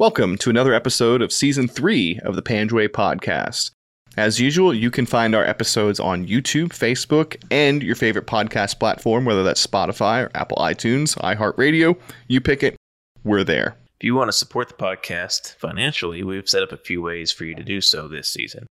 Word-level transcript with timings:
Welcome 0.00 0.38
to 0.38 0.48
another 0.48 0.72
episode 0.72 1.20
of 1.20 1.30
season 1.30 1.68
three 1.68 2.18
of 2.24 2.34
the 2.34 2.40
Panjwai 2.40 2.88
podcast. 2.88 3.70
As 4.16 4.40
usual, 4.40 4.72
you 4.72 4.90
can 4.90 5.04
find 5.04 5.34
our 5.34 5.44
episodes 5.44 6.00
on 6.00 6.26
YouTube, 6.26 6.68
Facebook, 6.70 7.36
and 7.50 7.82
your 7.82 7.96
favorite 7.96 8.26
podcast 8.26 8.78
platform, 8.78 9.26
whether 9.26 9.42
that's 9.42 9.66
Spotify 9.66 10.24
or 10.24 10.30
Apple 10.34 10.56
iTunes, 10.56 11.18
iHeartRadio. 11.18 12.00
You 12.28 12.40
pick 12.40 12.62
it, 12.62 12.76
we're 13.24 13.44
there. 13.44 13.76
If 14.00 14.04
you 14.04 14.14
want 14.14 14.28
to 14.28 14.32
support 14.32 14.68
the 14.68 14.74
podcast 14.74 15.56
financially, 15.56 16.22
we've 16.22 16.48
set 16.48 16.62
up 16.62 16.72
a 16.72 16.78
few 16.78 17.02
ways 17.02 17.30
for 17.30 17.44
you 17.44 17.54
to 17.54 17.62
do 17.62 17.82
so 17.82 18.08
this 18.08 18.32
season. 18.32 18.66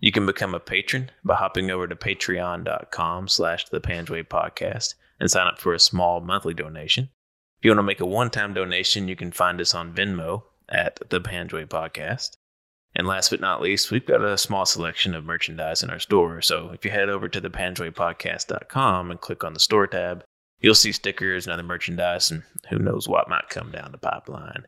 You 0.00 0.10
can 0.10 0.26
become 0.26 0.56
a 0.56 0.58
patron 0.58 1.12
by 1.22 1.36
hopping 1.36 1.70
over 1.70 1.86
to 1.86 1.94
patreon.com 1.94 3.28
slash 3.28 3.68
the 3.68 3.80
Panjwai 3.80 4.26
podcast 4.26 4.96
and 5.20 5.30
sign 5.30 5.46
up 5.46 5.60
for 5.60 5.72
a 5.72 5.78
small 5.78 6.20
monthly 6.20 6.52
donation. 6.52 7.10
If 7.58 7.64
you 7.64 7.70
want 7.70 7.78
to 7.78 7.84
make 7.84 8.00
a 8.00 8.06
one-time 8.06 8.54
donation, 8.54 9.06
you 9.06 9.14
can 9.14 9.30
find 9.30 9.60
us 9.60 9.72
on 9.72 9.94
Venmo 9.94 10.42
at 10.68 11.00
the 11.10 11.20
Panjwai 11.20 11.66
podcast. 11.66 12.36
And 12.96 13.06
last 13.06 13.30
but 13.30 13.40
not 13.40 13.60
least, 13.60 13.90
we've 13.90 14.06
got 14.06 14.24
a 14.24 14.38
small 14.38 14.64
selection 14.64 15.14
of 15.14 15.24
merchandise 15.24 15.82
in 15.82 15.90
our 15.90 15.98
store. 15.98 16.40
So 16.42 16.70
if 16.70 16.84
you 16.84 16.90
head 16.92 17.08
over 17.08 17.28
to 17.28 17.40
thepanjwaipodcast.com 17.40 19.10
and 19.10 19.20
click 19.20 19.42
on 19.42 19.52
the 19.52 19.60
store 19.60 19.88
tab, 19.88 20.22
you'll 20.60 20.76
see 20.76 20.92
stickers 20.92 21.46
and 21.46 21.52
other 21.52 21.64
merchandise, 21.64 22.30
and 22.30 22.44
who 22.70 22.78
knows 22.78 23.08
what 23.08 23.28
might 23.28 23.48
come 23.48 23.72
down 23.72 23.90
the 23.90 23.98
pipeline. 23.98 24.66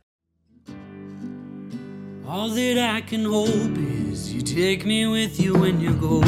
All 2.27 2.49
that 2.49 2.79
I 2.79 3.01
can 3.03 3.25
hope 3.25 3.79
is 3.79 4.33
you 4.33 4.43
take 4.43 4.85
me 4.85 5.07
with 5.07 5.39
you 5.39 5.55
when 5.55 5.81
you 5.81 5.95
go. 5.95 6.23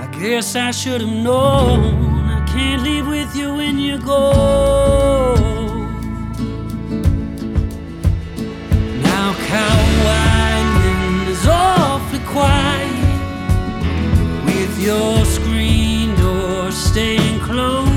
I 0.00 0.06
guess 0.20 0.54
I 0.54 0.70
should 0.70 1.00
have 1.00 1.10
known 1.10 2.15
can't 2.56 2.82
leave 2.82 3.06
with 3.06 3.36
you 3.36 3.54
when 3.54 3.78
you 3.78 3.98
go. 3.98 5.34
Now 9.08 9.28
Cow 9.52 9.78
Island 10.54 11.28
is 11.28 11.46
awfully 11.46 12.22
quiet 12.34 12.96
with 14.46 14.72
your 14.80 15.24
screen 15.26 16.14
door 16.16 16.70
staying 16.70 17.40
closed. 17.40 17.90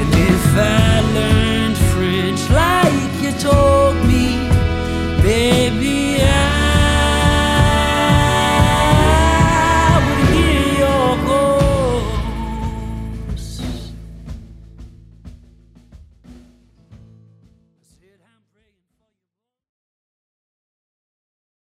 And 0.00 0.14
if 0.14 0.56
I 0.56 0.89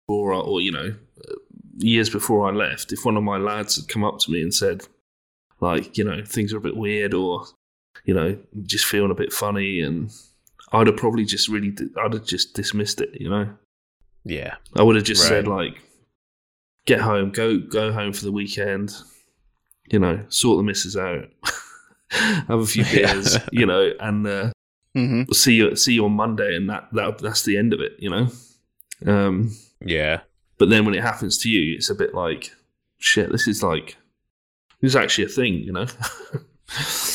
or 0.07 0.33
or 0.33 0.61
you 0.61 0.71
know 0.71 0.93
uh, 1.27 1.33
years 1.77 2.09
before 2.09 2.47
I 2.49 2.51
left, 2.53 2.91
if 2.91 3.05
one 3.05 3.17
of 3.17 3.23
my 3.23 3.37
lads 3.37 3.75
had 3.75 3.87
come 3.89 4.03
up 4.03 4.19
to 4.19 4.31
me 4.31 4.41
and 4.41 4.53
said, 4.53 4.87
like, 5.59 5.97
you 5.97 6.03
know, 6.03 6.23
things 6.25 6.53
are 6.53 6.57
a 6.57 6.61
bit 6.61 6.75
weird, 6.77 7.13
or 7.13 7.45
you 8.05 8.13
know, 8.13 8.37
just 8.63 8.85
feeling 8.85 9.11
a 9.11 9.15
bit 9.15 9.31
funny, 9.33 9.81
and 9.81 10.11
I'd 10.71 10.87
have 10.87 10.97
probably 10.97 11.25
just 11.25 11.47
really, 11.49 11.73
I'd 12.03 12.13
have 12.13 12.25
just 12.25 12.53
dismissed 12.53 13.01
it. 13.01 13.09
You 13.19 13.29
know, 13.29 13.49
Yeah. 14.25 14.55
I 14.75 14.83
would 14.83 14.95
have 14.95 15.05
just 15.05 15.27
said 15.27 15.47
like, 15.47 15.77
get 16.85 17.01
home, 17.01 17.31
go 17.31 17.57
go 17.57 17.91
home 17.91 18.13
for 18.13 18.23
the 18.25 18.31
weekend. 18.31 18.93
You 19.89 19.99
know, 19.99 20.25
sort 20.29 20.57
the 20.57 20.63
missus 20.63 20.97
out, 20.97 21.29
have 22.11 22.59
a 22.59 22.65
few 22.65 22.83
Yeah. 22.91 23.13
beers, 23.13 23.37
you 23.51 23.65
know, 23.65 23.91
and 23.99 24.27
uh, 24.27 24.51
Mm-hmm. 24.95 25.31
see 25.31 25.53
you 25.53 25.75
see 25.75 25.93
you 25.93 26.05
on 26.05 26.13
Monday, 26.13 26.55
and 26.55 26.69
that 26.71 26.87
that 26.93 27.19
that's 27.19 27.43
the 27.43 27.55
end 27.57 27.71
of 27.73 27.81
it. 27.81 27.93
You 27.99 28.09
know. 28.09 28.27
Um, 29.05 29.51
Yeah. 29.85 30.21
but 30.57 30.69
then 30.69 30.85
when 30.85 30.95
it 30.95 31.01
happens 31.03 31.37
to 31.39 31.49
you, 31.49 31.75
it's 31.75 31.89
a 31.89 31.95
bit 31.95 32.13
like, 32.13 32.51
shit, 32.97 33.31
this 33.31 33.47
is 33.47 33.61
like, 33.63 33.97
this 34.81 34.89
is 34.91 34.95
actually 34.95 35.25
a 35.25 35.29
thing, 35.29 35.53
you 35.55 35.71
know? 35.71 35.85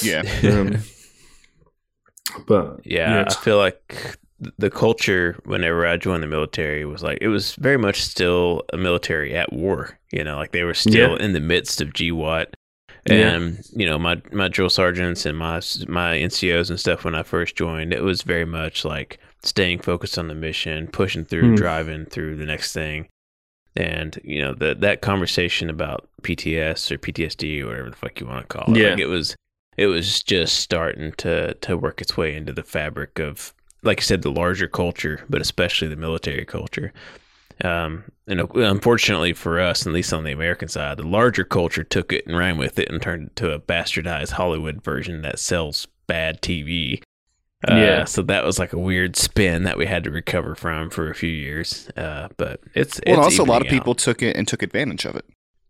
Yeah. 0.02 0.22
um, 0.44 0.78
but 2.46 2.80
Yeah, 2.84 3.24
I 3.28 3.34
feel 3.34 3.58
like 3.58 4.16
the 4.58 4.70
culture 4.70 5.38
whenever 5.44 5.86
I 5.86 5.96
joined 5.96 6.22
the 6.22 6.26
military 6.26 6.84
was 6.84 7.02
like 7.02 7.18
it 7.20 7.28
was 7.28 7.54
very 7.56 7.76
much 7.76 8.02
still 8.02 8.62
a 8.72 8.76
military 8.76 9.34
at 9.36 9.52
war. 9.52 9.98
You 10.10 10.24
know, 10.24 10.36
like 10.36 10.52
they 10.52 10.64
were 10.64 10.74
still 10.74 11.16
Yeah. 11.18 11.24
in 11.24 11.32
the 11.32 11.40
midst 11.40 11.80
of 11.80 11.92
GWOT, 11.92 12.46
Yeah. 13.08 13.14
and 13.34 13.60
you 13.76 13.86
know 13.86 13.98
my 13.98 14.20
my 14.32 14.48
drill 14.48 14.70
sergeants 14.70 15.26
and 15.26 15.36
my 15.38 15.56
my 15.86 16.16
NCOs 16.16 16.70
and 16.70 16.80
stuff 16.80 17.04
when 17.04 17.14
I 17.14 17.22
first 17.22 17.54
joined, 17.56 17.92
it 17.92 18.02
was 18.02 18.22
very 18.22 18.46
much 18.46 18.84
like 18.84 19.18
staying 19.42 19.80
focused 19.80 20.18
on 20.18 20.28
the 20.28 20.34
mission, 20.34 20.86
pushing 20.86 21.24
through, 21.24 21.50
Hmm. 21.50 21.54
driving 21.56 22.04
through 22.06 22.36
the 22.36 22.46
next 22.46 22.72
thing. 22.72 23.08
And 23.74 24.18
you 24.22 24.40
know 24.42 24.54
that 24.54 24.80
that 24.82 25.00
conversation 25.00 25.70
about 25.70 26.08
PTS 26.22 26.90
or 26.92 26.98
PTSD 26.98 27.62
or 27.62 27.66
whatever 27.68 27.90
the 27.90 27.96
fuck 27.96 28.20
you 28.20 28.26
want 28.26 28.48
to 28.48 28.58
call 28.58 28.74
it, 28.74 28.78
Yeah. 28.80 28.90
like 28.90 28.98
it 28.98 29.06
was 29.06 29.34
it 29.78 29.86
was 29.86 30.22
just 30.22 30.58
starting 30.60 31.12
to 31.18 31.54
to 31.54 31.76
work 31.78 32.00
its 32.02 32.16
way 32.16 32.34
into 32.36 32.52
the 32.52 32.62
fabric 32.62 33.18
of 33.18 33.54
like 33.82 34.00
I 34.00 34.02
said 34.02 34.20
the 34.22 34.30
larger 34.30 34.68
culture 34.68 35.22
but 35.30 35.40
especially 35.40 35.88
the 35.88 35.96
military 35.96 36.44
culture 36.44 36.92
um 37.64 38.04
and 38.26 38.42
uh, 38.42 38.46
unfortunately 38.56 39.32
for 39.32 39.58
us 39.58 39.86
at 39.86 39.92
least 39.94 40.12
on 40.12 40.24
the 40.24 40.32
American 40.32 40.68
side 40.68 40.98
the 40.98 41.02
larger 41.06 41.44
culture 41.44 41.82
took 41.82 42.12
it 42.12 42.26
and 42.26 42.36
ran 42.36 42.58
with 42.58 42.78
it 42.78 42.90
and 42.90 43.00
turned 43.00 43.28
it 43.28 43.36
to 43.36 43.52
a 43.52 43.58
bastardized 43.58 44.32
Hollywood 44.32 44.84
version 44.84 45.22
that 45.22 45.38
sells 45.38 45.88
bad 46.06 46.42
TV 46.42 47.00
uh, 47.70 47.74
Yeah. 47.74 48.04
so 48.04 48.22
that 48.22 48.44
was 48.44 48.58
like 48.58 48.72
a 48.72 48.78
weird 48.78 49.16
spin 49.16 49.62
that 49.64 49.76
we 49.78 49.86
had 49.86 50.04
to 50.04 50.10
recover 50.10 50.54
from 50.54 50.90
for 50.90 51.10
a 51.10 51.14
few 51.14 51.30
years 51.30 51.88
uh 51.96 52.28
but 52.36 52.60
it's 52.74 53.00
Well, 53.06 53.16
it's 53.18 53.24
also 53.24 53.44
a 53.44 53.46
lot 53.46 53.60
of 53.62 53.66
evening 53.66 53.80
people 53.80 53.94
took 53.94 54.22
it 54.22 54.36
and 54.36 54.46
took 54.48 54.62
advantage 54.62 55.04
of 55.04 55.14
it. 55.16 55.24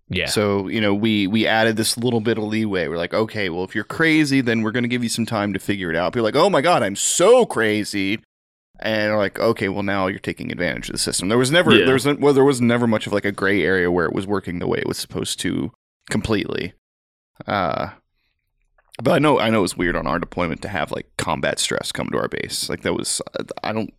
yeah 0.08 0.26
So, 0.26 0.68
you 0.68 0.80
know, 0.80 0.94
we 0.94 1.26
we 1.26 1.46
added 1.46 1.76
this 1.76 1.96
little 1.96 2.20
bit 2.20 2.38
of 2.38 2.44
leeway. 2.44 2.88
We're 2.88 2.98
like, 2.98 3.14
okay, 3.14 3.48
well, 3.50 3.64
if 3.64 3.74
you're 3.74 3.84
crazy, 3.84 4.40
then 4.42 4.62
we're 4.62 4.72
going 4.72 4.84
to 4.84 4.88
give 4.88 5.02
you 5.02 5.08
some 5.08 5.26
time 5.26 5.52
to 5.54 5.58
figure 5.58 5.90
it 5.90 5.96
out. 5.96 6.12
People 6.12 6.24
like, 6.24 6.36
oh 6.36 6.50
my 6.50 6.60
god, 6.60 6.82
I'm 6.82 6.96
so 6.96 7.46
crazy, 7.46 8.20
and 8.80 9.16
like, 9.16 9.38
okay, 9.38 9.68
well, 9.68 9.82
now 9.84 10.08
you're 10.08 10.18
taking 10.18 10.50
advantage 10.52 10.88
of 10.88 10.94
the 10.94 10.98
system. 10.98 11.28
There 11.28 11.38
was 11.38 11.50
never 11.50 11.72
Yeah. 11.72 11.84
there 11.86 11.94
was 11.94 12.06
well, 12.06 12.34
there 12.34 12.44
was 12.44 12.60
never 12.60 12.86
much 12.86 13.06
of 13.06 13.12
like 13.12 13.24
a 13.24 13.32
gray 13.32 13.62
area 13.62 13.90
where 13.90 14.06
it 14.06 14.12
was 14.14 14.26
working 14.26 14.58
the 14.58 14.66
way 14.66 14.78
it 14.78 14.86
was 14.88 14.98
supposed 14.98 15.38
to 15.40 15.70
completely. 16.10 16.72
Uh, 17.46 17.90
but 19.00 19.12
I 19.12 19.18
know 19.18 19.38
I 19.38 19.50
know 19.50 19.60
it 19.60 19.62
was 19.62 19.76
weird 19.76 19.96
on 19.96 20.06
our 20.06 20.18
deployment 20.18 20.62
to 20.62 20.68
have 20.68 20.90
like 20.90 21.06
combat 21.16 21.58
stress 21.58 21.92
come 21.92 22.08
to 22.10 22.18
our 22.18 22.28
base. 22.28 22.68
Like 22.68 22.82
that 22.82 22.94
was 22.94 23.22
I 23.62 23.72
don't 23.72 23.94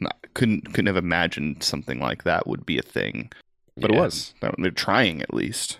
not, 0.00 0.16
couldn't 0.34 0.72
couldn't 0.72 0.86
have 0.86 0.96
imagined 0.96 1.62
something 1.62 1.98
like 1.98 2.24
that 2.24 2.46
would 2.46 2.64
be 2.64 2.78
a 2.78 2.82
thing, 2.82 3.30
but 3.76 3.90
it 3.90 3.96
was. 3.96 4.34
They're 4.40 4.70
trying 4.70 5.22
at 5.22 5.34
least. 5.34 5.78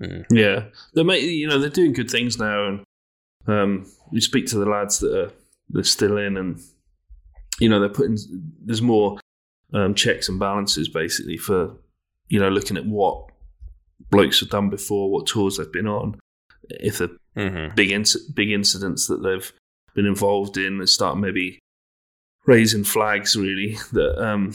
Mm. 0.00 0.24
yeah, 0.30 0.64
they're 0.94 1.04
ma- 1.04 1.14
you 1.14 1.46
know, 1.46 1.58
they're 1.58 1.70
doing 1.70 1.92
good 1.92 2.10
things 2.10 2.38
now. 2.38 2.66
And 2.66 2.84
um, 3.46 3.86
you 4.10 4.20
speak 4.20 4.46
to 4.48 4.58
the 4.58 4.66
lads 4.66 4.98
that 4.98 5.16
are, 5.16 5.32
they're 5.68 5.84
still 5.84 6.18
in 6.18 6.36
and, 6.36 6.60
you 7.60 7.68
know, 7.68 7.80
they're 7.80 7.88
putting, 7.88 8.18
there's 8.64 8.82
more 8.82 9.18
um, 9.72 9.94
checks 9.94 10.28
and 10.28 10.38
balances 10.38 10.88
basically 10.88 11.36
for, 11.36 11.76
you 12.28 12.40
know, 12.40 12.48
looking 12.48 12.76
at 12.76 12.86
what 12.86 13.30
blokes 14.10 14.40
have 14.40 14.50
done 14.50 14.68
before, 14.68 15.10
what 15.10 15.26
tours 15.26 15.56
they've 15.56 15.72
been 15.72 15.86
on, 15.86 16.18
if 16.70 16.98
they're 16.98 17.08
Mhm. 17.36 17.74
big 17.74 17.90
big 18.34 18.50
incidents 18.50 19.06
that 19.08 19.22
they've 19.22 19.52
been 19.94 20.06
involved 20.06 20.56
in 20.56 20.84
start 20.86 21.18
maybe 21.18 21.58
raising 22.46 22.84
flags 22.84 23.36
really 23.36 23.76
that 23.92 24.22
um 24.24 24.52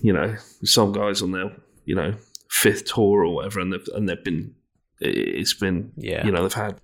you 0.00 0.12
know 0.12 0.36
some 0.64 0.92
guys 0.92 1.22
on 1.22 1.32
their 1.32 1.50
you 1.84 1.94
know 1.94 2.14
fifth 2.50 2.84
tour 2.84 3.24
or 3.24 3.34
whatever 3.34 3.58
and 3.60 3.72
they've 3.72 3.88
and 3.94 4.08
they've 4.08 4.22
been 4.24 4.54
it- 5.00 5.16
it's 5.40 5.54
been 5.54 5.90
Yeah. 5.96 6.24
you 6.24 6.30
know 6.32 6.42
they've 6.42 6.52
had 6.52 6.80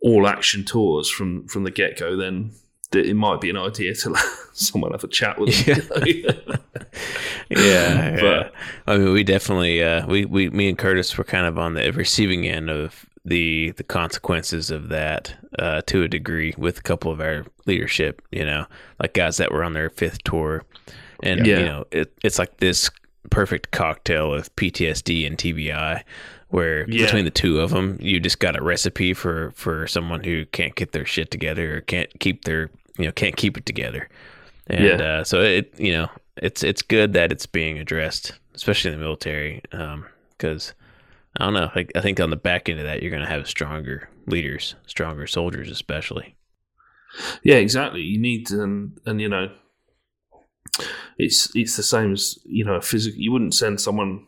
all 0.00 0.26
action 0.28 0.64
tours 0.64 1.08
from 1.08 1.46
from 1.48 1.64
the 1.64 1.70
get-go 1.70 2.16
then 2.16 2.52
it 2.92 3.16
might 3.16 3.40
be 3.40 3.50
an 3.50 3.56
idea 3.56 3.94
to 3.94 4.10
let 4.10 4.22
someone 4.52 4.92
have 4.92 5.02
a 5.02 5.08
chat 5.08 5.38
with 5.40 5.64
them 5.66 6.02
you 6.06 6.22
know? 6.22 6.34
yeah, 7.50 8.10
But- 8.20 8.22
yeah. 8.22 8.48
I 8.86 8.98
mean, 8.98 9.12
we 9.12 9.24
definitely, 9.24 9.82
uh, 9.82 10.06
we, 10.06 10.24
we, 10.26 10.50
me 10.50 10.68
and 10.68 10.78
Curtis 10.78 11.16
were 11.18 11.24
kind 11.24 11.46
of 11.46 11.58
on 11.58 11.74
the 11.74 11.90
receiving 11.92 12.46
end 12.46 12.70
of 12.70 13.06
the 13.24 13.70
the 13.72 13.84
consequences 13.84 14.70
of 14.70 14.88
that 14.90 15.34
uh, 15.58 15.80
to 15.86 16.02
a 16.02 16.08
degree 16.08 16.54
with 16.58 16.78
a 16.78 16.82
couple 16.82 17.10
of 17.10 17.20
our 17.20 17.46
leadership. 17.66 18.20
You 18.30 18.44
know, 18.44 18.66
like 19.00 19.14
guys 19.14 19.36
that 19.38 19.52
were 19.52 19.64
on 19.64 19.72
their 19.72 19.90
fifth 19.90 20.22
tour, 20.24 20.62
and 21.22 21.46
Yeah. 21.46 21.58
you 21.58 21.64
know, 21.64 21.84
it, 21.90 22.12
it's 22.22 22.38
like 22.38 22.58
this 22.58 22.90
perfect 23.30 23.70
cocktail 23.70 24.32
of 24.34 24.54
PTSD 24.56 25.26
and 25.26 25.38
TBI. 25.38 26.02
Where 26.48 26.88
Yeah. 26.88 27.06
between 27.06 27.24
the 27.24 27.30
two 27.32 27.58
of 27.60 27.70
them, 27.70 27.98
you 28.00 28.20
just 28.20 28.38
got 28.38 28.56
a 28.56 28.62
recipe 28.62 29.12
for 29.14 29.52
for 29.56 29.86
someone 29.88 30.22
who 30.22 30.44
can't 30.46 30.74
get 30.76 30.92
their 30.92 31.06
shit 31.06 31.30
together 31.30 31.78
or 31.78 31.80
can't 31.80 32.08
keep 32.20 32.44
their 32.44 32.70
you 32.98 33.06
know 33.06 33.12
can't 33.12 33.36
keep 33.36 33.56
it 33.58 33.66
together. 33.66 34.08
And 34.68 35.00
Yeah. 35.00 35.06
uh, 35.06 35.24
so 35.24 35.40
it 35.40 35.72
you 35.78 35.92
know 35.92 36.08
it's 36.36 36.62
it's 36.62 36.82
good 36.82 37.12
that 37.14 37.32
it's 37.32 37.46
being 37.46 37.78
addressed, 37.78 38.32
especially 38.54 38.92
in 38.92 38.98
the 38.98 39.04
military, 39.04 39.62
because 40.38 40.74
I 41.36 41.44
don't 41.44 41.54
know. 41.54 41.70
Like, 41.74 41.90
I 41.96 42.00
think 42.00 42.20
on 42.20 42.30
the 42.30 42.36
back 42.36 42.68
end 42.68 42.78
of 42.78 42.86
that, 42.86 43.02
you're 43.02 43.10
going 43.10 43.22
to 43.22 43.28
have 43.28 43.48
stronger 43.48 44.08
leaders, 44.26 44.76
stronger 44.86 45.26
soldiers, 45.26 45.68
especially. 45.70 46.36
Yeah, 47.42 47.56
exactly. 47.56 48.02
You 48.02 48.20
need 48.20 48.50
and 48.50 48.98
and 49.06 49.20
you 49.20 49.28
know, 49.28 49.48
it's 51.18 51.50
it's 51.54 51.76
the 51.76 51.82
same 51.82 52.12
as 52.12 52.38
you 52.44 52.64
know, 52.64 52.80
physical. 52.80 53.20
You 53.20 53.32
wouldn't 53.32 53.54
send 53.54 53.80
someone 53.80 54.26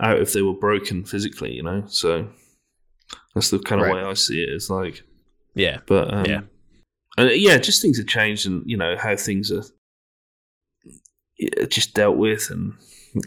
out 0.00 0.20
if 0.20 0.32
they 0.32 0.42
were 0.42 0.54
broken 0.54 1.04
physically, 1.04 1.52
you 1.52 1.62
know. 1.62 1.84
So 1.86 2.28
that's 3.34 3.50
the 3.50 3.58
kind 3.58 3.80
of 3.80 3.86
Right. 3.88 3.96
way 4.04 4.10
I 4.10 4.14
see 4.14 4.42
it. 4.42 4.48
It's 4.50 4.70
like, 4.70 5.02
Yeah. 5.54 5.78
but 5.86 6.12
um, 6.12 6.26
Yeah. 6.26 6.40
and 7.16 7.30
yeah, 7.32 7.58
just 7.58 7.80
things 7.82 7.98
have 7.98 8.06
changed, 8.08 8.46
and 8.46 8.62
you 8.66 8.76
know 8.76 8.96
how 8.96 9.16
things 9.16 9.50
are 9.52 9.62
just 11.68 11.94
dealt 11.94 12.16
with, 12.16 12.50
and 12.50 12.74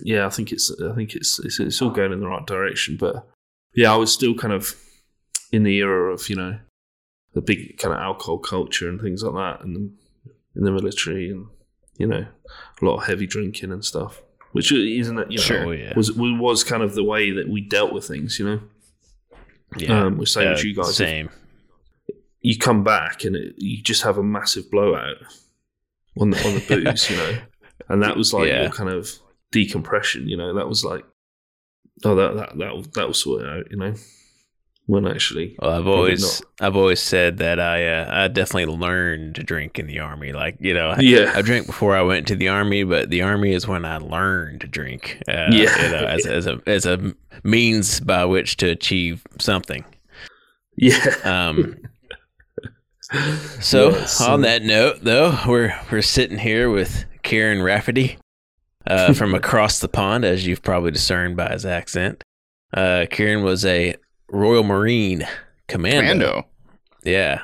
yeah, 0.03 0.25
I 0.25 0.29
think 0.29 0.51
it's 0.51 0.71
I 0.81 0.93
think 0.95 1.15
it's, 1.15 1.39
it's 1.39 1.59
it's 1.59 1.81
all 1.81 1.89
going 1.91 2.11
in 2.11 2.19
the 2.19 2.27
right 2.27 2.45
direction. 2.45 2.97
But 2.97 3.27
yeah, 3.75 3.91
I 3.93 3.95
was 3.97 4.11
still 4.13 4.33
kind 4.35 4.53
of 4.53 4.73
in 5.51 5.63
the 5.63 5.77
era 5.77 6.13
of 6.13 6.29
you 6.29 6.35
know 6.35 6.59
the 7.33 7.41
big 7.41 7.77
kind 7.77 7.93
of 7.93 7.99
alcohol 7.99 8.37
culture 8.39 8.89
and 8.89 8.99
things 9.01 9.23
like 9.23 9.33
that, 9.35 9.63
and 9.65 9.93
in 10.55 10.63
the 10.63 10.71
military, 10.71 11.29
and 11.29 11.47
you 11.97 12.07
know 12.07 12.25
a 12.81 12.85
lot 12.85 12.97
of 12.97 13.05
heavy 13.07 13.27
drinking 13.27 13.71
and 13.71 13.85
stuff, 13.85 14.21
which 14.53 14.71
isn't 14.71 15.19
it? 15.19 15.31
You 15.31 15.37
know, 15.37 15.43
Sure. 15.43 15.73
Yeah. 15.75 15.93
was 15.95 16.11
was 16.15 16.63
kind 16.63 16.81
of 16.83 16.95
the 16.95 17.03
way 17.03 17.31
that 17.31 17.47
we 17.49 17.61
dealt 17.61 17.93
with 17.93 18.07
things, 18.07 18.39
you 18.39 18.45
know. 18.45 18.61
Yeah. 19.77 20.05
Um, 20.05 20.17
we're 20.17 20.25
saying 20.25 20.47
Uh, 20.47 20.53
as 20.53 20.63
you 20.63 20.73
guys, 20.73 20.95
Same. 20.95 21.29
you 22.41 22.57
come 22.57 22.83
back 22.83 23.23
and 23.23 23.35
it, 23.35 23.53
you 23.57 23.83
just 23.83 24.01
have 24.01 24.17
a 24.17 24.23
massive 24.23 24.71
blowout 24.71 25.17
on 26.19 26.31
the 26.31 26.37
on 26.47 26.55
the 26.55 26.65
booze, 26.67 27.07
you 27.11 27.17
know, 27.17 27.37
and 27.87 28.03
that 28.03 28.17
was 28.17 28.33
like 28.33 28.47
Yeah. 28.49 28.63
your 28.63 28.71
kind 28.71 28.89
of 28.89 29.09
decompression, 29.51 30.27
you 30.27 30.35
know. 30.37 30.53
That 30.53 30.67
was 30.67 30.83
like, 30.83 31.03
oh, 32.03 32.15
that 32.15 32.35
that 32.35 32.57
that 32.57 32.73
will, 32.73 32.81
that 32.95 33.07
will 33.07 33.13
sort 33.13 33.43
it 33.43 33.49
out, 33.49 33.71
you 33.71 33.77
know. 33.77 33.93
When 34.85 35.05
actually, 35.05 35.55
Well, 35.61 35.69
I've 35.69 35.85
always 35.85 36.41
I've 36.59 36.75
always 36.75 36.99
said 36.99 37.37
that 37.37 37.59
I 37.59 37.87
uh, 37.87 38.09
I 38.23 38.27
definitely 38.27 38.75
learned 38.75 39.35
to 39.35 39.43
drink 39.43 39.77
in 39.77 39.85
the 39.85 39.99
army. 39.99 40.31
Like 40.33 40.57
you 40.59 40.73
know, 40.73 40.89
I, 40.89 40.99
yeah, 41.01 41.31
I 41.35 41.43
drank 41.43 41.67
before 41.67 41.95
I 41.95 42.01
went 42.01 42.27
to 42.29 42.35
the 42.35 42.47
army, 42.47 42.83
but 42.83 43.11
the 43.11 43.21
army 43.21 43.53
is 43.53 43.67
when 43.67 43.85
I 43.85 43.97
learned 43.97 44.61
to 44.61 44.67
drink. 44.67 45.21
Uh, 45.27 45.45
Yeah. 45.51 45.85
you 45.85 45.91
know, 45.91 46.05
as, 46.07 46.25
as 46.25 46.47
a 46.47 46.59
as 46.65 46.87
a 46.87 47.13
means 47.43 47.99
by 47.99 48.25
which 48.25 48.57
to 48.57 48.67
achieve 48.69 49.21
something. 49.39 49.85
yeah. 50.75 51.05
Um, 51.23 51.75
so 53.59 53.89
Yeah, 53.91 54.05
so- 54.05 54.31
on 54.33 54.41
that 54.41 54.63
note, 54.63 55.03
though, 55.03 55.37
we're 55.47 55.79
we're 55.91 56.01
sitting 56.01 56.39
here 56.39 56.69
with 56.69 57.05
Kieran 57.29 57.61
Rafferty 57.61 58.17
uh, 58.87 59.13
from 59.13 59.35
across 59.35 59.77
the 59.77 59.87
pond, 59.87 60.25
as 60.25 60.47
you've 60.47 60.63
probably 60.63 60.89
discerned 60.89 61.37
by 61.37 61.49
his 61.49 61.63
accent. 61.63 62.23
Uh, 62.73 63.05
Kieran 63.11 63.43
was 63.43 63.63
a 63.65 63.95
Royal 64.31 64.63
Marine 64.63 65.27
commando. 65.67 66.01
Commando. 66.01 66.47
Yeah. 67.03 67.43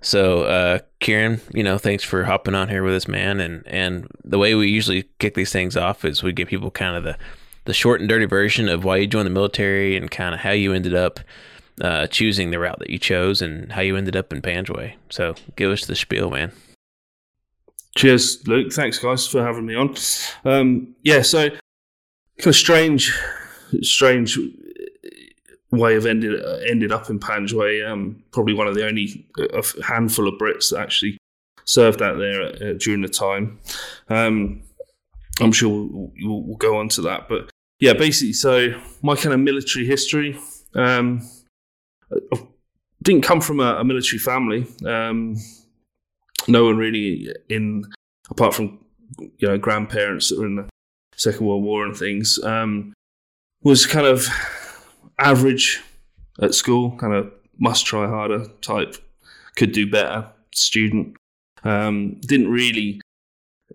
So, 0.00 0.42
uh, 0.42 0.78
Kieran, 0.98 1.40
you 1.54 1.62
know, 1.62 1.78
thanks 1.78 2.02
for 2.02 2.24
hopping 2.24 2.56
on 2.56 2.68
here 2.68 2.82
with 2.82 2.94
us, 2.94 3.06
man. 3.06 3.38
And 3.38 3.62
and 3.68 4.08
the 4.24 4.36
way 4.36 4.56
we 4.56 4.68
usually 4.68 5.04
kick 5.20 5.34
these 5.34 5.52
things 5.52 5.76
off 5.76 6.04
is 6.04 6.24
we 6.24 6.32
give 6.32 6.48
people 6.48 6.72
kind 6.72 6.96
of 6.96 7.04
the 7.04 7.16
the 7.66 7.72
short 7.72 8.00
and 8.00 8.08
dirty 8.08 8.26
version 8.26 8.68
of 8.68 8.82
why 8.82 8.96
you 8.96 9.06
joined 9.06 9.26
the 9.26 9.30
military 9.30 9.96
and 9.96 10.10
kind 10.10 10.34
of 10.34 10.40
how 10.40 10.50
you 10.50 10.72
ended 10.72 10.94
up 10.94 11.20
uh, 11.80 12.08
choosing 12.08 12.50
the 12.50 12.58
route 12.58 12.80
that 12.80 12.90
you 12.90 12.98
chose 12.98 13.40
and 13.40 13.70
how 13.70 13.80
you 13.80 13.96
ended 13.96 14.16
up 14.16 14.32
in 14.32 14.42
Panjwai. 14.42 14.94
So, 15.08 15.36
give 15.54 15.70
us 15.70 15.86
the 15.86 15.94
spiel, 15.94 16.30
man. 16.30 16.50
Cheers, 17.96 18.46
Luke. 18.46 18.72
Thanks, 18.72 18.98
guys, 18.98 19.26
for 19.26 19.42
having 19.42 19.66
me 19.66 19.74
on. 19.74 19.94
Um, 20.44 20.94
yeah, 21.02 21.22
so 21.22 21.50
kind 21.50 22.46
of 22.46 22.56
strange, 22.56 23.16
strange 23.82 24.38
way 25.70 25.96
of 25.96 26.06
ended 26.06 26.40
ended 26.68 26.92
up 26.92 27.08
in 27.10 27.20
Panjwai. 27.20 27.88
Um, 27.88 28.22
probably 28.32 28.54
one 28.54 28.66
of 28.66 28.74
the 28.74 28.86
only 28.86 29.26
handful 29.86 30.28
of 30.28 30.34
Brits 30.34 30.70
that 30.70 30.80
actually 30.80 31.18
served 31.64 32.02
out 32.02 32.18
there 32.18 32.42
uh, 32.42 32.74
during 32.78 33.02
the 33.02 33.08
time. 33.08 33.58
Um, 34.08 34.62
I'm 35.40 35.52
sure 35.52 35.68
we'll, 35.70 36.12
we'll, 36.20 36.42
we'll 36.42 36.56
go 36.56 36.76
on 36.76 36.88
to 36.90 37.02
that, 37.02 37.28
but 37.28 37.50
yeah, 37.80 37.92
basically, 37.92 38.32
so 38.32 38.80
my 39.02 39.16
kind 39.16 39.34
of 39.34 39.40
military 39.40 39.84
history. 39.86 40.38
Um, 40.74 41.28
I 42.32 42.38
didn't 43.02 43.22
come 43.22 43.40
from 43.40 43.60
a, 43.60 43.76
a 43.76 43.84
military 43.84 44.18
family. 44.18 44.66
Um, 44.86 45.36
no 46.48 46.64
one 46.64 46.76
really 46.76 47.32
in 47.48 47.84
apart 48.30 48.54
from 48.54 48.78
you 49.18 49.48
know 49.48 49.58
grandparents 49.58 50.30
that 50.30 50.38
were 50.38 50.46
in 50.46 50.56
the 50.56 50.68
Second 51.16 51.46
World 51.46 51.62
War 51.62 51.84
and 51.84 51.96
things 51.96 52.38
um, 52.42 52.92
was 53.62 53.86
kind 53.86 54.06
of 54.06 54.28
average 55.18 55.80
at 56.40 56.54
school, 56.54 56.96
kind 56.96 57.14
of 57.14 57.32
must 57.58 57.86
try 57.86 58.06
harder 58.06 58.46
type, 58.60 58.96
could 59.56 59.72
do 59.72 59.90
better 59.90 60.28
student. 60.54 61.16
Um, 61.62 62.20
didn't 62.20 62.50
really 62.50 63.00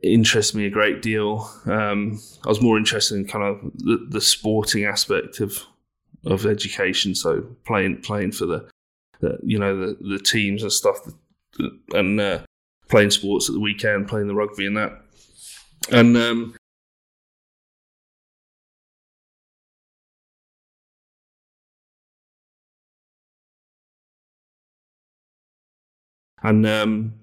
interest 0.04 0.54
me 0.54 0.66
a 0.66 0.70
great 0.70 1.02
deal. 1.02 1.50
Um, 1.66 2.22
I 2.46 2.50
was 2.50 2.62
more 2.62 2.78
interested 2.78 3.16
in 3.16 3.28
kind 3.28 3.44
of 3.44 3.72
the, 3.76 4.06
the 4.10 4.22
sporting 4.22 4.86
aspect 4.86 5.40
of 5.40 5.60
of 6.26 6.46
education, 6.46 7.16
so 7.16 7.46
playing 7.66 8.02
playing 8.02 8.34
for 8.34 8.46
the, 8.46 8.70
the 9.22 9.40
you 9.42 9.58
know 9.58 9.76
the 9.76 9.98
the 10.02 10.20
teams 10.20 10.62
and 10.62 10.72
stuff, 10.72 10.98
and 11.94 12.20
uh, 12.20 12.40
playing 12.90 13.12
sports 13.12 13.48
at 13.48 13.54
the 13.54 13.60
weekend, 13.60 14.08
playing 14.08 14.28
the 14.28 14.36
rugby 14.36 14.66
and 14.66 14.76
that. 14.78 14.92
And 15.92 16.18
um, 16.18 16.56
and 26.44 26.66
um, 26.66 27.14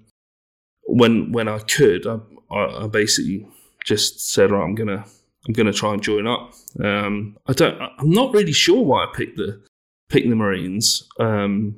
when 0.83 1.31
when 1.31 1.47
I 1.47 1.59
could, 1.59 2.07
I, 2.07 2.19
I, 2.51 2.87
basically 2.87 3.47
just 3.85 4.31
said, 4.31 4.51
right, 4.51 4.63
I'm 4.63 4.75
gonna 4.75 5.05
I'm 5.47 5.53
gonna 5.53 5.73
try 5.73 5.93
and 5.93 6.01
join 6.01 6.27
up. 6.27 6.53
Um, 6.83 7.37
I 7.47 7.53
don't. 7.53 7.79
I'm 7.79 8.09
not 8.09 8.33
really 8.33 8.51
sure 8.51 8.83
why 8.83 9.03
I 9.03 9.07
picked 9.13 9.37
the 9.37 9.61
picked 10.09 10.29
the 10.29 10.35
Marines 10.35 11.07
um, 11.19 11.75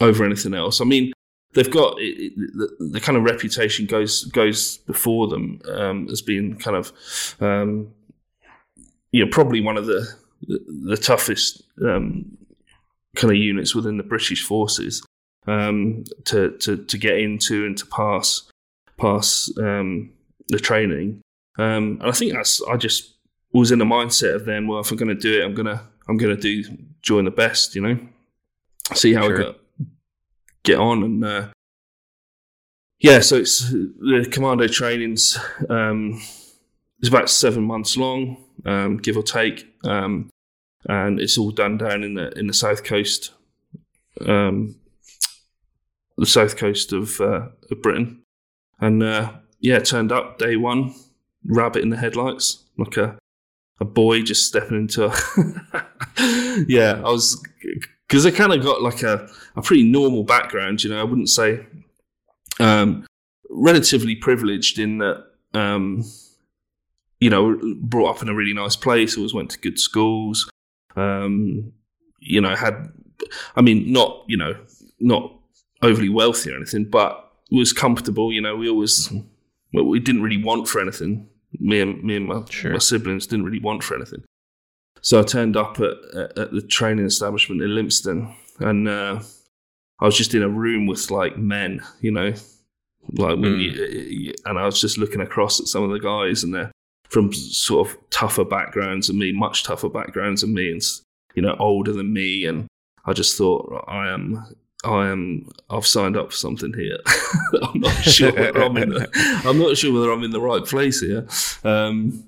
over 0.00 0.24
anything 0.24 0.54
else. 0.54 0.80
I 0.80 0.84
mean, 0.84 1.12
they've 1.54 1.70
got 1.70 1.98
it, 1.98 2.32
it, 2.32 2.32
the, 2.36 2.88
the 2.92 3.00
kind 3.00 3.16
of 3.16 3.24
reputation 3.24 3.86
goes 3.86 4.24
goes 4.24 4.78
before 4.78 5.28
them 5.28 5.60
um, 5.72 6.08
as 6.10 6.22
being 6.22 6.56
kind 6.56 6.76
of 6.76 6.92
um, 7.40 7.92
you 9.12 9.24
know 9.24 9.30
probably 9.30 9.60
one 9.60 9.76
of 9.76 9.86
the 9.86 10.06
the, 10.42 10.58
the 10.90 10.96
toughest 10.96 11.62
um, 11.82 12.36
kind 13.16 13.32
of 13.32 13.38
units 13.38 13.74
within 13.74 13.96
the 13.96 14.02
British 14.02 14.44
forces 14.44 15.02
um, 15.46 16.04
to, 16.24 16.50
to 16.58 16.76
to 16.76 16.98
get 16.98 17.18
into 17.18 17.64
and 17.64 17.78
to 17.78 17.86
pass 17.86 18.50
pass 18.98 19.50
um, 19.58 20.12
the 20.48 20.58
training. 20.58 21.20
Um, 21.58 21.98
and 22.00 22.10
I 22.10 22.12
think 22.12 22.32
that's 22.32 22.62
I 22.62 22.76
just 22.76 23.14
was 23.52 23.70
in 23.70 23.78
the 23.78 23.84
mindset 23.84 24.34
of 24.34 24.44
then, 24.44 24.66
well, 24.66 24.80
if 24.80 24.90
I'm 24.90 24.96
going 24.96 25.08
to 25.08 25.14
do 25.14 25.40
it, 25.40 25.44
I'm 25.44 25.54
gonna 25.54 25.88
I'm 26.08 26.16
gonna 26.16 26.36
do 26.36 26.64
join 27.02 27.24
the 27.24 27.30
best, 27.30 27.74
you 27.74 27.82
know, 27.82 27.98
see 28.94 29.14
how 29.14 29.26
Sure. 29.26 29.40
I 29.40 29.42
get 29.44 29.56
get 30.64 30.78
on 30.78 31.02
and 31.02 31.24
uh, 31.24 31.48
yeah. 32.98 33.20
So 33.20 33.36
it's 33.36 33.70
the 33.70 34.28
commando 34.30 34.68
trainings. 34.68 35.38
Um, 35.68 36.20
it's 37.00 37.08
about 37.08 37.28
seven 37.28 37.64
months 37.64 37.96
long, 37.96 38.42
um, 38.64 38.96
give 38.96 39.16
or 39.16 39.22
take, 39.22 39.66
um, 39.84 40.30
and 40.86 41.20
it's 41.20 41.36
all 41.36 41.50
done 41.50 41.76
down 41.76 42.02
in 42.02 42.14
the 42.14 42.30
in 42.38 42.46
the 42.46 42.54
south 42.54 42.82
coast, 42.82 43.32
um, 44.26 44.76
the 46.16 46.26
south 46.26 46.56
coast 46.56 46.92
of, 46.92 47.20
uh, 47.20 47.48
of 47.70 47.82
Britain. 47.82 48.22
And 48.80 49.02
uh, 49.02 49.32
yeah, 49.60 49.80
turned 49.80 50.12
up 50.12 50.38
day 50.38 50.56
one, 50.56 50.94
rabbit 51.44 51.82
in 51.82 51.90
the 51.90 51.96
headlights, 51.96 52.64
like 52.78 52.96
a 52.96 53.18
a 53.80 53.84
boy 53.84 54.22
just 54.22 54.46
stepping 54.46 54.76
into. 54.76 55.06
A 55.06 55.84
yeah, 56.66 57.02
I 57.04 57.10
was 57.10 57.42
because 58.08 58.24
I 58.24 58.30
kind 58.30 58.52
of 58.52 58.62
got 58.62 58.82
like 58.82 59.02
a 59.02 59.28
a 59.56 59.62
pretty 59.62 59.84
normal 59.84 60.24
background. 60.24 60.82
You 60.82 60.90
know, 60.90 61.00
I 61.00 61.04
wouldn't 61.04 61.28
say 61.28 61.66
um, 62.60 63.06
relatively 63.50 64.14
privileged 64.16 64.78
in 64.78 64.98
that. 64.98 65.24
Um, 65.54 66.04
you 67.20 67.30
know, 67.30 67.58
brought 67.80 68.16
up 68.16 68.22
in 68.22 68.28
a 68.28 68.34
really 68.34 68.52
nice 68.52 68.76
place. 68.76 69.16
Always 69.16 69.32
went 69.32 69.50
to 69.52 69.58
good 69.58 69.78
schools. 69.78 70.50
Um, 70.94 71.72
you 72.20 72.40
know, 72.40 72.54
had 72.54 72.92
I 73.56 73.62
mean, 73.62 73.90
not 73.92 74.24
you 74.26 74.36
know, 74.36 74.54
not 75.00 75.32
overly 75.80 76.08
wealthy 76.10 76.52
or 76.52 76.56
anything, 76.56 76.84
but 76.84 77.32
was 77.50 77.72
comfortable. 77.72 78.32
You 78.32 78.42
know, 78.42 78.56
we 78.56 78.68
always 78.68 79.10
well, 79.72 79.84
we 79.84 80.00
didn't 80.00 80.22
really 80.22 80.42
want 80.42 80.68
for 80.68 80.80
anything. 80.80 81.28
Me 81.60 81.80
and 81.80 82.02
me 82.02 82.16
and 82.16 82.26
my, 82.26 82.42
Sure. 82.50 82.72
my 82.72 82.78
siblings 82.78 83.26
didn't 83.26 83.44
really 83.44 83.60
want 83.60 83.82
for 83.84 83.94
anything. 83.94 84.24
So 85.00 85.20
I 85.20 85.22
turned 85.22 85.56
up 85.56 85.78
at, 85.80 85.92
at, 86.14 86.38
at 86.38 86.52
the 86.52 86.62
training 86.62 87.06
establishment 87.06 87.62
in 87.62 87.70
Lympstone, 87.70 88.34
and 88.58 88.88
uh, 88.88 89.20
I 90.00 90.06
was 90.06 90.16
just 90.16 90.34
in 90.34 90.42
a 90.42 90.48
room 90.48 90.86
with 90.86 91.10
like 91.10 91.36
men, 91.38 91.80
you 92.00 92.10
know, 92.10 92.32
like 93.12 93.36
Mm. 93.36 93.60
you, 94.10 94.32
and 94.44 94.58
I 94.58 94.64
was 94.66 94.80
just 94.80 94.98
looking 94.98 95.20
across 95.20 95.60
at 95.60 95.66
some 95.66 95.82
of 95.84 95.90
the 95.90 96.00
guys, 96.00 96.42
and 96.44 96.54
they're 96.54 96.72
from 97.10 97.32
sort 97.32 97.88
of 97.88 97.96
tougher 98.10 98.44
backgrounds 98.44 99.06
than 99.06 99.18
me, 99.18 99.30
much 99.32 99.62
tougher 99.62 99.88
backgrounds 99.88 100.40
than 100.40 100.52
me, 100.54 100.70
and 100.72 100.82
you 101.34 101.42
know, 101.42 101.56
older 101.58 101.92
than 101.92 102.12
me, 102.12 102.44
and 102.46 102.66
I 103.06 103.12
just 103.12 103.36
thought 103.38 103.84
I 103.88 104.08
am 104.08 104.44
I 104.84 105.06
am 105.08 105.48
I've 105.70 105.86
signed 105.86 106.16
up 106.16 106.30
for 106.30 106.36
something 106.36 106.72
here. 106.74 106.98
I'm 107.62 107.80
not 107.80 107.94
sure 108.04 108.32
whether 108.32 108.62
I'm 108.62 108.76
in 108.76 108.90
the 108.90 109.08
I'm 109.44 109.58
not 109.58 109.76
sure 109.76 109.92
whether 109.92 110.10
I'm 110.10 110.24
in 110.24 110.30
the 110.30 110.40
right 110.40 110.64
place 110.64 111.00
here. 111.00 111.26
Um, 111.62 112.24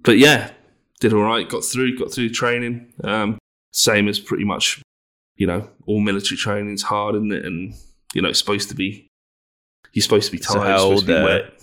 but 0.00 0.18
yeah, 0.18 0.50
did 1.00 1.12
all 1.12 1.22
right. 1.22 1.48
Got 1.48 1.64
through. 1.64 1.96
Got 1.98 2.12
through 2.12 2.30
training. 2.30 2.92
Um, 3.04 3.38
same 3.72 4.08
as 4.08 4.18
pretty 4.20 4.44
much, 4.44 4.82
you 5.36 5.46
know, 5.46 5.68
all 5.86 6.00
military 6.00 6.36
training 6.36 6.74
is 6.74 6.82
hard, 6.82 7.14
isn't 7.14 7.32
it? 7.32 7.44
And 7.44 7.74
you 8.14 8.22
know, 8.22 8.28
it's 8.28 8.38
supposed 8.38 8.68
to 8.70 8.74
be. 8.74 9.08
You're 9.92 10.02
supposed 10.02 10.26
to 10.30 10.32
be 10.36 10.42
So 10.42 10.54
tired. 10.54 10.66
how 10.66 10.76
to 11.00 11.06
be 11.06 11.12
old, 11.12 11.22
uh, 11.22 11.24
wet. 11.24 11.62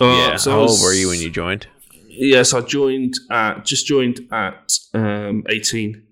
Oh, 0.00 0.18
yeah. 0.30 0.36
so 0.36 0.50
How 0.50 0.58
old 0.60 0.70
was- 0.70 0.82
were 0.82 0.92
you 0.94 1.08
when 1.08 1.20
you 1.20 1.30
joined? 1.30 1.66
Yes, 2.08 2.52
I 2.52 2.60
joined 2.60 3.14
at 3.30 3.64
just 3.64 3.86
joined 3.86 4.20
at 4.30 4.72
um, 4.92 5.44
18. 5.48 6.02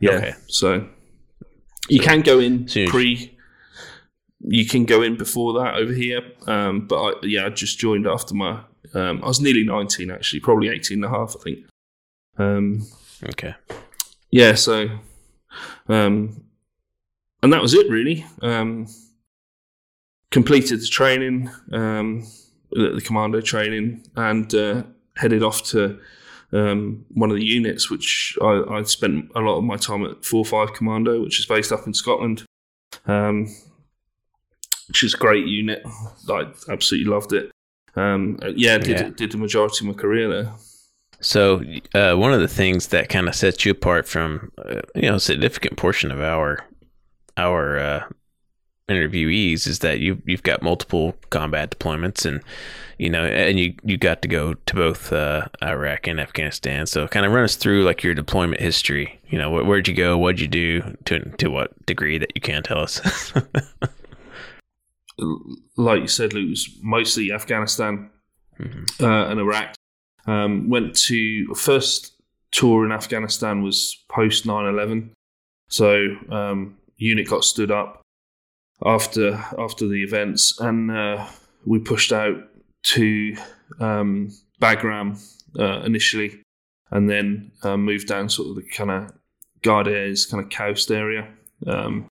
Yeah. 0.00 0.10
Okay. 0.12 0.34
So 0.46 0.88
you 1.88 1.98
can 2.00 2.20
go 2.20 2.38
in 2.38 2.66
pre. 2.66 3.34
You 4.40 4.64
can 4.66 4.84
go 4.84 5.02
in 5.02 5.16
before 5.16 5.54
that 5.54 5.74
over 5.74 5.92
here, 5.92 6.20
um, 6.46 6.86
but 6.86 7.02
I, 7.02 7.12
yeah, 7.24 7.46
I 7.46 7.48
just 7.48 7.80
joined 7.80 8.06
after 8.06 8.34
my. 8.34 8.60
Um, 8.94 9.20
I 9.24 9.26
was 9.26 9.40
nearly 9.40 9.64
19 9.64 10.10
actually, 10.12 10.38
probably 10.40 10.68
18 10.68 11.02
and 11.02 11.04
a 11.04 11.08
half, 11.16 11.34
I 11.38 11.42
think. 11.42 11.58
Um, 12.38 12.86
Okay. 13.30 13.54
yeah, 14.30 14.54
so, 14.54 14.88
um, 15.88 16.42
and 17.42 17.52
that 17.52 17.62
was 17.62 17.74
it 17.74 17.88
really. 17.90 18.24
Um, 18.42 18.86
completed 20.30 20.80
the 20.80 20.86
training, 20.86 21.48
um, 21.72 22.26
the, 22.70 22.90
the 22.90 23.00
commando 23.00 23.40
training, 23.40 24.04
and 24.16 24.54
uh, 24.54 24.82
headed 25.16 25.42
off 25.42 25.62
to 25.64 25.98
um, 26.52 27.04
one 27.10 27.30
of 27.30 27.36
the 27.36 27.44
units, 27.44 27.90
which 27.90 28.36
I, 28.42 28.62
I 28.70 28.82
spent 28.82 29.30
a 29.34 29.40
lot 29.40 29.56
of 29.58 29.64
my 29.64 29.76
time 29.76 30.04
at 30.04 30.24
Four 30.24 30.44
Five 30.44 30.74
Commando, 30.74 31.22
which 31.22 31.38
is 31.38 31.46
based 31.46 31.72
up 31.72 31.86
in 31.86 31.94
Scotland. 31.94 32.44
Um, 33.06 33.48
which 34.88 35.02
is 35.02 35.14
a 35.14 35.18
great 35.18 35.46
unit. 35.46 35.82
I 36.30 36.46
absolutely 36.70 37.10
loved 37.10 37.32
it. 37.34 37.50
Um, 37.94 38.38
yeah, 38.56 38.78
did 38.78 39.00
Yeah. 39.00 39.10
did 39.10 39.32
the 39.32 39.38
majority 39.38 39.84
of 39.86 39.94
my 39.94 40.00
career 40.00 40.28
there. 40.28 40.52
So, 41.20 41.62
uh, 41.94 42.14
one 42.14 42.32
of 42.32 42.40
the 42.40 42.48
things 42.48 42.88
that 42.88 43.08
kind 43.08 43.28
of 43.28 43.34
sets 43.34 43.64
you 43.64 43.72
apart 43.72 44.06
from, 44.06 44.52
uh, 44.58 44.82
you 44.94 45.02
know, 45.02 45.16
a 45.16 45.20
significant 45.20 45.76
portion 45.76 46.10
of 46.12 46.20
our 46.20 46.64
our 47.36 47.78
uh, 47.78 48.04
interviewees 48.88 49.66
is 49.66 49.80
that 49.80 49.98
you 50.00 50.22
you've 50.26 50.42
got 50.44 50.62
multiple 50.62 51.16
combat 51.30 51.70
deployments, 51.72 52.24
and 52.24 52.40
you 52.98 53.10
know, 53.10 53.24
and 53.24 53.58
you 53.58 53.74
you 53.82 53.96
got 53.96 54.22
to 54.22 54.28
go 54.28 54.54
to 54.54 54.74
both 54.74 55.12
uh, 55.12 55.46
Iraq 55.60 56.06
and 56.06 56.20
Afghanistan. 56.20 56.86
So, 56.86 57.08
kind 57.08 57.26
of 57.26 57.32
run 57.32 57.42
us 57.44 57.56
through 57.56 57.82
like 57.84 58.04
your 58.04 58.14
deployment 58.14 58.60
history. 58.60 59.20
You 59.28 59.38
know, 59.38 59.50
wh- 59.50 59.66
where'd 59.66 59.88
you 59.88 59.94
go? 59.94 60.16
What'd 60.18 60.40
you 60.40 60.46
do? 60.48 60.96
To 61.06 61.18
to 61.38 61.48
what 61.50 61.84
degree 61.86 62.18
that 62.18 62.30
you 62.36 62.40
can 62.40 62.62
tell 62.62 62.78
us? 62.78 63.00
like 65.76 66.00
you 66.00 66.08
said, 66.08 66.32
Luke, 66.32 66.46
it 66.46 66.50
was 66.50 66.68
mostly 66.82 67.32
Afghanistan 67.32 68.10
Mhm. 68.60 69.00
uh, 69.02 69.30
and 69.30 69.40
Iraq. 69.40 69.74
Um, 70.28 70.68
went 70.68 70.94
to 71.08 71.46
first 71.54 72.12
tour 72.52 72.84
in 72.84 72.92
Afghanistan 72.92 73.62
was 73.62 74.04
post 74.08 74.44
9-11. 74.46 75.10
So 75.68 76.06
um, 76.30 76.76
unit 76.96 77.26
got 77.28 77.44
stood 77.44 77.70
up 77.70 78.02
after 78.84 79.34
after 79.58 79.88
the 79.88 80.02
events, 80.04 80.58
and 80.60 80.90
uh, 80.90 81.26
we 81.64 81.78
pushed 81.78 82.12
out 82.12 82.36
to 82.94 83.36
um, 83.80 84.30
Bagram 84.60 85.18
uh, 85.58 85.80
initially, 85.84 86.40
and 86.90 87.08
then 87.08 87.50
uh, 87.62 87.76
moved 87.76 88.06
down 88.08 88.28
sort 88.28 88.48
of 88.50 88.56
the 88.56 88.62
kind 88.70 88.90
of 88.90 89.10
Gardez 89.62 90.30
kind 90.30 90.42
of 90.44 90.50
Khost 90.50 90.94
area. 90.94 91.26
Um, 91.66 92.06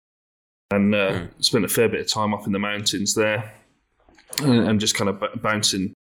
and 0.72 0.94
uh, 0.94 1.12
Mm. 1.12 1.30
spent 1.44 1.66
a 1.66 1.70
fair 1.70 1.88
bit 1.88 2.02
of 2.02 2.08
time 2.12 2.34
up 2.34 2.46
in 2.46 2.52
the 2.52 2.60
mountains 2.60 3.14
there, 3.16 3.54
and, 4.44 4.68
and 4.68 4.80
just 4.80 4.96
kind 4.96 5.10
of 5.10 5.20
b- 5.22 5.28
bouncing 5.42 5.94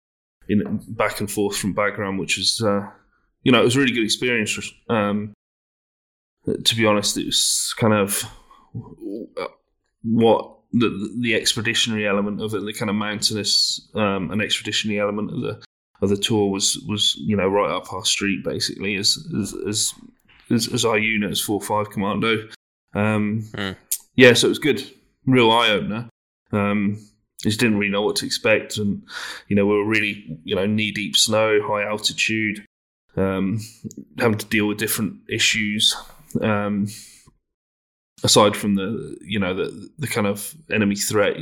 in 0.50 0.80
back 0.90 1.20
and 1.20 1.32
forth 1.32 1.58
from 1.58 1.76
Bagram, 1.76 2.20
which 2.20 2.38
was, 2.38 2.62
uh, 2.62 2.88
you 3.44 3.52
know, 3.52 3.62
it 3.62 3.66
was 3.66 3.76
a 3.76 3.80
really 3.80 3.94
good 3.94 4.04
experience. 4.04 4.58
Um, 4.90 5.34
to 6.64 6.76
be 6.76 6.86
honest, 6.86 7.18
it 7.18 7.26
was 7.26 7.74
kind 7.78 7.94
of 7.94 8.24
what 10.04 10.56
the 10.72 11.16
the 11.22 11.36
expeditionary 11.36 12.08
element 12.08 12.42
of 12.42 12.54
it, 12.54 12.66
the 12.66 12.74
kind 12.74 12.90
of 12.90 12.96
mountainous 12.96 13.90
um, 13.96 14.32
and 14.32 14.42
expeditionary 14.42 15.00
element 15.00 15.32
of 15.32 15.42
the 15.42 15.64
of 16.02 16.10
the 16.10 16.18
tour 16.18 16.52
was 16.52 16.78
was 16.88 17.16
you 17.18 17.36
know 17.36 17.48
right 17.48 17.72
up 17.72 17.92
our 17.94 18.06
street 18.06 18.44
basically 18.44 18.96
as 18.96 19.18
as 19.40 19.54
as, 19.68 19.94
as, 20.52 20.74
as 20.74 20.86
our 20.86 20.98
unit 20.98 21.32
as 21.32 21.42
four 21.42 21.62
five 21.62 21.90
commando. 21.90 22.48
Um, 22.94 23.44
Mm. 23.54 23.76
Yeah, 24.18 24.34
so 24.34 24.48
it 24.48 24.50
was 24.50 24.60
good, 24.60 24.82
real 25.26 25.52
eye 25.52 25.70
opener. 25.70 26.10
Um, 26.52 27.06
just 27.50 27.60
didn't 27.60 27.78
really 27.78 27.92
know 27.92 28.02
what 28.02 28.16
to 28.18 28.26
expect, 28.26 28.78
and 28.78 29.02
you 29.48 29.56
know 29.56 29.66
we 29.66 29.74
were 29.76 29.86
really 29.86 30.40
you 30.44 30.56
know 30.56 30.66
knee 30.66 30.92
deep 30.92 31.16
snow, 31.16 31.60
high 31.66 31.84
altitude, 31.84 32.66
um, 33.16 33.60
having 34.20 34.38
to 34.38 34.46
deal 34.48 34.68
with 34.68 34.78
different 34.78 35.16
issues. 35.30 35.96
Um, 36.42 36.88
aside 38.24 38.56
from 38.56 38.76
the 38.76 39.18
you 39.22 39.40
know 39.40 39.54
the 39.54 39.90
the 40.00 40.08
kind 40.08 40.28
of 40.28 40.56
enemy 40.72 40.96
threat, 40.96 41.38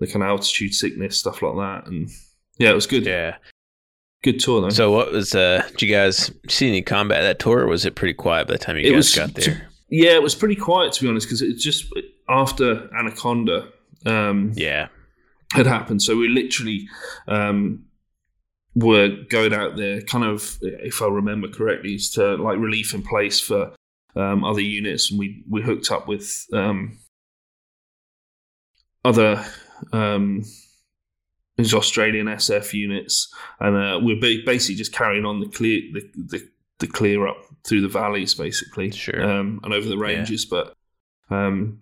the 0.00 0.06
kind 0.06 0.22
of 0.22 0.28
altitude 0.28 0.74
sickness 0.74 1.18
stuff 1.18 1.42
like 1.42 1.54
that, 1.56 1.86
and 1.90 2.10
yeah, 2.58 2.70
it 2.70 2.74
was 2.74 2.86
good. 2.86 3.06
yeah. 3.06 3.36
Good 4.22 4.40
tour 4.40 4.62
though. 4.62 4.70
So, 4.70 4.90
what 4.90 5.12
was? 5.12 5.34
uh 5.34 5.62
Did 5.72 5.82
you 5.82 5.94
guys 5.94 6.30
see 6.48 6.68
any 6.68 6.80
combat 6.82 7.22
that 7.22 7.38
tour, 7.38 7.60
or 7.60 7.66
was 7.66 7.84
it 7.84 7.94
pretty 7.94 8.14
quiet 8.14 8.46
by 8.48 8.54
the 8.54 8.58
time 8.58 8.76
you 8.76 8.82
It 8.86 8.90
guys 8.90 8.96
was- 8.96 9.14
got 9.14 9.34
there? 9.34 9.68
yeah, 9.90 10.12
it 10.14 10.22
was 10.22 10.34
pretty 10.34 10.56
quiet 10.56 10.94
to 10.94 11.02
be 11.02 11.08
honest 11.10 11.26
because 11.26 11.42
it's 11.42 11.62
just 11.62 11.86
after 12.28 12.88
Anaconda. 12.98 13.68
Um, 14.06 14.52
Yeah. 14.54 14.88
Had 15.54 15.66
happened. 15.66 16.02
So 16.02 16.16
we 16.16 16.28
literally 16.28 16.88
um, 17.28 17.84
were 18.74 19.08
going 19.30 19.54
out 19.54 19.76
there, 19.76 20.02
kind 20.02 20.24
of, 20.24 20.58
if 20.62 21.00
I 21.00 21.06
remember 21.06 21.48
correctly, 21.48 21.94
is 21.94 22.10
to 22.12 22.34
like 22.36 22.58
relief 22.58 22.92
in 22.94 23.02
place 23.02 23.40
for 23.40 23.72
um, 24.16 24.44
other 24.44 24.60
units, 24.60 25.10
and 25.10 25.18
we 25.18 25.44
we 25.48 25.62
hooked 25.62 25.90
up 25.90 26.06
with 26.08 26.46
um, 26.52 26.98
other. 29.04 29.44
Um, 29.92 30.44
Australian 31.72 32.26
SF 32.26 32.72
units, 32.72 33.32
and 33.60 33.76
uh, 33.76 34.00
we're 34.02 34.18
basically 34.44 34.74
just 34.74 34.92
carrying 34.92 35.24
on 35.24 35.38
the 35.38 35.46
clear 35.46 35.82
the, 35.92 36.00
the, 36.16 36.48
the 36.80 36.86
clear 36.88 37.28
up 37.28 37.36
through 37.64 37.80
the 37.80 37.88
valleys, 37.88 38.34
basically, 38.34 38.90
Sure. 38.90 39.22
um, 39.22 39.60
and 39.62 39.72
over 39.72 39.88
the 39.88 39.96
ranges. 39.96 40.44
But 40.44 40.74
um, 41.30 41.80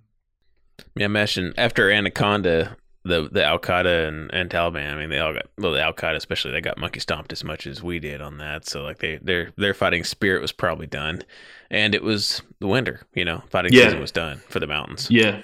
Yeah, 0.95 1.05
I 1.05 1.07
imagine 1.07 1.55
after 1.57 1.91
Anaconda, 1.91 2.77
the 3.05 3.29
the 3.31 3.45
Al 3.45 3.59
Qaeda 3.59 4.09
and, 4.09 4.31
and 4.33 4.49
Taliban. 4.51 4.93
I 4.95 4.97
mean, 4.97 5.11
they 5.11 5.19
all 5.19 5.33
got 5.33 5.47
well, 5.59 5.73
the 5.73 5.83
Al 5.83 5.93
Qaeda 5.93 6.17
especially. 6.17 6.53
They 6.53 6.61
got 6.61 6.79
monkey 6.79 7.01
stomped 7.01 7.33
as 7.33 7.43
much 7.45 7.67
as 7.67 7.83
we 7.83 7.99
did 7.99 8.21
on 8.21 8.39
that. 8.39 8.67
So 8.67 8.83
like 8.83 8.99
they 8.99 9.19
their 9.23 9.53
their 9.57 9.75
fighting 9.75 10.05
spirit 10.05 10.41
was 10.43 10.53
probably 10.53 10.87
done, 10.87 11.23
and 11.71 11.95
it 11.95 12.03
was 12.03 12.43
the 12.61 12.67
winter. 12.69 13.01
You 13.15 13.25
know, 13.25 13.43
fighting 13.51 13.73
Yeah. 13.73 13.85
season 13.85 14.01
was 14.01 14.13
done 14.13 14.39
for 14.49 14.61
the 14.61 14.67
mountains. 14.67 15.09
Yeah, 15.11 15.43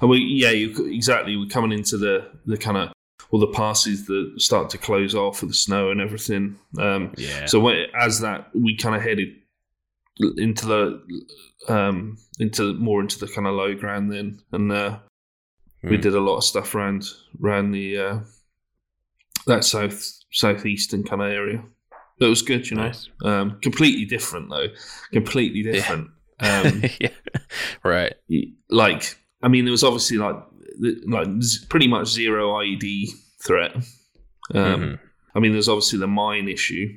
and 0.00 0.10
we 0.10 0.18
yeah 0.18 0.50
you, 0.50 0.74
exactly. 0.86 1.36
We're 1.36 1.48
coming 1.48 1.72
into 1.76 1.96
the 1.96 2.28
the 2.46 2.56
kind 2.56 2.76
of 2.76 2.92
all 3.30 3.38
the 3.40 3.46
passes 3.48 4.06
that 4.06 4.32
start 4.38 4.70
to 4.70 4.78
close 4.78 5.14
off 5.14 5.42
with 5.42 5.50
the 5.50 5.54
snow 5.56 5.90
and 5.90 6.00
everything. 6.00 6.58
Um, 6.78 7.12
Yeah. 7.18 7.44
So 7.46 7.60
when, 7.60 7.84
as 8.00 8.20
that 8.20 8.48
we 8.54 8.74
kind 8.76 8.94
of 8.96 9.02
headed 9.02 9.28
into 10.38 10.66
the 10.66 11.72
um, 11.72 12.16
into 12.40 12.74
more 12.74 13.00
into 13.00 13.18
the 13.18 13.28
kind 13.28 13.46
of 13.46 13.54
low 13.54 13.74
ground 13.74 14.10
then, 14.10 14.40
and 14.52 14.72
uh, 14.72 14.98
we 15.82 15.96
Mm. 15.96 16.02
did 16.02 16.14
a 16.14 16.20
lot 16.20 16.36
of 16.38 16.44
stuff 16.44 16.74
around 16.74 17.04
around 17.42 17.70
the 17.72 17.98
uh, 17.98 18.18
that 19.46 19.64
south 19.64 20.02
southeastern 20.32 21.02
kind 21.04 21.22
of 21.22 21.28
area. 21.30 21.64
It 22.20 22.26
was 22.26 22.42
good, 22.42 22.68
you 22.68 22.76
know. 22.76 22.86
Nice. 22.86 23.08
Um, 23.22 23.58
completely 23.62 24.04
different 24.04 24.50
though, 24.50 24.68
completely 25.12 25.62
different. 25.62 26.10
Um, 26.40 26.84
yeah. 27.00 27.08
Right. 27.82 28.14
like 28.70 29.16
I 29.42 29.48
mean, 29.48 29.64
there 29.64 29.72
was 29.72 29.82
obviously 29.82 30.18
like 30.18 30.36
like 31.06 31.26
pretty 31.68 31.88
much 31.88 32.06
zero 32.06 32.50
IED 32.52 33.08
threat. 33.42 33.74
Um, 33.74 33.82
Mhm. 34.54 34.98
I 35.34 35.40
mean, 35.40 35.50
there's 35.52 35.68
obviously 35.68 35.98
the 35.98 36.06
mine 36.06 36.48
issue 36.48 36.96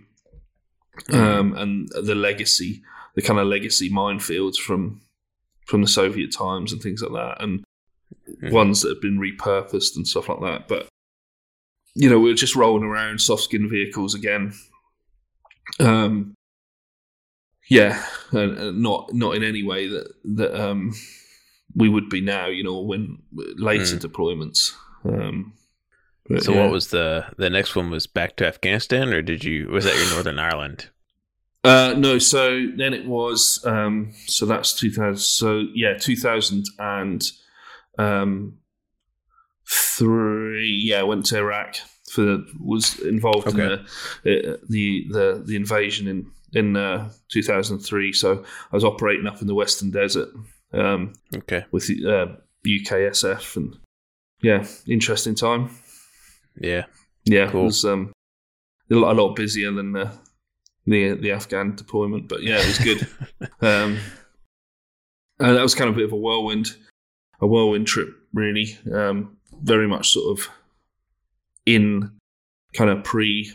Mm-hmm. 1.10 1.16
um, 1.16 1.54
and 1.58 1.90
the 2.04 2.14
legacy, 2.14 2.84
the 3.16 3.22
kind 3.24 3.40
of 3.40 3.48
legacy 3.48 3.90
minefields 3.90 4.58
from 4.58 5.02
from 5.66 5.82
the 5.82 5.88
Soviet 5.88 6.32
times 6.32 6.72
and 6.72 6.82
things 6.82 7.02
like 7.02 7.14
that, 7.14 7.42
and 7.44 7.64
Mhm. 8.44 8.52
ones 8.52 8.82
that 8.82 8.90
have 8.90 9.02
been 9.02 9.20
repurposed 9.20 9.96
and 9.96 10.08
stuff 10.08 10.30
like 10.30 10.42
that. 10.42 10.68
But 10.68 10.88
you 11.96 12.10
know, 12.10 12.20
we 12.20 12.32
are 12.32 12.36
just 12.36 12.56
rolling 12.56 12.84
around 12.84 13.20
soft 13.20 13.44
skin 13.44 13.70
vehicles 13.70 14.16
again. 14.16 14.54
Um, 15.80 16.34
yeah, 17.70 18.04
and, 18.32 18.58
and 18.58 18.82
not 18.82 19.14
not 19.14 19.36
in 19.36 19.44
any 19.44 19.64
way 19.64 19.88
that 19.88 20.12
that 20.24 20.60
um, 20.60 20.94
we 21.76 21.90
would 21.90 22.10
be 22.10 22.22
now. 22.22 22.48
You 22.48 22.64
know, 22.64 22.80
when 22.82 23.20
later 23.34 23.98
Mm. 23.98 24.00
deployments. 24.02 24.72
Um, 25.06 25.54
but 26.28 26.44
So 26.44 26.54
yeah. 26.54 26.64
what 26.64 26.72
was 26.72 26.88
the 26.90 27.26
the 27.38 27.50
next 27.50 27.76
one? 27.76 27.90
Was 27.90 28.08
back 28.08 28.36
to 28.38 28.48
Afghanistan, 28.48 29.14
or 29.14 29.22
did 29.22 29.44
you 29.44 29.68
was 29.70 29.86
that 29.86 29.96
your 29.96 30.10
Northern 30.10 30.40
Ireland? 30.40 30.90
Uh, 31.64 31.94
no, 31.96 32.18
so 32.18 32.68
then 32.76 32.94
it 32.94 33.06
was 33.06 33.64
um, 33.66 34.14
so 34.28 34.46
that's 34.46 34.74
two 34.74 34.92
thousand. 34.92 35.18
So 35.20 35.66
yeah, 35.74 35.98
two 35.98 36.16
thousand 36.16 36.66
and 36.80 37.30
um, 37.98 38.58
three. 39.68 40.82
Yeah, 40.84 41.04
went 41.04 41.26
to 41.28 41.38
Iraq 41.38 41.76
for 42.12 42.22
the, 42.22 42.46
was 42.60 43.00
involved 43.00 43.48
in 43.48 43.58
the, 43.58 43.74
uh, 43.80 44.58
the 44.70 45.06
the 45.10 45.44
the 45.46 45.56
invasion 45.56 46.08
in 46.08 46.32
in 46.54 46.76
uh, 46.76 47.10
two 47.32 47.44
thousand 47.44 47.80
three. 47.80 48.12
So 48.14 48.44
I 48.72 48.76
was 48.76 48.84
operating 48.84 49.28
up 49.28 49.42
in 49.42 49.48
the 49.48 49.56
Western 49.56 49.92
Desert 49.92 50.30
um, 50.74 51.14
Okay. 51.36 51.66
with 51.72 51.88
the 51.88 52.06
uh, 52.08 52.36
UKSF 52.68 53.56
and 53.58 53.76
yeah, 54.42 54.66
interesting 54.88 55.36
time. 55.36 55.70
Yeah. 56.60 56.86
Yeah, 57.26 57.50
Cool. 57.52 57.62
it 57.62 57.66
was 57.66 57.86
um, 57.86 58.12
a 58.90 58.96
lot, 58.96 59.16
a 59.16 59.22
lot 59.22 59.36
busier 59.36 59.72
than 59.72 59.92
the, 59.94 60.12
the 60.88 61.14
the 61.14 61.32
Afghan 61.32 61.76
deployment, 61.76 62.28
but 62.28 62.42
yeah, 62.42 62.58
it 62.60 62.68
was 62.68 62.80
good. 62.80 63.08
um, 63.62 64.00
and 65.40 65.56
that 65.56 65.62
was 65.62 65.76
kind 65.76 65.90
of 65.90 65.96
a 65.96 65.98
bit 66.00 66.06
of 66.06 66.14
a 66.14 66.18
whirlwind, 66.18 66.76
a 67.42 67.48
whirlwind 67.48 67.88
trip, 67.88 68.10
really. 68.34 68.78
Um, 68.94 69.38
very 69.62 69.88
much 69.88 70.10
sort 70.12 70.40
of 70.40 70.48
in 71.66 72.12
kind 72.74 72.90
of 72.90 73.04
pre 73.04 73.52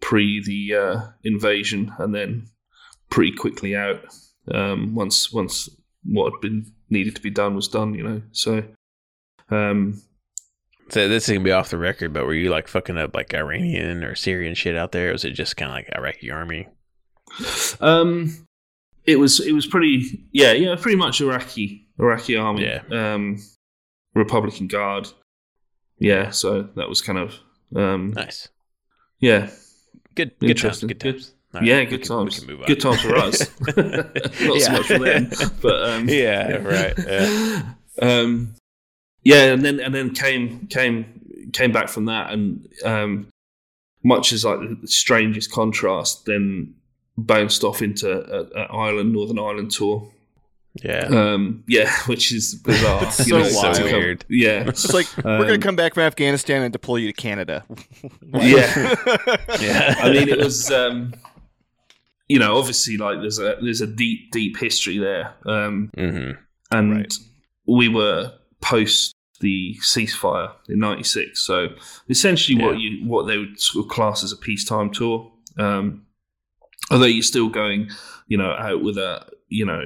pre 0.00 0.42
the 0.42 0.74
uh, 0.74 1.00
invasion, 1.24 1.92
and 1.98 2.14
then 2.14 2.46
pretty 3.10 3.32
quickly 3.32 3.76
out 3.76 4.00
um, 4.52 4.94
once 4.94 5.32
once 5.32 5.68
what 6.04 6.32
had 6.32 6.40
been 6.40 6.72
needed 6.88 7.16
to 7.16 7.22
be 7.22 7.30
done 7.30 7.54
was 7.54 7.68
done. 7.68 7.94
You 7.94 8.02
know, 8.02 8.22
so. 8.32 8.62
Um, 9.50 10.02
So 10.88 11.08
this 11.08 11.28
is 11.28 11.32
gonna 11.34 11.44
be 11.44 11.52
off 11.52 11.70
the 11.70 11.78
record, 11.78 12.12
but 12.12 12.26
were 12.26 12.34
you 12.34 12.50
like 12.50 12.68
fucking 12.68 12.96
up 12.96 13.14
like 13.14 13.34
Iranian 13.34 14.04
or 14.04 14.14
Syrian 14.14 14.54
shit 14.54 14.76
out 14.76 14.92
there? 14.92 15.10
Or 15.10 15.12
was 15.12 15.24
it 15.24 15.30
just 15.32 15.56
kind 15.56 15.70
of 15.70 15.74
like 15.74 15.88
Iraqi 15.96 16.30
army? 16.30 16.68
Um, 17.80 18.46
it 19.04 19.16
was 19.16 19.40
it 19.40 19.52
was 19.52 19.66
pretty 19.66 20.24
yeah 20.32 20.52
yeah 20.52 20.76
pretty 20.76 20.96
much 20.96 21.20
Iraqi 21.20 21.85
Iraqi 21.98 22.36
army 22.36 22.64
Yeah. 22.64 22.82
um 23.14 23.38
Republican 24.14 24.66
Guard 24.66 25.08
yeah 25.98 26.30
so 26.30 26.62
that 26.76 26.88
was 26.88 27.00
kind 27.02 27.18
of 27.18 27.34
um 27.74 28.12
Nice. 28.12 28.48
yeah 29.20 29.50
Good. 30.14 30.32
Good 30.40 30.56
times. 30.58 30.82
Good 30.82 31.00
times. 31.00 31.32
All 31.54 31.62
yeah 31.62 31.84
good 31.84 32.00
can- 32.02 32.08
times 32.08 32.38
can 32.38 32.48
move 32.48 32.60
on. 32.60 32.66
good 32.66 32.80
times 32.80 33.00
for 33.02 33.16
us 33.26 33.50
not 33.76 34.60
so 34.60 34.72
much 34.72 34.86
for 34.86 34.98
them 34.98 35.30
but 35.62 35.82
um 35.90 36.08
Yeah, 36.08 36.56
right, 36.56 36.94
yeah. 36.98 37.72
um 38.00 38.54
yeah 39.24 39.52
and 39.52 39.64
then 39.64 39.80
and 39.80 39.94
then 39.94 40.10
came 40.14 40.66
came 40.68 41.50
came 41.52 41.72
back 41.72 41.88
from 41.88 42.06
that 42.06 42.30
and 42.32 42.68
um 42.84 43.28
much 44.04 44.32
as 44.32 44.44
like 44.44 44.58
the 44.60 44.86
strangest 44.88 45.50
contrast 45.50 46.26
then 46.26 46.74
bounced 47.18 47.64
off 47.64 47.80
into 47.82 48.10
a, 48.10 48.42
a 48.58 48.62
Ireland 48.72 49.12
Northern 49.12 49.38
Ireland 49.38 49.70
tour 49.70 50.10
Yeah. 50.82 51.06
Um, 51.06 51.64
yeah, 51.66 51.90
which 52.06 52.32
is 52.32 52.54
bizarre. 52.56 53.10
So 53.10 53.24
you 53.24 53.32
know, 53.42 53.50
wild. 53.54 53.74
to 53.76 53.82
come- 53.82 53.92
weird. 53.92 54.24
Yeah, 54.28 54.68
It's 54.68 54.92
like 54.92 55.06
we're 55.24 55.36
Um, 55.36 55.42
gonna 55.42 55.58
come 55.58 55.76
back 55.76 55.94
from 55.94 56.02
Afghanistan 56.04 56.62
and 56.62 56.72
deploy 56.72 56.96
you 56.96 57.08
to 57.08 57.12
Canada. 57.12 57.64
yeah. 58.34 58.94
Yeah. 59.60 59.94
I 59.98 60.10
mean, 60.12 60.28
it 60.28 60.38
was, 60.38 60.70
um, 60.70 61.14
you 62.28 62.38
know, 62.38 62.58
obviously 62.58 62.96
like 62.96 63.20
there's 63.20 63.38
a 63.38 63.56
there's 63.62 63.80
a 63.80 63.86
deep 63.86 64.30
deep 64.32 64.56
history 64.58 64.98
there, 64.98 65.34
um, 65.46 65.90
hmm 65.96 66.30
and 66.72 66.92
Right. 66.96 67.14
we 67.66 67.88
were 67.88 68.32
post 68.60 69.14
the 69.40 69.76
ceasefire 69.82 70.50
in 70.68 70.78
'96, 70.80 71.40
so 71.40 71.68
essentially 72.08 72.60
what 72.62 72.78
you 72.78 73.06
what 73.06 73.26
they 73.26 73.38
would 73.38 73.60
sort 73.60 73.84
of 73.84 73.90
class 73.90 74.24
as 74.24 74.32
a 74.32 74.36
peacetime 74.36 74.90
tour. 74.90 75.30
Um, 75.58 76.02
although 76.90 77.06
you're 77.06 77.22
still 77.22 77.48
going, 77.48 77.90
you 78.28 78.36
know, 78.36 78.50
out 78.50 78.82
with 78.82 78.98
a 78.98 79.26
you 79.48 79.64
know. 79.64 79.82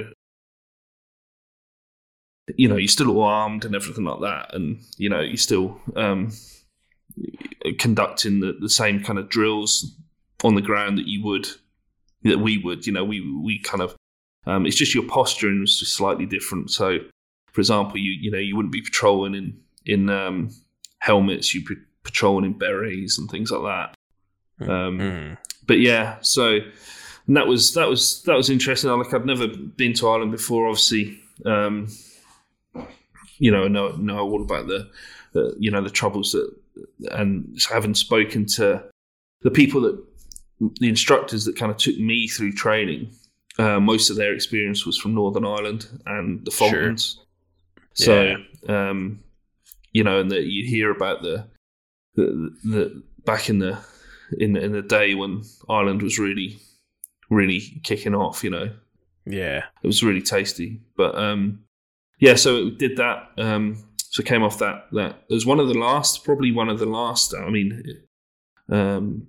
You 2.57 2.69
know, 2.69 2.77
you're 2.77 2.89
still 2.89 3.11
all 3.11 3.23
armed 3.25 3.65
and 3.65 3.75
everything 3.75 4.05
like 4.05 4.21
that, 4.21 4.55
and 4.55 4.81
you 4.97 5.09
know, 5.09 5.21
you're 5.21 5.37
still 5.37 5.81
um, 5.97 6.33
conducting 7.79 8.41
the, 8.41 8.57
the 8.61 8.69
same 8.69 9.03
kind 9.03 9.19
of 9.19 9.29
drills 9.29 9.95
on 10.45 10.55
the 10.55 10.63
ground 10.63 10.99
that 10.99 11.07
you 11.07 11.23
would 11.25 11.47
that 12.23 12.39
we 12.39 12.59
would 12.59 12.87
you 12.87 12.93
know 12.93 13.05
we 13.05 13.21
we 13.43 13.59
kind 13.59 13.83
of 13.83 13.95
um, 14.47 14.65
it's 14.67 14.77
just 14.77 14.95
your 14.95 15.07
posturing 15.07 15.61
was 15.61 15.79
just 15.79 15.95
slightly 15.95 16.27
different. 16.27 16.71
So 16.71 16.99
for 17.53 17.61
example 17.61 17.99
you 17.99 18.13
you 18.13 18.31
know 18.31 18.39
you 18.39 18.57
wouldn't 18.57 18.73
be 18.73 18.83
patrolling 18.83 19.35
in 19.35 19.61
in 19.87 20.11
um, 20.11 20.51
helmets 20.99 21.55
you'd 21.55 21.67
be 21.67 21.77
patrolling 22.05 22.45
in 22.45 22.59
berets 22.59 23.19
and 23.19 23.31
things 23.31 23.51
like 23.51 23.63
that. 23.63 24.71
Um, 24.71 24.99
hmm. 24.99 25.35
but 25.67 25.81
yeah 25.81 26.19
so 26.21 26.59
and 27.27 27.37
that 27.37 27.47
was 27.47 27.73
that 27.75 27.89
was 27.89 28.23
that 28.25 28.37
was 28.37 28.51
interesting. 28.51 28.91
Like 28.91 29.15
i've 29.15 29.25
never 29.25 29.49
been 29.49 29.95
to 29.95 30.09
ireland 30.09 30.33
before 30.33 30.69
obviously. 30.69 31.19
Um 31.47 31.89
you 33.41 33.51
know 33.51 33.67
know 33.69 33.89
know 33.97 34.19
all 34.21 34.43
about 34.43 34.67
the, 34.69 34.89
the 35.33 35.55
you 35.59 35.71
know 35.71 35.83
the 35.83 35.91
troubles 35.91 36.31
that 36.33 36.49
and 37.11 37.59
having 37.69 37.95
spoken 37.95 38.47
to 38.47 38.83
the 39.43 39.51
people 39.51 39.81
that 39.81 39.99
the 40.81 40.89
instructors 40.89 41.45
that 41.47 41.57
kind 41.57 41.73
of 41.73 41.79
took 41.79 41.99
me 41.99 42.29
through 42.29 42.53
training 42.53 43.11
uh, 43.59 43.81
most 43.81 44.11
of 44.11 44.17
their 44.17 44.33
experience 44.33 44.87
was 44.87 44.97
from 44.99 45.15
northern 45.15 45.45
ireland 45.45 45.87
and 46.07 46.45
the 46.45 46.51
Sure. 46.53 46.69
falklands 46.71 47.19
so 47.95 48.37
um 48.69 49.21
you 49.93 50.05
know 50.05 50.21
and 50.21 50.31
that 50.31 50.45
you 50.45 50.65
hear 50.67 50.91
about 50.91 51.23
the 51.23 51.45
the, 52.15 52.27
the 52.65 53.03
back 53.25 53.49
in 53.49 53.59
the 53.59 53.79
in 54.39 54.57
in 54.57 54.73
the 54.73 54.83
day 54.83 55.15
when 55.15 55.43
Ireland 55.69 56.03
was 56.03 56.19
really 56.19 56.59
really 57.31 57.61
kicking 57.83 58.15
off. 58.15 58.43
You 58.45 58.51
know, 58.51 58.71
Yeah. 59.27 59.65
it 59.83 59.87
was 59.87 60.03
really 60.03 60.23
tasty. 60.23 60.81
But 60.97 61.15
um, 61.17 61.61
yeah, 62.21 62.35
so 62.37 62.67
it 62.69 62.79
did 62.79 62.97
that. 62.99 63.31
Um, 63.39 63.85
so 63.97 64.23
came 64.23 64.43
off 64.43 64.59
that 64.59 64.87
that 64.93 65.25
it 65.29 65.35
was 65.35 65.47
one 65.47 65.61
of 65.61 65.69
the 65.69 65.79
last, 65.79 66.25
probably 66.25 66.53
one 66.53 66.69
of 66.69 66.79
the 66.79 66.87
last. 66.87 67.35
I 67.35 67.49
mean, 67.49 67.83
um, 68.69 69.27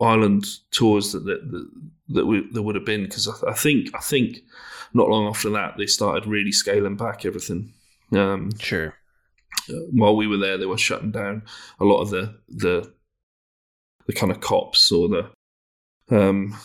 Ireland 0.00 0.44
tours 0.70 1.12
that 1.12 1.24
that 1.24 1.50
that, 1.50 1.70
that, 2.08 2.26
we, 2.26 2.48
that 2.52 2.62
would 2.62 2.74
have 2.74 2.84
been 2.84 3.04
because 3.04 3.28
I, 3.28 3.50
I 3.50 3.54
think 3.54 3.94
I 3.94 4.00
think 4.00 4.38
not 4.94 5.08
long 5.08 5.26
after 5.26 5.50
that 5.50 5.74
they 5.76 5.86
started 5.86 6.26
really 6.26 6.52
scaling 6.52 6.96
back 6.96 7.24
everything. 7.24 7.72
Um, 8.12 8.50
Sure. 8.58 8.94
while 9.90 10.14
we 10.14 10.26
were 10.26 10.36
there, 10.36 10.58
they 10.58 10.66
were 10.66 10.78
shutting 10.78 11.10
down 11.10 11.42
a 11.80 11.84
lot 11.84 12.02
of 12.02 12.10
the 12.10 12.38
the 12.48 12.92
the 14.06 14.12
kind 14.12 14.30
of 14.30 14.40
cops 14.40 14.92
or 14.92 15.08
the 15.08 15.30
um, 16.16 16.56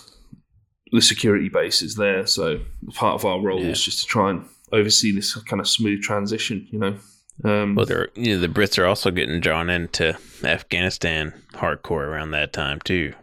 the 0.91 1.01
security 1.01 1.49
base 1.49 1.81
is 1.81 1.95
there. 1.95 2.25
So 2.25 2.59
part 2.93 3.15
of 3.15 3.25
our 3.25 3.39
role 3.41 3.61
Yeah. 3.61 3.69
was 3.69 3.83
just 3.83 4.01
to 4.01 4.05
try 4.07 4.29
and 4.31 4.45
oversee 4.71 5.11
this 5.13 5.33
kind 5.43 5.59
of 5.59 5.67
smooth 5.67 6.01
transition. 6.01 6.67
You 6.71 6.79
know, 6.79 6.95
um, 7.43 7.75
Well, 7.75 7.85
they're 7.85 8.09
you 8.15 8.35
know 8.35 8.39
the 8.41 8.47
Brits 8.47 8.77
are 8.77 8.85
also 8.85 9.11
getting 9.11 9.39
drawn 9.39 9.69
into 9.69 10.17
Afghanistan 10.43 11.33
hardcore 11.53 12.05
around 12.07 12.31
that 12.31 12.53
time 12.53 12.79
too. 12.81 13.13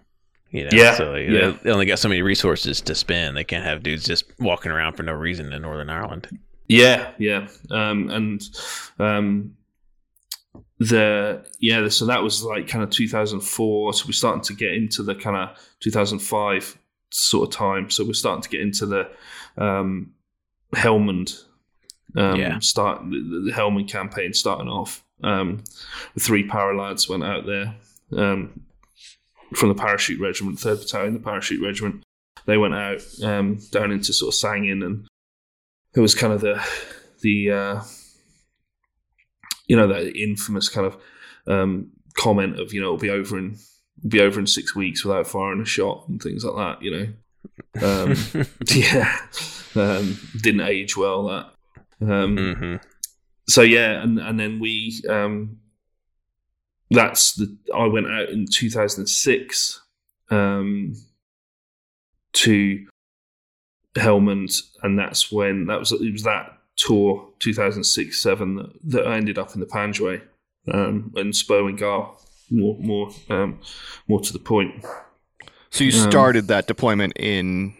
You 0.50 0.64
know, 0.64 0.70
Yeah, 0.72 0.94
so 0.94 1.12
they, 1.12 1.26
yeah. 1.28 1.56
they 1.62 1.70
only 1.70 1.84
got 1.84 1.98
so 1.98 2.08
many 2.08 2.22
resources 2.22 2.80
to 2.82 2.94
spend. 2.94 3.36
They 3.36 3.44
can't 3.44 3.64
have 3.64 3.82
dudes 3.82 4.04
just 4.06 4.24
walking 4.38 4.72
around 4.72 4.94
for 4.96 5.02
no 5.02 5.12
reason 5.12 5.52
in 5.52 5.60
Northern 5.60 5.90
Ireland. 5.90 6.26
Yeah, 6.68 7.10
yeah, 7.18 7.48
um, 7.70 8.08
and 8.08 8.42
um, 8.98 9.56
the 10.78 11.44
yeah, 11.58 11.88
so 11.88 12.06
that 12.06 12.22
was 12.22 12.42
like 12.42 12.68
kind 12.68 12.84
of 12.84 12.90
2004. 12.90 13.92
So 13.92 14.04
we're 14.06 14.12
starting 14.12 14.42
to 14.44 14.54
get 14.54 14.72
into 14.74 15.02
the 15.02 15.14
kind 15.14 15.36
of 15.36 15.58
2005 15.80 16.77
sort 17.10 17.48
of 17.48 17.54
time. 17.54 17.90
So 17.90 18.04
we're 18.04 18.12
starting 18.14 18.42
to 18.42 18.48
get 18.48 18.60
into 18.60 18.86
the 18.86 19.10
um, 19.56 20.12
Helmand 20.74 21.42
um, 22.16 22.36
Yeah. 22.40 22.58
start 22.60 23.02
the, 23.10 23.42
the 23.46 23.52
Helmand 23.52 23.88
campaign 23.88 24.32
starting 24.34 24.68
off. 24.68 25.04
Um, 25.22 25.64
the 26.14 26.20
three 26.20 26.46
paralads 26.46 27.08
went 27.08 27.24
out 27.24 27.44
there 27.46 27.74
um, 28.16 28.60
from 29.54 29.68
the 29.70 29.74
parachute 29.74 30.20
regiment, 30.20 30.58
third 30.60 30.78
battalion, 30.78 31.14
the 31.14 31.20
parachute 31.20 31.62
regiment. 31.62 32.02
They 32.46 32.56
went 32.56 32.74
out 32.74 33.02
um, 33.22 33.58
down 33.72 33.90
into 33.90 34.12
sort 34.12 34.34
of 34.34 34.38
Sangin 34.38 34.84
and 34.84 35.06
it 35.94 36.00
was 36.00 36.14
kind 36.14 36.32
of 36.32 36.40
the 36.40 36.62
the 37.20 37.50
uh, 37.50 37.82
you 39.66 39.76
know 39.76 39.86
that 39.88 40.16
infamous 40.16 40.68
kind 40.68 40.86
of 40.86 40.96
um, 41.46 41.90
comment 42.14 42.58
of 42.60 42.72
you 42.72 42.80
know 42.80 42.86
it'll 42.88 42.98
be 42.98 43.10
over 43.10 43.38
in 43.38 43.56
be 44.06 44.20
over 44.20 44.38
in 44.38 44.46
six 44.46 44.74
weeks 44.74 45.04
without 45.04 45.26
firing 45.26 45.60
a 45.60 45.64
shot 45.64 46.06
and 46.08 46.22
things 46.22 46.44
like 46.44 46.56
that. 46.56 46.82
You 46.84 46.90
know, 46.90 47.86
um, 47.86 48.16
yeah, 48.74 49.18
um, 49.74 50.18
didn't 50.40 50.62
age 50.62 50.96
well 50.96 51.26
that. 51.28 51.52
Um, 52.00 52.54
hmm 52.54 52.76
so 53.48 53.62
yeah, 53.62 54.02
and 54.02 54.18
and 54.18 54.38
then 54.38 54.60
we 54.60 55.02
um, 55.08 55.58
that's 56.90 57.34
the 57.34 57.56
I 57.74 57.86
went 57.86 58.10
out 58.10 58.28
in 58.28 58.46
2006 58.46 59.80
um, 60.30 60.94
to 62.34 62.86
Helmand, 63.96 64.62
and 64.82 64.98
that's 64.98 65.32
when 65.32 65.66
that 65.66 65.78
was 65.78 65.92
it 65.92 66.12
was 66.12 66.24
that 66.24 66.58
tour 66.76 67.26
2006 67.40 68.22
seven 68.22 68.54
that, 68.56 68.70
that 68.84 69.06
I 69.06 69.16
ended 69.16 69.38
up 69.38 69.54
in 69.54 69.60
the 69.60 69.66
Panjwai 69.66 70.22
um, 70.72 71.12
and 71.16 71.32
Sperwan 71.32 71.76
Ghar 71.76 72.14
more 72.50 72.76
more 72.78 73.10
um, 73.30 73.60
more 74.06 74.20
to 74.20 74.32
the 74.32 74.38
point. 74.38 74.84
So 75.70 75.84
you 75.84 75.92
Um, 75.92 76.10
started 76.10 76.48
that 76.48 76.66
deployment 76.66 77.12
in 77.16 77.74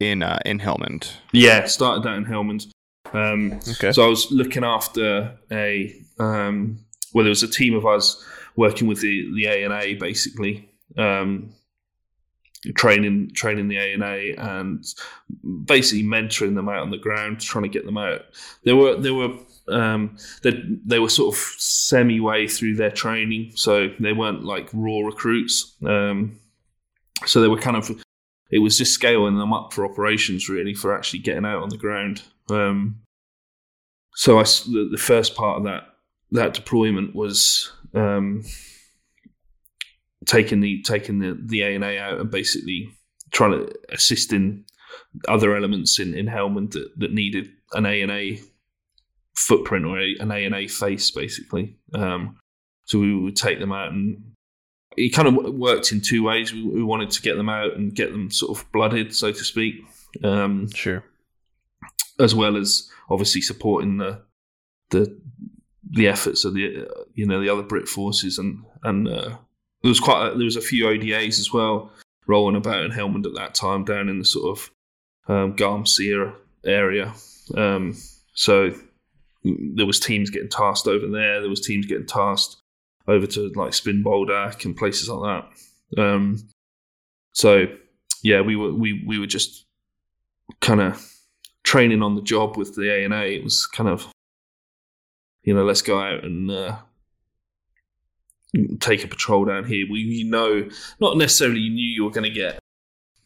in 0.00 0.22
uh, 0.22 0.38
in 0.44 0.60
Helmand. 0.60 1.12
Yeah, 1.32 1.66
started 1.66 2.08
out 2.08 2.16
in 2.16 2.24
Helmand. 2.24 2.66
Um, 3.12 3.60
Okay. 3.68 3.92
So 3.92 4.04
I 4.04 4.08
was 4.08 4.30
looking 4.30 4.64
after 4.64 5.38
a 5.50 5.94
um, 6.18 6.78
well, 7.12 7.24
there 7.24 7.30
was 7.30 7.42
a 7.42 7.48
team 7.48 7.74
of 7.74 7.84
us 7.84 8.24
working 8.56 8.88
with 8.88 9.00
the 9.00 9.30
the 9.34 9.46
A 9.46 9.64
and 9.64 9.72
A 9.72 9.94
basically, 9.94 10.70
um, 10.96 11.52
training 12.74 13.30
training 13.34 13.68
the 13.68 13.76
A 13.78 13.92
and 13.92 14.02
A 14.02 14.34
and 14.36 14.84
basically 15.66 16.04
mentoring 16.04 16.54
them 16.54 16.68
out 16.68 16.82
on 16.82 16.90
the 16.90 16.98
ground, 16.98 17.40
trying 17.40 17.64
to 17.64 17.68
get 17.68 17.84
them 17.84 17.98
out. 17.98 18.22
There 18.64 18.76
were 18.76 18.96
there 18.96 19.14
were 19.14 19.36
um, 19.68 20.16
they 20.42 20.62
they 20.84 20.98
were 20.98 21.08
sort 21.08 21.34
of 21.34 21.40
semi 21.58 22.20
way 22.20 22.48
through 22.48 22.76
their 22.76 22.90
training, 22.90 23.52
so 23.54 23.88
they 24.00 24.12
weren't 24.12 24.44
like 24.44 24.68
raw 24.72 25.00
recruits. 25.00 25.76
Um, 25.84 26.38
so 27.26 27.40
they 27.40 27.48
were 27.48 27.58
kind 27.58 27.76
of 27.76 27.90
it 28.50 28.58
was 28.58 28.76
just 28.76 28.92
scaling 28.92 29.38
them 29.38 29.52
up 29.52 29.72
for 29.72 29.84
operations 29.84 30.48
really 30.48 30.74
for 30.74 30.94
actually 30.94 31.20
getting 31.20 31.44
out 31.44 31.62
on 31.62 31.68
the 31.68 31.78
ground. 31.78 32.22
Um, 32.50 33.00
so 34.14 34.38
I 34.38 34.42
the, 34.42 34.88
the 34.90 34.98
first 34.98 35.34
part 35.34 35.58
of 35.58 35.64
that 35.64 35.84
that 36.32 36.54
deployment 36.54 37.14
was 37.14 37.70
um, 37.94 38.44
taking 40.26 40.60
the 40.60 40.82
taking 40.82 41.18
the 41.18 41.38
the 41.40 41.62
A 41.62 41.74
and 41.74 41.84
A 41.84 41.98
out 41.98 42.20
and 42.20 42.30
basically 42.30 42.88
trying 43.30 43.52
to 43.52 43.72
assist 43.90 44.32
in 44.32 44.64
other 45.28 45.56
elements 45.56 45.98
in 45.98 46.14
in 46.14 46.26
Helmand 46.26 46.72
that, 46.72 46.90
that 46.98 47.12
needed 47.12 47.50
an 47.72 47.86
A 47.86 48.02
and 48.02 48.10
A 48.10 48.40
footprint 49.34 49.84
or 49.86 49.98
a, 49.98 50.14
an 50.20 50.30
A 50.30 50.44
and 50.44 50.54
A 50.54 50.68
face 50.68 51.10
basically. 51.10 51.76
Um, 51.94 52.36
so 52.84 52.98
we 52.98 53.14
would 53.14 53.36
take 53.36 53.58
them 53.60 53.72
out 53.72 53.92
and 53.92 54.22
it 54.96 55.10
kind 55.10 55.28
of 55.28 55.54
worked 55.54 55.92
in 55.92 56.00
two 56.00 56.22
ways. 56.22 56.52
We, 56.52 56.62
we 56.62 56.82
wanted 56.82 57.10
to 57.12 57.22
get 57.22 57.36
them 57.36 57.48
out 57.48 57.74
and 57.76 57.94
get 57.94 58.12
them 58.12 58.30
sort 58.30 58.58
of 58.58 58.70
blooded, 58.72 59.14
so 59.14 59.32
to 59.32 59.44
speak, 59.44 59.76
um, 60.22 60.68
Sure. 60.74 61.02
as 62.20 62.34
well 62.34 62.56
as 62.56 62.90
obviously 63.08 63.40
supporting 63.40 63.98
the 63.98 64.22
the 64.90 65.18
the 65.90 66.08
efforts 66.08 66.44
of 66.44 66.54
the 66.54 66.86
you 67.14 67.26
know 67.26 67.40
the 67.40 67.48
other 67.48 67.62
Brit 67.62 67.88
forces 67.88 68.38
and 68.38 68.64
and 68.82 69.08
uh, 69.08 69.36
there 69.82 69.88
was 69.88 70.00
quite 70.00 70.26
a, 70.28 70.34
there 70.36 70.44
was 70.44 70.56
a 70.56 70.60
few 70.60 70.86
ODAs 70.86 71.38
as 71.38 71.52
well 71.52 71.90
rolling 72.26 72.56
about 72.56 72.84
in 72.84 72.90
Helmand 72.90 73.26
at 73.26 73.34
that 73.34 73.54
time 73.54 73.84
down 73.84 74.08
in 74.08 74.18
the 74.18 74.24
sort 74.24 74.58
of 74.58 74.70
um, 75.28 75.56
Garmsir 75.56 76.34
area. 76.64 77.12
Um, 77.56 77.96
so 78.34 78.72
there 79.44 79.86
was 79.86 80.00
teams 80.00 80.30
getting 80.30 80.48
tasked 80.48 80.86
over 80.86 81.06
there. 81.06 81.40
There 81.40 81.50
was 81.50 81.60
teams 81.60 81.86
getting 81.86 82.06
tasked 82.06 82.56
over 83.08 83.26
to 83.26 83.52
like 83.54 83.74
Spin 83.74 84.04
Boldak 84.04 84.64
and 84.64 84.76
places 84.76 85.08
like 85.08 85.44
that. 85.96 86.02
Um, 86.02 86.48
so 87.32 87.66
yeah, 88.22 88.40
we 88.40 88.56
were 88.56 88.72
we 88.72 89.04
we 89.06 89.18
were 89.18 89.26
just 89.26 89.66
kind 90.60 90.80
of 90.80 91.12
training 91.64 92.02
on 92.02 92.14
the 92.14 92.22
job 92.22 92.56
with 92.56 92.74
the 92.74 92.90
A 92.90 93.04
and 93.04 93.14
A. 93.14 93.34
It 93.34 93.44
was 93.44 93.66
kind 93.66 93.88
of 93.88 94.08
you 95.42 95.54
know 95.54 95.64
let's 95.64 95.82
go 95.82 95.98
out 96.00 96.24
and 96.24 96.50
uh, 96.50 96.76
take 98.80 99.04
a 99.04 99.08
patrol 99.08 99.44
down 99.44 99.64
here. 99.64 99.86
We 99.90 100.00
you 100.00 100.30
know 100.30 100.68
not 101.00 101.16
necessarily 101.16 101.60
you 101.60 101.70
knew 101.70 101.86
you 101.86 102.04
were 102.04 102.10
going 102.10 102.30
to 102.30 102.38
get 102.38 102.58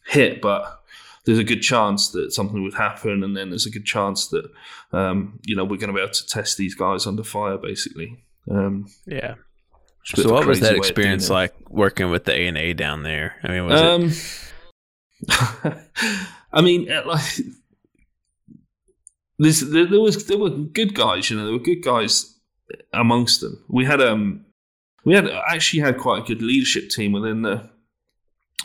hit, 0.05 0.41
but 0.41 0.81
there's 1.27 1.37
a 1.37 1.43
good 1.43 1.61
chance 1.61 2.09
that 2.11 2.31
something 2.31 2.63
would 2.63 2.73
happen, 2.73 3.21
and 3.23 3.35
then 3.35 3.49
there's 3.49 3.65
a 3.65 3.69
good 3.69 3.85
chance 3.85 4.29
that 4.29 4.45
um, 4.93 5.39
you 5.45 5.55
know 5.55 5.63
we're 5.65 5.77
going 5.77 5.89
to 5.89 5.93
be 5.93 6.01
able 6.01 6.13
to 6.13 6.25
test 6.25 6.57
these 6.57 6.73
guys 6.73 7.05
under 7.05 7.23
fire, 7.23 7.57
basically. 7.57 8.23
Um, 8.49 8.87
Yeah. 9.05 9.35
it's 10.01 10.13
a 10.13 10.15
bit 10.15 10.23
So 10.23 10.33
what 10.33 10.47
was 10.47 10.61
that 10.61 10.71
way 10.71 10.77
of 10.77 10.85
experience 10.85 11.29
it. 11.29 11.33
like 11.33 11.53
working 11.69 12.09
with 12.09 12.23
the 12.23 12.31
A 12.33 12.47
and 12.47 12.57
A 12.57 12.73
down 12.73 13.03
there? 13.03 13.35
I 13.43 13.47
mean, 13.49 13.65
was 13.65 13.81
it? 13.81 15.67
Um, 15.67 15.73
I 16.53 16.61
mean, 16.61 16.89
uh, 16.89 17.03
like, 17.05 17.25
there's, 19.37 19.59
there, 19.61 19.85
there 19.85 19.99
was 19.99 20.25
there 20.27 20.37
were 20.37 20.49
good 20.49 20.95
guys. 20.95 21.29
You 21.29 21.37
know, 21.37 21.43
there 21.43 21.53
were 21.53 21.59
good 21.59 21.83
guys 21.83 22.39
amongst 22.93 23.41
them. 23.41 23.63
We 23.67 23.83
had 23.83 24.01
um, 24.01 24.45
we 25.03 25.13
had 25.13 25.27
actually 25.27 25.81
had 25.81 25.97
quite 25.97 26.23
a 26.23 26.25
good 26.25 26.41
leadership 26.41 26.89
team 26.89 27.11
within 27.11 27.41
the 27.41 27.69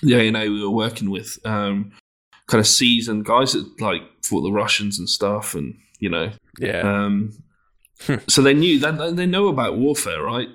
the 0.03 0.14
A 0.14 0.29
and 0.29 0.37
A 0.37 0.48
we 0.48 0.62
were 0.62 0.70
working 0.70 1.11
with. 1.11 1.38
Um, 1.44 1.92
kind 2.52 2.60
of 2.60 2.66
seasoned 2.66 3.24
guys 3.24 3.52
that 3.54 3.80
like 3.80 4.02
fought 4.22 4.42
the 4.42 4.52
Russians 4.52 4.98
and 4.98 5.08
stuff, 5.08 5.54
and 5.54 5.74
you 5.98 6.10
know, 6.10 6.30
Yeah. 6.58 6.80
um, 7.04 7.32
so 8.28 8.42
they 8.42 8.52
knew 8.54 8.78
that 8.80 9.16
they 9.16 9.26
know 9.26 9.48
about 9.48 9.78
warfare, 9.78 10.22
right? 10.22 10.48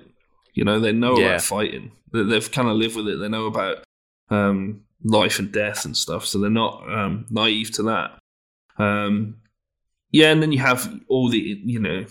You 0.54 0.64
know, 0.64 0.78
they 0.80 0.92
know 0.92 1.18
Yeah. 1.18 1.26
about 1.28 1.42
fighting. 1.42 1.90
They, 2.12 2.22
they've 2.22 2.52
kind 2.52 2.68
of 2.68 2.76
lived 2.76 2.96
with 2.96 3.08
it. 3.08 3.16
They 3.18 3.28
know 3.28 3.46
about 3.46 3.84
um, 4.30 4.82
life 5.02 5.38
and 5.38 5.50
death 5.50 5.84
and 5.86 5.96
stuff. 5.96 6.24
So 6.26 6.38
they're 6.38 6.50
not 6.64 6.74
um, 6.92 7.26
naive 7.30 7.70
to 7.72 7.82
that. 7.84 8.18
Um, 8.78 9.36
yeah, 10.12 10.30
and 10.32 10.40
then 10.42 10.52
you 10.52 10.58
have 10.60 10.80
all 11.08 11.28
the 11.30 11.38
you 11.64 11.80
know, 11.80 12.04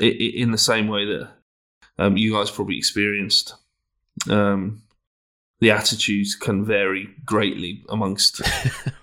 i- 0.00 0.04
i- 0.24 0.34
in 0.42 0.50
the 0.52 0.58
same 0.58 0.86
way 0.88 1.04
that 1.06 1.28
um, 1.98 2.16
you 2.16 2.32
guys 2.32 2.50
probably 2.50 2.78
experienced. 2.78 3.54
Um, 4.30 4.82
the 5.60 5.70
attitudes 5.70 6.34
can 6.36 6.64
vary 6.64 7.08
greatly 7.24 7.82
amongst 7.88 8.40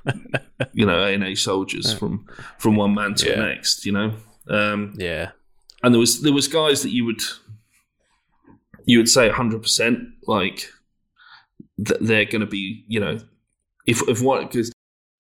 you 0.74 0.86
know 0.86 1.04
A 1.06 1.36
soldiers 1.36 1.94
from 1.94 2.26
from 2.60 2.76
one 2.76 2.94
man 2.96 3.14
to 3.16 3.30
Yeah. 3.30 3.36
the 3.36 3.42
next. 3.48 3.86
You 3.86 3.92
know, 3.92 4.14
um, 4.50 4.94
yeah. 4.98 5.32
and 5.84 5.94
there 5.94 6.00
was 6.00 6.22
there 6.22 6.34
was 6.34 6.48
guys 6.48 6.82
that 6.84 6.92
you 6.92 7.06
would 7.06 7.22
you 8.86 9.00
would 9.00 9.10
say 9.10 9.30
100% 9.30 9.98
like 10.28 10.70
that 11.80 11.98
they're 12.02 12.26
going 12.26 12.42
to 12.42 12.46
be 12.48 12.86
you 12.88 13.00
know 13.00 13.18
if 13.88 14.08
if 14.08 14.22
one 14.22 14.46
because 14.46 14.72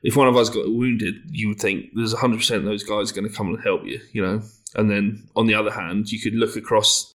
if 0.03 0.15
one 0.15 0.27
of 0.27 0.37
us 0.37 0.49
got 0.49 0.67
wounded 0.67 1.15
you 1.31 1.47
would 1.49 1.59
think 1.59 1.85
there's 1.95 2.13
100% 2.13 2.55
of 2.55 2.63
those 2.63 2.83
guys 2.83 3.11
going 3.11 3.27
to 3.27 3.35
come 3.35 3.47
and 3.47 3.61
help 3.63 3.83
you 3.85 3.99
you 4.13 4.21
know 4.21 4.41
and 4.75 4.89
then 4.89 5.27
on 5.35 5.47
the 5.47 5.53
other 5.55 5.71
hand 5.71 6.11
you 6.11 6.19
could 6.21 6.35
look 6.35 6.55
across 6.55 7.11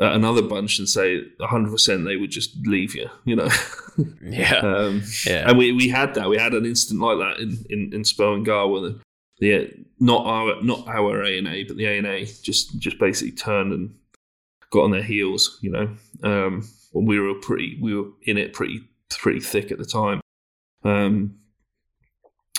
at 0.00 0.12
another 0.12 0.42
bunch 0.42 0.78
and 0.78 0.88
say 0.88 1.22
100% 1.40 2.04
they 2.04 2.16
would 2.16 2.30
just 2.30 2.56
leave 2.66 2.94
you 2.94 3.08
you 3.24 3.34
know 3.36 3.48
Yeah. 4.22 4.58
um, 4.62 5.02
Yeah. 5.26 5.48
and 5.48 5.58
we, 5.58 5.72
we 5.72 5.88
had 5.88 6.14
that. 6.14 6.28
We 6.28 6.38
had 6.38 6.54
an 6.54 6.64
instant 6.64 7.00
like 7.00 7.18
that 7.18 7.40
in 7.42 7.64
in, 7.68 7.92
in 7.92 8.02
Sperwan 8.02 8.44
Ghar 8.44 8.68
where 8.68 8.92
the, 9.40 9.74
not 9.98 10.24
our 10.24 10.62
not 10.62 10.86
our 10.86 11.22
A 11.24 11.36
and 11.38 11.48
A, 11.48 11.64
but 11.64 11.76
the 11.76 11.86
A 11.86 11.98
and 11.98 12.06
A 12.06 12.24
just 12.24 12.78
just 12.78 12.98
basically 13.00 13.32
turned 13.32 13.72
and 13.72 13.94
got 14.70 14.84
on 14.84 14.92
their 14.92 15.02
heels. 15.02 15.58
You 15.62 15.70
know, 15.72 15.96
um, 16.22 16.68
when 16.92 17.06
we 17.06 17.18
were 17.18 17.34
pretty 17.40 17.76
we 17.80 17.94
were 17.94 18.08
in 18.22 18.38
it 18.38 18.52
pretty 18.52 18.80
pretty 19.10 19.40
thick 19.40 19.72
at 19.72 19.78
the 19.78 19.84
time. 19.84 20.20
Um, 20.84 21.38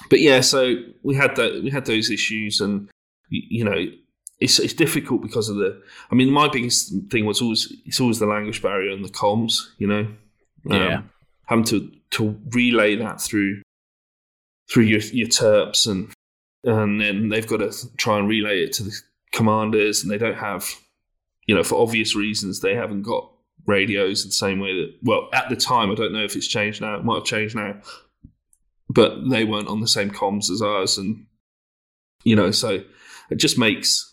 but 0.09 0.19
yeah, 0.19 0.41
so 0.41 0.75
we 1.03 1.15
had 1.15 1.35
that 1.37 1.61
we 1.63 1.69
had 1.69 1.85
those 1.85 2.09
issues, 2.11 2.59
and 2.59 2.89
you 3.29 3.63
know. 3.63 3.85
It's, 4.39 4.57
it's 4.59 4.73
difficult 4.73 5.21
because 5.21 5.49
of 5.49 5.57
the. 5.57 5.81
I 6.11 6.15
mean, 6.15 6.31
my 6.31 6.47
biggest 6.47 6.93
thing 7.09 7.25
was 7.25 7.41
always 7.41 7.73
it's 7.85 7.99
always 7.99 8.19
the 8.19 8.25
language 8.25 8.61
barrier 8.61 8.91
and 8.91 9.03
the 9.03 9.09
comms. 9.09 9.67
You 9.77 9.87
know, 9.87 10.07
Um, 10.69 10.81
Yeah. 10.81 11.01
having 11.47 11.65
to 11.65 11.91
to 12.11 12.39
relay 12.51 12.95
that 12.95 13.21
through 13.21 13.61
through 14.71 14.83
your 14.83 15.01
your 15.01 15.27
terps 15.27 15.87
and 15.87 16.11
and 16.63 16.99
then 17.01 17.29
they've 17.29 17.47
got 17.47 17.57
to 17.57 17.71
try 17.97 18.17
and 18.19 18.27
relay 18.27 18.63
it 18.63 18.73
to 18.73 18.83
the 18.83 18.95
commanders 19.31 20.01
and 20.03 20.11
they 20.11 20.17
don't 20.17 20.37
have 20.37 20.69
you 21.47 21.55
know 21.55 21.63
for 21.63 21.81
obvious 21.81 22.15
reasons 22.15 22.59
they 22.59 22.75
haven't 22.75 23.03
got 23.03 23.31
radios 23.65 24.25
the 24.25 24.31
same 24.31 24.59
way 24.59 24.73
that 24.75 24.93
well 25.03 25.29
at 25.33 25.49
the 25.49 25.55
time 25.55 25.91
I 25.91 25.95
don't 25.95 26.13
know 26.13 26.23
if 26.23 26.35
it's 26.35 26.47
changed 26.47 26.81
now 26.81 26.95
it 26.95 27.03
might 27.05 27.15
have 27.15 27.23
changed 27.25 27.55
now 27.55 27.75
but 28.89 29.29
they 29.29 29.43
weren't 29.43 29.67
on 29.67 29.81
the 29.81 29.87
same 29.87 30.09
comms 30.11 30.49
as 30.49 30.61
ours 30.61 30.97
and 30.97 31.25
you 32.23 32.35
know 32.35 32.51
so 32.51 32.83
it 33.29 33.35
just 33.35 33.57
makes 33.57 34.08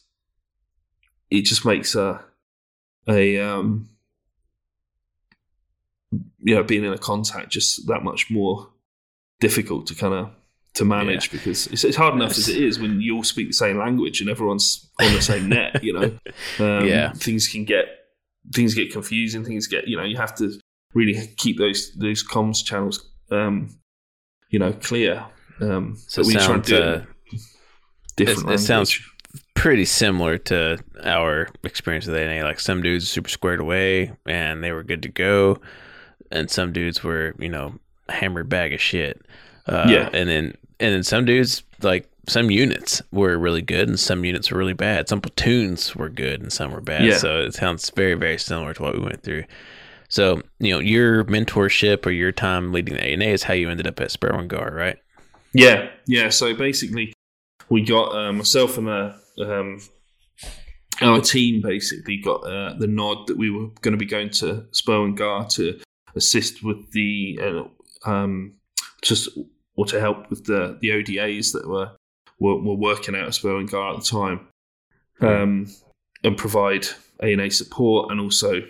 it 1.30 1.42
just 1.42 1.64
makes 1.64 1.94
a 1.94 2.22
a 3.08 3.38
um 3.38 3.88
you 6.42 6.54
know 6.54 6.62
being 6.62 6.84
in 6.84 6.92
a 6.92 6.98
contact 6.98 7.50
just 7.50 7.86
that 7.88 8.02
much 8.04 8.30
more 8.30 8.68
difficult 9.40 9.86
to 9.86 9.94
kind 9.94 10.14
of 10.14 10.30
to 10.74 10.84
manage 10.84 11.30
because 11.30 11.66
it's, 11.68 11.84
it's 11.84 11.96
hard 11.96 12.14
enough 12.14 12.32
as 12.32 12.48
it 12.48 12.56
is 12.62 12.78
when 12.78 13.00
you 13.00 13.16
all 13.16 13.24
speak 13.24 13.46
the 13.48 13.52
same 13.52 13.78
language 13.78 14.20
and 14.20 14.28
everyone's 14.30 14.90
on 15.00 15.12
the 15.14 15.22
same 15.22 15.48
net 15.48 15.82
you 15.82 15.92
know 15.92 16.02
um, 16.58 16.86
Yeah. 16.86 17.12
things 17.12 17.48
can 17.48 17.64
get 17.64 17.86
things 18.54 18.74
get 18.74 18.92
confusing 18.92 19.44
things 19.44 19.66
get 19.66 19.88
you 19.88 19.96
know 19.96 20.04
you 20.04 20.16
have 20.16 20.34
to 20.36 20.52
really 20.94 21.14
keep 21.36 21.58
those 21.58 21.92
those 21.94 22.22
comms 22.26 22.64
channels 22.64 23.10
um 23.30 23.70
you 24.50 24.58
know 24.58 24.72
clear 24.72 25.24
um 25.60 25.96
So 26.08 26.20
it 26.20 26.26
we 26.26 26.34
try 26.34 26.54
and 26.54 26.66
sounds, 26.66 26.68
do 26.68 26.76
it 26.76 26.82
uh, 26.82 26.94
in 26.94 27.06
different 28.16 28.50
it- 28.50 28.54
it 28.54 28.58
sounds-. 28.58 29.00
Pretty 29.56 29.84
similar 29.84 30.38
to 30.38 30.78
our 31.02 31.48
experience 31.64 32.06
with 32.06 32.14
A. 32.16 32.42
Like 32.44 32.60
some 32.60 32.82
dudes 32.82 33.08
super 33.08 33.28
squared 33.28 33.58
away 33.60 34.12
and 34.26 34.62
they 34.62 34.70
were 34.70 34.84
good 34.84 35.02
to 35.02 35.08
go, 35.08 35.58
and 36.30 36.48
some 36.50 36.72
dudes 36.72 37.02
were 37.02 37.34
you 37.38 37.48
know 37.48 37.74
hammered 38.08 38.48
bag 38.48 38.72
of 38.72 38.80
shit. 38.80 39.20
Uh, 39.66 39.86
Yeah. 39.88 40.10
and 40.12 40.28
then 40.28 40.54
and 40.78 40.94
then 40.94 41.02
some 41.02 41.24
dudes 41.24 41.62
like 41.82 42.08
some 42.28 42.50
units 42.50 43.02
were 43.12 43.36
really 43.38 43.62
good 43.62 43.88
and 43.88 43.98
some 43.98 44.24
units 44.24 44.50
were 44.50 44.58
really 44.58 44.72
bad. 44.74 45.08
Some 45.08 45.20
platoons 45.20 45.96
were 45.96 46.08
good 46.10 46.40
and 46.42 46.52
some 46.52 46.70
were 46.70 46.80
bad. 46.80 47.04
Yeah. 47.04 47.16
So 47.16 47.40
it 47.40 47.54
sounds 47.54 47.90
very 47.90 48.14
very 48.14 48.38
similar 48.38 48.74
to 48.74 48.82
what 48.82 48.94
we 48.94 49.00
went 49.02 49.22
through. 49.22 49.44
So, 50.08 50.40
you 50.60 50.70
know, 50.72 50.78
your 50.78 51.24
mentorship 51.24 52.06
or 52.06 52.10
your 52.12 52.30
time 52.30 52.72
leading 52.72 52.94
the 52.94 53.02
ANA 53.02 53.24
is 53.24 53.42
how 53.42 53.54
you 53.54 53.68
ended 53.70 53.88
up 53.88 54.00
at 54.00 54.10
Sperwan 54.12 54.46
Ghar, 54.46 54.72
right? 54.72 54.98
Yeah, 55.52 55.88
yeah. 56.06 56.28
So 56.28 56.54
basically, 56.54 57.12
we 57.68 57.82
got 57.82 58.14
uh, 58.14 58.32
myself 58.32 58.78
and 58.78 58.88
a, 58.88 59.18
um, 59.38 59.80
our 61.00 61.20
team 61.20 61.60
basically 61.60 62.16
got 62.16 62.38
uh, 62.44 62.74
the 62.78 62.86
nod 62.86 63.26
that 63.26 63.36
we 63.36 63.50
were 63.50 63.68
going 63.82 63.92
to 63.92 63.98
be 63.98 64.06
going 64.06 64.30
to 64.30 64.66
Sperwan 64.72 65.16
Ghar 65.16 65.46
to 65.50 65.78
assist 66.14 66.62
with 66.62 66.92
the 66.92 67.38
uh, 67.42 68.10
um, 68.10 68.54
just 69.02 69.28
or 69.76 69.84
to 69.86 70.00
help 70.00 70.30
with 70.30 70.44
the 70.46 70.78
the 70.80 70.90
ODAs 70.90 71.52
that 71.52 71.68
were 71.68 71.92
were, 72.38 72.60
were 72.62 72.74
working 72.74 73.14
out 73.14 73.28
of 73.28 73.34
Sperwan 73.34 73.70
Ghar 73.70 73.94
at 73.94 74.00
the 74.00 74.04
time, 74.04 74.48
um, 75.20 75.66
and 76.24 76.36
provide 76.36 76.86
ANA 77.20 77.50
support 77.50 78.10
and 78.10 78.20
also 78.20 78.62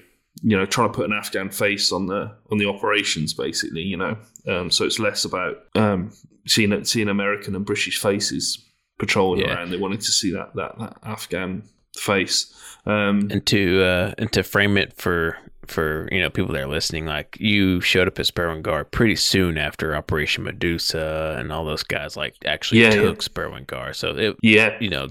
you 0.43 0.57
know 0.57 0.67
trying 0.67 0.89
to 0.89 0.95
put 0.95 1.07
an 1.07 1.17
Afghan 1.17 1.51
face 1.51 1.93
on 1.93 2.07
the 2.07 2.33
on 2.51 2.59
the 2.59 2.67
operations 2.67 3.33
basically 3.35 3.83
you 3.83 3.97
know. 3.97 4.17
Um, 4.47 4.71
so 4.71 4.85
it's 4.85 4.99
less 4.99 5.25
about 5.25 5.65
um, 5.75 6.13
seeing 6.47 6.85
seeing 6.85 7.09
American 7.09 7.55
and 7.55 7.65
British 7.65 8.01
faces 8.01 8.66
patrolling 8.99 9.41
Yeah. 9.41 9.55
around 9.55 9.71
they 9.71 9.77
wanted 9.79 10.01
to 10.01 10.13
see 10.13 10.33
that 10.33 10.55
that, 10.55 10.79
that 10.79 10.97
Afghan 11.03 11.63
face 11.99 12.53
um, 12.87 13.29
And 13.33 13.45
to 13.47 13.83
uh, 13.83 14.15
and 14.19 14.31
to 14.33 14.43
frame 14.43 14.77
it 14.77 14.93
for 14.97 15.37
for 15.67 16.09
you 16.13 16.21
know 16.21 16.31
people 16.31 16.53
that 16.55 16.63
are 16.63 16.69
listening, 16.69 17.07
like 17.07 17.37
you 17.41 17.81
showed 17.81 18.07
up 18.07 18.21
at 18.21 18.27
Sperwan 18.27 18.63
Ghar 18.63 18.85
pretty 18.85 19.17
soon 19.17 19.59
after 19.59 19.97
Operation 19.97 20.45
Medusa, 20.45 21.35
and 21.41 21.51
all 21.51 21.65
those 21.65 21.83
guys 21.83 22.17
like 22.17 22.37
actually 22.45 22.83
Yeah, 22.83 22.91
took 22.91 23.17
yeah. 23.17 23.29
Sperwan 23.29 23.67
Ghar. 23.67 23.93
So 23.93 24.11
it, 24.17 24.37
yeah 24.43 24.77
you 24.81 24.89
know, 24.89 25.09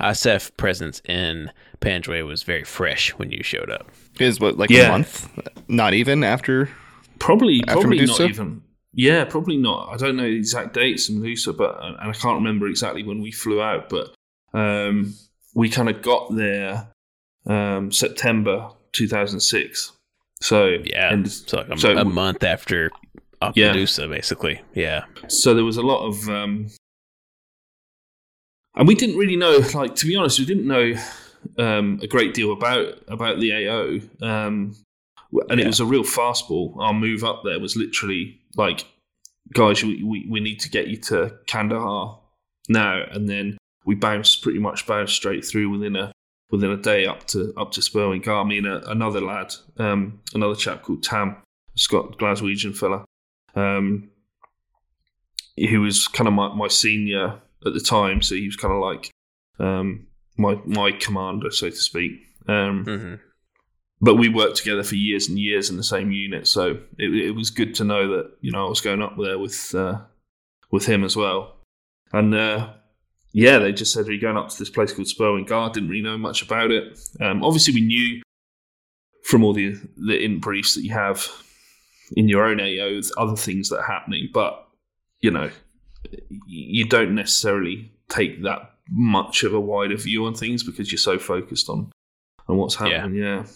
ISF 0.00 0.54
presence 0.58 1.00
in 1.06 1.50
Panjwai 1.80 2.26
was 2.26 2.42
very 2.42 2.64
fresh 2.64 3.10
when 3.12 3.30
you 3.30 3.42
showed 3.42 3.70
up. 3.70 3.90
Is 4.20 4.38
what 4.38 4.58
like 4.58 4.68
Yeah. 4.68 4.88
a 4.88 4.90
month? 4.90 5.28
Not 5.68 5.94
even 5.94 6.22
after. 6.24 6.68
Probably, 7.20 7.62
After 7.62 7.80
probably 7.80 8.00
Medusa? 8.00 8.22
not 8.24 8.30
even. 8.30 8.62
Yeah, 8.96 9.24
probably 9.24 9.56
not. 9.56 9.88
I 9.92 9.96
don't 9.96 10.16
know 10.16 10.22
the 10.24 10.36
exact 10.36 10.72
dates 10.74 11.08
of 11.08 11.16
Medusa, 11.16 11.52
but 11.52 11.78
and 11.82 11.96
I 11.98 12.12
can't 12.12 12.36
remember 12.36 12.66
exactly 12.68 13.02
when 13.02 13.20
we 13.20 13.32
flew 13.32 13.60
out. 13.60 13.88
But 13.88 14.14
um, 14.52 15.14
we 15.54 15.68
kind 15.68 15.88
of 15.88 16.00
got 16.02 16.34
there 16.34 16.88
um, 17.46 17.90
September 17.92 18.70
2006. 18.92 19.92
So 20.40 20.76
Yeah, 20.84 21.12
and 21.12 21.30
so 21.30 21.58
like 21.58 21.68
a, 21.70 21.78
so- 21.78 21.96
a 21.96 22.04
month 22.04 22.44
after 22.44 22.90
Op 23.42 23.56
Yeah. 23.56 23.68
Medusa, 23.72 24.06
basically. 24.08 24.60
Yeah, 24.74 25.04
so 25.28 25.54
there 25.54 25.64
was 25.64 25.76
a 25.76 25.82
lot 25.82 26.06
of, 26.06 26.28
um, 26.28 26.68
and 28.74 28.88
we 28.88 28.94
didn't 28.94 29.16
really 29.16 29.36
know. 29.36 29.58
Like 29.74 29.94
to 29.96 30.06
be 30.06 30.16
honest, 30.16 30.38
we 30.38 30.44
didn't 30.44 30.66
know 30.66 30.94
um, 31.58 31.98
a 32.02 32.06
great 32.06 32.34
deal 32.34 32.52
about 32.52 32.98
about 33.08 33.40
the 33.40 33.52
AO, 33.52 34.00
um, 34.26 34.76
and 35.48 35.60
it 35.60 35.66
was 35.66 35.80
a 35.80 35.84
real 35.84 36.04
fastball. 36.04 36.76
Our 36.78 36.92
move 36.94 37.24
up 37.24 37.42
there 37.44 37.58
was 37.60 37.76
literally 37.76 38.40
like, 38.56 38.84
guys, 39.52 39.82
we, 39.82 40.02
we, 40.02 40.26
we 40.28 40.40
need 40.40 40.60
to 40.60 40.70
get 40.70 40.88
you 40.88 40.96
to 40.96 41.36
Kandahar 41.46 42.20
now, 42.68 43.02
and 43.10 43.28
then 43.28 43.58
we 43.84 43.94
bounced 43.94 44.42
pretty 44.42 44.58
much 44.58 44.86
bounced 44.86 45.14
straight 45.14 45.44
through 45.44 45.70
within 45.70 45.96
a 45.96 46.12
within 46.50 46.70
a 46.70 46.76
day 46.76 47.06
up 47.06 47.26
to 47.26 47.52
up 47.56 47.72
to 47.72 47.80
Sperwan. 47.80 48.46
Me 48.46 48.58
and 48.58 48.66
a, 48.66 48.90
another 48.90 49.20
lad, 49.20 49.54
um, 49.78 50.20
another 50.34 50.54
chap 50.54 50.82
called 50.82 51.02
Tam, 51.02 51.36
Scott 51.76 52.18
Glaswegian 52.18 52.76
fella. 52.76 53.04
Um, 53.54 54.10
he 55.56 55.76
was 55.76 56.08
kind 56.08 56.26
of 56.26 56.34
my, 56.34 56.52
my 56.54 56.68
senior 56.68 57.40
at 57.64 57.72
the 57.74 57.80
time, 57.80 58.22
so 58.22 58.34
he 58.34 58.46
was 58.46 58.56
kind 58.56 58.74
of 58.74 58.80
like 58.80 59.10
um, 59.58 60.06
my 60.36 60.58
my 60.64 60.92
commander, 60.92 61.50
so 61.50 61.70
to 61.70 61.76
speak. 61.76 62.12
Um, 62.48 62.84
hmm 62.84 63.14
but 64.04 64.16
we 64.16 64.28
worked 64.28 64.56
together 64.56 64.82
for 64.84 64.96
years 64.96 65.28
and 65.28 65.38
years 65.38 65.70
in 65.70 65.76
the 65.76 65.82
same 65.94 66.10
unit, 66.12 66.46
so 66.46 66.78
it, 66.98 67.14
it 67.14 67.30
was 67.32 67.50
good 67.50 67.74
to 67.76 67.84
know 67.84 68.08
that 68.16 68.32
you 68.40 68.52
know 68.52 68.66
I 68.66 68.68
was 68.68 68.80
going 68.80 69.02
up 69.02 69.14
there 69.18 69.38
with 69.38 69.74
uh, 69.74 70.00
with 70.70 70.86
him 70.86 71.04
as 71.04 71.16
well. 71.16 71.56
And 72.12 72.34
uh, 72.34 72.72
yeah, 73.32 73.58
they 73.58 73.72
just 73.72 73.92
said, 73.92 74.06
we're 74.06 74.12
you 74.12 74.20
going 74.20 74.36
up 74.36 74.48
to 74.50 74.58
this 74.58 74.70
place 74.70 74.92
called 74.92 75.08
Sperwan 75.08 75.46
Ghar?" 75.46 75.70
Didn't 75.70 75.88
really 75.88 76.02
know 76.02 76.18
much 76.18 76.42
about 76.42 76.70
it. 76.70 76.98
Um, 77.20 77.42
obviously, 77.42 77.74
we 77.74 77.80
knew 77.80 78.22
from 79.24 79.42
all 79.44 79.52
the 79.54 79.76
the 79.96 80.22
in 80.22 80.38
briefs 80.40 80.74
that 80.74 80.84
you 80.84 80.92
have 80.92 81.26
in 82.16 82.28
your 82.28 82.44
own 82.44 82.60
AO 82.60 83.00
other 83.16 83.36
things 83.36 83.70
that 83.70 83.78
are 83.78 83.90
happening, 83.92 84.28
but 84.32 84.68
you 85.20 85.30
know 85.30 85.50
you 86.46 86.86
don't 86.86 87.14
necessarily 87.14 87.90
take 88.10 88.42
that 88.42 88.72
much 88.90 89.42
of 89.42 89.54
a 89.54 89.60
wider 89.60 89.96
view 89.96 90.26
on 90.26 90.34
things 90.34 90.62
because 90.62 90.92
you're 90.92 90.98
so 90.98 91.18
focused 91.18 91.68
on 91.70 91.90
on 92.48 92.58
what's 92.58 92.78
Yeah. 92.78 92.88
happening. 93.00 93.22
Yeah, 93.22 93.46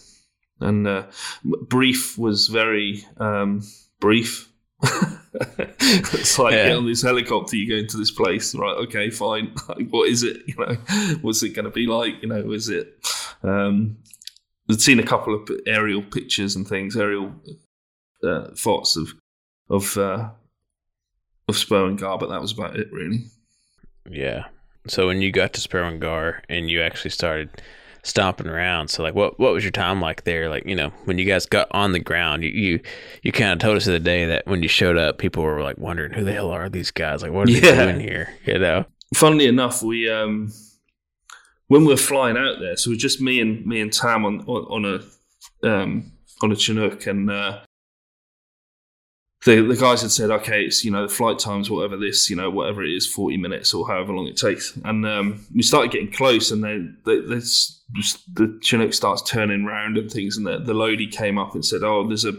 and 0.59 0.87
uh, 0.87 1.03
brief 1.43 2.17
was 2.17 2.47
very 2.47 3.05
um, 3.17 3.63
brief. 3.99 4.49
it's 4.83 6.39
like 6.39 6.53
Yeah. 6.53 6.69
get 6.69 6.77
on 6.77 6.85
this 6.85 7.01
helicopter, 7.01 7.55
you 7.55 7.69
go 7.69 7.75
into 7.75 7.97
this 7.97 8.11
place, 8.11 8.55
right? 8.55 8.75
Okay, 8.77 9.09
fine. 9.09 9.53
Like, 9.69 9.89
what 9.89 10.09
is 10.09 10.23
it? 10.23 10.37
You 10.47 10.55
know, 10.57 10.75
what's 11.21 11.43
it 11.43 11.49
going 11.49 11.65
to 11.65 11.71
be 11.71 11.85
like? 11.87 12.21
You 12.21 12.29
know, 12.29 12.51
is 12.51 12.69
it? 12.69 12.95
Um, 13.43 13.97
I've 14.69 14.81
seen 14.81 14.99
a 14.99 15.03
couple 15.03 15.33
of 15.33 15.49
aerial 15.65 16.01
pictures 16.01 16.55
and 16.55 16.67
things, 16.67 16.95
aerial 16.95 17.33
uh, 18.23 18.49
thoughts 18.55 18.95
of 18.97 19.13
of 19.69 19.97
uh, 19.97 20.29
of 21.47 21.55
Sperwan 21.55 21.97
Ghar, 21.97 22.17
but 22.17 22.29
that 22.29 22.41
was 22.41 22.51
about 22.51 22.75
it, 22.77 22.91
really. 22.91 23.25
Yeah. 24.09 24.45
So 24.87 25.07
when 25.07 25.21
you 25.21 25.31
got 25.31 25.53
to 25.53 25.61
Sperwan 25.61 25.99
Ghar 25.99 26.43
and 26.49 26.69
you 26.69 26.81
actually 26.81 27.11
started 27.11 27.61
stomping 28.03 28.47
around, 28.47 28.87
so 28.89 29.03
like 29.03 29.13
what 29.15 29.39
what 29.39 29.53
was 29.53 29.63
your 29.63 29.71
time 29.71 29.99
like 30.01 30.23
there? 30.23 30.49
Like, 30.49 30.65
you 30.65 30.75
know, 30.75 30.91
when 31.05 31.17
you 31.17 31.25
guys 31.25 31.45
got 31.45 31.67
on 31.71 31.91
the 31.91 31.99
ground, 31.99 32.43
you 32.43 32.49
you, 32.49 32.79
you 33.23 33.31
kind 33.31 33.51
of 33.53 33.59
told 33.59 33.77
us 33.77 33.85
the 33.85 33.91
other 33.95 34.03
day 34.03 34.25
that 34.25 34.45
when 34.47 34.61
you 34.63 34.69
showed 34.69 34.97
up, 34.97 35.17
people 35.17 35.43
were 35.43 35.61
like 35.61 35.77
wondering 35.77 36.13
who 36.13 36.23
the 36.23 36.33
hell 36.33 36.51
are 36.51 36.69
these 36.69 36.91
guys? 36.91 37.21
Like 37.23 37.31
what 37.31 37.47
are 37.47 37.51
Yeah. 37.51 37.59
they 37.71 37.85
doing 37.85 37.99
here? 37.99 38.33
You 38.45 38.59
know? 38.59 38.85
funnily 39.15 39.47
enough, 39.47 39.81
we 39.83 40.09
um, 40.09 40.51
when 41.67 41.81
we 41.81 41.89
were 41.93 41.97
flying 41.97 42.37
out 42.37 42.59
there, 42.59 42.75
so 42.77 42.89
it 42.89 42.93
was 42.93 43.01
just 43.01 43.21
me 43.21 43.39
and 43.41 43.65
me 43.65 43.81
and 43.81 43.91
Tam 43.93 44.25
on 44.25 44.41
on, 44.41 44.85
on 44.85 45.01
a 45.63 45.67
um, 45.67 46.11
on 46.41 46.51
a 46.51 46.55
Chinook, 46.55 47.05
and 47.07 47.29
uh, 47.29 47.59
the 49.45 49.61
the 49.61 49.75
guys 49.77 50.01
had 50.01 50.11
said, 50.11 50.29
okay, 50.31 50.63
it's 50.63 50.83
you 50.83 50.91
know 50.91 51.07
the 51.07 51.13
flight 51.13 51.39
times, 51.39 51.69
whatever 51.69 51.95
this, 51.97 52.29
you 52.29 52.35
know, 52.35 52.49
whatever 52.49 52.83
it 52.83 52.91
is, 52.93 53.07
forty 53.07 53.37
minutes 53.37 53.73
or 53.73 53.87
however 53.87 54.13
long 54.13 54.27
it 54.27 54.35
takes, 54.37 54.75
and 54.83 55.05
um, 55.05 55.45
we 55.55 55.61
started 55.61 55.91
getting 55.91 56.11
close, 56.11 56.51
and 56.51 56.63
then 56.63 56.97
the, 57.05 58.59
Chinook 58.61 58.93
starts 58.93 59.21
turning 59.21 59.65
round 59.65 59.97
and 59.97 60.11
things, 60.11 60.35
and 60.37 60.45
the, 60.45 60.59
the 60.59 60.73
loadie 60.73 61.11
came 61.11 61.37
up 61.37 61.55
and 61.55 61.63
said, 61.65 61.83
oh, 61.83 62.05
there's 62.07 62.25
a 62.25 62.33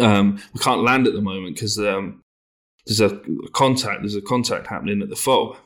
um, 0.00 0.40
we 0.54 0.60
can't 0.60 0.82
land 0.82 1.06
at 1.06 1.12
the 1.14 1.20
moment 1.20 1.54
because 1.54 1.78
um, 1.78 2.22
there's 2.86 3.00
a 3.00 3.20
contact. 3.52 4.00
There's 4.02 4.14
a 4.16 4.20
contact 4.22 4.66
happening 4.66 5.02
at 5.02 5.08
the 5.10 5.16
fob. 5.16 5.56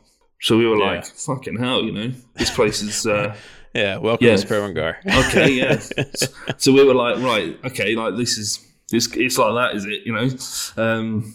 So 0.41 0.59
we 0.59 0.67
were 0.67 0.77
Yeah. 0.77 0.85
like, 0.97 1.07
"Fucking 1.07 1.57
hell!" 1.57 1.83
You 1.85 1.93
know, 1.93 2.13
this 2.35 2.51
place 2.51 2.83
is. 2.83 3.07
Uh, 3.07 3.35
Yeah, 3.75 3.97
welcome 3.97 4.27
Yeah. 4.27 4.33
to 4.37 4.39
Sparrow 4.39 4.65
and 4.67 4.77
okay, 4.79 5.51
yeah. 5.51 5.79
so 6.59 6.73
we 6.75 6.85
were 6.85 6.93
like, 6.95 7.17
right, 7.23 7.59
okay, 7.65 7.95
like 7.95 8.17
this 8.19 8.37
is 8.37 8.61
this. 8.93 9.09
It's 9.17 9.39
like 9.39 9.55
that, 9.55 9.77
is 9.77 9.85
it? 9.85 10.03
You 10.07 10.13
know. 10.13 10.83
Um, 10.83 11.35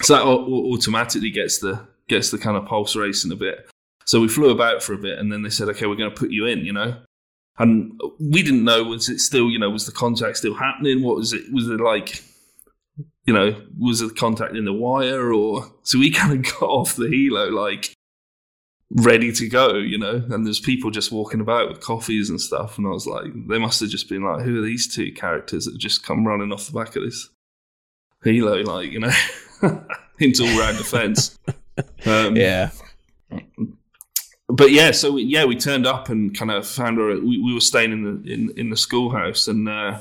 so 0.00 0.14
that 0.14 0.22
au- 0.22 0.46
au- 0.46 0.72
automatically 0.72 1.30
gets 1.30 1.58
the 1.58 1.86
gets 2.08 2.30
the 2.30 2.38
kind 2.38 2.56
of 2.56 2.64
pulse 2.64 2.96
racing 2.96 3.32
a 3.32 3.36
bit. 3.36 3.68
So 4.06 4.20
we 4.20 4.28
flew 4.28 4.50
about 4.50 4.82
for 4.82 4.94
a 4.94 4.98
bit, 4.98 5.18
and 5.18 5.30
then 5.30 5.42
they 5.42 5.50
said, 5.50 5.68
okay, 5.68 5.84
we're 5.84 5.96
going 5.96 6.10
to 6.10 6.16
put 6.16 6.30
you 6.30 6.46
in. 6.46 6.64
You 6.64 6.72
know. 6.72 6.96
And 7.58 8.00
we 8.20 8.42
didn't 8.42 8.64
know 8.64 8.84
was 8.84 9.08
it 9.08 9.18
still 9.18 9.50
you 9.50 9.58
know 9.58 9.68
was 9.68 9.84
the 9.84 9.92
contact 9.92 10.38
still 10.38 10.54
happening? 10.54 11.02
What 11.02 11.16
was 11.16 11.32
it? 11.32 11.42
Was 11.52 11.68
it 11.68 11.80
like 11.80 12.22
you 13.28 13.34
know 13.34 13.60
was 13.78 14.00
the 14.00 14.08
contact 14.10 14.56
in 14.56 14.64
the 14.64 14.72
wire 14.72 15.32
or 15.32 15.70
so 15.82 15.98
we 15.98 16.10
kind 16.20 16.32
of 16.32 16.52
got 16.52 16.66
off 16.66 16.96
the 16.96 17.04
helo 17.04 17.52
like 17.52 17.94
ready 18.90 19.32
to 19.32 19.48
go, 19.48 19.74
you 19.74 19.98
know, 19.98 20.24
and 20.30 20.46
there's 20.46 20.60
people 20.60 20.90
just 20.90 21.12
walking 21.12 21.40
about 21.40 21.68
with 21.68 21.80
coffees 21.80 22.30
and 22.30 22.40
stuff. 22.40 22.78
And 22.78 22.86
I 22.86 22.90
was 22.90 23.06
like, 23.06 23.26
they 23.46 23.58
must 23.58 23.80
have 23.80 23.90
just 23.90 24.08
been 24.08 24.22
like, 24.22 24.42
who 24.42 24.58
are 24.58 24.64
these 24.64 24.92
two 24.92 25.12
characters 25.12 25.66
that 25.66 25.78
just 25.78 26.02
come 26.02 26.26
running 26.26 26.52
off 26.52 26.66
the 26.66 26.72
back 26.72 26.96
of 26.96 27.02
this 27.02 27.28
helo, 28.24 28.64
like, 28.64 28.90
you 28.90 29.00
know, 29.00 29.12
into 30.18 30.44
all 30.44 30.58
round 30.58 30.78
defense. 30.78 31.38
Um, 32.06 32.34
yeah. 32.34 32.70
but 34.48 34.72
yeah, 34.72 34.90
so 34.90 35.12
we, 35.12 35.22
yeah, 35.22 35.44
we 35.44 35.54
turned 35.54 35.86
up 35.86 36.08
and 36.08 36.36
kind 36.36 36.50
of 36.50 36.66
found 36.66 36.98
her. 36.98 37.20
We, 37.20 37.40
we 37.40 37.54
were 37.54 37.60
staying 37.60 37.92
in 37.92 38.02
the 38.02 38.32
in, 38.32 38.50
in 38.56 38.70
the 38.70 38.76
schoolhouse 38.76 39.46
and 39.46 39.68
uh, 39.68 40.00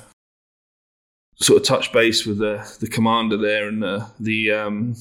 sort 1.36 1.62
of 1.62 1.68
touch 1.68 1.94
base 1.94 2.26
with 2.26 2.40
the 2.40 2.68
the 2.80 2.88
commander 2.88 3.38
there 3.38 3.68
and 3.68 3.84
the 3.84 4.10
the 4.20 4.52
um, 4.52 4.96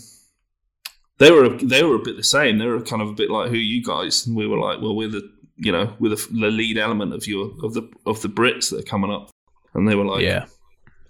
they 1.18 1.30
were 1.30 1.48
they 1.48 1.82
were 1.82 1.96
a 1.96 2.02
bit 2.02 2.16
the 2.16 2.24
same. 2.24 2.58
They 2.58 2.66
were 2.66 2.80
kind 2.80 3.02
of 3.02 3.08
a 3.08 3.14
bit 3.14 3.30
like 3.30 3.48
who 3.48 3.54
are 3.54 3.58
you 3.58 3.82
guys, 3.82 4.26
and 4.26 4.36
we 4.36 4.46
were 4.46 4.58
like, 4.58 4.80
well, 4.80 4.94
we're 4.94 5.08
the 5.08 5.30
you 5.56 5.72
know 5.72 5.94
we're 5.98 6.14
the, 6.14 6.26
the 6.30 6.50
lead 6.50 6.78
element 6.78 7.14
of 7.14 7.26
your 7.26 7.52
of 7.62 7.74
the 7.74 7.88
of 8.04 8.20
the 8.22 8.28
Brits 8.28 8.70
that 8.70 8.80
are 8.80 8.90
coming 8.90 9.10
up, 9.10 9.30
and 9.74 9.88
they 9.88 9.94
were 9.94 10.04
like, 10.04 10.22
yeah. 10.22 10.46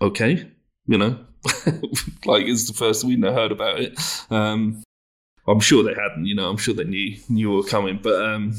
okay, 0.01 0.49
you 0.87 0.99
know, 0.99 1.19
like 2.25 2.47
it's 2.47 2.66
the 2.66 2.75
first 2.77 3.05
we 3.05 3.16
would 3.16 3.33
heard 3.33 3.53
about 3.53 3.81
it. 3.81 3.99
Um, 4.31 4.83
I'm 5.49 5.61
sure 5.61 5.83
they 5.83 5.95
hadn't, 5.95 6.27
you 6.27 6.35
know, 6.35 6.49
I'm 6.49 6.57
sure 6.57 6.75
they 6.75 6.85
knew 6.85 7.16
knew 7.29 7.51
we 7.51 7.57
were 7.57 7.62
coming, 7.62 8.01
but 8.03 8.23
um, 8.25 8.55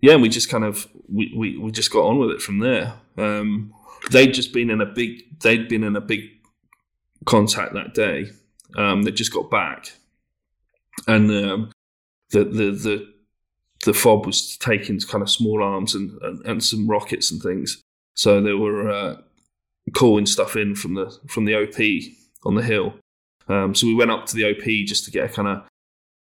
yeah, 0.00 0.16
we 0.16 0.28
just 0.28 0.50
kind 0.50 0.64
of 0.64 0.86
we, 1.08 1.32
we, 1.36 1.56
we 1.56 1.70
just 1.70 1.90
got 1.90 2.04
on 2.04 2.18
with 2.18 2.30
it 2.30 2.42
from 2.42 2.58
there. 2.58 2.94
Um, 3.16 3.72
they'd 4.10 4.34
just 4.34 4.52
been 4.52 4.70
in 4.70 4.80
a 4.80 4.86
big 4.86 5.40
they'd 5.40 5.68
been 5.68 5.84
in 5.84 5.96
a 5.96 6.00
big 6.00 6.20
contact 7.24 7.74
that 7.74 7.94
day. 7.94 8.26
Um, 8.76 9.02
they 9.02 9.12
just 9.12 9.32
got 9.32 9.50
back, 9.50 9.92
and 11.06 11.30
um, 11.30 11.72
the 12.30 12.44
the 12.44 12.70
the 12.70 13.14
the 13.84 13.94
fob 13.94 14.26
was 14.26 14.56
taking 14.56 14.98
kind 15.00 15.22
of 15.22 15.30
small 15.30 15.62
arms 15.62 15.94
and, 15.94 16.18
and, 16.22 16.44
and 16.46 16.64
some 16.64 16.88
rockets 16.88 17.30
and 17.30 17.42
things. 17.42 17.82
So 18.14 18.40
they 18.40 18.54
were 18.54 18.90
uh, 18.90 19.16
calling 19.92 20.26
stuff 20.26 20.56
in 20.56 20.74
from 20.74 20.94
the 20.94 21.16
from 21.28 21.44
the 21.44 21.54
OP 21.54 21.78
on 22.44 22.54
the 22.54 22.62
hill. 22.62 22.94
Um, 23.48 23.74
so 23.74 23.86
we 23.86 23.94
went 23.94 24.10
up 24.10 24.26
to 24.26 24.36
the 24.36 24.50
OP 24.50 24.64
just 24.86 25.04
to 25.04 25.10
get 25.10 25.30
a 25.30 25.32
kind 25.32 25.48
of 25.48 25.64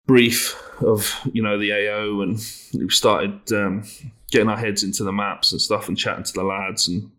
brief 0.06 0.56
of 0.82 1.14
you 1.32 1.42
know 1.42 1.58
the 1.58 1.72
AO, 1.72 2.20
and 2.20 2.36
we 2.74 2.88
started 2.90 3.52
um, 3.52 3.84
getting 4.30 4.48
our 4.48 4.56
heads 4.56 4.82
into 4.82 5.04
the 5.04 5.12
maps 5.12 5.52
and 5.52 5.60
stuff, 5.60 5.88
and 5.88 5.98
chatting 5.98 6.24
to 6.24 6.32
the 6.32 6.44
lads, 6.44 6.88
and 6.88 7.10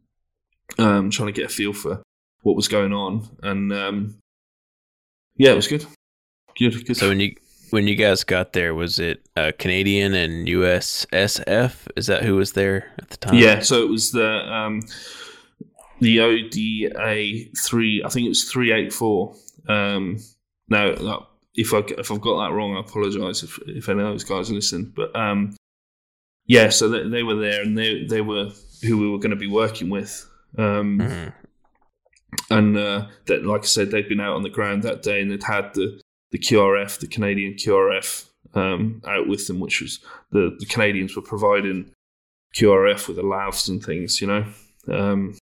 um, 0.78 1.10
trying 1.10 1.28
to 1.28 1.34
get 1.34 1.52
a 1.52 1.54
feel 1.54 1.74
for 1.74 2.02
what 2.44 2.56
was 2.56 2.68
going 2.68 2.94
on. 2.94 3.28
And 3.44 3.74
um, 3.74 4.16
yeah, 5.36 5.52
it 5.52 5.56
was 5.56 5.68
good. 5.68 5.86
Good. 6.70 6.96
So 6.98 7.10
when 7.10 7.20
you 7.20 7.36
when 7.72 7.88
you 7.88 7.96
guys 7.96 8.24
got 8.24 8.54
there, 8.54 8.76
was 8.76 9.00
it 9.00 9.28
uh, 9.36 9.52
Canadian 9.58 10.14
and 10.14 10.48
USSF? 10.48 11.88
Is 11.96 12.08
that 12.08 12.24
who 12.24 12.36
was 12.36 12.54
there 12.54 12.92
at 13.00 13.10
the 13.10 13.18
time? 13.18 13.36
Yeah, 13.36 13.62
so 13.62 13.82
it 13.82 13.90
was 13.90 14.12
the 14.12 14.28
um, 14.28 14.82
the 16.00 16.20
ODA 16.20 17.50
three. 17.66 18.04
I 18.06 18.10
think 18.10 18.26
it 18.26 18.30
was 18.30 18.44
three 18.44 18.72
eight 18.72 18.94
four. 18.94 19.36
Um, 19.68 20.18
now, 20.70 20.88
uh, 20.90 21.26
if 21.56 21.74
I 21.74 21.80
if 21.98 22.12
I've 22.12 22.22
got 22.22 22.46
that 22.48 22.54
wrong, 22.54 22.76
I 22.76 22.82
apologise 22.82 23.44
if 23.44 23.58
if 23.68 23.90
any 23.90 24.02
of 24.02 24.08
those 24.08 24.24
guys 24.24 24.52
listen. 24.52 24.92
But 24.96 25.16
um, 25.16 25.56
yeah, 26.46 26.70
so 26.70 26.90
they, 26.90 27.08
they 27.08 27.24
were 27.24 27.36
there, 27.36 27.62
and 27.62 27.78
they 27.78 28.06
they 28.06 28.22
were 28.22 28.50
who 28.84 28.98
we 28.98 29.10
were 29.10 29.20
going 29.20 29.32
to 29.32 29.36
be 29.36 29.48
working 29.48 29.90
with. 29.90 30.28
Um, 30.58 31.00
Mhm. 31.00 31.34
and 32.50 32.78
uh, 32.78 33.08
that, 33.28 33.46
like 33.46 33.62
I 33.62 33.66
said, 33.66 33.92
they'd 33.92 34.10
been 34.10 34.20
out 34.20 34.36
on 34.36 34.44
the 34.44 34.50
ground 34.50 34.84
that 34.84 35.02
day, 35.04 35.22
and 35.22 35.32
they'd 35.32 35.44
had 35.44 35.74
the 35.74 36.00
the 36.32 36.40
QRF, 36.40 37.00
the 37.00 37.08
Canadian 37.08 37.54
QRF, 37.54 38.26
um, 38.54 39.02
out 39.08 39.28
with 39.28 39.48
them, 39.48 39.60
which 39.60 39.82
was 39.82 40.00
the 40.32 40.56
the 40.60 40.66
Canadians 40.66 41.16
were 41.16 41.22
providing 41.22 41.92
QRF 42.56 43.08
with 43.08 43.18
the 43.18 43.24
lavs 43.24 43.70
and 43.70 43.84
things, 43.84 44.22
you 44.22 44.28
know. 44.28 44.46
Um, 44.90 45.38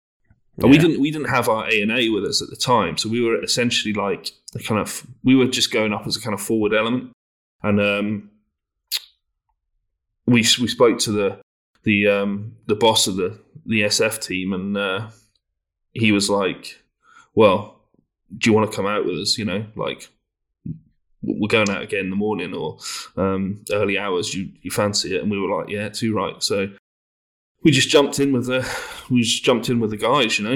and 0.57 0.69
we 0.69 0.77
didn't 0.77 0.99
we 0.99 1.11
didn't 1.11 1.29
have 1.29 1.47
our 1.47 1.69
A 1.69 1.81
and 1.81 1.91
A 1.91 2.09
with 2.09 2.25
us 2.25 2.41
at 2.41 2.49
the 2.49 2.55
time, 2.55 2.97
so 2.97 3.09
we 3.09 3.21
were 3.21 3.41
essentially 3.41 3.93
like 3.93 4.31
a 4.55 4.59
kind 4.59 4.79
of 4.79 5.05
we 5.23 5.35
were 5.35 5.47
just 5.47 5.71
going 5.71 5.93
up 5.93 6.05
as 6.05 6.17
a 6.17 6.21
kind 6.21 6.33
of 6.33 6.41
forward 6.41 6.73
element, 6.73 7.11
and 7.63 7.79
um, 7.79 8.31
we 10.25 10.39
we 10.59 10.67
spoke 10.67 10.99
to 10.99 11.11
the 11.11 11.39
the 11.83 12.07
um, 12.07 12.55
the 12.67 12.75
boss 12.75 13.07
of 13.07 13.15
the 13.15 13.39
the 13.65 13.81
SF 13.81 14.21
team, 14.21 14.53
and 14.53 14.77
uh, 14.77 15.09
he 15.93 16.11
was 16.11 16.29
like, 16.29 16.81
"Well, 17.35 17.79
do 18.37 18.49
you 18.49 18.53
want 18.53 18.69
to 18.69 18.75
come 18.75 18.85
out 18.85 19.05
with 19.05 19.17
us? 19.17 19.37
You 19.37 19.45
know, 19.45 19.65
like 19.75 20.09
we're 21.21 21.47
going 21.47 21.69
out 21.69 21.81
again 21.81 22.05
in 22.05 22.09
the 22.09 22.15
morning 22.15 22.53
or 22.53 22.77
um, 23.17 23.63
early 23.71 23.97
hours. 23.97 24.33
You 24.33 24.49
you 24.61 24.71
fancy 24.71 25.15
it?" 25.15 25.21
And 25.21 25.29
we 25.31 25.39
were 25.39 25.55
like, 25.57 25.69
"Yeah, 25.69 25.89
too 25.89 26.13
right." 26.15 26.41
So 26.41 26.69
we 27.63 27.71
just 27.71 27.89
jumped 27.89 28.19
in 28.19 28.31
with 28.31 28.45
the 28.47 28.61
we 29.09 29.21
just 29.21 29.43
jumped 29.43 29.69
in 29.69 29.79
with 29.79 29.89
the 29.91 29.97
guys, 29.97 30.39
you 30.39 30.47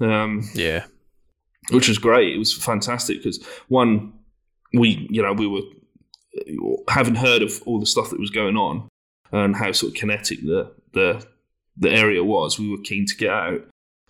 know, 0.00 0.06
um, 0.06 0.42
Yeah. 0.54 0.84
which 1.70 1.88
was 1.88 1.98
great. 1.98 2.34
It 2.34 2.38
was 2.38 2.52
fantastic 2.56 3.18
because 3.18 3.42
one, 3.68 4.12
we 4.74 5.06
you 5.10 5.22
know 5.22 5.32
we 5.32 5.46
were 5.46 5.62
having 6.88 7.14
heard 7.14 7.42
of 7.42 7.62
all 7.66 7.80
the 7.80 7.86
stuff 7.86 8.10
that 8.10 8.20
was 8.20 8.30
going 8.30 8.56
on 8.56 8.88
and 9.32 9.54
how 9.56 9.72
sort 9.72 9.92
of 9.92 9.96
kinetic 9.98 10.40
the 10.42 10.72
the 10.92 11.24
the 11.76 11.90
area 11.90 12.22
was. 12.22 12.58
We 12.58 12.68
were 12.70 12.82
keen 12.82 13.06
to 13.06 13.16
get 13.16 13.30
out, 13.30 13.62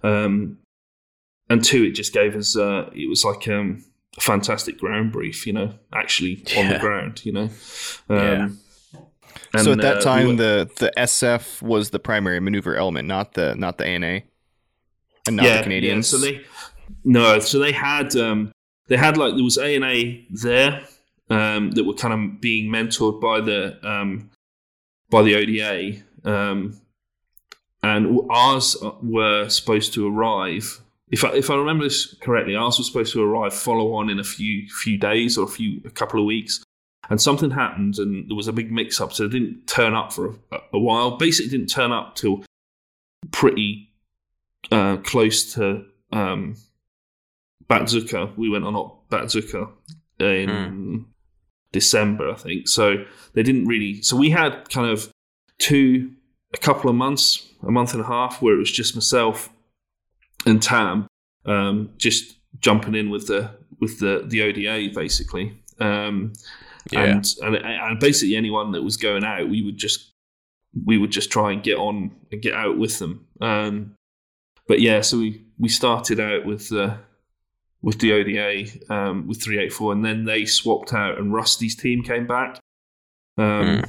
um, 0.03 0.59
and 1.49 1.63
two, 1.65 1.85
it 1.85 1.93
just 1.93 2.13
gave 2.13 2.35
us 2.35 2.57
uh, 2.57 2.91
it 2.95 3.09
was 3.09 3.25
like 3.25 3.47
um, 3.49 3.85
fantastic 4.19 4.79
ground 4.79 5.13
brief, 5.13 5.47
you 5.47 5.53
know, 5.53 5.75
actually 5.93 6.45
on 6.57 6.69
the 6.69 6.79
ground, 6.79 7.25
you 7.25 7.33
know. 7.33 7.51
Yeah. 8.09 8.49
and, 9.55 9.63
so 9.63 9.73
at 9.73 9.79
that 9.79 9.97
uh, 9.97 9.99
we 9.99 10.05
time, 10.05 10.27
were- 10.29 10.35
the 10.35 10.71
the 10.79 10.93
SF 10.97 11.63
was 11.63 11.91
the 11.91 11.99
primary 11.99 12.41
maneuver 12.41 12.77
element, 12.77 13.07
not 13.07 13.35
the 13.35 13.55
not 13.55 13.79
the 13.79 13.87
ANA, 13.87 14.23
and 15.27 15.37
not 15.37 15.45
the 15.45 15.63
Canadians. 15.63 16.09
so 16.09 16.19
they 16.19 16.41
no, 17.05 17.39
so 17.39 17.59
they 17.59 17.73
had 17.73 18.17
um, 18.17 18.53
they 18.89 18.97
had 18.97 19.17
like 19.17 19.35
there 19.35 19.45
was 19.45 19.59
A 19.59 19.77
and 19.77 19.85
A 19.85 20.27
there 20.31 20.83
um, 21.31 21.71
that 21.73 21.85
were 21.85 21.95
kind 21.95 22.13
of 22.13 22.41
being 22.41 22.71
mentored 22.71 23.21
by 23.21 23.41
the 23.41 23.79
um, 23.89 24.31
by 25.09 25.23
the 25.23 25.37
ODA, 25.37 26.03
um, 26.25 26.81
and 27.83 28.19
ours 28.31 28.77
were 29.03 29.49
supposed 29.49 29.95
to 29.95 30.07
arrive. 30.09 30.81
If 31.11 31.25
I, 31.25 31.31
if 31.35 31.51
I 31.51 31.57
remember 31.57 31.85
this 31.85 32.15
correctly, 32.21 32.55
ours 32.55 32.79
was 32.79 32.87
supposed 32.87 33.13
to 33.15 33.23
arrive 33.23 33.53
follow 33.53 33.95
on 33.95 34.11
in 34.11 34.21
a 34.21 34.25
few 34.25 34.69
few 34.69 34.97
days 34.97 35.37
or 35.37 35.45
a 35.45 35.49
few 35.49 35.81
a 35.85 35.91
couple 35.91 36.21
of 36.21 36.27
weeks, 36.27 36.63
and 37.09 37.21
something 37.21 37.51
happened 37.51 37.99
and 37.99 38.29
there 38.29 38.37
was 38.37 38.49
a 38.49 38.53
big 38.53 38.71
mix 38.71 39.01
up, 39.01 39.13
so 39.13 39.25
it 39.25 39.31
didn't 39.31 39.67
turn 39.67 39.95
up 39.95 40.13
for 40.13 40.37
a, 40.53 40.59
a 40.75 40.79
while. 40.79 41.17
Basically, 41.17 41.51
didn't 41.51 41.69
turn 41.71 41.91
up 41.91 42.15
till 42.15 42.45
pretty 43.33 43.91
uh, 44.71 44.99
close 44.99 45.55
to 45.55 45.85
um, 46.13 46.57
Baztuka. 47.69 48.37
We 48.37 48.49
went 48.49 48.65
on 48.65 48.75
Baztuka 49.11 49.71
in 50.19 51.07
December, 51.73 52.31
I 52.31 52.35
think. 52.35 52.69
So 52.69 53.05
they 53.35 53.43
didn't 53.43 53.67
really. 53.67 54.03
So 54.03 54.17
we 54.17 54.31
had 54.31 54.69
kind 54.71 54.91
of 54.91 55.11
two, 55.59 56.13
a 56.53 56.59
couple 56.59 56.91
of 56.91 56.97
months, 56.97 57.49
a 57.63 57.71
month 57.71 57.95
and 57.95 58.03
a 58.03 58.07
half, 58.07 58.43
where 58.43 58.55
it 58.55 58.59
was 58.59 58.71
just 58.71 58.95
myself 58.95 59.51
and 60.47 60.63
Tam, 60.63 61.07
um, 61.47 61.91
just 61.97 62.37
jumping 62.61 62.95
in 62.95 63.11
with 63.11 63.27
the 63.27 63.51
with 63.81 63.99
the 63.99 64.25
the 64.27 64.43
ODA 64.43 64.95
basically. 64.95 65.59
Um, 65.79 66.33
Yeah. 66.93 67.05
and, 67.05 67.25
and 67.43 67.57
and 67.57 68.01
basically 68.01 68.37
anyone 68.37 68.73
that 68.73 68.83
was 68.83 68.97
going 68.97 69.25
out, 69.25 69.49
we 69.49 69.63
would 69.63 69.77
just 69.77 70.13
we 70.87 70.99
would 70.99 71.11
just 71.11 71.31
try 71.31 71.53
and 71.53 71.63
get 71.63 71.77
on 71.79 72.11
and 72.33 72.41
get 72.43 72.55
out 72.55 72.79
with 72.79 72.99
them. 72.99 73.27
Um, 73.41 73.95
but 74.67 74.81
yeah, 74.81 75.01
so 75.03 75.19
we 75.19 75.45
we 75.59 75.69
started 75.69 76.21
out 76.21 76.45
with 76.47 76.73
uh, 76.73 76.97
with 77.83 77.99
the 78.01 78.13
ODA 78.13 78.65
um, 78.95 79.27
with 79.27 79.43
three 79.43 79.59
eight 79.59 79.73
four, 79.73 79.93
and 79.93 80.05
then 80.05 80.25
they 80.25 80.45
swapped 80.47 80.93
out, 80.95 81.19
and 81.19 81.33
Rusty's 81.35 81.77
team 81.77 82.03
came 82.03 82.27
back. 82.27 82.59
Um, 83.37 83.85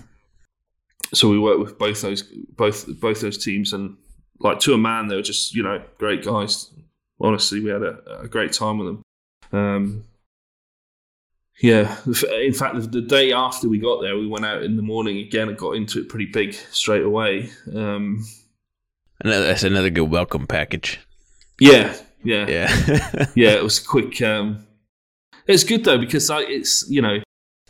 So 1.13 1.29
we 1.29 1.37
worked 1.39 1.59
with 1.59 1.77
both 1.77 2.01
those 2.01 2.23
both 2.23 2.87
both 2.99 3.21
those 3.21 3.37
teams, 3.43 3.73
and 3.73 3.97
like 4.43 4.59
to 4.61 4.73
a 4.73 4.77
man, 4.77 5.07
they 5.07 5.15
were 5.15 5.21
just 5.21 5.53
you 5.55 5.63
know 5.63 5.81
great 5.97 6.23
guys. 6.23 6.69
Honestly, 7.19 7.59
we 7.59 7.69
had 7.69 7.83
a, 7.83 8.21
a 8.21 8.27
great 8.27 8.51
time 8.53 8.77
with 8.79 8.87
them. 8.87 9.03
Um, 9.59 10.03
yeah, 11.61 11.97
in 12.41 12.53
fact, 12.53 12.75
the- 12.75 12.87
the 12.91 13.01
day 13.01 13.31
after 13.33 13.69
we 13.69 13.77
got 13.77 14.01
there, 14.01 14.17
we 14.17 14.27
went 14.27 14.45
out 14.45 14.63
in 14.63 14.75
the 14.77 14.81
morning 14.81 15.17
again 15.19 15.47
and 15.49 15.57
got 15.57 15.75
into 15.75 15.99
it 15.99 16.09
pretty 16.09 16.25
big 16.25 16.53
straight 16.71 17.03
away. 17.03 17.49
Um, 17.73 18.25
Another, 19.23 19.45
that's 19.45 19.61
another 19.63 19.91
good 19.91 20.09
welcome 20.09 20.47
package. 20.47 20.99
yeah, 21.59 21.95
yeah, 22.23 22.47
Yeah. 22.47 23.25
yeah. 23.35 23.49
It 23.51 23.63
was 23.63 23.79
quick. 23.79 24.19
Um, 24.23 24.65
it's 25.45 25.63
good 25.63 25.83
though 25.83 25.99
because 25.99 26.27
like, 26.29 26.47
it's 26.49 26.89
you 26.89 27.03
know 27.03 27.19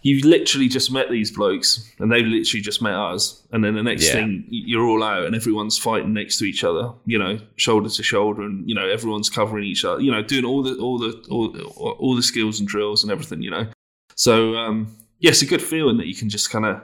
you 0.04 0.20
literally 0.28 0.68
just 0.68 0.92
met 0.92 1.12
these 1.12 1.30
blokes 1.32 1.88
and 2.00 2.12
they've 2.12 2.26
literally 2.26 2.62
just 2.62 2.82
met 2.82 2.96
us, 2.96 3.46
and 3.52 3.64
then 3.64 3.76
the 3.76 3.84
next 3.84 4.06
Yeah. 4.08 4.14
thing 4.14 4.46
you're 4.50 4.84
all 4.86 5.04
out 5.04 5.26
and 5.26 5.36
everyone's 5.36 5.78
fighting 5.78 6.12
next 6.14 6.40
to 6.40 6.46
each 6.46 6.64
other, 6.64 6.92
you 7.06 7.20
know, 7.20 7.38
shoulder 7.56 7.90
to 7.90 8.04
shoulder, 8.04 8.42
and 8.42 8.68
you 8.68 8.74
know 8.76 8.88
everyone's 8.88 9.30
covering 9.30 9.64
each 9.66 9.86
other, 9.86 10.02
you 10.02 10.12
know, 10.12 10.24
doing 10.24 10.46
all 10.46 10.64
the 10.64 10.76
all 10.78 10.98
the 10.98 11.12
all, 11.30 11.56
all 12.00 12.16
the 12.16 12.24
skills 12.24 12.60
and 12.60 12.68
drills 12.68 13.04
and 13.04 13.12
everything, 13.12 13.42
you 13.44 13.52
know. 13.52 13.68
So 14.16 14.56
um, 14.56 14.88
yeah, 15.20 15.30
it's 15.32 15.42
a 15.44 15.46
good 15.46 15.62
feeling 15.62 15.98
that 15.98 16.08
you 16.08 16.16
can 16.16 16.30
just 16.30 16.50
kind 16.50 16.66
of 16.66 16.82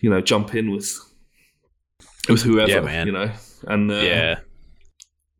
you 0.00 0.08
know 0.10 0.20
jump 0.20 0.54
in 0.54 0.70
with 0.70 0.96
with 2.28 2.42
whoever, 2.42 2.70
Yeah, 2.70 2.80
man. 2.82 3.06
you 3.08 3.12
know, 3.12 3.30
and 3.66 3.90
uh, 3.90 3.94
yeah. 3.94 4.38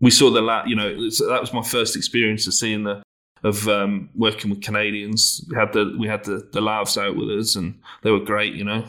we 0.01 0.11
saw 0.11 0.31
the 0.31 0.41
la 0.41 0.65
you 0.67 0.75
know 0.75 0.89
that 0.95 1.39
was 1.41 1.53
my 1.53 1.63
first 1.63 1.95
experience 1.97 2.47
of 2.49 2.55
seeing 2.55 2.83
the 2.85 3.03
of 3.43 3.67
um, 3.69 4.09
working 4.15 4.51
with 4.51 4.63
Canadians. 4.63 5.45
We 5.51 5.57
had 5.57 5.73
the 5.73 5.97
we 5.99 6.07
had 6.09 6.25
the 6.25 6.49
the 6.53 6.61
lavs 6.61 6.97
out 6.97 7.17
with 7.17 7.29
us, 7.31 7.57
and 7.57 7.79
they 8.03 8.11
were 8.11 8.21
great. 8.21 8.55
You 8.55 8.65
know, 8.65 8.85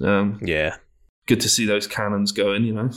um, 0.00 0.38
Yeah. 0.42 0.76
good 1.26 1.40
to 1.40 1.48
see 1.48 1.66
those 1.66 1.86
cannons 1.86 2.32
going. 2.32 2.64
You 2.64 2.74
know, 2.74 2.90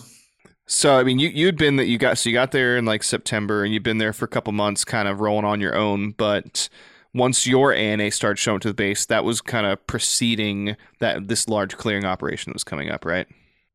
So 0.68 0.98
I 0.98 1.04
mean, 1.04 1.20
you 1.20 1.30
you'd 1.30 1.58
been 1.58 1.76
that 1.78 1.88
you 1.88 1.98
got 1.98 2.18
so 2.18 2.30
you 2.30 2.34
got 2.34 2.52
there 2.52 2.78
in 2.78 2.86
like 2.86 3.04
September, 3.04 3.64
and 3.64 3.74
you've 3.74 3.84
been 3.84 3.98
there 3.98 4.14
for 4.14 4.26
a 4.26 4.30
couple 4.30 4.54
months, 4.54 4.86
kind 4.86 5.08
of 5.08 5.20
rolling 5.20 5.46
on 5.46 5.60
your 5.60 5.76
own. 5.76 6.12
But 6.12 6.70
once 7.14 7.46
your 7.46 7.74
ANA 7.74 8.10
started 8.12 8.38
showing 8.40 8.62
to 8.62 8.70
the 8.70 8.74
base, 8.74 9.06
that 9.08 9.26
was 9.26 9.42
kind 9.42 9.66
of 9.66 9.86
preceding 9.86 10.78
that 11.00 11.28
this 11.28 11.50
large 11.50 11.76
clearing 11.76 12.06
operation 12.06 12.54
was 12.54 12.64
coming 12.64 12.90
up, 12.90 13.04
right? 13.04 13.28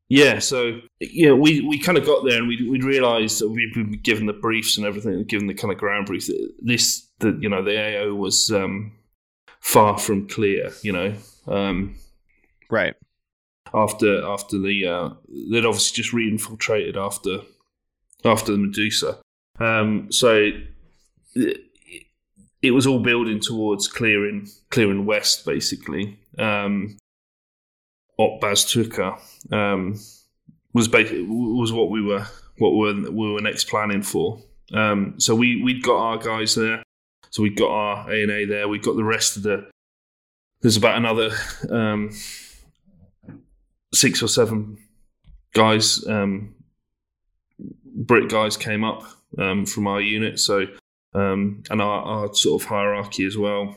yeah. 0.09 0.39
So 0.39 0.81
yeah, 1.01 1.33
we 1.33 1.61
we 1.61 1.79
kind 1.79 1.99
of 1.99 2.07
got 2.07 2.25
there, 2.25 2.39
and 2.39 2.49
we 2.49 2.67
we 2.71 2.81
realised 2.81 3.41
that 3.41 3.49
we'd 3.49 3.75
been 3.75 3.93
given 4.03 4.25
the 4.27 4.33
briefs 4.33 4.79
and 4.79 4.87
everything, 4.87 5.23
given 5.25 5.49
the 5.49 5.55
kind 5.55 5.71
of 5.73 5.79
ground 5.79 6.07
brief 6.07 6.27
that 6.29 6.53
this 6.63 7.06
the 7.19 7.39
you 7.41 7.49
know 7.49 7.63
the 7.63 7.79
AO 7.79 8.15
was 8.15 8.51
um, 8.51 8.93
far 9.61 9.99
from 9.99 10.29
clear. 10.29 10.73
You 10.83 10.93
know. 10.93 11.15
Um, 11.47 11.97
Right. 12.69 12.95
after 13.73 14.25
after 14.27 14.59
the 14.59 14.87
uh, 14.87 15.11
they'd 15.51 15.65
obviously 15.65 16.03
just 16.03 16.13
reinfiltrated 16.15 16.97
after 16.97 17.39
after 18.25 18.53
the 18.53 18.59
Medusa. 18.59 19.19
Um, 19.61 20.11
so 20.11 20.51
it, 21.35 21.61
it 22.63 22.71
was 22.73 22.87
all 22.87 22.99
building 22.99 23.39
towards 23.41 23.87
clearing 23.89 24.49
clearing 24.71 25.07
west 25.07 25.47
basically. 25.47 26.19
Um, 26.39 26.99
Op 28.19 28.41
Baztuka 28.41 29.21
um, 29.53 30.01
was 30.73 30.89
basically 30.89 31.23
was 31.29 31.73
what 31.73 31.91
we 31.91 32.03
were 32.03 32.27
what 32.59 32.71
we 32.71 32.79
were, 32.79 33.11
we 33.11 33.33
were 33.33 33.41
next 33.41 33.69
planning 33.69 34.03
for. 34.03 34.41
Um, 34.73 35.15
so 35.19 35.35
we 35.35 35.63
we'd 35.63 35.83
got 35.83 35.99
our 35.99 36.19
guys 36.19 36.55
there. 36.55 36.83
So 37.31 37.43
we've 37.43 37.57
got 37.57 37.71
our 37.71 38.11
A 38.11 38.23
and 38.23 38.31
A 38.31 38.45
there. 38.45 38.69
We've 38.69 38.83
got 38.83 38.97
the 38.97 39.05
rest 39.05 39.37
of 39.37 39.43
the. 39.43 39.69
There's 40.63 40.77
about 40.77 40.97
another 40.97 41.31
um, 41.71 42.11
six 43.93 44.23
or 44.23 44.29
seven 44.29 44.79
guys, 45.53 46.07
um, 46.07 46.55
Brit 47.85 48.29
guys 48.29 48.57
came 48.57 48.85
up 48.85 49.05
um, 49.39 49.67
from 49.67 49.87
our 49.87 50.01
unit. 50.01 50.39
So 50.39 50.67
um, 51.17 51.63
and 51.71 51.81
our, 51.81 52.03
our, 52.03 52.35
sort 52.35 52.63
of 52.63 52.69
hierarchy 52.69 53.25
as 53.25 53.39
well. 53.39 53.77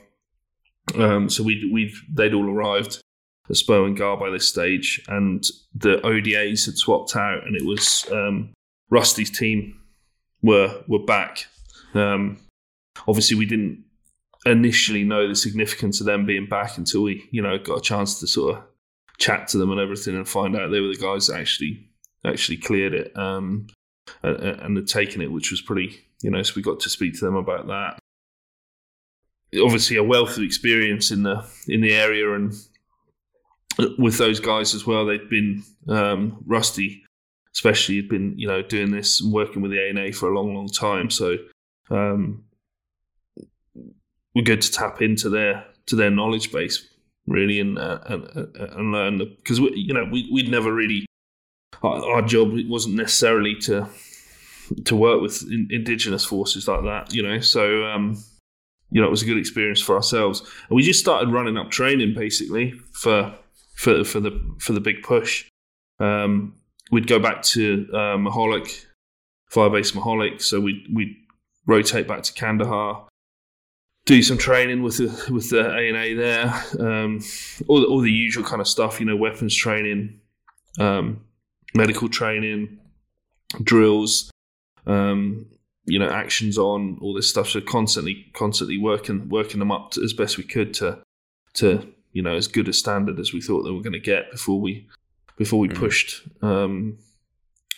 Um, 0.96 1.30
so 1.30 1.44
we 1.44 1.70
we 1.72 1.94
they'd 2.12 2.34
all 2.34 2.50
arrived 2.50 3.02
at 3.50 3.56
Sperwan 3.56 3.96
Ghar 3.96 4.18
by 4.18 4.30
this 4.30 4.48
stage, 4.48 5.02
and 5.08 5.44
the 5.74 5.98
ODAs 6.04 6.66
had 6.66 6.78
swapped 6.78 7.16
out, 7.16 7.48
and 7.48 7.56
it 7.56 7.66
was 7.66 8.06
um, 8.12 8.54
Rusty's 8.90 9.32
team 9.32 9.80
were 10.42 10.84
were 10.88 11.06
back. 11.06 11.46
Um, 11.94 12.40
obviously, 13.08 13.38
we 13.38 13.46
didn't 13.46 13.84
initially 14.46 15.04
know 15.04 15.28
the 15.28 15.36
significance 15.36 16.00
of 16.00 16.06
them 16.06 16.26
being 16.26 16.48
back 16.48 16.78
until 16.78 17.04
we, 17.04 17.28
you 17.32 17.42
know, 17.42 17.58
got 17.58 17.80
a 17.80 17.82
chance 17.82 18.20
to 18.20 18.28
sort 18.28 18.56
of 18.56 18.64
chat 19.18 19.48
to 19.50 19.58
them 19.58 19.72
and 19.72 19.80
everything, 19.80 20.16
and 20.16 20.28
find 20.28 20.56
out 20.56 20.72
they 20.72 20.80
were 20.80 20.94
the 20.94 21.02
guys 21.02 21.28
that 21.28 21.40
actually 21.40 21.90
actually 22.26 22.58
cleared 22.58 22.94
it 22.94 23.18
um, 23.18 23.68
and, 24.24 24.38
and 24.38 24.78
had 24.78 24.88
taken 24.88 25.22
it, 25.22 25.32
which 25.32 25.52
was 25.52 25.62
pretty, 25.62 26.00
you 26.22 26.30
know. 26.30 26.42
So 26.42 26.54
we 26.56 26.62
got 26.62 26.80
to 26.82 26.90
speak 26.90 27.18
to 27.20 27.26
them 27.26 27.36
about 27.36 27.68
that. 27.68 28.00
Obviously, 29.62 29.98
a 29.98 30.04
wealth 30.04 30.38
of 30.38 30.44
experience 30.44 31.12
in 31.12 31.24
the 31.24 31.46
in 31.68 31.82
the 31.82 31.94
area 31.94 32.34
and 32.34 32.54
with 33.98 34.18
those 34.18 34.40
guys 34.40 34.74
as 34.74 34.86
well. 34.86 35.06
They'd 35.06 35.30
been 35.30 35.64
um, 35.88 36.44
Rusty, 36.46 37.04
especially, 37.54 37.98
had 37.98 38.10
been 38.10 38.38
you 38.38 38.48
know 38.48 38.62
doing 38.62 38.92
this 38.92 39.22
and 39.22 39.34
working 39.34 39.62
with 39.62 39.72
the 39.72 39.82
ANA 39.82 40.14
for 40.14 40.30
a 40.30 40.36
long, 40.36 40.54
long 40.54 40.68
time. 40.68 41.10
So 41.10 41.38
um, 41.90 42.44
good 44.44 44.62
to 44.62 44.72
tap 44.72 45.02
into 45.02 45.30
their 45.30 45.66
to 45.88 45.96
their 45.96 46.12
knowledge 46.12 46.52
base 46.52 46.88
really 47.28 47.60
and 47.60 47.78
uh, 47.78 48.00
and, 48.06 48.26
uh, 48.36 48.68
and 48.78 48.92
learn 48.92 49.18
because 49.18 49.60
we, 49.60 49.72
you 49.76 49.94
know 49.94 50.06
we 50.12 50.30
we'd 50.32 50.50
never 50.50 50.74
really 50.74 51.06
our, 51.84 52.04
our, 52.16 52.22
job 52.22 52.52
wasn't 52.68 52.96
necessarily 52.96 53.56
to 53.56 53.88
to 54.86 54.96
work 54.96 55.22
with 55.22 55.44
in, 55.44 55.68
indigenous 55.72 56.26
forces 56.26 56.68
like 56.68 56.84
that 56.84 57.14
you 57.14 57.22
know 57.22 57.40
so 57.40 57.86
um, 57.86 58.18
you 58.92 59.02
know 59.02 59.08
it 59.08 59.12
was 59.12 59.22
a 59.22 59.26
good 59.26 59.38
experience 59.38 59.82
for 59.82 59.96
ourselves 59.96 60.42
and 60.42 60.76
we 60.76 60.82
just 60.82 61.00
started 61.00 61.32
running 61.32 61.58
up 61.58 61.70
training 61.70 62.14
basically 62.14 62.72
for 62.94 63.36
for 63.80 64.04
for 64.04 64.20
the 64.20 64.32
for 64.60 64.74
the 64.74 64.82
big 64.82 65.04
push. 65.04 65.48
Um, 66.00 66.56
we'd 66.92 67.08
go 67.08 67.18
back 67.18 67.42
to 67.44 67.88
uh, 67.94 68.18
Mahalik, 68.18 68.86
Firebase 69.52 69.94
Mahalik, 69.94 70.42
so 70.42 70.60
we'd 70.60 70.84
we'd 70.94 71.16
rotate 71.66 72.06
back 72.06 72.24
to 72.24 72.34
Kandahar, 72.34 73.08
do 74.10 74.24
some 74.24 74.40
training 74.40 74.82
with 74.82 74.98
the 74.98 75.32
with 75.32 75.52
the 75.52 75.60
A 75.60 75.88
and 75.88 75.96
A 75.96 76.14
there, 76.16 76.46
um, 76.80 77.22
all 77.68 77.80
the, 77.80 77.86
all 77.86 78.02
the 78.02 78.12
usual 78.12 78.44
kind 78.44 78.60
of 78.60 78.68
stuff, 78.68 79.00
you 79.00 79.06
know, 79.06 79.16
weapons 79.16 79.56
training, 79.56 80.20
um, 80.80 81.22
medical 81.76 82.10
training, 82.10 82.80
drills, 83.64 84.32
um, 84.88 85.46
you 85.86 86.00
know, 86.00 86.10
actions 86.10 86.58
on 86.58 86.98
all 87.02 87.14
this 87.14 87.30
stuff. 87.30 87.50
So 87.50 87.62
constantly, 87.62 88.26
constantly 88.34 88.80
working 88.80 89.30
working 89.30 89.60
them 89.60 89.72
up 89.72 89.92
to, 89.92 90.02
as 90.02 90.14
best 90.14 90.40
we 90.40 90.44
could 90.44 90.74
to 90.76 90.98
to 91.54 91.88
you 92.12 92.24
know 92.24 92.36
as 92.36 92.48
good 92.48 92.68
a 92.68 92.74
standard 92.74 93.20
as 93.20 93.32
we 93.32 93.42
thought 93.42 93.62
they 93.62 93.72
were 93.72 93.84
going 93.84 93.94
to 93.94 94.00
get 94.00 94.32
before 94.32 94.60
we 94.60 94.88
before 95.38 95.60
we 95.60 95.70
mm. 95.70 95.76
pushed 95.76 96.24
um, 96.42 96.98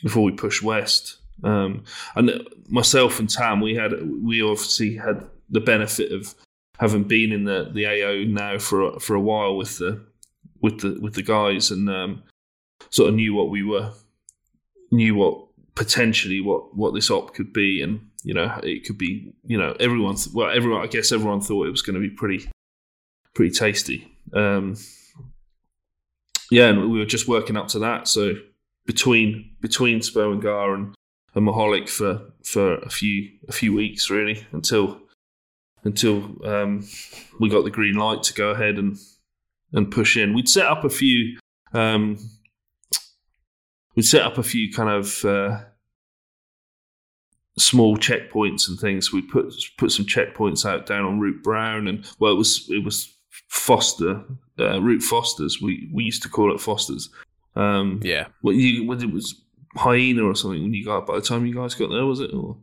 before 0.02 0.24
we 0.24 0.32
pushed 0.32 0.64
west. 0.64 1.18
Um, 1.44 1.84
and 2.16 2.48
myself 2.70 3.20
and 3.20 3.30
Tam, 3.30 3.60
we 3.60 3.76
had 3.76 3.92
we 4.24 4.42
obviously 4.42 4.96
had 4.96 5.28
the 5.52 5.60
benefit 5.60 6.12
of 6.12 6.34
having 6.80 7.04
been 7.04 7.32
in 7.32 7.44
the, 7.44 7.70
the 7.74 7.86
AO 7.86 8.24
now 8.26 8.58
for 8.58 9.00
for 9.00 9.16
a 9.16 9.22
while 9.22 9.56
with 9.56 9.78
the 9.78 10.04
with 10.62 10.80
the 10.80 11.00
with 11.00 11.14
the 11.14 11.24
guys 11.24 11.72
and 11.72 11.90
um, 11.90 12.24
sort 12.90 13.10
of 13.10 13.16
knew 13.16 13.34
what 13.34 13.50
we 13.50 13.64
were 13.64 13.92
knew 14.92 15.16
what 15.16 15.48
potentially 15.76 16.42
what 16.42 16.76
what 16.76 16.94
this 16.94 17.10
op 17.10 17.34
could 17.34 17.54
be 17.54 17.82
and 17.82 18.02
you 18.24 18.34
know 18.34 18.60
it 18.64 18.86
could 18.86 18.98
be 18.98 19.34
you 19.46 19.58
know 19.58 19.76
everyone 19.80 20.16
well 20.34 20.50
everyone 20.50 20.82
I 20.82 20.88
guess 20.88 21.12
everyone 21.12 21.42
thought 21.42 21.68
it 21.68 21.72
was 21.72 21.82
going 21.82 21.96
to 21.96 22.08
be 22.08 22.10
pretty 22.10 22.50
pretty 23.34 23.54
tasty 23.54 24.12
um, 24.34 24.76
yeah, 26.52 26.68
and 26.68 26.92
we 26.92 27.00
were 27.00 27.06
just 27.06 27.28
working 27.28 27.58
up 27.58 27.70
to 27.70 27.80
that. 27.80 28.08
So 28.08 28.34
between 28.86 29.56
between 29.62 30.02
Sperwan 30.02 30.42
Ghar 30.42 30.76
and, 30.76 30.96
Mahalik 31.34 31.88
for 31.88 32.22
for 32.44 32.76
a 32.80 32.90
few 32.90 33.30
a 33.48 33.54
few 33.54 33.74
weeks 33.74 34.10
really 34.10 34.46
until 34.52 35.00
until 35.84 36.36
um, 36.46 36.88
we 37.40 37.50
got 37.50 37.64
the 37.64 37.72
green 37.72 37.96
light 37.96 38.24
to 38.24 38.34
go 38.34 38.50
ahead 38.50 38.78
and 38.78 38.98
and 39.74 39.92
push 39.92 40.18
in. 40.18 40.34
We'd 40.34 40.50
set 40.50 40.66
up 40.66 40.84
a 40.84 40.90
few 40.90 41.38
um, 41.74 42.18
we'd 43.96 44.04
set 44.04 44.24
up 44.24 44.38
a 44.38 44.44
few 44.44 44.72
kind 44.72 44.90
of 44.90 45.26
uh, 45.26 45.62
small 47.58 47.98
checkpoints 47.98 48.68
and 48.68 48.80
things. 48.80 49.12
We 49.12 49.22
put 49.22 49.54
put 49.78 49.92
some 49.92 50.06
checkpoints 50.06 50.66
out 50.66 50.86
down 50.86 51.06
on 51.06 51.20
Route 51.20 51.44
Brown, 51.44 51.88
and 51.88 52.06
well, 52.20 52.34
it 52.34 52.38
was 52.38 52.68
it 52.70 52.84
was 52.84 53.14
Foster, 53.48 54.24
uh, 54.60 54.82
Route 54.82 55.04
Fosters. 55.04 55.62
We 55.62 55.90
we 55.94 56.04
used 56.04 56.24
to 56.24 56.30
call 56.30 56.54
it 56.54 56.62
Fosters. 56.62 57.10
Um, 57.56 58.00
yeah. 58.04 58.28
What 58.42 58.56
you 58.56 58.88
when 58.88 59.02
it 59.02 59.12
was 59.12 59.42
Hyena 59.76 60.24
or 60.24 60.36
something 60.36 60.64
when 60.64 60.74
you 60.74 60.86
got 60.86 61.06
by 61.06 61.16
the 61.16 61.22
time 61.22 61.46
you 61.46 61.56
guys 61.56 61.76
got 61.76 61.90
there 61.90 62.06
was 62.06 62.20
it 62.20 62.34
or 62.34 62.58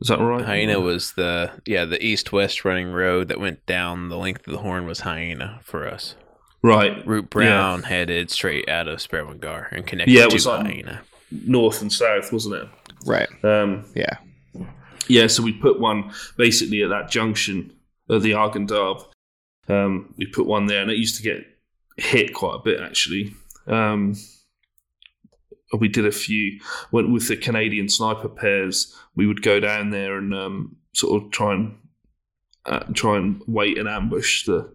is 0.00 0.08
that 0.08 0.18
right? 0.18 0.44
Hyena 0.44 0.80
was 0.80 1.12
the 1.12 1.50
yeah 1.66 1.84
the 1.84 2.04
east 2.04 2.32
west 2.32 2.64
running 2.64 2.92
road 2.92 3.28
that 3.28 3.40
went 3.40 3.64
down 3.66 4.08
the 4.08 4.16
length 4.16 4.46
of 4.46 4.52
the 4.52 4.60
horn 4.60 4.86
was 4.86 5.00
Hyena 5.00 5.60
for 5.62 5.86
us. 5.86 6.14
Right. 6.62 7.06
Route 7.06 7.30
Brown 7.30 7.80
yeah. 7.80 7.88
headed 7.88 8.30
straight 8.30 8.68
out 8.68 8.86
of 8.86 8.98
Sperwan 8.98 9.42
and 9.72 9.86
connected 9.86 10.12
yeah, 10.12 10.24
it 10.24 10.32
was 10.32 10.44
to 10.44 10.50
like 10.50 10.66
Hyena. 10.66 11.00
North 11.30 11.80
and 11.80 11.92
south, 11.92 12.32
wasn't 12.32 12.56
it? 12.56 12.68
Right. 13.06 13.28
Um, 13.42 13.86
yeah. 13.94 14.18
Yeah, 15.08 15.26
so 15.26 15.42
we 15.42 15.52
put 15.52 15.80
one 15.80 16.12
basically 16.36 16.82
at 16.82 16.90
that 16.90 17.10
junction 17.10 17.72
of 18.10 18.22
the 18.22 18.32
Arghandab 18.32 19.06
um, 19.70 20.14
we 20.16 20.26
put 20.26 20.46
one 20.46 20.66
there, 20.66 20.82
and 20.82 20.90
it 20.90 20.98
used 20.98 21.16
to 21.16 21.22
get 21.22 21.46
hit 21.96 22.34
quite 22.34 22.56
a 22.56 22.62
bit 22.62 22.80
actually. 22.80 23.34
Um, 23.66 24.14
we 25.78 25.88
did 25.88 26.06
a 26.06 26.12
few 26.12 26.60
went 26.90 27.12
with 27.12 27.28
the 27.28 27.36
Canadian 27.36 27.88
sniper 27.88 28.28
pairs. 28.28 28.94
We 29.14 29.26
would 29.26 29.42
go 29.42 29.60
down 29.60 29.90
there 29.90 30.18
and 30.18 30.34
um, 30.34 30.76
sort 30.94 31.22
of 31.22 31.30
try 31.30 31.54
and 31.54 31.76
uh, 32.66 32.84
try 32.94 33.16
and 33.16 33.42
wait 33.46 33.78
and 33.78 33.88
ambush 33.88 34.46
the 34.46 34.72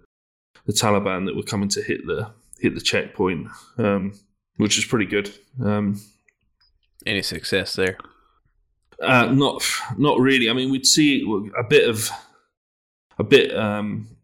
the 0.65 0.73
Taliban 0.73 1.25
that 1.25 1.35
were 1.35 1.43
coming 1.43 1.69
to 1.69 1.81
hit 1.81 2.05
the 2.07 2.31
hit 2.59 2.73
the 2.75 2.81
checkpoint, 2.81 3.47
um, 3.77 4.13
which 4.57 4.77
is 4.77 4.85
pretty 4.85 5.05
good. 5.05 5.31
Um, 5.63 6.01
Any 7.05 7.21
success 7.21 7.75
there? 7.75 7.97
Uh, 9.01 9.25
not 9.25 9.63
not 9.97 10.19
really. 10.19 10.49
I 10.49 10.53
mean, 10.53 10.71
we'd 10.71 10.87
see 10.87 11.23
a 11.57 11.63
bit 11.63 11.87
of 11.89 12.09
a 13.19 13.23
bit 13.23 13.55
um, 13.55 14.14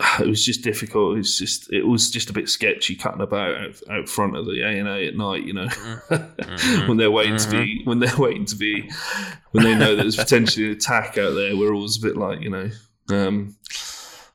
it 0.20 0.26
was 0.26 0.44
just 0.44 0.62
difficult. 0.62 1.14
It 1.14 1.18
was 1.18 1.38
just 1.38 1.72
it 1.72 1.86
was 1.86 2.10
just 2.10 2.30
a 2.30 2.32
bit 2.32 2.48
sketchy 2.48 2.96
cutting 2.96 3.20
about 3.20 3.56
out, 3.56 3.80
out 3.90 4.08
front 4.08 4.36
of 4.36 4.46
the 4.46 4.62
A 4.62 4.78
and 4.78 4.88
A 4.88 5.06
at 5.06 5.16
night. 5.16 5.44
You 5.44 5.54
know, 5.54 5.66
mm-hmm. 5.66 6.88
when 6.88 6.96
they're 6.96 7.10
waiting 7.10 7.34
mm-hmm. 7.34 7.50
to 7.50 7.56
be 7.56 7.78
mm-hmm. 7.78 7.88
when 7.88 7.98
they're 8.00 8.16
waiting 8.16 8.44
to 8.46 8.56
be 8.56 8.90
when 9.52 9.64
they 9.64 9.74
know 9.74 9.94
that 9.94 10.02
there's 10.02 10.16
potentially 10.16 10.66
an 10.66 10.72
attack 10.72 11.18
out 11.18 11.34
there. 11.34 11.56
We're 11.56 11.74
always 11.74 11.98
a 11.98 12.06
bit 12.06 12.16
like 12.16 12.40
you 12.40 12.50
know. 12.50 12.70
Um, 13.10 13.56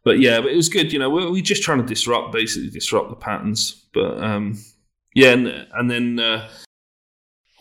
but 0.04 0.20
yeah, 0.20 0.40
but 0.40 0.52
it 0.52 0.56
was 0.56 0.70
good. 0.70 0.94
You 0.94 1.00
know, 1.00 1.10
we're, 1.10 1.30
we're 1.30 1.42
just 1.42 1.64
trying 1.64 1.80
to 1.80 1.86
disrupt, 1.86 2.32
basically 2.32 2.70
disrupt 2.70 3.10
the 3.10 3.16
patterns. 3.16 3.86
But 3.94 4.24
um, 4.24 4.58
yeah, 5.14 5.32
and, 5.32 5.68
and 5.74 5.92
then 5.92 6.20
uh, 6.20 6.48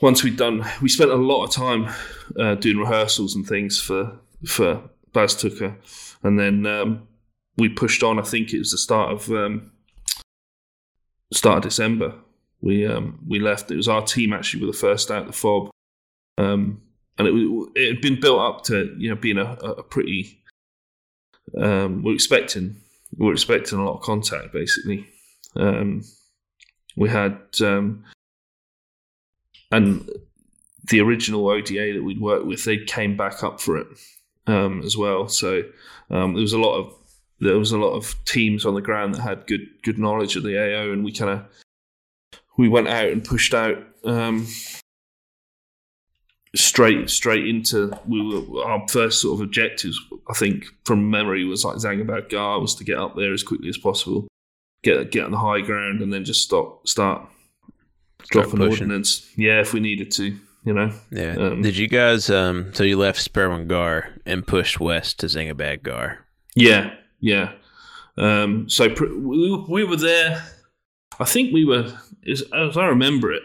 once 0.01 0.23
we'd 0.23 0.37
done, 0.37 0.65
we 0.81 0.89
spent 0.89 1.11
a 1.11 1.17
lot 1.17 1.45
of 1.45 1.51
time 1.51 1.93
uh, 2.39 2.55
doing 2.55 2.79
rehearsals 2.79 3.35
and 3.35 3.47
things 3.47 3.81
for 3.81 4.19
for 4.47 4.89
Baztuka, 5.13 5.75
and 6.23 6.39
then 6.39 6.65
um, 6.67 7.08
we 7.59 7.69
pushed 7.69 8.03
on. 8.03 8.19
I 8.19 8.23
think 8.23 8.53
it 8.53 8.59
was 8.59 8.71
the 8.71 8.79
start 8.79 9.13
of 9.13 9.31
um, 9.31 9.73
start 11.33 11.59
of 11.59 11.65
December. 11.65 12.15
We 12.61 12.87
um, 12.87 13.19
we 13.27 13.41
left. 13.41 13.71
It 13.71 13.77
was 13.77 13.89
our 13.89 14.03
team 14.03 14.33
actually 14.33 14.65
were 14.65 14.73
the 14.73 14.79
first 14.79 15.11
out 15.11 15.27
the 15.27 15.33
fob, 15.33 15.71
um, 16.39 16.81
and 17.19 17.29
it, 17.29 17.71
it 17.75 17.95
had 17.95 18.01
been 18.01 18.21
built 18.21 18.41
up 18.41 18.65
to 18.65 18.95
you 18.99 19.11
know 19.11 19.17
being 19.17 19.39
a, 19.39 19.53
a 19.53 19.83
pretty. 19.83 20.43
Um, 21.57 22.03
we're 22.03 22.15
expecting 22.15 22.77
we're 23.17 23.33
expecting 23.33 23.79
a 23.79 23.85
lot 23.85 23.97
of 23.97 24.03
contact 24.03 24.53
basically. 24.53 25.07
Um, 25.57 26.03
we 26.97 27.09
had 27.09 27.39
um, 27.63 28.05
and 29.71 30.09
the 30.91 31.01
original 31.01 31.47
ODA 31.49 31.95
that 31.95 32.03
we'd 32.03 32.21
worked 32.21 32.47
with, 32.47 32.65
they 32.65 32.79
came 32.79 33.17
back 33.17 33.43
up 33.43 33.61
for 33.61 33.77
it 33.77 33.87
um, 34.47 34.83
as 34.83 34.97
well. 34.97 35.29
So 35.29 35.63
um, 36.11 36.35
there 36.35 36.43
was 36.43 36.53
a 36.53 36.59
lot 36.59 36.79
of 36.79 36.95
there 37.41 37.59
was 37.59 37.73
a 37.73 37.79
lot 37.79 37.95
of 37.95 38.15
teams 38.25 38.67
on 38.67 38.75
the 38.75 38.81
ground 38.81 39.15
that 39.15 39.23
had 39.23 39.47
good 39.47 39.67
good 39.83 39.99
knowledge 39.99 40.37
of 40.37 40.43
the 40.43 40.59
AO, 40.59 40.93
and 40.93 41.05
we 41.05 41.13
kind 41.13 41.31
of 41.31 41.45
we 42.57 42.69
went 42.69 42.89
out 42.89 43.09
and 43.09 43.25
pushed 43.25 43.55
out 43.55 43.79
um, 44.05 44.47
straight 46.55 47.09
straight 47.11 47.47
into 47.47 47.97
we 48.07 48.21
were, 48.23 48.65
our 48.65 48.87
first 48.89 49.23
sort 49.23 49.35
of 49.35 49.45
objectives. 49.45 49.99
I 50.29 50.35
think 50.35 50.67
from 50.85 51.11
memory 51.11 51.45
was 51.45 51.65
like 51.65 51.77
Zangabad 51.77 52.31
Gar 52.31 52.61
was 52.61 52.75
to 52.77 52.85
get 52.85 52.99
up 52.99 53.17
there 53.17 53.33
as 53.33 53.43
quickly 53.43 53.69
as 53.69 53.79
possible, 53.79 54.29
get 54.83 55.11
get 55.11 55.25
on 55.25 55.31
the 55.31 55.39
high 55.39 55.61
ground, 55.61 56.03
and 56.03 56.13
then 56.13 56.25
just 56.25 56.43
stop 56.43 56.87
start, 56.87 57.29
dropping 58.31 58.59
pushing. 58.59 58.87
ordnance. 58.87 59.31
Yeah, 59.37 59.61
if 59.61 59.73
we 59.73 59.81
needed 59.81 60.11
to, 60.13 60.37
you 60.65 60.73
know. 60.73 60.93
Yeah. 61.11 61.37
Um, 61.37 61.63
Did 61.63 61.77
you 61.77 61.89
guys? 61.89 62.29
Um. 62.31 62.75
So 62.75 62.83
you 62.83 62.99
left 62.99 63.21
Sperwan 63.21 63.69
Ghar 63.69 64.11
and 64.27 64.47
pushed 64.47 64.81
west 64.81 65.21
to 65.21 65.27
Zangabad 65.27 65.83
Gar. 65.83 66.27
Yeah, 66.57 66.95
yeah. 67.21 67.53
Um, 68.17 68.69
so 68.69 68.89
pr- 68.91 69.07
we, 69.15 69.65
we 69.69 69.85
were 69.85 69.97
there. 69.97 70.45
I 71.21 71.25
think 71.25 71.53
we 71.53 71.65
were, 71.65 71.93
as, 72.29 72.43
as 72.53 72.77
I 72.77 72.87
remember 72.87 73.33
it, 73.33 73.43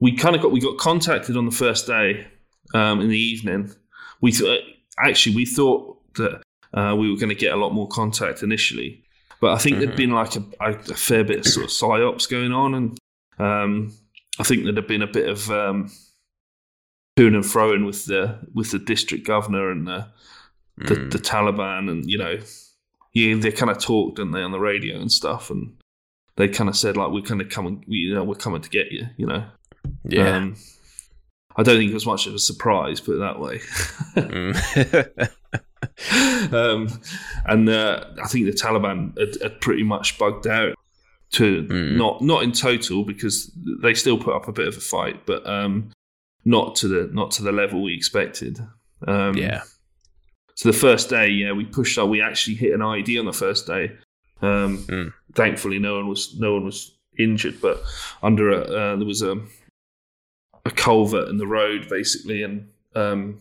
we 0.00 0.12
kind 0.16 0.34
of 0.36 0.42
got 0.42 0.52
we 0.52 0.60
got 0.60 0.78
contacted 0.78 1.36
on 1.36 1.44
the 1.44 1.50
first 1.50 1.86
day 1.86 2.26
um, 2.74 3.00
in 3.00 3.08
the 3.08 3.18
evening. 3.18 3.72
We 4.20 4.32
th- 4.32 4.62
actually 4.98 5.36
we 5.36 5.44
thought 5.46 5.96
that 6.14 6.42
uh, 6.74 6.94
we 6.96 7.10
were 7.10 7.16
going 7.16 7.28
to 7.30 7.34
get 7.34 7.52
a 7.52 7.56
lot 7.56 7.72
more 7.74 7.88
contact 7.88 8.42
initially, 8.42 9.02
but 9.40 9.52
I 9.52 9.58
think 9.58 9.78
there'd 9.78 9.96
been 9.96 10.10
like 10.10 10.36
a, 10.36 10.44
a, 10.60 10.70
a 10.70 10.94
fair 10.94 11.24
bit 11.24 11.38
of 11.40 11.46
sort 11.46 11.64
of 11.64 11.70
psyops 11.70 12.28
going 12.28 12.52
on, 12.52 12.74
and 12.74 12.98
um, 13.38 13.92
I 14.38 14.42
think 14.44 14.64
there'd 14.64 14.76
have 14.76 14.88
been 14.88 15.02
a 15.02 15.06
bit 15.06 15.28
of 15.28 15.50
um, 15.50 15.90
to 17.16 17.26
and 17.26 17.36
froing 17.44 17.84
with 17.84 18.04
the 18.06 18.38
with 18.54 18.70
the 18.70 18.78
district 18.78 19.26
governor 19.26 19.70
and 19.70 19.86
the 19.86 20.06
the, 20.78 20.94
Mm. 20.94 21.10
the 21.10 21.18
Taliban, 21.18 21.90
and 21.90 22.08
you 22.08 22.18
know, 22.18 22.38
yeah, 23.18 23.36
they 23.40 23.52
kind 23.52 23.70
of 23.70 23.78
talked, 23.78 24.16
didn't 24.16 24.32
they, 24.32 24.42
on 24.42 24.52
the 24.52 24.60
radio 24.60 24.98
and 25.00 25.10
stuff, 25.10 25.50
and 25.50 25.74
they 26.36 26.48
kind 26.48 26.68
of 26.70 26.76
said 26.76 26.96
like, 26.96 27.10
"We're 27.10 27.22
kind 27.22 27.40
of 27.40 27.48
coming, 27.48 27.84
you 27.86 28.14
know, 28.14 28.24
we're 28.24 28.34
coming 28.34 28.62
to 28.62 28.70
get 28.70 28.92
you," 28.92 29.06
you 29.16 29.26
know. 29.26 29.44
Yeah. 30.04 30.36
Um, 30.36 30.56
I 31.56 31.62
don't 31.64 31.78
think 31.78 31.90
it 31.90 31.94
was 31.94 32.06
much 32.06 32.26
of 32.26 32.34
a 32.34 32.38
surprise, 32.38 33.00
put 33.00 33.16
it 33.16 33.18
that 33.18 33.40
way. 33.40 33.58
Mm. 34.14 35.32
um, 36.52 36.88
and 37.46 37.68
uh, 37.68 38.04
I 38.22 38.28
think 38.28 38.46
the 38.46 38.52
Taliban 38.52 39.18
had, 39.18 39.42
had 39.42 39.60
pretty 39.60 39.82
much 39.82 40.18
bugged 40.18 40.46
out 40.46 40.74
to 41.30 41.64
Mm. 41.64 41.96
not 41.96 42.22
not 42.22 42.42
in 42.42 42.52
total 42.52 43.04
because 43.04 43.50
they 43.82 43.92
still 43.94 44.18
put 44.18 44.34
up 44.34 44.48
a 44.48 44.52
bit 44.52 44.68
of 44.68 44.76
a 44.76 44.80
fight, 44.80 45.26
but 45.26 45.46
um, 45.46 45.90
not 46.44 46.76
to 46.76 46.88
the 46.88 47.10
not 47.12 47.32
to 47.32 47.42
the 47.42 47.52
level 47.52 47.82
we 47.82 47.94
expected. 47.94 48.60
Um, 49.06 49.36
yeah. 49.36 49.62
So 50.58 50.68
the 50.68 50.76
first 50.76 51.08
day, 51.08 51.28
yeah, 51.28 51.52
we 51.52 51.64
pushed 51.64 51.96
on. 51.98 52.10
We 52.10 52.20
actually 52.20 52.56
hit 52.56 52.72
an 52.72 52.82
ID 52.82 53.16
on 53.20 53.26
the 53.26 53.32
first 53.32 53.64
day. 53.68 53.92
Um, 54.42 54.78
Mm. 54.88 55.12
Thankfully, 55.34 55.78
no 55.78 55.94
one 55.94 56.08
was 56.08 56.36
no 56.36 56.54
one 56.54 56.64
was 56.64 56.96
injured, 57.16 57.60
but 57.60 57.80
under 58.24 58.50
a 58.50 58.60
uh, 58.62 58.96
there 58.96 59.06
was 59.06 59.22
a 59.22 59.36
a 60.64 60.70
culvert 60.72 61.28
in 61.28 61.38
the 61.38 61.46
road 61.46 61.88
basically, 61.88 62.42
and 62.42 62.68
um, 62.96 63.40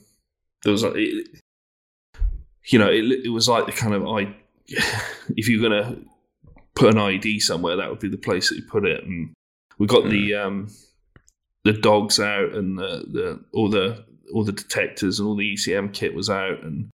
there 0.64 0.72
was 0.72 0.84
like 0.84 0.94
it, 0.96 1.28
you 2.66 2.78
know 2.78 2.90
it, 2.90 3.26
it 3.26 3.30
was 3.30 3.50
like 3.50 3.66
the 3.66 3.72
kind 3.72 3.96
of 3.96 4.06
I 4.06 4.36
if 5.36 5.50
you're 5.50 5.68
gonna 5.68 5.98
put 6.76 6.94
an 6.94 7.00
ID 7.00 7.40
somewhere, 7.40 7.78
that 7.78 7.90
would 7.90 8.00
be 8.00 8.10
the 8.10 8.18
place 8.18 8.50
that 8.50 8.58
you 8.58 8.64
put 8.64 8.86
it. 8.86 9.04
And 9.04 9.34
we 9.80 9.88
got 9.88 10.08
the 10.08 10.36
um, 10.36 10.68
the 11.64 11.74
dogs 11.74 12.20
out 12.20 12.54
and 12.54 12.78
the, 12.78 13.06
the 13.12 13.44
all 13.54 13.70
the 13.70 14.06
all 14.36 14.44
the 14.44 14.52
detectors 14.52 15.20
and 15.20 15.28
all 15.28 15.36
the 15.36 15.56
ECM 15.56 15.94
kit 15.94 16.14
was 16.14 16.30
out, 16.30 16.62
and 16.62 16.90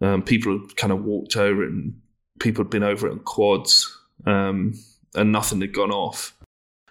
um, 0.00 0.22
people 0.22 0.58
had 0.58 0.76
kind 0.76 0.92
of 0.92 1.04
walked 1.04 1.36
over 1.36 1.62
it, 1.62 1.70
and 1.70 2.00
people 2.40 2.64
had 2.64 2.70
been 2.70 2.82
over 2.82 3.06
it 3.06 3.12
on 3.12 3.20
quads, 3.20 3.96
um, 4.26 4.74
and 5.14 5.32
nothing 5.32 5.60
had 5.60 5.74
gone 5.74 5.90
off. 5.90 6.36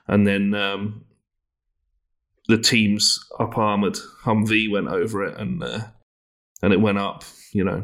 And 0.07 0.27
then 0.27 0.53
um, 0.53 1.05
the 2.47 2.57
team's 2.57 3.25
up 3.39 3.57
armored 3.57 3.97
Humvee 4.23 4.71
went 4.71 4.87
over 4.87 5.23
it, 5.23 5.37
and 5.37 5.63
uh, 5.63 5.79
and 6.61 6.73
it 6.73 6.81
went 6.81 6.97
up, 6.97 7.23
you 7.51 7.63
know. 7.63 7.83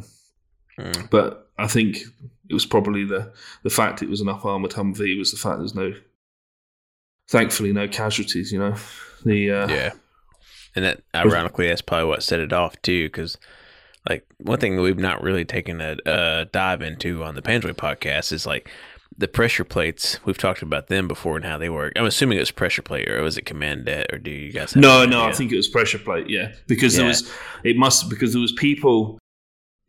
Mm. 0.80 1.10
But 1.10 1.50
I 1.58 1.68
think 1.68 1.98
it 2.50 2.54
was 2.54 2.66
probably 2.66 3.06
the 3.06 3.32
the 3.64 3.70
fact 3.70 4.02
it 4.02 4.10
was 4.10 4.22
an 4.22 4.30
up 4.30 4.46
armored 4.46 4.72
Humvee 4.72 5.18
was 5.18 5.32
the 5.32 5.38
fact 5.38 5.60
there's 5.60 5.76
no, 5.76 5.94
thankfully, 7.28 7.74
no 7.74 7.88
casualties. 7.88 8.52
You 8.52 8.60
know, 8.60 8.76
the 9.26 9.52
uh, 9.52 9.68
Yeah. 9.68 9.92
And 10.76 10.86
that 10.86 11.02
ironically, 11.16 11.68
that's 11.68 11.82
probably 11.82 12.08
what 12.08 12.24
set 12.24 12.40
it 12.40 12.54
off 12.54 12.80
too, 12.82 13.08
because 13.08 13.38
like 14.08 14.26
one 14.38 14.60
thing 14.60 14.76
that 14.76 14.82
we've 14.82 14.98
not 14.98 15.22
really 15.22 15.46
taken 15.46 15.82
a, 15.82 15.98
a 16.06 16.46
dive 16.52 16.82
into 16.82 17.24
on 17.24 17.36
the 17.36 17.42
Panjwai 17.42 17.74
podcast 17.74 18.32
is 18.32 18.46
like 18.46 18.70
the 19.18 19.28
pressure 19.28 19.66
plates. 19.66 20.20
We've 20.26 20.38
talked 20.38 20.62
about 20.62 20.88
them 20.88 21.08
before 21.08 21.36
and 21.36 21.46
how 21.46 21.58
they 21.58 21.70
work. 21.70 21.94
I'm 21.96 22.06
assuming 22.06 22.38
it 22.38 22.42
was 22.42 22.52
pressure 22.52 22.82
plate, 22.82 23.10
or 23.10 23.22
was 23.22 23.38
it 23.38 23.46
command 23.46 23.86
net, 23.86 24.08
or 24.14 24.18
do 24.18 24.32
you 24.32 24.52
guys? 24.52 24.74
Have 24.74 24.82
No, 24.82 25.06
no, 25.06 25.26
I 25.26 25.34
think 25.34 25.52
it 25.52 25.58
was 25.58 25.68
pressure 25.68 26.00
plate. 26.00 26.30
Yeah, 26.30 26.54
because 26.68 26.96
there 26.96 27.06
was 27.06 27.30
it 27.64 27.76
must 27.76 28.10
because 28.10 28.32
there 28.34 28.42
was 28.42 28.54
people 28.54 29.20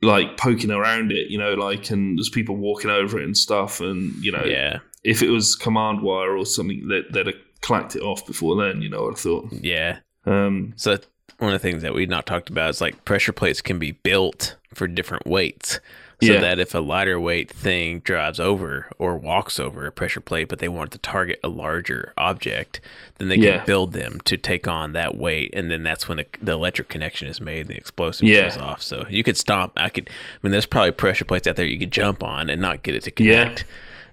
like 0.02 0.36
poking 0.36 0.70
around 0.70 1.12
it, 1.12 1.28
you 1.28 1.38
know, 1.38 1.54
like 1.54 1.90
and 1.90 2.18
there's 2.18 2.30
people 2.30 2.56
walking 2.56 2.90
over 2.90 3.18
it 3.20 3.24
and 3.24 3.36
stuff, 3.36 3.80
and 3.80 4.12
you 4.24 4.32
know, 4.32 4.42
Yeah, 4.44 4.78
if 5.04 5.22
it 5.22 5.30
was 5.30 5.54
command 5.54 6.02
wire 6.02 6.36
or 6.36 6.44
something, 6.46 6.88
that 6.88 7.12
they'd 7.12 7.26
have 7.26 7.36
clacked 7.60 7.94
it 7.94 8.02
off 8.02 8.26
before 8.26 8.56
then. 8.56 8.82
You 8.82 8.88
know, 8.88 9.10
I 9.10 9.14
thought. 9.14 9.52
yeah. 9.52 9.98
Um, 10.26 10.72
So 10.76 10.98
one 11.40 11.52
of 11.54 11.60
the 11.60 11.68
things 11.68 11.82
that 11.82 11.94
we've 11.94 12.08
not 12.08 12.26
talked 12.26 12.50
about 12.50 12.70
is 12.70 12.80
like 12.80 13.04
pressure 13.04 13.32
plates 13.32 13.60
can 13.60 13.78
be 13.78 13.92
built 13.92 14.56
for 14.74 14.86
different 14.86 15.26
weights. 15.26 15.80
So 16.22 16.34
Yeah. 16.34 16.40
that 16.40 16.58
if 16.58 16.74
a 16.74 16.80
lighter 16.80 17.18
weight 17.18 17.50
thing 17.50 18.00
drives 18.00 18.38
over 18.38 18.90
or 18.98 19.16
walks 19.16 19.58
over 19.58 19.86
a 19.86 19.90
pressure 19.92 20.20
plate, 20.20 20.48
but 20.50 20.58
they 20.58 20.68
want 20.68 20.90
to 20.92 20.98
target 20.98 21.40
a 21.42 21.48
larger 21.48 22.12
object, 22.18 22.78
then 23.16 23.28
they 23.28 23.36
can 23.36 23.44
Yeah. 23.44 23.64
build 23.64 23.94
them 23.94 24.20
to 24.26 24.36
take 24.36 24.68
on 24.68 24.92
that 24.92 25.16
weight, 25.16 25.50
and 25.54 25.70
then 25.70 25.82
that's 25.82 26.08
when 26.08 26.18
the, 26.18 26.26
the 26.42 26.52
electric 26.52 26.88
connection 26.90 27.26
is 27.26 27.40
made, 27.40 27.60
and 27.62 27.68
the 27.70 27.76
explosive 27.78 28.28
Yeah. 28.28 28.42
goes 28.42 28.58
off. 28.58 28.82
So 28.82 29.06
you 29.08 29.22
could 29.24 29.38
stomp. 29.38 29.72
I 29.78 29.88
could. 29.88 30.10
I 30.10 30.38
mean, 30.42 30.52
there's 30.52 30.66
probably 30.66 30.90
pressure 30.92 31.24
plates 31.24 31.46
out 31.48 31.56
there 31.56 31.64
you 31.64 31.78
could 31.78 31.90
jump 31.90 32.22
on 32.22 32.50
and 32.50 32.60
not 32.60 32.82
get 32.82 32.94
it 32.94 33.02
to 33.04 33.10
connect. 33.10 33.64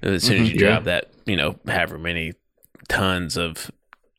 As 0.01 0.23
soon 0.23 0.43
as 0.43 0.47
Mhm. 0.49 0.53
you 0.53 0.59
drop 0.59 0.85
that, 0.85 1.09
you 1.25 1.35
know, 1.35 1.59
however 1.67 1.97
many 1.97 2.35
tons 2.87 3.35
of 3.37 3.69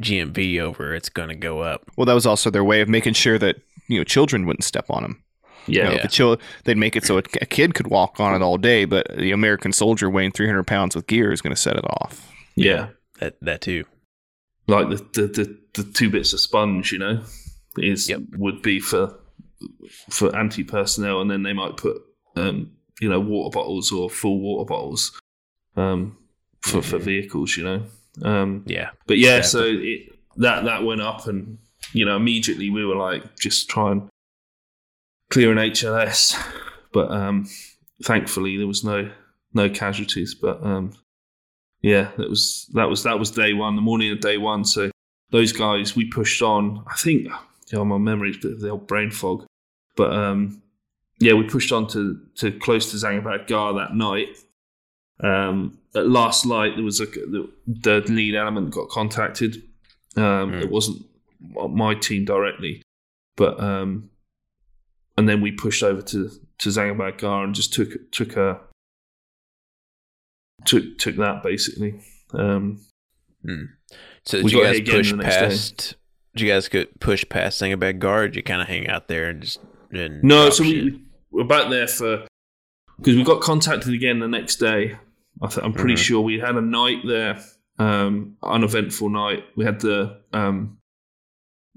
GMV 0.03 0.61
over, 0.61 0.95
it's 0.95 1.09
going 1.09 1.29
to 1.29 1.35
go 1.35 1.61
up. 1.61 1.91
Well, 1.97 2.07
that 2.07 2.15
was 2.15 2.27
also 2.27 2.51
their 2.51 2.65
way 2.65 2.81
of 2.81 2.89
making 2.89 3.15
sure 3.15 3.39
that 3.39 3.57
you 3.89 3.99
know 3.99 4.05
children 4.05 4.47
wouldn't 4.47 4.65
step 4.65 4.87
on 4.91 5.03
them. 5.03 5.23
You 5.67 5.79
yeah, 5.81 5.85
know, 5.89 5.95
Yeah. 5.97 6.03
the 6.03 6.09
chil- 6.09 6.41
they'd 6.65 6.77
make 6.77 6.97
it 6.97 7.05
so 7.05 7.17
a, 7.19 7.23
a 7.43 7.47
kid 7.47 7.75
could 7.75 7.89
walk 7.89 8.21
on 8.21 8.35
it 8.35 8.43
all 8.43 8.57
day, 8.59 8.85
but 8.85 9.07
the 9.17 9.33
American 9.33 9.73
soldier 9.73 10.09
weighing 10.09 10.33
300 10.33 10.65
pounds 10.67 10.95
with 10.97 11.07
gear 11.07 11.31
is 11.33 11.41
going 11.43 11.55
to 11.55 11.61
set 11.61 11.77
it 11.77 11.85
off. 11.85 12.31
yeah, 12.57 12.89
That 13.21 13.37
that 13.43 13.61
too. 13.61 13.85
like 14.67 14.89
the, 14.89 14.97
the 15.15 15.27
the 15.27 15.59
the 15.83 15.93
two 15.93 16.11
bits 16.11 16.33
of 16.33 16.41
sponge, 16.41 16.93
you 16.93 16.99
know, 16.99 17.23
is 17.77 18.09
Yep. 18.09 18.21
would 18.39 18.63
be 18.63 18.81
for 18.81 19.19
for 20.11 20.35
anti 20.37 20.63
personnel, 20.65 21.21
and 21.21 21.31
then 21.31 21.43
they 21.43 21.53
might 21.53 21.77
put 21.77 22.01
um, 22.37 22.71
you 23.01 23.09
know 23.09 23.21
water 23.21 23.51
bottles 23.55 23.91
or 23.93 24.09
full 24.09 24.41
water 24.41 24.67
bottles 24.69 25.19
um, 25.77 26.17
for 26.63 26.81
for 26.83 26.99
vehicles, 26.99 27.57
you 27.57 27.65
know. 27.65 27.83
Um, 28.23 28.65
Yeah. 28.67 28.91
but 29.07 29.19
yeah, 29.19 29.37
Yeah. 29.37 29.43
so 29.43 29.65
it, 29.65 30.13
that 30.37 30.65
that 30.65 30.85
went 30.85 31.01
up, 31.01 31.27
and 31.27 31.59
you 31.93 32.05
know 32.05 32.17
immediately 32.17 32.71
we 32.71 32.85
were 32.85 32.97
like 32.97 33.39
just 33.39 33.69
try 33.69 33.93
and 33.93 34.09
clear 35.31 35.53
an 35.53 35.59
HLS, 35.59 36.37
but 36.93 37.11
um, 37.11 37.47
thankfully 38.03 38.57
there 38.57 38.67
was 38.67 38.85
no 38.85 39.11
no 39.55 39.69
casualties. 39.69 40.35
But 40.35 40.63
um, 40.63 40.93
yeah, 41.83 42.11
that 42.17 42.29
was 42.29 42.71
that 42.75 42.89
was 42.89 43.03
that 43.05 43.19
was 43.19 43.31
day 43.31 43.53
one, 43.53 43.77
the 43.77 43.83
morning 43.83 44.13
of 44.13 44.21
day 44.21 44.39
one. 44.39 44.65
So 44.65 44.91
those 45.31 45.53
guys 45.53 45.95
we 45.97 46.07
pushed 46.07 46.43
on. 46.43 46.85
I 46.91 46.95
think 46.97 47.25
you 47.71 47.79
know, 47.79 47.85
my 47.85 47.99
bit 48.41 48.53
of 48.53 48.61
the 48.61 48.71
old 48.71 48.87
brain 48.87 49.11
fog, 49.11 49.45
but 49.97 50.13
um, 50.13 50.63
yeah, 51.19 51.35
we 51.35 51.45
pushed 51.45 51.73
on 51.73 51.87
to 51.89 52.21
to 52.37 52.53
close 52.53 52.91
to 52.93 52.97
Zangabad 52.97 53.47
Gar 53.49 53.75
that 53.75 53.95
night. 53.95 54.29
Um, 55.21 55.79
at 55.95 56.09
last 56.09 56.47
light, 56.47 56.75
there 56.77 56.85
was 56.85 57.01
a 57.01 57.07
the, 57.07 57.49
the 57.67 58.01
lead 58.09 58.35
element 58.35 58.71
got 58.71 58.89
contacted. 58.89 59.63
Um, 60.17 60.53
Mm. 60.53 60.63
It 60.63 60.71
wasn't 60.71 61.05
my 61.71 61.95
team 61.95 62.25
directly, 62.25 62.83
but 63.37 63.61
um, 63.61 64.11
and 65.17 65.29
then 65.29 65.41
we 65.41 65.53
pushed 65.53 65.83
over 65.83 66.03
to 66.03 66.31
to 66.59 66.69
Zangabad 66.69 67.19
Gar 67.19 67.45
and 67.45 67.55
just 67.55 67.73
took 67.73 68.11
took 68.11 68.37
a 68.37 68.61
took 70.65 70.99
took 70.99 71.17
that 71.17 71.43
basically. 71.43 72.01
Um, 72.33 72.81
So 74.25 74.43
did 74.43 74.53
you 74.53 74.63
guys 74.63 74.81
push 74.81 75.13
past? 75.19 75.95
Did 76.35 76.43
you 76.43 76.53
guys 76.53 76.69
get 76.69 77.01
push 77.01 77.25
past 77.29 77.61
Zangabad 77.61 77.99
Gar? 77.99 78.27
You 78.27 78.43
kind 78.43 78.61
of 78.63 78.69
hang 78.69 78.89
out 78.89 79.09
there 79.09 79.29
and 79.31 79.43
just 79.43 79.61
and 79.91 80.23
No, 80.23 80.51
so 80.51 80.63
shit? 80.65 80.85
we, 80.85 80.91
we 81.31 81.43
were 81.43 81.45
back 81.49 81.71
there 81.71 81.87
for 81.89 82.27
because 82.99 83.17
we 83.17 83.25
got 83.25 83.41
contacted 83.41 83.93
again 83.95 84.19
the 84.19 84.29
next 84.29 84.57
day. 84.57 84.97
I 85.43 85.47
th- 85.49 85.65
I'm 85.65 85.73
pretty 85.73 85.95
Mhm. 85.95 85.99
sure 86.05 86.21
we 86.21 86.39
had 86.39 86.57
a 86.57 86.61
night 86.61 86.99
there, 87.07 87.43
um, 87.79 88.37
uneventful 88.43 89.09
night. 89.09 89.45
We 89.57 89.65
had 89.65 89.81
the 89.81 90.21
um, 90.33 90.79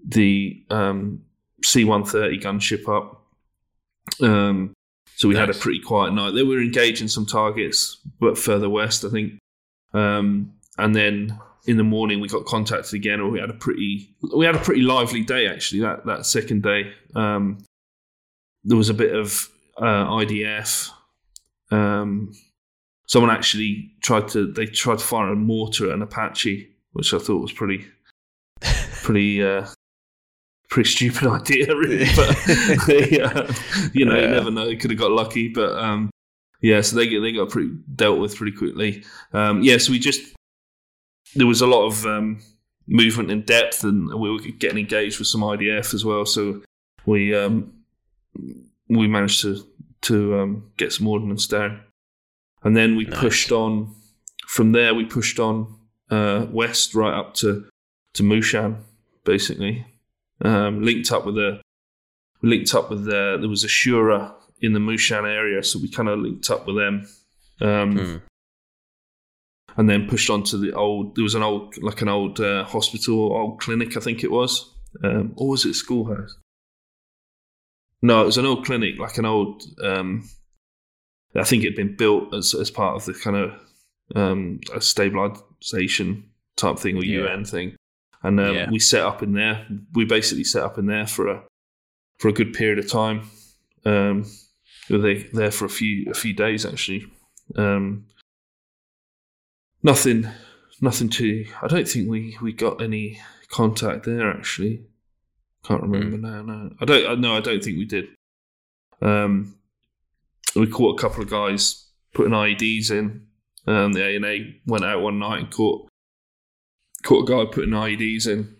the 0.07 0.63
um, 0.69 1.21
C-130 1.63 2.41
gunship 2.41 2.87
up. 2.89 3.23
Um, 4.21 4.73
so 5.15 5.27
we 5.27 5.35
had 5.35 5.49
a 5.51 5.53
pretty 5.53 5.79
quiet 5.79 6.13
night. 6.13 6.31
They 6.31 6.41
were 6.43 6.59
engaging 6.59 7.07
some 7.07 7.25
targets, 7.27 7.97
but 8.19 8.37
further 8.37 8.67
west, 8.69 9.05
I 9.05 9.09
think. 9.09 9.33
Um, 9.93 10.53
and 10.79 10.95
then 10.95 11.37
in 11.67 11.77
the 11.77 11.83
morning, 11.83 12.19
we 12.19 12.27
got 12.27 12.45
contacted 12.45 12.95
again, 12.95 13.19
and 13.19 13.31
we 13.31 13.39
had 13.39 13.51
a 13.51 13.53
pretty 13.53 14.15
we 14.35 14.45
had 14.45 14.55
a 14.55 14.59
pretty 14.59 14.81
lively 14.81 15.21
day 15.21 15.47
actually. 15.47 15.81
That 15.81 16.05
that 16.07 16.25
second 16.25 16.63
day, 16.63 16.91
um, 17.15 17.59
there 18.63 18.77
was 18.77 18.89
a 18.89 18.93
bit 18.95 19.13
of 19.13 19.49
uh, 19.77 20.07
IDF. 20.07 20.89
Um, 21.69 22.33
someone 23.11 23.29
actually 23.29 23.91
tried 24.01 24.29
to 24.29 24.51
they 24.53 24.65
tried 24.65 24.99
to 24.99 25.03
fire 25.03 25.33
a 25.33 25.35
mortar 25.35 25.89
at 25.89 25.95
an 25.95 26.01
Apache, 26.01 26.69
which 26.93 27.13
I 27.13 27.17
thought 27.17 27.41
was 27.41 27.51
pretty 27.51 27.85
pretty 29.03 29.43
uh, 29.43 29.67
pretty 30.69 30.89
stupid 30.89 31.27
idea, 31.27 31.75
really. 31.75 32.07
But 32.15 32.37
they, 32.87 33.19
uh, 33.19 33.53
you 33.93 34.05
know, 34.05 34.15
you 34.15 34.27
never 34.27 34.49
know. 34.49 34.65
They 34.65 34.77
could 34.77 34.91
have 34.91 34.99
got 34.99 35.11
lucky, 35.11 35.49
but 35.49 35.77
um, 35.77 36.09
yeah. 36.61 36.79
So 36.79 36.95
they 36.95 37.07
get 37.07 37.19
they 37.19 37.33
got 37.33 37.49
pretty 37.49 37.71
dealt 37.95 38.19
with 38.19 38.35
pretty 38.37 38.55
quickly. 38.55 39.03
Um, 39.33 39.61
yeah. 39.61 39.77
So 39.77 39.91
we 39.91 39.99
just 39.99 40.33
there 41.35 41.47
was 41.47 41.61
a 41.61 41.67
lot 41.67 41.85
of 41.85 42.05
um, 42.05 42.41
movement 42.87 43.29
in 43.29 43.41
depth, 43.41 43.83
and 43.83 44.07
we 44.19 44.31
were 44.31 44.39
getting 44.39 44.79
engaged 44.79 45.19
with 45.19 45.27
some 45.27 45.41
IDF 45.41 45.93
as 45.93 46.05
well. 46.05 46.25
So 46.25 46.61
we 47.05 47.35
um, 47.35 47.73
we 48.87 49.07
managed 49.07 49.41
to 49.41 49.67
to 50.03 50.39
um, 50.39 50.71
get 50.77 50.93
some 50.93 51.07
ordnance 51.07 51.45
down, 51.45 51.81
and 52.63 52.75
then 52.77 52.95
we 52.95 53.05
Nice. 53.05 53.19
pushed 53.19 53.51
on. 53.51 53.95
From 54.47 54.71
there, 54.73 54.93
we 54.93 55.05
pushed 55.05 55.39
on 55.39 55.75
uh, 56.09 56.45
west 56.51 56.93
right 56.95 57.13
up 57.13 57.33
to 57.35 57.65
to 58.15 58.23
Mushan, 58.23 58.77
basically. 59.23 59.85
Um, 60.43 60.81
linked 60.83 61.11
up 61.11 61.25
with 61.25 61.37
a 61.37 61.61
linked 62.41 62.73
up 62.73 62.89
with 62.89 63.05
the, 63.05 63.37
there 63.39 63.49
was 63.49 63.63
a 63.63 63.67
Shura 63.67 64.33
in 64.61 64.73
the 64.73 64.79
Mushan 64.79 65.23
area, 65.25 65.63
so 65.63 65.79
we 65.79 65.89
kind 65.89 66.09
of 66.09 66.19
linked 66.19 66.49
up 66.49 66.65
with 66.67 66.75
them. 66.75 67.07
Um, 67.61 67.97
Hmm. 67.97 68.17
and 69.77 69.89
then 69.89 70.07
pushed 70.09 70.29
on 70.29 70.43
to 70.43 70.57
the 70.57 70.73
old. 70.73 71.15
There 71.15 71.23
was 71.23 71.35
an 71.35 71.43
old, 71.43 71.77
like 71.81 72.01
an 72.01 72.09
old 72.09 72.39
uh, 72.41 72.63
hospital, 72.65 73.31
old 73.33 73.59
clinic, 73.61 73.95
I 73.95 73.99
think 74.01 74.23
it 74.23 74.31
was, 74.31 74.69
um, 75.03 75.33
or 75.37 75.49
was 75.49 75.65
it 75.65 75.69
a 75.71 75.73
schoolhouse? 75.75 76.35
No, 78.01 78.23
it 78.23 78.25
was 78.25 78.37
an 78.37 78.45
old 78.47 78.65
clinic, 78.65 78.95
like 78.99 79.17
an 79.17 79.25
old. 79.25 79.63
Um, 79.83 80.27
I 81.35 81.43
think 81.43 81.63
it 81.63 81.67
had 81.67 81.75
been 81.75 81.95
built 81.95 82.33
as 82.33 82.53
as 82.53 82.69
part 82.71 82.95
of 82.95 83.05
the 83.05 83.13
kind 83.13 83.35
of 83.37 83.53
um, 84.15 84.59
a 84.73 84.81
stabilization 84.81 86.29
type 86.57 86.77
thing 86.79 86.97
or 86.97 87.03
Yeah. 87.05 87.21
UN 87.21 87.45
thing, 87.45 87.75
and 88.23 88.39
um, 88.39 88.55
Yeah. 88.55 88.69
we 88.69 88.79
set 88.79 89.01
up 89.01 89.23
in 89.23 89.33
there. 89.33 89.65
We 89.93 90.05
basically 90.05 90.43
set 90.43 90.63
up 90.63 90.77
in 90.77 90.85
there 90.87 91.07
for 91.07 91.27
a 91.27 91.43
for 92.19 92.27
a 92.27 92.33
good 92.33 92.53
period 92.53 92.79
of 92.79 92.89
time. 92.89 93.21
Um, 93.85 94.25
we 94.89 94.97
were 94.97 95.01
there, 95.03 95.23
there 95.33 95.51
for 95.51 95.65
a 95.65 95.69
few 95.69 96.09
a 96.11 96.13
few 96.13 96.33
days 96.33 96.65
actually. 96.65 97.05
Um, 97.55 98.05
nothing, 99.83 100.27
nothing 100.81 101.09
too. 101.09 101.45
I 101.61 101.67
don't 101.67 101.87
think 101.87 102.09
we 102.09 102.37
we 102.41 102.51
got 102.53 102.81
any 102.81 103.19
contact 103.49 104.05
there 104.05 104.29
actually. 104.29 104.83
Can't 105.63 105.81
remember 105.83 106.17
now. 106.17 106.41
No, 106.41 106.71
I 106.81 106.85
don't. 106.85 107.21
No, 107.21 107.35
I 107.37 107.39
don't 107.39 107.63
think 107.63 107.77
we 107.77 107.85
did. 107.85 108.09
Um, 109.01 109.55
we 110.59 110.67
caught 110.67 110.99
a 110.99 111.01
couple 111.01 111.23
of 111.23 111.29
guys 111.29 111.87
putting 112.13 112.33
IEDs 112.33 112.91
in. 112.91 113.27
Um, 113.67 113.93
the 113.93 114.03
ANA 114.03 114.37
went 114.65 114.83
out 114.83 115.01
one 115.01 115.19
night 115.19 115.39
and 115.39 115.51
caught 115.51 115.87
caught 117.03 117.29
a 117.29 117.31
guy 117.31 117.51
putting 117.51 117.71
IEDs 117.71 118.27
in 118.27 118.55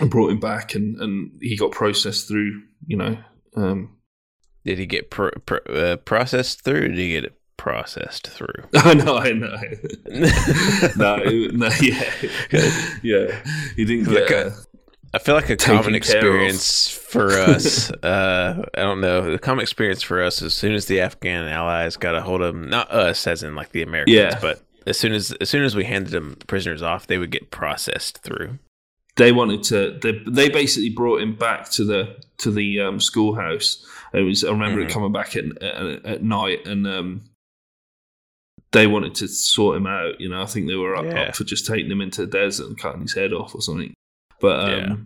and 0.00 0.10
brought 0.10 0.30
him 0.30 0.40
back, 0.40 0.74
and 0.74 1.00
and 1.00 1.32
he 1.40 1.56
got 1.56 1.72
processed 1.72 2.28
through. 2.28 2.62
You 2.86 2.96
know, 2.96 3.18
um, 3.56 3.96
Did 4.64 4.78
he 4.78 4.86
get 4.86 5.10
pro- 5.10 5.30
pro- 5.46 5.58
uh, 5.74 5.96
processed 5.96 6.62
through? 6.64 6.84
Or 6.84 6.88
did 6.88 6.98
he 6.98 7.08
get 7.10 7.24
it 7.24 7.38
processed 7.56 8.28
through? 8.28 8.54
I 8.74 8.94
know, 8.94 9.18
I 9.18 9.32
know. 9.32 9.56
no, 10.96 11.16
no, 11.52 11.70
yeah, 11.80 12.12
yeah. 13.02 13.44
He 13.76 13.84
didn't 13.84 14.04
get. 14.04 14.30
a- 14.30 14.54
I 15.14 15.18
feel 15.18 15.34
like 15.34 15.50
a 15.50 15.56
common 15.56 15.94
experience 15.94 16.88
for 16.88 17.32
us. 17.32 17.90
Uh, 17.90 18.64
I 18.74 18.80
don't 18.80 19.00
know. 19.02 19.30
The 19.32 19.38
common 19.38 19.62
experience 19.62 20.02
for 20.02 20.22
us 20.22 20.40
as 20.40 20.54
soon 20.54 20.72
as 20.72 20.86
the 20.86 21.00
Afghan 21.00 21.46
allies 21.48 21.96
got 21.96 22.14
a 22.14 22.22
hold 22.22 22.40
of 22.40 22.54
them, 22.54 22.68
not 22.70 22.90
us 22.90 23.26
as 23.26 23.42
in 23.42 23.54
like 23.54 23.72
the 23.72 23.82
Americans, 23.82 24.16
Yeah. 24.16 24.38
but 24.40 24.62
as 24.86 24.98
soon 24.98 25.12
as 25.12 25.32
as 25.32 25.50
soon 25.50 25.64
as 25.64 25.76
we 25.76 25.84
handed 25.84 26.12
them 26.12 26.36
prisoners 26.46 26.82
off, 26.82 27.06
they 27.06 27.18
would 27.18 27.30
get 27.30 27.50
processed 27.50 28.18
through. 28.22 28.58
they 29.16 29.30
wanted 29.32 29.62
to. 29.64 29.98
They, 30.02 30.12
they 30.26 30.48
basically 30.48 30.88
brought 30.88 31.20
him 31.20 31.36
back 31.36 31.68
to 31.72 31.84
the 31.84 32.16
to 32.38 32.50
the 32.50 32.80
um, 32.80 32.98
schoolhouse. 32.98 33.86
It 34.14 34.22
was. 34.22 34.42
I 34.44 34.50
remember 34.50 34.80
Mhm. 34.80 34.86
it 34.88 34.90
coming 34.90 35.12
back 35.12 35.36
at 35.36 35.44
at, 35.62 36.06
at 36.06 36.22
night, 36.22 36.66
and 36.66 36.86
um, 36.86 37.22
they 38.72 38.86
wanted 38.86 39.14
to 39.16 39.28
sort 39.28 39.76
him 39.76 39.86
out. 39.86 40.18
You 40.20 40.30
know, 40.30 40.40
I 40.42 40.46
think 40.46 40.66
they 40.68 40.74
were 40.74 40.96
up, 40.96 41.04
Yeah. 41.04 41.24
up 41.24 41.36
for 41.36 41.44
just 41.44 41.66
taking 41.66 41.90
him 41.90 42.00
into 42.00 42.22
the 42.22 42.26
desert 42.32 42.66
and 42.68 42.78
cutting 42.78 43.02
his 43.02 43.12
head 43.14 43.34
off 43.34 43.54
or 43.54 43.60
something. 43.60 43.92
But 44.42 44.60
um, 44.60 44.68
Yeah. 44.68 44.96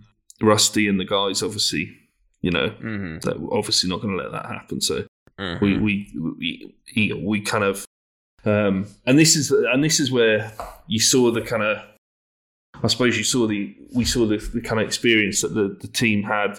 Rusty 0.48 0.88
and 0.88 0.98
the 0.98 1.04
guys, 1.04 1.42
obviously, 1.44 1.96
you 2.42 2.50
know, 2.50 2.70
Mm-hmm. 2.70 3.18
they're 3.20 3.52
obviously 3.56 3.88
not 3.88 4.00
going 4.02 4.16
to 4.16 4.22
let 4.22 4.32
that 4.32 4.46
happen. 4.46 4.80
So 4.80 5.04
Mm-hmm. 5.38 5.64
we 5.64 5.78
we 5.78 6.72
we 6.98 7.22
we, 7.22 7.40
kind 7.42 7.62
of 7.62 7.84
um, 8.46 8.86
and 9.04 9.18
this 9.18 9.36
is 9.36 9.50
and 9.50 9.84
this 9.84 10.00
is 10.00 10.10
where 10.10 10.50
you 10.88 10.98
saw 10.98 11.30
the 11.30 11.42
kind 11.42 11.62
of 11.62 11.76
I 12.82 12.86
suppose 12.88 13.18
you 13.18 13.24
saw 13.24 13.46
the 13.46 13.76
we 13.94 14.04
saw 14.06 14.24
the, 14.26 14.38
the 14.38 14.62
kind 14.62 14.80
of 14.80 14.86
experience 14.86 15.42
that 15.42 15.52
the, 15.54 15.76
the 15.80 15.88
team 15.88 16.22
had 16.22 16.56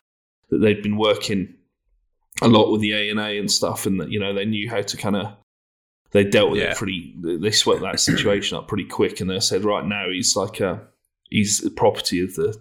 that 0.51 0.59
they'd 0.59 0.83
been 0.83 0.97
working 0.97 1.55
a 2.43 2.47
lot 2.47 2.71
with 2.71 2.81
the 2.81 2.93
A 2.93 3.09
and 3.09 3.19
A 3.19 3.39
and 3.39 3.49
stuff 3.49 3.87
and 3.87 3.99
that 3.99 4.11
you 4.11 4.19
know 4.19 4.31
they 4.33 4.45
knew 4.45 4.69
how 4.69 4.81
to 4.83 4.95
kind 4.97 5.15
of 5.15 5.33
they 6.11 6.23
dealt 6.23 6.51
with 6.51 6.61
Yeah. 6.61 6.71
it 6.73 6.77
pretty 6.77 7.15
they 7.23 7.49
swept 7.51 7.81
that 7.81 7.99
situation 8.11 8.57
up 8.59 8.67
pretty 8.67 8.85
quick 8.85 9.21
and 9.21 9.29
they 9.29 9.39
said 9.39 9.63
right 9.63 9.85
now 9.85 10.05
he's 10.11 10.35
like 10.35 10.59
a 10.59 10.81
he's 11.31 11.61
the 11.61 11.71
property 11.71 12.23
of 12.23 12.35
the 12.35 12.55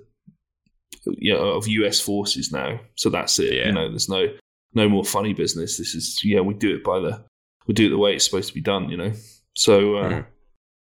you 1.06 1.32
know 1.32 1.50
of 1.52 1.68
US 1.68 2.00
forces 2.00 2.50
now 2.52 2.80
so 2.96 3.08
that's 3.10 3.38
it 3.38 3.52
Yeah. 3.54 3.66
you 3.66 3.72
know 3.72 3.88
there's 3.88 4.08
no 4.08 4.26
no 4.74 4.88
more 4.90 5.04
funny 5.04 5.32
business. 5.32 5.78
This 5.78 5.94
is 5.94 6.20
yeah, 6.22 6.40
we 6.40 6.52
do 6.52 6.74
it 6.74 6.84
by 6.84 6.98
the 7.00 7.24
we 7.66 7.72
do 7.72 7.86
it 7.86 7.90
the 7.90 7.98
way 7.98 8.14
it's 8.14 8.26
supposed 8.26 8.48
to 8.48 8.54
be 8.54 8.60
done, 8.60 8.90
you 8.90 8.96
know. 8.98 9.12
So 9.54 9.96
uh, 9.96 10.10
Mhm. 10.10 10.26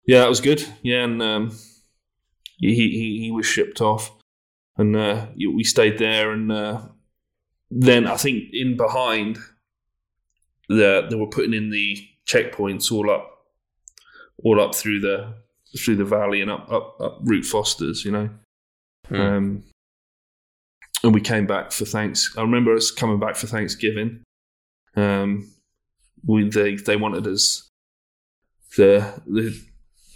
yeah, 0.08 0.20
that 0.22 0.30
was 0.30 0.42
good. 0.42 0.66
Yeah, 0.82 1.04
and 1.04 1.22
um, 1.22 1.52
he, 2.58 2.74
he 2.74 3.20
he 3.24 3.32
was 3.32 3.46
shipped 3.46 3.82
off, 3.82 4.12
and 4.78 4.96
uh, 4.96 5.28
we 5.36 5.64
stayed 5.64 6.00
there, 6.00 6.32
and 6.32 6.52
uh, 6.52 6.88
then 7.70 8.08
I 8.08 8.18
think 8.18 8.46
in 8.52 8.78
behind, 8.78 9.38
the 10.70 11.06
they 11.08 11.16
were 11.16 11.28
putting 11.28 11.54
in 11.54 11.70
the 11.70 11.98
checkpoints 12.26 12.92
all 12.92 13.12
up, 13.12 13.46
all 14.44 14.60
up 14.60 14.74
through 14.74 15.02
the 15.02 15.36
through 15.78 15.98
the 15.98 16.06
valley 16.06 16.42
and 16.42 16.50
up 16.50 16.72
up 16.72 17.00
up 17.00 17.20
Route 17.22 17.46
Fosters, 17.46 18.04
you 18.06 18.12
know. 18.12 18.30
Hmm. 19.08 19.16
Um, 19.22 19.64
and 21.04 21.14
we 21.14 21.22
came 21.22 21.46
back 21.46 21.72
for 21.72 21.86
thanks. 21.86 22.34
I 22.38 22.42
remember 22.42 22.74
us 22.74 22.92
coming 22.92 23.20
back 23.20 23.36
for 23.36 23.48
Thanksgiving. 23.48 24.24
Um, 24.96 25.52
we 26.26 26.50
they 26.50 26.76
they 26.76 26.96
wanted 26.96 27.28
us 27.28 27.70
the 28.78 29.22
the 29.28 29.60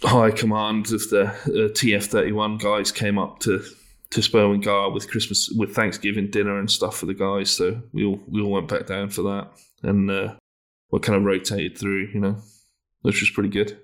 high 0.02 0.30
command 0.30 0.92
of 0.92 1.08
the 1.10 1.26
uh, 1.26 1.72
TF 1.72 2.04
thirty 2.06 2.32
one 2.32 2.56
guys 2.56 2.90
came 2.92 3.18
up 3.18 3.40
to 3.40 3.62
to 4.10 4.58
Gar 4.58 4.90
with 4.90 5.10
Christmas 5.10 5.50
with 5.50 5.74
Thanksgiving 5.74 6.30
dinner 6.30 6.58
and 6.58 6.70
stuff 6.70 6.96
for 6.96 7.06
the 7.06 7.14
guys. 7.14 7.50
So 7.50 7.82
we 7.92 8.04
all 8.04 8.20
we 8.26 8.40
all 8.40 8.50
went 8.50 8.68
back 8.68 8.86
down 8.86 9.10
for 9.10 9.22
that, 9.22 9.50
and 9.82 10.10
uh, 10.10 10.34
we 10.90 11.00
kind 11.00 11.18
of 11.18 11.24
rotated 11.24 11.76
through, 11.76 12.08
you 12.14 12.20
know, 12.20 12.36
which 13.02 13.20
was 13.20 13.30
pretty 13.30 13.50
good. 13.50 13.78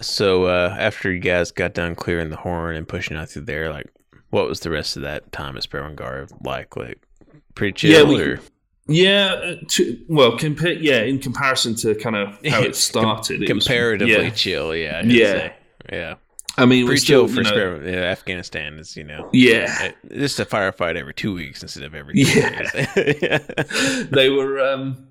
So 0.00 0.44
uh, 0.44 0.76
after 0.78 1.12
you 1.12 1.18
guys 1.18 1.50
got 1.50 1.74
done 1.74 1.96
clearing 1.96 2.30
the 2.30 2.36
horn 2.36 2.76
and 2.76 2.86
pushing 2.86 3.16
out 3.16 3.28
through 3.28 3.42
there, 3.42 3.70
like 3.70 3.92
what 4.30 4.46
was 4.48 4.60
the 4.60 4.70
rest 4.70 4.96
of 4.96 5.02
that 5.02 5.30
time 5.32 5.56
at 5.56 5.62
Sperwan 5.62 5.96
like? 6.44 6.76
Like 6.76 7.00
pretty 7.54 7.72
chill 7.72 7.90
Yeah, 7.90 8.02
we- 8.08 8.22
or 8.22 8.40
Yeah, 8.88 9.32
uh, 9.42 9.54
to, 9.68 9.98
well, 10.08 10.36
compare 10.38 10.72
yeah, 10.72 11.02
in 11.02 11.18
comparison 11.18 11.74
to 11.76 11.94
kind 11.96 12.16
of 12.16 12.28
how 12.46 12.62
it 12.62 12.74
started, 12.76 13.42
it 13.42 13.52
was- 13.54 13.64
comparatively 13.66 14.24
yeah. 14.24 14.30
chill? 14.30 14.74
Yeah, 14.74 15.02
Yeah. 15.04 15.32
say. 15.32 15.52
yeah. 15.92 16.14
I 16.56 16.66
mean, 16.66 16.86
Pretty 16.86 17.00
still, 17.00 17.28
chill 17.28 17.36
for 17.44 17.48
you 17.48 17.54
know, 17.56 17.80
Yeah, 17.88 18.02
Afghanistan 18.10 18.78
is 18.78 18.96
you 18.96 19.04
know 19.04 19.30
Yeah, 19.32 19.92
just 20.12 20.40
a 20.40 20.44
firefight 20.44 20.96
every 20.96 21.14
two 21.14 21.32
weeks 21.32 21.62
instead 21.62 21.84
of 21.84 21.94
every 21.94 22.14
Yeah. 22.16 22.62
days. 22.72 23.18
yeah. 23.22 23.38
they 24.10 24.28
were. 24.28 24.58
Um, 24.60 25.06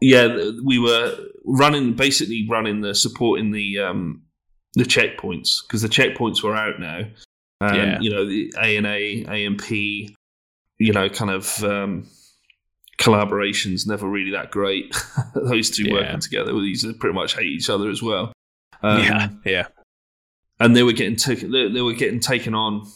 yeah, 0.00 0.50
we 0.64 0.78
were 0.78 1.14
running 1.44 1.94
basically 1.94 2.46
running 2.48 2.80
the 2.80 2.94
supporting 2.94 3.50
the 3.50 3.80
um, 3.80 4.22
the 4.74 4.84
checkpoints 4.84 5.62
because 5.66 5.82
the 5.82 5.88
checkpoints 5.88 6.42
were 6.44 6.54
out 6.56 6.78
now. 6.78 7.00
And, 7.60 7.76
Yeah. 7.76 7.98
you 8.00 8.10
know 8.10 8.24
the 8.26 8.52
A 8.60 8.76
and 8.76 8.86
A, 8.86 9.24
ANP, 9.24 10.14
you 10.78 10.92
know, 10.92 11.08
kind 11.10 11.30
of 11.30 11.62
um, 11.64 12.06
collaborations 12.98 13.86
never 13.86 14.08
really 14.08 14.30
that 14.32 14.50
great. 14.50 14.94
Those 15.34 15.70
two 15.70 15.84
Yeah. 15.84 15.92
working 15.94 16.20
together, 16.20 16.52
well, 16.52 16.62
these 16.62 16.84
pretty 16.98 17.14
much 17.14 17.34
hate 17.34 17.46
each 17.46 17.70
other 17.70 17.90
as 17.90 18.02
well. 18.02 18.32
Um, 18.82 18.98
yeah, 19.02 19.28
yeah, 19.44 19.66
and 20.58 20.74
they 20.74 20.82
were 20.82 20.92
getting 20.92 21.16
taken. 21.16 21.50
They, 21.50 21.68
they 21.68 21.82
were 21.82 21.92
getting 21.92 22.20
taken 22.20 22.54
on 22.54 22.86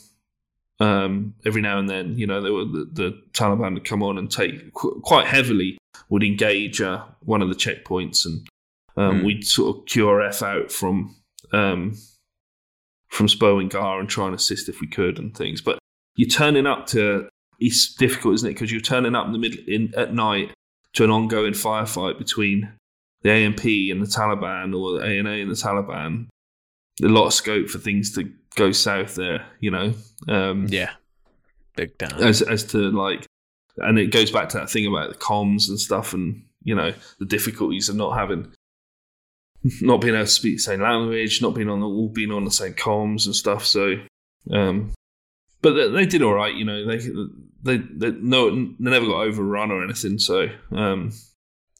um, 0.80 1.34
every 1.44 1.60
now 1.60 1.78
and 1.78 1.88
then, 1.88 2.16
you 2.18 2.26
know, 2.26 2.40
there 2.40 2.52
were 2.54 2.64
the, 2.64 2.88
the 2.90 3.22
Taliban 3.32 3.74
would 3.74 3.84
come 3.84 4.02
on 4.02 4.16
and 4.18 4.30
take 4.30 4.72
qu- 4.72 5.00
quite 5.04 5.26
heavily 5.26 5.76
would 6.08 6.22
engage 6.24 6.80
uh, 6.80 7.04
one 7.20 7.42
of 7.42 7.48
the 7.50 7.54
checkpoints, 7.54 8.24
and 8.26 8.46
um, 8.96 9.20
Mm. 9.20 9.24
we'd 9.26 9.46
sort 9.46 9.76
of 9.76 9.84
QRF 9.84 10.42
out 10.42 10.72
from 10.72 11.14
um, 11.52 11.96
from 13.14 13.28
Sperwan 13.28 13.68
Ghar 13.70 14.00
and 14.00 14.08
try 14.08 14.26
and 14.26 14.34
assist 14.34 14.68
if 14.68 14.80
we 14.80 14.88
could 14.88 15.18
and 15.18 15.34
things. 15.36 15.60
But 15.60 15.78
you're 16.16 16.28
turning 16.28 16.66
up 16.66 16.86
to 16.88 17.28
it's 17.60 17.94
difficult, 17.94 18.34
isn't 18.34 18.50
it? 18.50 18.54
Because 18.54 18.72
you're 18.72 18.80
turning 18.80 19.14
up 19.14 19.26
in 19.26 19.32
the 19.32 19.38
middle 19.38 19.60
in 19.68 19.94
at 19.96 20.12
night 20.12 20.52
to 20.94 21.04
an 21.04 21.10
ongoing 21.10 21.52
firefight 21.52 22.18
between 22.18 22.72
the 23.22 23.30
ANP 23.30 23.90
and 23.90 24.02
the 24.02 24.06
Taliban, 24.06 24.78
or 24.78 24.98
the 24.98 25.06
ANA 25.06 25.30
and 25.30 25.50
the 25.50 25.54
Taliban. 25.54 26.26
A 27.02 27.06
lot 27.08 27.26
of 27.26 27.34
scope 27.34 27.68
for 27.68 27.78
things 27.78 28.12
to 28.14 28.30
go 28.56 28.70
south 28.72 29.14
there, 29.14 29.46
you 29.60 29.70
know. 29.70 29.94
Um, 30.28 30.66
Yeah. 30.68 30.92
Big 31.76 31.96
time. 31.98 32.22
as 32.22 32.42
as 32.42 32.62
to 32.64 32.78
like 32.90 33.26
and 33.78 33.98
it 33.98 34.12
goes 34.12 34.30
back 34.30 34.48
to 34.50 34.58
that 34.58 34.70
thing 34.70 34.86
about 34.86 35.08
the 35.10 35.18
comms 35.18 35.68
and 35.68 35.80
stuff 35.80 36.14
and 36.14 36.44
you 36.62 36.72
know 36.74 36.92
the 37.18 37.24
difficulties 37.24 37.88
of 37.88 37.96
not 37.96 38.16
having 38.16 38.52
not 39.80 40.00
being 40.00 40.14
able 40.14 40.24
to 40.24 40.30
speak 40.30 40.56
the 40.56 40.62
same 40.62 40.80
language 40.80 41.40
not 41.42 41.54
being 41.54 41.68
on 41.70 41.80
the 41.80 41.86
all 41.86 42.08
being 42.08 42.30
on 42.30 42.44
the 42.44 42.50
same 42.50 42.74
comms 42.74 43.26
and 43.26 43.34
stuff 43.34 43.64
so 43.64 43.94
um 44.50 44.92
but 45.62 45.72
they, 45.72 45.88
they 45.90 46.06
did 46.06 46.22
all 46.22 46.34
right 46.34 46.54
you 46.54 46.64
know 46.64 46.86
they 46.86 46.98
they, 47.62 47.78
they 47.78 48.10
no 48.20 48.50
they 48.50 48.74
never 48.78 49.06
got 49.06 49.22
overrun 49.22 49.70
or 49.70 49.82
anything 49.82 50.18
so 50.18 50.48
um 50.72 51.10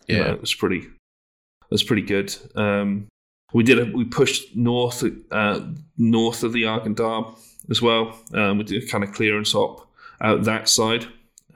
you 0.09 0.17
know, 0.19 0.25
Yeah. 0.27 0.33
it 0.33 0.41
was 0.41 0.55
pretty 0.55 0.79
it 0.79 1.71
was 1.71 1.83
pretty 1.83 2.03
good 2.03 2.35
um 2.57 3.07
we 3.53 3.63
did 3.63 3.79
a, 3.79 3.85
we 3.97 4.05
pushed 4.05 4.57
north 4.57 5.05
uh 5.31 5.61
north 5.99 6.43
of 6.43 6.53
the 6.53 6.63
Arghandab 6.65 7.37
as 7.71 7.81
well 7.83 8.19
um 8.33 8.59
we 8.59 8.65
did 8.65 8.83
a 8.83 8.87
kind 8.87 9.05
of 9.05 9.13
clearance 9.13 9.55
op 9.55 9.89
out 10.21 10.45
that 10.45 10.69
side 10.69 11.05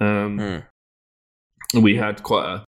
um 0.00 0.38
Mm. 1.74 1.82
we 1.82 1.96
had 1.96 2.22
quite 2.22 2.46
a, 2.46 2.64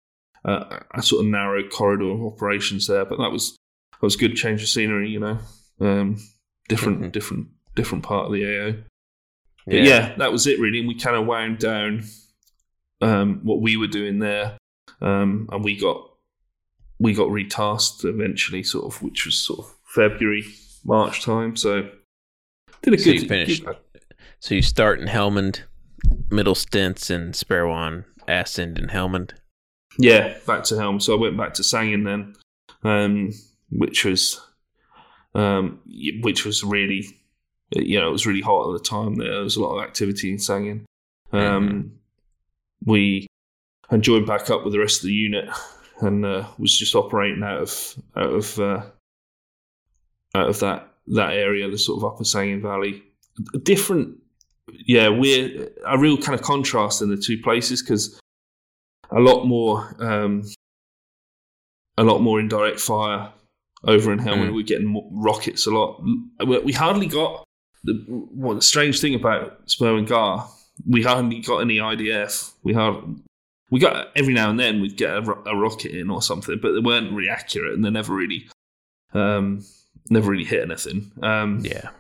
a 0.51 0.85
a 0.95 1.03
sort 1.03 1.25
of 1.25 1.31
narrow 1.31 1.63
corridor 1.69 2.11
of 2.11 2.23
operations 2.23 2.87
there, 2.87 3.05
but 3.05 3.19
that 3.19 3.31
was 3.31 3.53
that 3.93 4.03
was 4.03 4.17
good 4.17 4.37
change 4.37 4.63
of 4.63 4.69
scenery, 4.69 5.11
you 5.11 5.21
know, 5.21 5.39
um, 5.81 6.17
different 6.69 7.01
Mhm. 7.01 7.13
different 7.13 7.49
different 7.75 8.05
part 8.05 8.27
of 8.27 8.33
the 8.33 8.45
AO. 8.45 8.75
But 9.67 9.83
yeah. 9.83 10.15
that 10.17 10.33
was 10.33 10.47
it 10.47 10.59
really, 10.59 10.79
and 10.79 10.89
we 10.89 10.95
kind 10.95 11.17
of 11.17 11.27
wound 11.27 11.59
down 11.59 12.05
um, 13.01 13.41
what 13.45 13.61
we 13.61 13.77
were 13.77 13.87
doing 13.87 14.19
there, 14.19 14.57
um, 15.01 15.49
and 15.53 15.63
we 15.63 15.77
got 15.79 16.05
we 16.99 17.13
got 17.13 17.29
retasked 17.29 18.05
eventually, 18.05 18.63
sort 18.65 18.85
of, 18.93 19.03
which 19.03 19.25
was 19.27 19.37
sort 19.37 19.61
of 19.61 19.75
February 19.95 20.45
March 20.85 21.23
time. 21.23 21.55
So 21.55 21.91
did 22.83 22.95
a 22.95 22.99
So 22.99 23.05
good 23.13 23.23
you 23.23 23.29
finished- 23.29 23.65
good- 23.65 23.77
So 24.41 24.55
you 24.55 24.63
start 24.63 25.01
in 25.01 25.07
Helmand, 25.09 25.61
middle 26.31 26.55
stints 26.57 27.11
in 27.11 27.33
Sperwan, 27.33 28.05
Ascend, 28.27 28.79
and 28.79 28.91
Helmand. 28.91 29.33
Yeah, 29.99 30.37
back 30.47 30.65
to 30.65 30.77
Helm. 30.77 31.01
So 31.01 31.15
I 31.17 31.21
went 31.21 31.37
back 31.37 31.55
to 31.55 31.63
Sangin 31.63 32.05
then, 32.05 32.35
um, 32.85 33.33
which 33.71 34.05
was, 34.05 34.41
um, 35.35 35.81
which 36.21 36.45
was 36.45 36.63
really, 36.63 37.07
you 37.75 37.99
know, 38.01 38.09
it 38.09 38.13
was 38.13 38.27
really 38.27 38.41
hot 38.41 38.69
at 38.69 38.79
the 38.79 38.89
time. 38.89 39.17
There, 39.17 39.43
was 39.43 39.57
a 39.57 39.61
lot 39.61 39.77
of 39.77 39.85
activity 39.85 40.31
in 40.31 40.39
Sangin. 40.39 40.85
Um, 41.33 41.93
We 42.85 43.27
and 43.91 44.03
joined 44.03 44.27
back 44.27 44.51
up 44.51 44.65
with 44.65 44.73
the 44.73 44.79
rest 44.79 45.01
of 45.01 45.09
the 45.09 45.15
unit, 45.15 45.49
and 46.01 46.25
uh, 46.25 46.47
was 46.59 46.77
just 46.77 46.95
operating 46.95 47.43
out 47.43 47.61
of 47.61 47.95
out 48.17 48.33
of 48.33 48.59
uh, 48.59 48.83
out 50.35 50.49
of 50.49 50.61
that 50.61 50.95
that 51.09 51.33
area, 51.33 51.69
the 51.69 51.79
sort 51.79 51.99
of 51.99 52.05
Upper 52.05 52.25
Sangin 52.25 52.63
Valley. 52.63 53.03
A 53.55 53.59
Different, 53.59 54.17
yeah, 54.87 55.09
we're 55.09 55.71
a 55.87 55.99
real 55.99 56.17
kind 56.17 56.39
of 56.39 56.45
contrast 56.45 57.03
in 57.03 57.09
the 57.09 57.17
two 57.17 57.41
places 57.41 57.83
because 57.83 58.21
a 59.11 59.21
lot 59.21 59.45
more 59.47 59.95
um, 60.01 60.45
a 61.97 62.05
lot 62.05 62.21
more 62.21 62.41
indirect 62.41 62.81
fire 62.81 63.33
over 63.85 64.13
in 64.13 64.19
Helmand. 64.19 64.51
Mm. 64.51 64.55
We're 64.55 64.63
getting 64.65 65.09
rockets 65.13 65.67
a 65.67 65.71
lot. 65.71 66.03
We 66.47 66.59
we 66.61 66.73
hardly 66.73 67.07
got 67.07 67.45
the 67.85 67.95
what 68.09 68.55
the 68.55 68.63
strange 68.63 69.01
thing 69.01 69.15
about 69.15 69.67
Sperwan 69.67 70.07
Ghar. 70.07 70.49
We 70.87 71.03
hardly 71.03 71.41
got 71.41 71.59
any 71.59 71.79
IDF. 71.79 72.53
We 72.63 72.75
had 72.75 72.95
we 73.71 73.81
got 73.81 74.09
every 74.17 74.33
now 74.35 74.51
and 74.51 74.59
then 74.59 74.81
we'd 74.81 74.97
get 74.97 75.11
a, 75.11 75.33
a 75.47 75.57
rocket 75.57 75.93
in 75.93 76.11
or 76.11 76.23
something, 76.23 76.59
but 76.61 76.73
they 76.73 76.81
weren't 76.81 77.13
really 77.13 77.29
accurate 77.29 77.75
and 77.75 77.85
they 77.85 77.91
never 77.91 78.15
really 78.15 78.49
um, 79.13 79.65
never 80.09 80.31
really 80.31 80.45
hit 80.45 80.63
anything. 80.63 81.13
Um, 81.23 81.61
Yeah. 81.65 81.91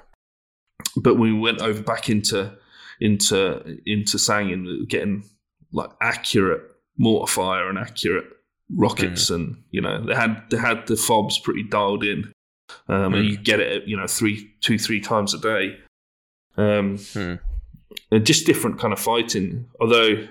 but 0.97 1.17
we 1.17 1.33
went 1.33 1.61
over 1.61 1.83
back 1.83 2.09
into 2.09 2.53
into 3.01 3.79
into 3.85 4.17
Sangin, 4.17 4.89
getting 4.89 5.25
like 5.73 5.91
accurate 6.01 6.63
mortar 6.99 7.33
fire 7.33 7.69
and 7.69 7.79
accurate 7.79 8.27
rockets, 8.77 9.31
and 9.31 9.63
you 9.71 9.81
know 9.81 10.05
they 10.05 10.15
had 10.15 10.43
they 10.51 10.59
had 10.59 10.87
the 10.87 10.97
fobs 10.97 11.39
pretty 11.39 11.63
dialed 11.63 12.05
in, 12.05 12.31
um, 12.89 13.15
and 13.15 13.25
Mm. 13.25 13.31
you 13.31 13.37
get 13.39 13.61
it 13.61 13.85
you 13.89 13.97
know 13.97 14.07
three 14.07 14.51
two 14.61 14.79
three 14.79 15.01
times 15.01 15.33
a 15.35 15.39
day. 15.39 15.79
Um, 16.57 16.99
Hmm. 16.99 17.35
and 18.11 18.27
just 18.27 18.45
different 18.47 18.79
kind 18.81 18.93
of 18.93 18.99
fighting, 18.99 19.67
although 19.81 20.27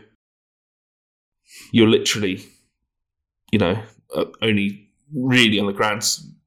you're 1.71 1.87
literally, 1.87 2.45
you 3.51 3.59
know, 3.59 3.81
uh, 4.15 4.25
only 4.41 4.89
really 5.13 5.59
on 5.59 5.67
the 5.67 5.73
grand 5.73 6.03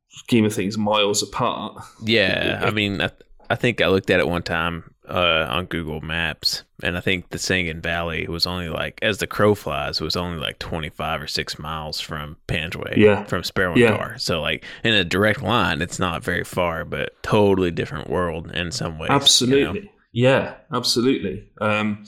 scheme 0.09 0.45
of 0.45 0.53
things 0.55 0.77
miles 0.77 1.23
apart. 1.23 1.83
Yeah, 2.05 2.61
I 2.63 2.71
mean, 2.71 3.01
I, 3.01 3.11
I 3.49 3.55
think 3.55 3.81
I 3.81 3.89
looked 3.89 4.11
at 4.11 4.21
it 4.21 4.29
one 4.29 4.43
time 4.43 4.90
uh, 5.11 5.47
on 5.51 5.67
Google 5.67 6.01
Maps, 6.01 6.63
and 6.83 6.97
I 6.97 7.01
think 7.01 7.29
the 7.31 7.39
Sangin 7.39 7.83
Valley 7.83 8.27
was 8.29 8.47
only 8.47 8.69
like, 8.69 8.99
as 9.03 9.19
the 9.19 9.27
crow 9.27 9.55
flies, 9.55 10.01
it 10.01 10.05
was 10.05 10.17
only 10.17 10.39
like 10.39 10.59
25 10.59 11.23
or 11.23 11.27
6 11.27 11.59
miles 11.59 12.01
from 12.01 12.37
Panjwai, 12.49 12.97
Yeah. 12.97 13.25
from 13.25 13.43
Sperwan 13.43 13.77
Yeah. 13.77 13.97
Ghar. 13.97 14.19
So, 14.19 14.41
like, 14.41 14.65
in 14.85 14.95
a 14.95 15.05
direct 15.05 15.43
line, 15.43 15.83
it's 15.83 15.99
not 15.99 16.25
very 16.25 16.45
far, 16.45 16.85
but 16.85 17.13
totally 17.23 17.71
different 17.71 18.09
world 18.09 18.51
in 18.53 18.71
some 18.73 18.99
ways. 18.99 19.09
you 19.09 19.15
know? 19.15 19.17
Absolutely. 19.17 19.91
Yeah, 20.13 20.55
absolutely. 20.73 21.49
Um, 21.61 22.05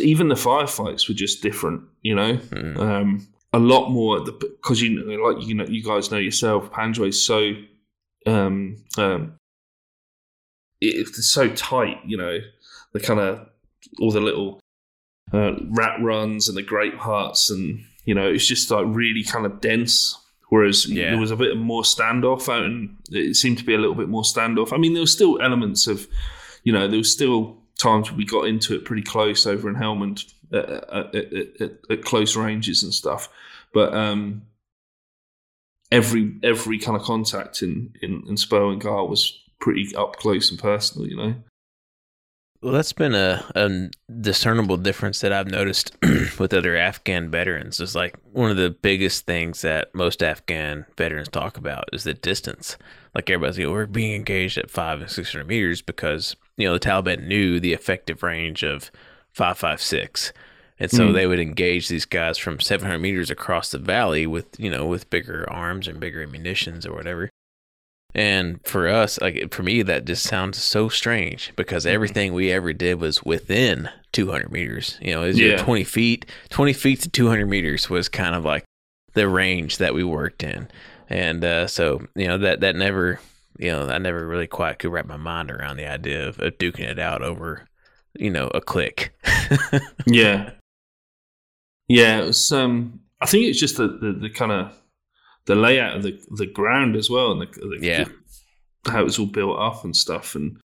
even 0.00 0.28
the 0.28 0.34
firefights 0.34 1.08
were 1.08 1.14
just 1.14 1.42
different, 1.42 1.82
you 2.02 2.14
know. 2.14 2.36
Mm. 2.36 2.78
Um, 2.80 3.28
a 3.52 3.58
lot 3.58 3.90
more 3.90 4.20
because 4.24 4.82
you 4.82 4.90
like 5.24 5.46
you 5.46 5.54
know, 5.54 5.64
you 5.66 5.82
guys 5.82 6.10
know 6.10 6.18
yourself, 6.18 6.70
Panjwai's 6.72 7.24
so 7.24 7.52
um, 8.26 8.76
um, 8.98 9.38
it's 10.88 11.30
so 11.32 11.48
tight, 11.48 11.98
you 12.04 12.16
know. 12.16 12.38
The 12.92 13.00
kind 13.00 13.20
of 13.20 13.48
all 14.00 14.10
the 14.10 14.20
little 14.20 14.60
uh, 15.32 15.52
rat 15.68 16.00
runs 16.00 16.48
and 16.48 16.56
the 16.56 16.62
grape 16.62 16.96
huts, 16.96 17.50
and 17.50 17.84
you 18.04 18.14
know, 18.14 18.26
it's 18.28 18.46
just 18.46 18.70
like 18.70 18.86
really 18.88 19.22
kind 19.22 19.46
of 19.46 19.60
dense. 19.60 20.18
Whereas 20.48 20.86
Yeah. 20.88 21.10
there 21.10 21.18
was 21.18 21.32
a 21.32 21.36
bit 21.36 21.56
more 21.56 21.82
standoff 21.82 22.48
out, 22.48 22.64
and 22.64 22.96
it 23.10 23.34
seemed 23.34 23.58
to 23.58 23.64
be 23.64 23.74
a 23.74 23.78
little 23.78 23.96
bit 23.96 24.08
more 24.08 24.22
standoff. 24.22 24.72
I 24.72 24.76
mean, 24.76 24.92
there 24.94 25.02
were 25.02 25.06
still 25.08 25.40
elements 25.42 25.88
of, 25.88 26.06
you 26.62 26.72
know, 26.72 26.86
there 26.86 26.98
was 26.98 27.10
still 27.10 27.58
times 27.78 28.12
we 28.12 28.24
got 28.24 28.46
into 28.46 28.74
it 28.76 28.84
pretty 28.84 29.02
close 29.02 29.44
over 29.46 29.68
in 29.68 29.74
Helmand 29.74 30.32
at, 30.52 30.68
at, 30.70 31.14
at, 31.16 31.60
at, 31.60 31.72
at 31.90 32.04
close 32.04 32.36
ranges 32.36 32.84
and 32.84 32.94
stuff. 32.94 33.28
But 33.74 33.92
um, 33.92 34.42
every 35.90 36.36
every 36.42 36.78
kind 36.78 36.96
of 36.96 37.02
contact 37.02 37.62
in 37.62 37.94
in, 38.02 38.22
in 38.28 38.36
Sperwan 38.36 38.78
Ghar 38.78 39.06
was 39.06 39.38
pretty 39.60 39.94
up 39.96 40.16
close 40.16 40.50
and 40.50 40.58
personal, 40.60 41.08
you 41.08 41.16
know. 41.16 41.34
Well, 42.62 42.72
that's 42.72 42.94
been 42.94 43.14
a, 43.14 43.44
a 43.54 43.90
discernible 44.20 44.78
difference 44.78 45.20
that 45.20 45.32
I've 45.32 45.50
noticed 45.50 45.94
with 46.38 46.54
other 46.54 46.76
Afghan 46.76 47.30
veterans. 47.30 47.80
Is 47.80 47.94
like 47.94 48.16
one 48.32 48.50
of 48.50 48.56
the 48.56 48.70
biggest 48.70 49.26
things 49.26 49.60
that 49.60 49.94
most 49.94 50.22
Afghan 50.22 50.86
veterans 50.96 51.28
talk 51.28 51.58
about 51.58 51.84
is 51.92 52.04
the 52.04 52.14
distance. 52.14 52.76
Like 53.14 53.28
everybody's, 53.30 53.58
know, 53.58 53.70
we're 53.72 53.86
being 53.86 54.14
engaged 54.14 54.58
at 54.58 54.70
five 54.70 55.00
and 55.00 55.10
six 55.10 55.32
hundred 55.32 55.48
meters 55.48 55.82
because 55.82 56.34
you 56.56 56.66
know 56.66 56.72
the 56.72 56.80
Taliban 56.80 57.26
knew 57.26 57.60
the 57.60 57.74
effective 57.74 58.22
range 58.22 58.62
of 58.64 58.90
five 59.32 59.58
five 59.58 59.80
six, 59.80 60.32
and 60.78 60.90
so 60.90 61.08
Mm. 61.08 61.14
they 61.14 61.26
would 61.26 61.38
engage 61.38 61.88
these 61.88 62.06
guys 62.06 62.38
from 62.38 62.58
seven 62.58 62.86
hundred 62.86 63.00
meters 63.00 63.30
across 63.30 63.70
the 63.70 63.78
valley 63.78 64.26
with 64.26 64.58
you 64.58 64.70
know 64.70 64.86
with 64.86 65.10
bigger 65.10 65.48
arms 65.50 65.86
and 65.86 66.00
bigger 66.00 66.22
ammunitions 66.22 66.86
or 66.86 66.94
whatever. 66.94 67.28
And 68.16 68.58
for 68.66 68.88
us, 68.88 69.20
like 69.20 69.52
for 69.52 69.62
me, 69.62 69.82
that 69.82 70.06
just 70.06 70.26
sounds 70.26 70.56
so 70.62 70.88
strange 70.88 71.52
because 71.54 71.84
everything 71.84 72.32
we 72.32 72.50
ever 72.50 72.72
did 72.72 72.98
was 72.98 73.22
within 73.22 73.90
200 74.12 74.50
meters. 74.50 74.98
You 75.02 75.12
know, 75.12 75.22
it 75.22 75.36
Yeah. 75.36 75.58
20 75.58 75.84
feet, 75.84 76.24
20 76.48 76.72
feet 76.72 77.02
to 77.02 77.10
200 77.10 77.44
meters 77.46 77.90
was 77.90 78.08
kind 78.08 78.34
of 78.34 78.42
like 78.42 78.64
the 79.12 79.28
range 79.28 79.76
that 79.78 79.92
we 79.92 80.02
worked 80.02 80.42
in. 80.42 80.68
And 81.10 81.44
uh, 81.44 81.66
so, 81.66 82.06
you 82.14 82.26
know, 82.26 82.38
that, 82.38 82.60
that 82.60 82.74
never, 82.74 83.20
you 83.58 83.70
know, 83.70 83.86
I 83.86 83.98
never 83.98 84.26
really 84.26 84.46
quite 84.46 84.78
could 84.78 84.90
wrap 84.92 85.04
my 85.06 85.18
mind 85.18 85.50
around 85.50 85.76
the 85.76 85.86
idea 85.86 86.26
of, 86.26 86.40
of 86.40 86.56
duking 86.56 86.88
it 86.88 86.98
out 86.98 87.20
over, 87.20 87.68
you 88.14 88.30
know, 88.30 88.48
a 88.54 88.62
click. 88.62 89.14
Yeah, 90.06 90.52
yeah. 91.88 92.20
It 92.22 92.26
was. 92.26 92.50
Um, 92.52 93.00
I 93.20 93.26
think 93.26 93.44
it's 93.44 93.60
just 93.60 93.76
the 93.76 93.88
the, 93.88 94.12
the 94.12 94.30
kind 94.30 94.52
of 94.52 94.72
the 95.46 95.54
layout 95.54 95.96
of 95.96 96.02
the 96.02 96.18
the 96.36 96.46
ground 96.46 96.96
as 96.96 97.08
well, 97.10 97.32
and 97.32 97.40
the, 97.42 97.46
the 97.46 97.78
Yeah. 97.86 98.04
how 98.86 99.00
it 99.00 99.04
was 99.04 99.18
all 99.18 99.26
built 99.26 99.58
up 99.58 99.84
and 99.84 99.94
stuff. 99.96 100.34
And 100.34 100.58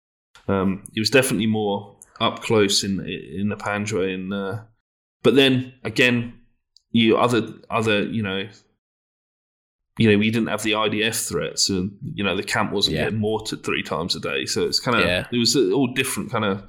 Um, 0.48 0.82
it 0.96 1.00
was 1.00 1.10
definitely 1.10 1.46
more 1.46 1.96
up 2.20 2.42
close 2.42 2.82
in 2.84 3.00
in 3.40 3.48
the 3.48 3.56
Pandre, 3.56 4.14
and 4.14 4.32
uh, 4.32 4.62
but 5.22 5.34
then 5.36 5.74
again, 5.84 6.34
you 6.90 7.16
other 7.16 7.42
other 7.70 8.02
you 8.04 8.22
know. 8.22 8.48
You 9.98 10.10
know, 10.10 10.16
we 10.18 10.30
didn't 10.30 10.48
have 10.48 10.62
the 10.62 10.72
IDF 10.72 11.28
threats, 11.28 11.68
and 11.68 11.92
you 12.14 12.24
know 12.24 12.34
the 12.36 12.42
camp 12.42 12.72
wasn't 12.72 12.96
Yeah. 12.96 13.04
getting 13.04 13.18
mortared 13.18 13.62
three 13.62 13.82
times 13.82 14.16
a 14.16 14.20
day, 14.20 14.46
so 14.46 14.64
it's 14.66 14.80
kind 14.80 14.96
of 14.98 15.04
Yeah. 15.04 15.26
it 15.30 15.36
was 15.36 15.54
all 15.56 15.92
different 15.92 16.30
kind 16.30 16.44
of. 16.44 16.62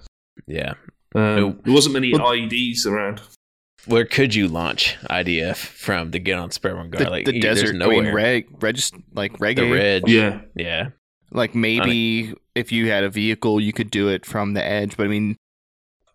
Yeah. 0.47 0.73
Um, 1.15 1.59
wasn't 1.65 1.93
many 1.93 2.11
Well- 2.11 2.27
IEDs 2.33 2.85
around. 2.85 3.21
Where 3.85 4.05
could 4.05 4.35
you 4.35 4.47
launch 4.47 4.97
IDF 5.09 5.55
from 5.57 6.11
to 6.11 6.19
get 6.19 6.37
on 6.37 6.49
Sperwan 6.49 6.89
Ghar? 6.91 7.03
The, 7.05 7.09
like 7.09 7.25
the 7.25 7.35
you- 7.35 7.41
there's 7.41 7.61
desert. 7.61 7.75
I 7.75 7.79
nowhere. 7.79 8.03
mean, 8.03 8.13
reg, 8.13 8.47
regis, 8.63 8.91
like 9.13 9.37
reggae. 9.39 9.55
the 9.55 9.71
red. 9.71 10.03
Yeah, 10.07 10.41
Yeah. 10.55 10.89
Like 11.31 11.55
maybe 11.55 12.33
if 12.55 12.71
you 12.73 12.89
had 12.91 13.03
a 13.05 13.09
vehicle, 13.09 13.59
you 13.61 13.71
could 13.73 13.89
do 13.89 14.09
it 14.09 14.25
from 14.25 14.53
the 14.53 14.63
edge. 14.63 14.97
But 14.97 15.05
I 15.05 15.07
mean, 15.09 15.37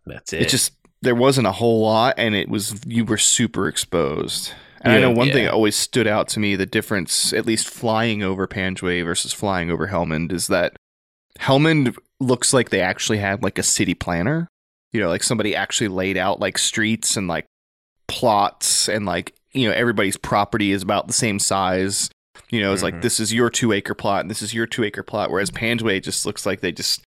That's 0.05 0.33
it. 0.35 0.43
it 0.43 0.49
just 0.51 0.73
there 1.03 1.15
wasn't 1.15 1.47
a 1.47 1.53
whole 1.53 1.81
lot, 1.83 2.15
and 2.19 2.35
it 2.35 2.49
was 2.51 2.81
you 2.87 3.05
were 3.05 3.17
super 3.19 3.67
exposed. 3.67 4.53
And 4.83 4.93
I 4.93 5.01
know 5.01 5.11
one 5.11 5.33
thing 5.33 5.45
that 5.45 5.53
always 5.55 5.75
stood 5.75 6.07
out 6.07 6.29
to 6.29 6.41
me: 6.41 6.55
the 6.55 6.67
difference, 6.67 7.33
at 7.33 7.47
least 7.47 7.67
flying 7.69 8.23
over 8.23 8.47
Panjwai 8.47 9.03
versus 9.05 9.33
flying 9.33 9.71
over 9.71 9.89
Helmand, 9.89 10.33
is 10.33 10.49
that 10.49 10.77
Helmand 11.41 11.97
looks 12.21 12.53
like 12.53 12.69
they 12.71 12.81
actually 12.83 13.19
had 13.19 13.43
like 13.43 13.59
a 13.59 13.63
city 13.63 13.95
planner. 13.95 14.49
You 14.93 15.01
know, 15.01 15.09
like 15.09 15.23
somebody 15.23 15.57
actually 15.57 15.89
laid 15.89 16.17
out 16.17 16.41
like 16.41 16.59
streets 16.59 17.17
and 17.17 17.27
like 17.27 17.47
plots, 18.21 18.89
and 18.89 19.05
like 19.07 19.35
you 19.53 19.69
know 19.69 19.75
everybody's 19.75 20.17
property 20.17 20.73
is 20.73 20.83
about 20.83 21.07
the 21.07 21.13
same 21.13 21.39
size. 21.39 22.11
You 22.51 22.61
know, 22.61 22.73
it's 22.73 22.83
like 22.83 22.95
Mhm. 22.95 23.03
this 23.03 23.19
is 23.21 23.33
your 23.33 23.51
two 23.51 23.73
acre 23.73 23.95
plot 23.95 24.21
and 24.21 24.31
this 24.31 24.41
is 24.43 24.55
your 24.55 24.67
two 24.67 24.85
acre 24.85 25.03
plot. 25.03 25.31
Whereas 25.31 25.51
Panjwai 25.51 26.03
just 26.03 26.25
looks 26.27 26.47
like 26.47 26.61
they 26.61 26.71
just 26.73 27.03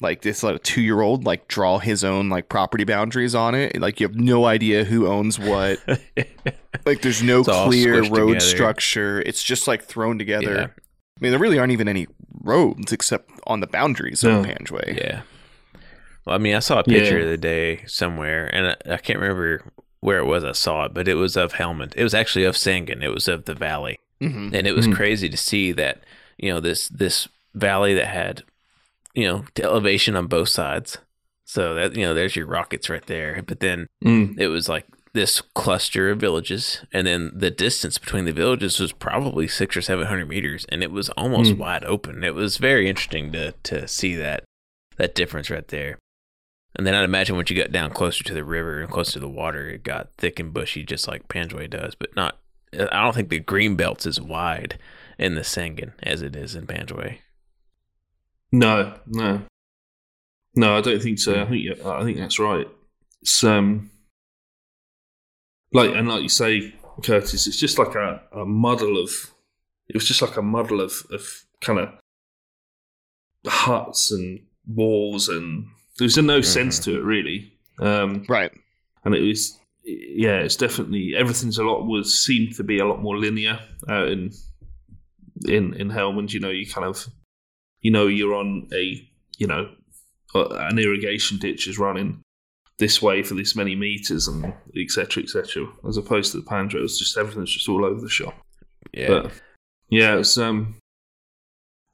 like 0.00 0.22
this 0.22 0.42
let 0.42 0.54
a 0.54 0.58
two 0.58 0.82
year 0.82 1.00
old 1.00 1.24
like 1.24 1.48
draw 1.48 1.78
his 1.78 2.04
own 2.04 2.28
like 2.28 2.48
property 2.48 2.84
boundaries 2.84 3.34
on 3.34 3.54
it. 3.54 3.80
Like 3.80 3.98
you 4.00 4.06
have 4.06 4.16
no 4.16 4.44
idea 4.44 4.84
who 4.84 5.06
owns 5.06 5.38
what. 5.38 5.78
Like 6.86 7.00
there's 7.02 7.22
no 7.22 7.40
It's 7.40 7.48
clear 7.48 8.02
road 8.02 8.10
together. 8.34 8.40
structure. 8.40 9.22
It's 9.24 9.42
just 9.42 9.66
like 9.66 9.84
thrown 9.84 10.18
together. 10.18 10.54
Yeah. 10.54 10.66
I 10.66 11.18
mean, 11.20 11.30
there 11.30 11.38
really 11.40 11.58
aren't 11.58 11.72
even 11.72 11.88
any 11.88 12.08
roads 12.42 12.92
except 12.92 13.30
on 13.46 13.60
the 13.60 13.66
boundaries 13.66 14.22
No. 14.22 14.40
of 14.40 14.46
Panjwai. 14.46 14.96
Yeah. 14.96 15.22
Well, 16.26 16.34
I 16.34 16.38
mean, 16.38 16.54
I 16.54 16.58
saw 16.58 16.80
a 16.80 16.84
picture 16.84 17.18
Yeah. 17.18 17.24
the 17.24 17.28
other 17.28 17.36
day 17.38 17.84
somewhere, 17.86 18.50
and 18.54 18.66
I, 18.68 18.94
I 18.94 18.96
can't 18.98 19.18
remember 19.18 19.62
where 20.04 20.18
it 20.18 20.26
was 20.26 20.44
I 20.44 20.52
saw 20.52 20.84
it, 20.84 20.92
but 20.94 21.08
it 21.08 21.14
was 21.14 21.34
of 21.36 21.54
Helmand. 21.54 21.94
It 21.96 22.02
was 22.02 22.14
actually 22.14 22.44
of 22.44 22.56
Sangin. 22.56 23.02
It 23.02 23.14
was 23.14 23.26
of 23.26 23.46
the 23.46 23.54
valley, 23.54 23.98
hmm 24.20 24.50
and 24.52 24.66
it 24.66 24.74
was 24.74 24.86
Mhm. 24.86 24.94
crazy 24.94 25.28
to 25.30 25.36
see 25.36 25.72
that 25.72 26.02
you 26.36 26.52
know 26.52 26.60
this 26.60 26.88
this 26.88 27.28
valley 27.54 27.94
that 27.94 28.08
had 28.08 28.42
you 29.14 29.26
know 29.26 29.44
the 29.54 29.62
elevation 29.64 30.14
on 30.16 30.26
both 30.26 30.50
sides. 30.50 30.98
So 31.46 31.74
that 31.74 31.94
you 31.96 32.02
know, 32.04 32.14
there's 32.14 32.36
your 32.36 32.46
rockets 32.46 32.88
right 32.88 33.06
there. 33.06 33.42
But 33.46 33.60
then 33.60 33.86
Mm. 34.04 34.38
it 34.38 34.48
was 34.48 34.68
like 34.68 34.86
this 35.14 35.40
cluster 35.54 36.10
of 36.10 36.18
villages, 36.18 36.80
and 36.92 37.06
then 37.06 37.30
the 37.34 37.50
distance 37.50 37.98
between 37.98 38.24
the 38.24 38.32
villages 38.32 38.80
was 38.80 38.92
probably 38.92 39.46
six 39.46 39.76
or 39.76 39.82
seven 39.82 40.06
hundred 40.06 40.28
meters, 40.28 40.66
and 40.70 40.82
it 40.82 40.90
was 40.90 41.08
almost 41.10 41.52
Mm. 41.52 41.58
wide 41.58 41.84
open. 41.84 42.24
It 42.24 42.34
was 42.34 42.56
very 42.58 42.88
interesting 42.88 43.32
to 43.32 43.52
to 43.70 43.86
see 43.88 44.14
that 44.16 44.44
that 44.96 45.14
difference 45.14 45.48
right 45.50 45.68
there. 45.68 45.98
And 46.76 46.86
then 46.86 46.94
I'd 46.94 47.04
imagine 47.04 47.36
once 47.36 47.50
you 47.50 47.56
got 47.56 47.72
down 47.72 47.90
closer 47.90 48.24
to 48.24 48.34
the 48.34 48.44
river 48.44 48.80
and 48.80 48.90
closer 48.90 49.12
to 49.12 49.20
the 49.20 49.28
water, 49.28 49.68
it 49.68 49.84
got 49.84 50.12
thick 50.18 50.40
and 50.40 50.52
bushy, 50.52 50.82
just 50.82 51.06
like 51.06 51.28
Panjwai 51.28 51.70
does. 51.70 51.94
But 51.94 52.16
not, 52.16 52.38
I 52.72 53.02
don't 53.02 53.14
think 53.14 53.28
the 53.28 53.38
green 53.38 53.76
belt's 53.76 54.06
as 54.06 54.20
wide 54.20 54.78
in 55.18 55.36
the 55.36 55.42
Sangin 55.42 55.92
as 56.02 56.22
it 56.22 56.34
is 56.34 56.54
in 56.54 56.66
Panjwai. 56.66 57.18
No, 58.50 58.94
no, 59.06 59.42
no. 60.54 60.76
I 60.76 60.80
don't 60.80 61.02
think 61.02 61.18
so. 61.18 61.40
I 61.40 61.46
think 61.46 61.80
I 61.84 62.04
think 62.04 62.18
that's 62.18 62.38
right. 62.38 62.68
It's 63.22 63.42
um, 63.42 63.90
like 65.72 65.90
and 65.90 66.08
like 66.08 66.22
you 66.22 66.28
say, 66.28 66.74
Curtis, 67.02 67.46
it's 67.46 67.58
just 67.58 67.78
like 67.78 67.94
a, 67.94 68.22
a 68.32 68.44
muddle 68.44 69.00
of. 69.02 69.10
It 69.88 69.96
was 69.96 70.06
just 70.06 70.22
like 70.22 70.36
a 70.36 70.42
muddle 70.42 70.80
of 70.80 71.04
of 71.10 71.44
kind 71.60 71.80
of 71.80 71.88
huts 73.46 74.12
and 74.12 74.46
walls, 74.66 75.28
and 75.28 75.66
there 75.98 76.06
was 76.06 76.16
no 76.16 76.40
sense 76.40 76.78
to 76.80 76.96
it 76.96 77.02
really. 77.04 77.52
Um, 77.80 78.24
Right. 78.28 78.52
and 79.04 79.14
it 79.14 79.20
was 79.22 79.58
yeah 79.84 80.38
it's 80.38 80.56
definitely 80.56 81.14
everything's 81.16 81.58
a 81.58 81.64
lot 81.64 81.84
was 81.86 82.24
seemed 82.24 82.54
to 82.56 82.64
be 82.64 82.78
a 82.78 82.86
lot 82.86 83.02
more 83.02 83.18
linear 83.18 83.58
out 83.88 84.08
in 84.08 84.30
in 85.46 85.74
in 85.74 85.88
Helmand 85.90 86.32
you 86.32 86.40
know 86.40 86.50
you 86.50 86.66
kind 86.66 86.86
of 86.86 87.06
you 87.80 87.90
know 87.90 88.06
you're 88.06 88.34
on 88.34 88.68
a 88.72 89.06
you 89.38 89.46
know 89.46 89.70
uh, 90.34 90.48
an 90.70 90.78
irrigation 90.78 91.38
ditch 91.38 91.66
is 91.68 91.78
running 91.78 92.20
this 92.78 93.02
way 93.02 93.22
for 93.22 93.34
this 93.34 93.54
many 93.54 93.74
meters 93.74 94.26
and 94.28 94.54
etc 94.76 95.22
etc 95.22 95.66
as 95.86 95.96
opposed 95.96 96.32
to 96.32 96.38
the 96.40 96.44
Pandra 96.48 96.82
it's 96.82 96.98
just 96.98 97.18
everything's 97.18 97.52
just 97.52 97.68
all 97.68 97.84
over 97.84 98.00
the 98.00 98.08
shop 98.08 98.34
Yeah. 98.94 99.08
but 99.08 99.32
yeah 99.90 100.16
it's 100.18 100.38
um 100.38 100.76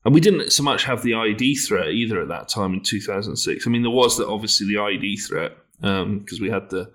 and 0.05 0.15
we 0.15 0.21
didn't 0.21 0.51
so 0.53 0.63
much 0.63 0.85
have 0.85 1.03
the 1.03 1.15
ID 1.15 1.57
threat 1.57 1.89
either 1.89 2.21
at 2.21 2.29
that 2.29 2.49
time 2.49 2.75
in 2.75 2.81
2006 2.81 3.67
I 3.67 3.71
mean 3.71 3.83
there 3.83 3.91
was 3.91 4.17
the, 4.17 4.27
obviously 4.27 4.67
the 4.67 4.81
ID 4.81 5.17
threat 5.17 5.53
because 5.81 6.41
we 6.41 6.51
had 6.51 6.71
the, 6.71 6.91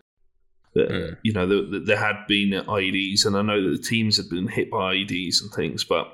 the 0.73 0.81
Mm. 0.87 1.17
you 1.23 1.31
know 1.31 1.47
the, 1.47 1.61
the, 1.71 1.79
there 1.79 1.97
had 1.97 2.27
been 2.27 2.49
IEDs 2.49 3.25
and 3.25 3.37
I 3.37 3.41
know 3.41 3.63
that 3.63 3.77
the 3.77 3.81
teams 3.81 4.17
had 4.17 4.29
been 4.29 4.47
hit 4.47 4.69
by 4.69 4.95
IEDs 4.95 5.41
and 5.41 5.51
things 5.53 5.85
but 5.85 6.05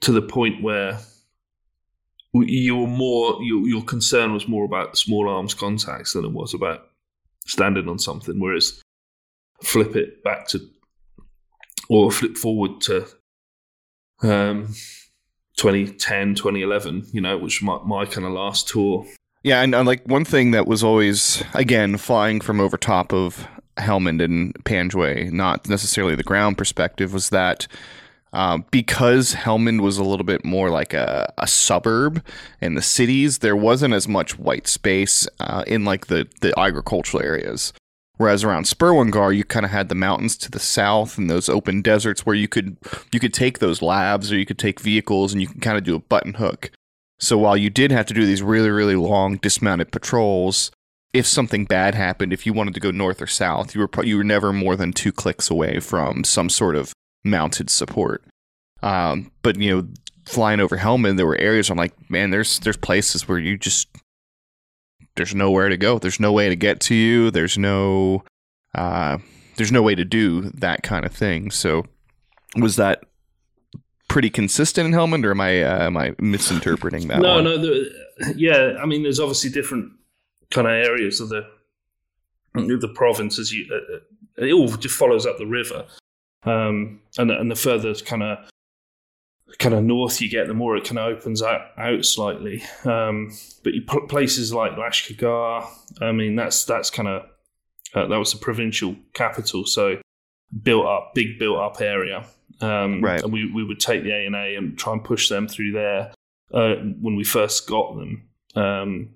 to 0.00 0.12
the 0.12 0.22
point 0.22 0.62
where 0.62 0.98
you 2.32 2.76
were 2.76 2.86
more 2.86 3.42
your, 3.42 3.66
your 3.68 3.82
concern 3.82 4.32
was 4.32 4.48
more 4.48 4.64
about 4.64 4.96
small 4.96 5.28
arms 5.28 5.54
contacts 5.54 6.14
than 6.14 6.24
it 6.24 6.32
was 6.32 6.54
about 6.54 6.88
standing 7.46 7.88
on 7.88 7.98
something 7.98 8.40
whereas 8.40 8.82
flip 9.62 9.96
it 9.96 10.22
back 10.24 10.48
to 10.48 10.60
or 11.88 12.10
flip 12.10 12.36
forward 12.36 12.80
to 12.80 13.06
um 14.22 14.74
2010 15.56 16.34
2011 16.34 17.06
you 17.12 17.20
know 17.20 17.36
which 17.38 17.62
my, 17.62 17.78
my 17.84 18.04
kind 18.04 18.26
of 18.26 18.32
last 18.32 18.68
tour 18.68 19.06
Yeah, 19.42 19.62
and 19.62 19.74
uh, 19.74 19.84
like 19.84 20.04
one 20.06 20.24
thing 20.24 20.50
that 20.50 20.66
was 20.66 20.82
always 20.82 21.44
again 21.54 21.98
flying 21.98 22.40
from 22.40 22.60
over 22.60 22.76
top 22.76 23.12
of 23.12 23.46
Helmand 23.76 24.22
and 24.22 24.54
Panjwai, 24.64 25.30
not 25.30 25.68
necessarily 25.68 26.16
the 26.16 26.22
ground 26.22 26.58
perspective, 26.58 27.12
was 27.12 27.30
that 27.30 27.68
um, 28.32 28.64
because 28.70 29.34
Helmand 29.34 29.80
was 29.82 29.98
a 29.98 30.04
little 30.04 30.24
bit 30.24 30.44
more 30.44 30.68
like 30.70 30.92
a, 30.92 31.32
a 31.38 31.46
suburb 31.46 32.24
in 32.60 32.74
the 32.74 32.82
cities, 32.82 33.38
there 33.38 33.56
wasn't 33.56 33.94
as 33.94 34.08
much 34.08 34.38
white 34.38 34.66
space 34.66 35.28
uh, 35.40 35.64
in 35.66 35.84
like 35.84 36.08
the 36.08 36.26
the 36.40 36.58
agricultural 36.58 37.22
areas. 37.22 37.72
Whereas 38.16 38.44
around 38.44 38.64
Sperwan 38.64 39.10
Ghar, 39.10 39.32
you 39.32 39.44
kind 39.44 39.66
of 39.66 39.72
had 39.72 39.88
the 39.88 39.94
mountains 39.94 40.36
to 40.38 40.50
the 40.50 40.58
south 40.58 41.18
and 41.18 41.28
those 41.28 41.48
open 41.48 41.82
deserts 41.82 42.24
where 42.24 42.34
you 42.34 42.48
could 42.48 42.76
you 43.12 43.20
could 43.20 43.34
take 43.34 43.58
those 43.58 43.82
labs 43.82 44.32
or 44.32 44.38
you 44.38 44.46
could 44.46 44.58
take 44.58 44.80
vehicles 44.80 45.32
and 45.32 45.42
you 45.42 45.48
can 45.48 45.60
kind 45.60 45.76
of 45.76 45.84
do 45.84 45.94
a 45.94 46.00
button 46.00 46.34
hook. 46.34 46.70
So 47.18 47.36
while 47.38 47.56
you 47.56 47.70
did 47.70 47.90
have 47.90 48.06
to 48.06 48.14
do 48.14 48.26
these 48.26 48.42
really, 48.42 48.70
really 48.70 48.96
long 48.96 49.36
dismounted 49.36 49.90
patrols, 49.90 50.70
if 51.12 51.26
something 51.26 51.64
bad 51.64 51.94
happened, 51.94 52.32
if 52.32 52.46
you 52.46 52.52
wanted 52.52 52.74
to 52.74 52.80
go 52.80 52.90
north 52.90 53.22
or 53.22 53.26
south, 53.26 53.74
you 53.74 53.80
were 53.80 53.88
pro- 53.88 54.04
you 54.04 54.16
were 54.16 54.24
never 54.24 54.52
more 54.52 54.76
than 54.76 54.92
two 54.92 55.12
clicks 55.12 55.50
away 55.50 55.80
from 55.80 56.24
some 56.24 56.48
sort 56.48 56.76
of 56.76 56.92
mounted 57.24 57.70
support. 57.70 58.24
Um, 58.82 59.30
but 59.42 59.58
you 59.58 59.74
know, 59.74 59.88
flying 60.26 60.60
over 60.60 60.78
Helmand, 60.78 61.16
there 61.16 61.26
were 61.26 61.38
areas 61.38 61.70
I'm 61.70 61.78
like, 61.78 61.94
man, 62.10 62.30
there's 62.30 62.58
there's 62.60 62.76
places 62.76 63.28
where 63.28 63.38
you 63.38 63.56
just 63.56 63.88
there's 65.16 65.34
nowhere 65.34 65.68
to 65.68 65.76
go. 65.76 65.98
There's 65.98 66.20
no 66.20 66.32
way 66.32 66.48
to 66.48 66.56
get 66.56 66.80
to 66.82 66.94
you. 66.94 67.30
There's 67.30 67.58
no 67.58 68.22
uh, 68.74 69.18
there's 69.56 69.72
no 69.72 69.82
way 69.82 69.94
to 69.94 70.04
do 70.04 70.50
that 70.50 70.82
kind 70.82 71.04
of 71.04 71.12
thing. 71.12 71.50
So 71.50 71.84
was 72.56 72.76
that 72.76 73.04
pretty 74.08 74.30
consistent 74.30 74.86
in 74.86 74.92
Helmand, 74.92 75.24
or 75.24 75.32
am 75.32 75.40
I 75.40 75.62
uh, 75.62 75.86
am 75.86 75.96
I 75.96 76.14
misinterpreting 76.18 77.08
that? 77.08 77.20
no 77.20 77.36
one? 77.36 77.44
no 77.44 77.58
the, 77.58 78.06
yeah 78.34 78.76
i 78.80 78.86
mean 78.86 79.02
there's 79.02 79.20
obviously 79.20 79.50
different 79.50 79.92
kind 80.50 80.66
of 80.66 80.72
areas 80.72 81.20
of 81.20 81.28
the 81.28 81.46
the 82.54 82.92
province 82.94 83.38
as 83.38 83.52
you 83.52 83.66
uh, 83.70 83.96
uh, 83.96 84.46
it 84.46 84.52
all 84.52 84.68
just 84.68 84.96
follows 84.96 85.26
up 85.26 85.36
the 85.38 85.46
river 85.46 85.84
um 86.44 87.00
and 87.18 87.30
and 87.30 87.50
the 87.50 87.56
further 87.56 87.94
kind 87.94 88.22
of 88.22 88.38
kind 89.58 89.74
of 89.74 89.82
north 89.82 90.20
you 90.20 90.28
get 90.28 90.46
the 90.46 90.54
more 90.54 90.76
it 90.76 90.84
kind 90.84 90.98
of 90.98 91.06
opens 91.06 91.42
out, 91.42 91.62
out 91.78 92.04
slightly 92.04 92.62
um 92.84 93.32
but 93.64 93.72
you 93.74 93.82
put 93.82 94.08
places 94.08 94.52
like 94.52 94.72
Lashkar 94.72 95.16
Gah 95.18 95.68
i 96.00 96.12
mean 96.12 96.36
that's 96.36 96.64
that's 96.64 96.90
kind 96.90 97.08
of 97.08 97.22
uh, 97.94 98.06
that 98.06 98.18
was 98.18 98.32
the 98.32 98.38
provincial 98.38 98.96
capital 99.14 99.64
so 99.64 99.96
built 100.62 100.86
up 100.86 101.12
big 101.14 101.38
built 101.38 101.58
up 101.58 101.80
area 101.80 102.26
um 102.60 103.02
Right. 103.02 103.22
and 103.22 103.32
we, 103.32 103.50
we 103.52 103.64
would 103.64 103.80
take 103.80 104.02
the 104.02 104.10
a 104.12 104.26
and 104.26 104.36
a 104.36 104.56
and 104.56 104.78
try 104.78 104.92
and 104.92 105.02
push 105.02 105.28
them 105.28 105.48
through 105.48 105.72
there 105.72 106.12
uh, 106.52 106.76
when 107.00 107.16
we 107.16 107.24
first 107.24 107.66
got 107.68 107.96
them. 107.96 108.28
Um, 108.54 109.10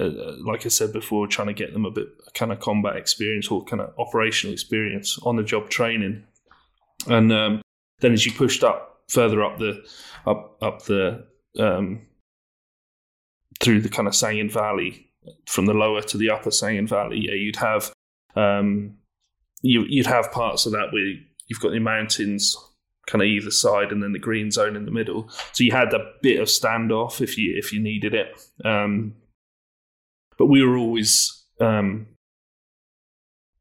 uh, 0.00 0.04
uh, 0.04 0.36
like 0.44 0.64
I 0.64 0.68
said 0.68 0.92
before, 0.92 1.26
trying 1.26 1.48
to 1.48 1.54
get 1.54 1.72
them 1.72 1.84
a 1.84 1.90
bit 1.90 2.08
kind 2.34 2.50
of 2.50 2.60
combat 2.60 2.96
experience 2.96 3.48
or 3.48 3.64
kind 3.64 3.80
of 3.82 3.92
operational 3.98 4.52
experience 4.52 5.18
on 5.22 5.36
the 5.36 5.42
job 5.42 5.68
training, 5.68 6.24
and 7.06 7.32
um, 7.32 7.62
then 8.00 8.12
as 8.12 8.24
you 8.24 8.32
pushed 8.32 8.64
up 8.64 8.91
further 9.08 9.42
up 9.42 9.58
the 9.58 9.84
up 10.26 10.56
up 10.62 10.82
the 10.84 11.26
um, 11.58 12.02
through 13.60 13.80
the 13.80 13.88
kind 13.88 14.08
of 14.08 14.14
Sangin 14.14 14.50
Valley, 14.50 15.10
from 15.46 15.66
the 15.66 15.74
lower 15.74 16.02
to 16.02 16.16
the 16.16 16.30
upper 16.30 16.50
Sangin 16.50 16.88
Valley. 16.88 17.18
Yeah, 17.20 17.34
you'd 17.34 17.56
have 17.56 17.92
um, 18.36 18.96
you 19.62 19.84
you'd 19.88 20.06
have 20.06 20.32
parts 20.32 20.66
of 20.66 20.72
that 20.72 20.92
where 20.92 21.14
you've 21.46 21.60
got 21.60 21.72
the 21.72 21.78
mountains 21.78 22.56
kind 23.06 23.22
of 23.22 23.26
either 23.26 23.50
side 23.50 23.90
and 23.90 24.02
then 24.02 24.12
the 24.12 24.18
green 24.18 24.50
zone 24.50 24.76
in 24.76 24.84
the 24.84 24.90
middle. 24.90 25.28
So 25.52 25.64
you 25.64 25.72
had 25.72 25.92
a 25.92 26.12
bit 26.22 26.40
of 26.40 26.48
standoff 26.48 27.20
if 27.20 27.36
you 27.36 27.54
if 27.56 27.72
you 27.72 27.80
needed 27.80 28.14
it. 28.14 28.40
Um, 28.64 29.14
but 30.38 30.46
we 30.46 30.64
were 30.64 30.76
always 30.76 31.44
um, 31.60 32.06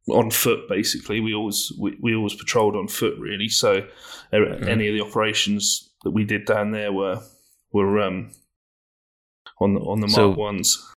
on 0.10 0.32
foot 0.32 0.68
basically. 0.68 1.20
We 1.20 1.34
always 1.34 1.72
we, 1.80 1.98
we 2.02 2.16
always 2.16 2.36
patrolled 2.36 2.76
on 2.76 2.88
foot 2.88 3.18
really. 3.20 3.50
So 3.50 3.88
mm-hmm. 4.34 4.68
any 4.68 4.88
of 4.88 4.96
the 4.96 5.02
operations 5.02 5.90
that 6.04 6.12
we 6.12 6.24
did 6.24 6.46
down 6.46 6.72
there 6.72 6.92
were 6.92 7.22
were 7.72 8.00
um, 8.00 8.32
on 9.60 9.74
the 9.74 9.80
on 9.82 10.02
the 10.02 10.10
so, 10.10 10.28
Mark 10.28 10.38
ones. 10.38 10.94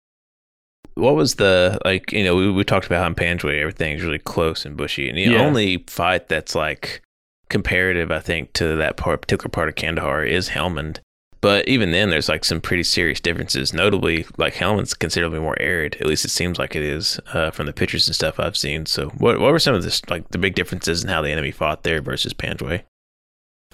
What 0.95 1.15
was 1.15 1.35
the 1.35 1.79
like? 1.85 2.11
You 2.11 2.23
know, 2.23 2.35
we, 2.35 2.51
we 2.51 2.63
talked 2.63 2.85
about 2.85 3.01
how 3.01 3.07
in 3.07 3.15
Panjwai 3.15 3.59
everything's 3.59 4.03
really 4.03 4.19
close 4.19 4.65
and 4.65 4.77
bushy, 4.77 5.09
and 5.09 5.17
the 5.17 5.23
yeah. 5.23 5.41
only 5.41 5.83
fight 5.87 6.29
that's 6.29 6.55
like 6.55 7.01
comparative, 7.49 8.11
I 8.11 8.19
think, 8.19 8.53
to 8.53 8.75
that 8.77 8.97
part, 8.97 9.21
particular 9.21 9.49
part 9.49 9.69
of 9.69 9.75
Kandahar 9.75 10.23
is 10.23 10.49
Helmand. 10.49 10.99
But 11.45 11.67
even 11.67 11.91
then, 11.91 12.09
there's 12.09 12.27
like 12.27 12.43
some 12.43 12.59
pretty 12.59 12.81
serious 12.81 13.19
differences. 13.19 13.71
Notably, 13.71 14.25
like 14.39 14.55
Helmand's 14.55 14.95
considerably 14.95 15.39
more 15.39 15.55
arid. 15.61 15.95
At 16.01 16.07
least 16.07 16.25
it 16.25 16.29
seems 16.29 16.57
like 16.57 16.75
it 16.75 16.81
is 16.81 17.19
uh, 17.35 17.51
from 17.51 17.67
the 17.67 17.71
pictures 17.71 18.07
and 18.07 18.15
stuff 18.15 18.39
I've 18.39 18.57
seen. 18.57 18.87
So, 18.87 19.09
what 19.09 19.39
what 19.39 19.51
were 19.51 19.59
some 19.59 19.75
of 19.75 19.83
the 19.83 20.01
like 20.09 20.27
the 20.29 20.39
big 20.39 20.55
differences 20.55 21.03
in 21.03 21.09
how 21.11 21.21
the 21.21 21.29
enemy 21.29 21.51
fought 21.51 21.83
there 21.83 22.01
versus 22.01 22.33
Panjwai? 22.33 22.81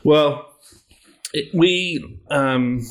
Well, 0.04 0.54
it, 1.32 1.56
we 1.56 2.20
um, 2.30 2.86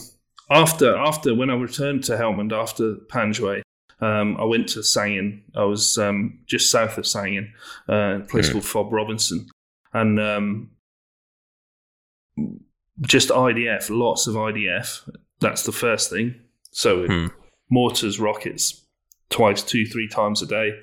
after 0.50 0.96
after 0.96 1.34
when 1.34 1.50
I 1.50 1.56
returned 1.56 2.04
to 2.04 2.12
Helmand 2.12 2.58
after 2.58 2.94
Panjwai, 3.12 3.60
um, 4.00 4.38
I 4.38 4.44
went 4.44 4.66
to 4.70 4.78
Sangin. 4.78 5.42
I 5.54 5.64
was 5.64 5.98
um, 5.98 6.38
just 6.46 6.70
south 6.70 6.96
of 6.96 7.04
Sangin, 7.04 7.50
uh, 7.86 8.20
a 8.22 8.26
place 8.26 8.48
mm. 8.48 8.52
called 8.52 8.64
Fob 8.64 8.94
Robinson, 8.94 9.46
and 9.92 10.18
um, 10.18 10.70
just 13.02 13.30
IDF, 13.30 13.88
lots 13.90 14.26
of 14.26 14.34
IDF. 14.34 15.08
That's 15.40 15.62
the 15.62 15.72
first 15.72 16.10
thing. 16.10 16.34
So 16.70 17.06
hmm. 17.06 17.26
mortars, 17.70 18.20
rockets, 18.20 18.84
twice, 19.30 19.62
two, 19.62 19.86
three 19.86 20.08
times 20.08 20.42
a 20.42 20.46
day. 20.46 20.80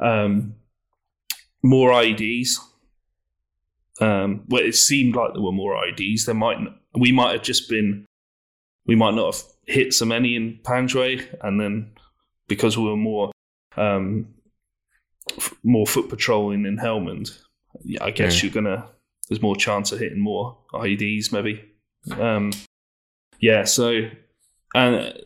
Um, 0.00 0.54
more 1.62 1.90
IEDs. 1.90 2.58
Um, 4.00 4.44
well, 4.48 4.62
it 4.62 4.74
seemed 4.74 5.14
like 5.14 5.34
there 5.34 5.42
were 5.42 5.52
more 5.52 5.74
IEDs. 5.74 6.24
There 6.24 6.34
might 6.34 6.58
we 6.94 7.12
might 7.12 7.32
have 7.32 7.42
just 7.42 7.68
been 7.68 8.06
we 8.86 8.96
might 8.96 9.14
not 9.14 9.34
have 9.34 9.44
hit 9.66 9.94
so 9.94 10.04
many 10.04 10.34
in 10.34 10.58
Panjwai, 10.64 11.24
and 11.42 11.60
then 11.60 11.92
because 12.48 12.76
we 12.76 12.84
were 12.84 12.96
more 12.96 13.30
um, 13.76 14.34
f- 15.36 15.54
more 15.62 15.86
foot 15.86 16.08
patrolling 16.08 16.66
in 16.66 16.78
Helmand, 16.78 17.38
I 18.00 18.10
guess 18.10 18.38
mm. 18.38 18.42
you're 18.42 18.52
gonna 18.52 18.88
there's 19.32 19.42
more 19.42 19.56
chance 19.56 19.92
of 19.92 19.98
hitting 19.98 20.20
more 20.20 20.58
IEDs 20.74 21.32
maybe. 21.32 21.64
Um, 22.20 22.52
yeah, 23.40 23.64
so 23.64 24.08
and 24.74 25.18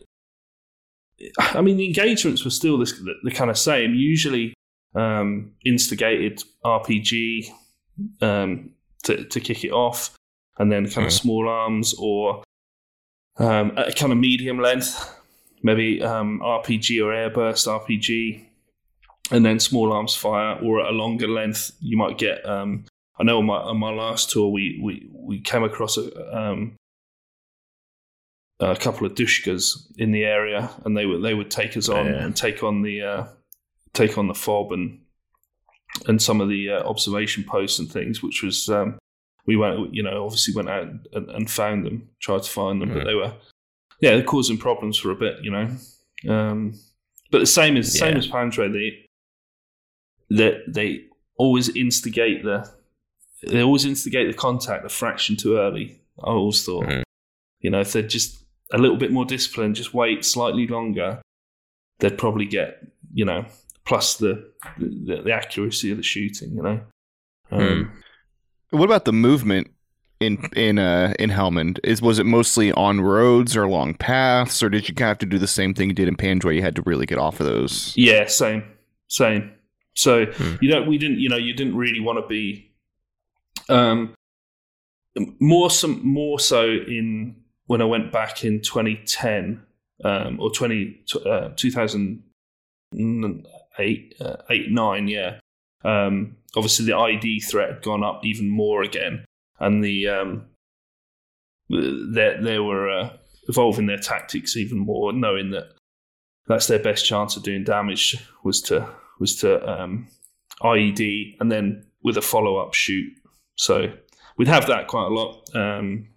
I 1.39 1.61
mean 1.61 1.75
the 1.75 1.85
engagements 1.85 2.45
were 2.45 2.51
still 2.51 2.77
this, 2.77 2.93
the, 2.93 3.15
the 3.23 3.31
kind 3.31 3.49
of 3.49 3.57
same. 3.57 3.93
Usually 3.93 4.53
um, 4.95 5.51
instigated 5.65 6.41
RPG 6.63 7.49
um, 8.21 8.71
to 9.03 9.25
to 9.25 9.39
kick 9.41 9.65
it 9.65 9.71
off, 9.71 10.15
and 10.57 10.71
then 10.71 10.89
kind 10.89 11.05
of 11.05 11.11
mm. 11.11 11.19
small 11.19 11.49
arms 11.49 11.93
or 11.99 12.43
um, 13.39 13.73
a 13.75 13.91
kind 13.91 14.13
of 14.13 14.17
medium 14.17 14.59
length, 14.59 15.13
maybe 15.63 16.01
um, 16.01 16.39
RPG 16.39 17.03
or 17.03 17.11
airburst 17.11 17.67
RPG, 17.67 18.45
and 19.31 19.45
then 19.45 19.59
small 19.59 19.91
arms 19.91 20.15
fire, 20.15 20.57
or 20.63 20.79
at 20.79 20.87
a 20.87 20.95
longer 20.95 21.27
length, 21.27 21.71
you 21.81 21.97
might 21.97 22.17
get 22.17 22.47
um, 22.47 22.85
I 23.19 23.23
know 23.23 23.39
on 23.39 23.45
my 23.45 23.57
on 23.57 23.77
my 23.77 23.91
last 23.91 24.29
tour 24.29 24.49
we 24.49 24.79
we, 24.81 25.09
we 25.11 25.41
came 25.41 25.63
across 25.63 25.97
a, 25.97 26.37
um, 26.37 26.75
a 28.59 28.75
couple 28.75 29.05
of 29.05 29.15
dushkas 29.15 29.91
in 29.97 30.11
the 30.11 30.23
area, 30.23 30.69
and 30.85 30.95
they 30.95 31.05
would 31.05 31.23
they 31.23 31.33
would 31.33 31.51
take 31.51 31.75
us 31.77 31.89
on 31.89 32.05
yeah. 32.05 32.23
and 32.23 32.35
take 32.35 32.63
on 32.63 32.81
the 32.81 33.01
uh, 33.01 33.27
take 33.93 34.17
on 34.17 34.27
the 34.27 34.35
fob 34.35 34.71
and 34.71 34.99
and 36.07 36.21
some 36.21 36.41
of 36.41 36.49
the 36.49 36.69
uh, 36.69 36.83
observation 36.83 37.43
posts 37.43 37.79
and 37.79 37.91
things, 37.91 38.21
which 38.21 38.43
was 38.43 38.69
um, 38.69 38.99
we 39.45 39.55
went 39.55 39.93
you 39.93 40.03
know 40.03 40.25
obviously 40.25 40.53
went 40.53 40.69
out 40.69 40.87
and, 41.13 41.29
and 41.29 41.49
found 41.49 41.85
them, 41.85 42.09
tried 42.21 42.43
to 42.43 42.49
find 42.49 42.81
them, 42.81 42.93
but 42.93 43.05
they 43.05 43.15
were 43.15 43.33
yeah 43.99 44.11
they're 44.11 44.23
causing 44.23 44.57
problems 44.57 44.97
for 44.97 45.11
a 45.11 45.15
bit, 45.15 45.37
you 45.41 45.51
know. 45.51 45.69
Um, 46.27 46.73
but 47.31 47.39
the 47.39 47.45
same 47.45 47.77
as 47.77 47.95
yeah. 47.95 48.07
same 48.07 48.17
as 48.17 48.27
Panjwai, 48.27 48.71
they 48.71 49.07
that 50.35 50.63
they, 50.67 50.97
they 50.97 51.03
always 51.37 51.69
instigate 51.69 52.43
the 52.43 52.69
they 53.43 53.61
always 53.61 53.85
instigate 53.85 54.27
the 54.27 54.37
contact 54.37 54.85
a 54.85 54.89
fraction 54.89 55.35
too 55.35 55.57
early. 55.57 56.01
I 56.23 56.31
always 56.31 56.63
thought, 56.63 56.85
mm. 56.85 57.03
you 57.59 57.69
know, 57.69 57.79
if 57.81 57.93
they're 57.93 58.01
just 58.01 58.43
a 58.73 58.77
little 58.77 58.97
bit 58.97 59.11
more 59.11 59.25
disciplined, 59.25 59.75
just 59.75 59.93
wait 59.93 60.25
slightly 60.25 60.67
longer, 60.67 61.21
they'd 61.99 62.17
probably 62.17 62.45
get, 62.45 62.85
you 63.13 63.25
know, 63.25 63.45
plus 63.85 64.15
the 64.17 64.51
the, 64.77 65.21
the 65.23 65.31
accuracy 65.31 65.91
of 65.91 65.97
the 65.97 66.03
shooting, 66.03 66.53
you 66.55 66.63
know. 66.63 66.81
Um, 67.51 67.59
mm. 67.59 67.91
What 68.71 68.85
about 68.85 69.05
the 69.05 69.13
movement 69.13 69.69
in 70.19 70.49
in 70.55 70.79
uh, 70.79 71.13
in 71.19 71.29
Helmand? 71.29 71.79
Is 71.83 72.01
was 72.01 72.19
it 72.19 72.25
mostly 72.25 72.71
on 72.73 73.01
roads 73.01 73.55
or 73.55 73.63
along 73.63 73.95
paths, 73.95 74.61
or 74.63 74.69
did 74.69 74.89
you 74.89 74.95
kind 74.95 75.07
of 75.07 75.11
have 75.11 75.17
to 75.19 75.25
do 75.25 75.39
the 75.39 75.47
same 75.47 75.73
thing 75.73 75.89
you 75.89 75.95
did 75.95 76.07
in 76.07 76.17
Panjwai? 76.17 76.55
You 76.55 76.61
had 76.61 76.75
to 76.75 76.83
really 76.85 77.05
get 77.05 77.17
off 77.17 77.39
of 77.39 77.45
those. 77.45 77.93
Yeah, 77.95 78.25
same, 78.27 78.63
same. 79.07 79.51
So 79.95 80.25
mm. 80.25 80.61
you 80.61 80.69
know, 80.69 80.83
we 80.83 80.97
didn't, 80.97 81.19
you 81.19 81.29
know, 81.29 81.37
you 81.37 81.53
didn't 81.53 81.75
really 81.75 81.99
want 81.99 82.19
to 82.19 82.27
be 82.27 82.66
um, 83.69 84.13
more 85.39 85.69
some 85.69 86.05
more 86.05 86.37
so 86.39 86.65
in 86.65 87.37
when 87.65 87.81
I 87.81 87.85
went 87.85 88.11
back 88.11 88.43
in 88.43 88.61
2010 88.61 89.63
um, 90.03 90.39
or 90.39 90.51
20 90.51 91.03
uh, 91.25 91.49
2008 91.55 94.15
uh, 94.21 94.35
eight 94.49 94.71
nine 94.71 95.07
yeah. 95.07 95.39
Um, 95.83 96.37
obviously 96.55 96.85
the 96.85 96.95
ID 96.95 97.41
threat 97.41 97.69
had 97.69 97.83
gone 97.83 98.03
up 98.03 98.21
even 98.23 98.49
more 98.49 98.83
again, 98.83 99.25
and 99.59 99.83
the 99.83 100.07
um, 100.07 100.45
they 101.69 102.37
they 102.41 102.59
were 102.59 102.89
uh, 102.89 103.09
evolving 103.47 103.87
their 103.87 103.97
tactics 103.97 104.55
even 104.57 104.79
more, 104.79 105.13
knowing 105.13 105.51
that 105.51 105.71
that's 106.47 106.67
their 106.67 106.79
best 106.79 107.05
chance 107.05 107.37
of 107.37 107.43
doing 107.43 107.63
damage 107.63 108.17
was 108.43 108.61
to 108.63 108.89
was 109.19 109.35
to 109.37 109.69
um, 109.69 110.07
IED 110.61 111.35
and 111.39 111.51
then 111.51 111.85
with 112.03 112.17
a 112.17 112.21
follow 112.21 112.57
up 112.57 112.73
shoot 112.73 113.11
so 113.57 113.91
we'd 114.37 114.47
have 114.47 114.67
that 114.67 114.87
quite 114.87 115.05
a 115.05 115.13
lot. 115.13 115.55
Um, 115.55 116.07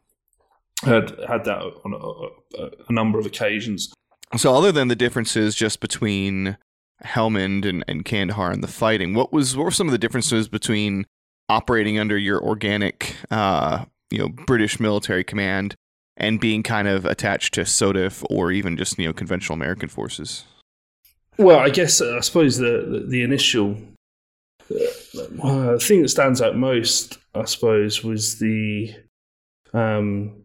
had 0.83 1.11
had 1.29 1.45
that 1.45 1.61
on 1.85 1.93
a, 1.93 2.63
a, 2.63 2.71
a, 2.89 2.93
number 2.93 3.19
of 3.19 3.27
occasions. 3.27 3.93
So, 4.37 4.55
other 4.55 4.73
than 4.73 4.89
the 4.89 4.97
differences 4.97 5.55
just 5.55 5.81
between 5.81 6.57
Helmand 7.05 7.67
and, 7.67 7.85
and 7.87 8.05
Kandahar 8.05 8.51
and 8.51 8.63
the 8.63 8.69
fighting, 8.69 9.15
what 9.15 9.33
was 9.33 9.57
what 9.57 9.65
were 9.65 9.71
some 9.71 9.89
of 9.89 9.93
the 9.93 9.99
differences 9.99 10.49
between 10.49 11.07
operating 11.49 11.99
under 11.99 12.17
your 12.17 12.43
organic, 12.43 13.17
uh, 13.31 13.85
you 14.11 14.19
know, 14.19 14.29
British 14.29 14.81
military 14.81 15.25
command 15.25 15.75
and 16.17 16.41
being 16.41 16.63
kind 16.63 16.87
of 16.87 17.05
attached 17.05 17.55
to 17.55 17.63
SOTIF 17.63 18.25
or 18.31 18.53
even 18.53 18.77
just 18.77 18.99
you 18.99 19.07
know 19.07 19.13
conventional 19.13 19.55
American 19.55 19.89
forces? 19.89 20.45
Well, 21.37 21.59
I 21.59 21.71
guess 21.71 22.01
uh, 22.01 22.17
I 22.17 22.21
suppose 22.21 22.59
the, 22.59 22.87
the, 22.89 23.07
the 23.07 23.23
initial 23.23 23.77
uh, 25.19 25.73
the 25.73 25.81
thing 25.81 26.03
that 26.03 26.09
stands 26.09 26.41
out 26.41 26.57
most, 26.57 27.19
I 27.35 27.45
suppose, 27.45 28.05
was 28.05 28.39
the. 28.39 28.95
Um, 29.73 30.43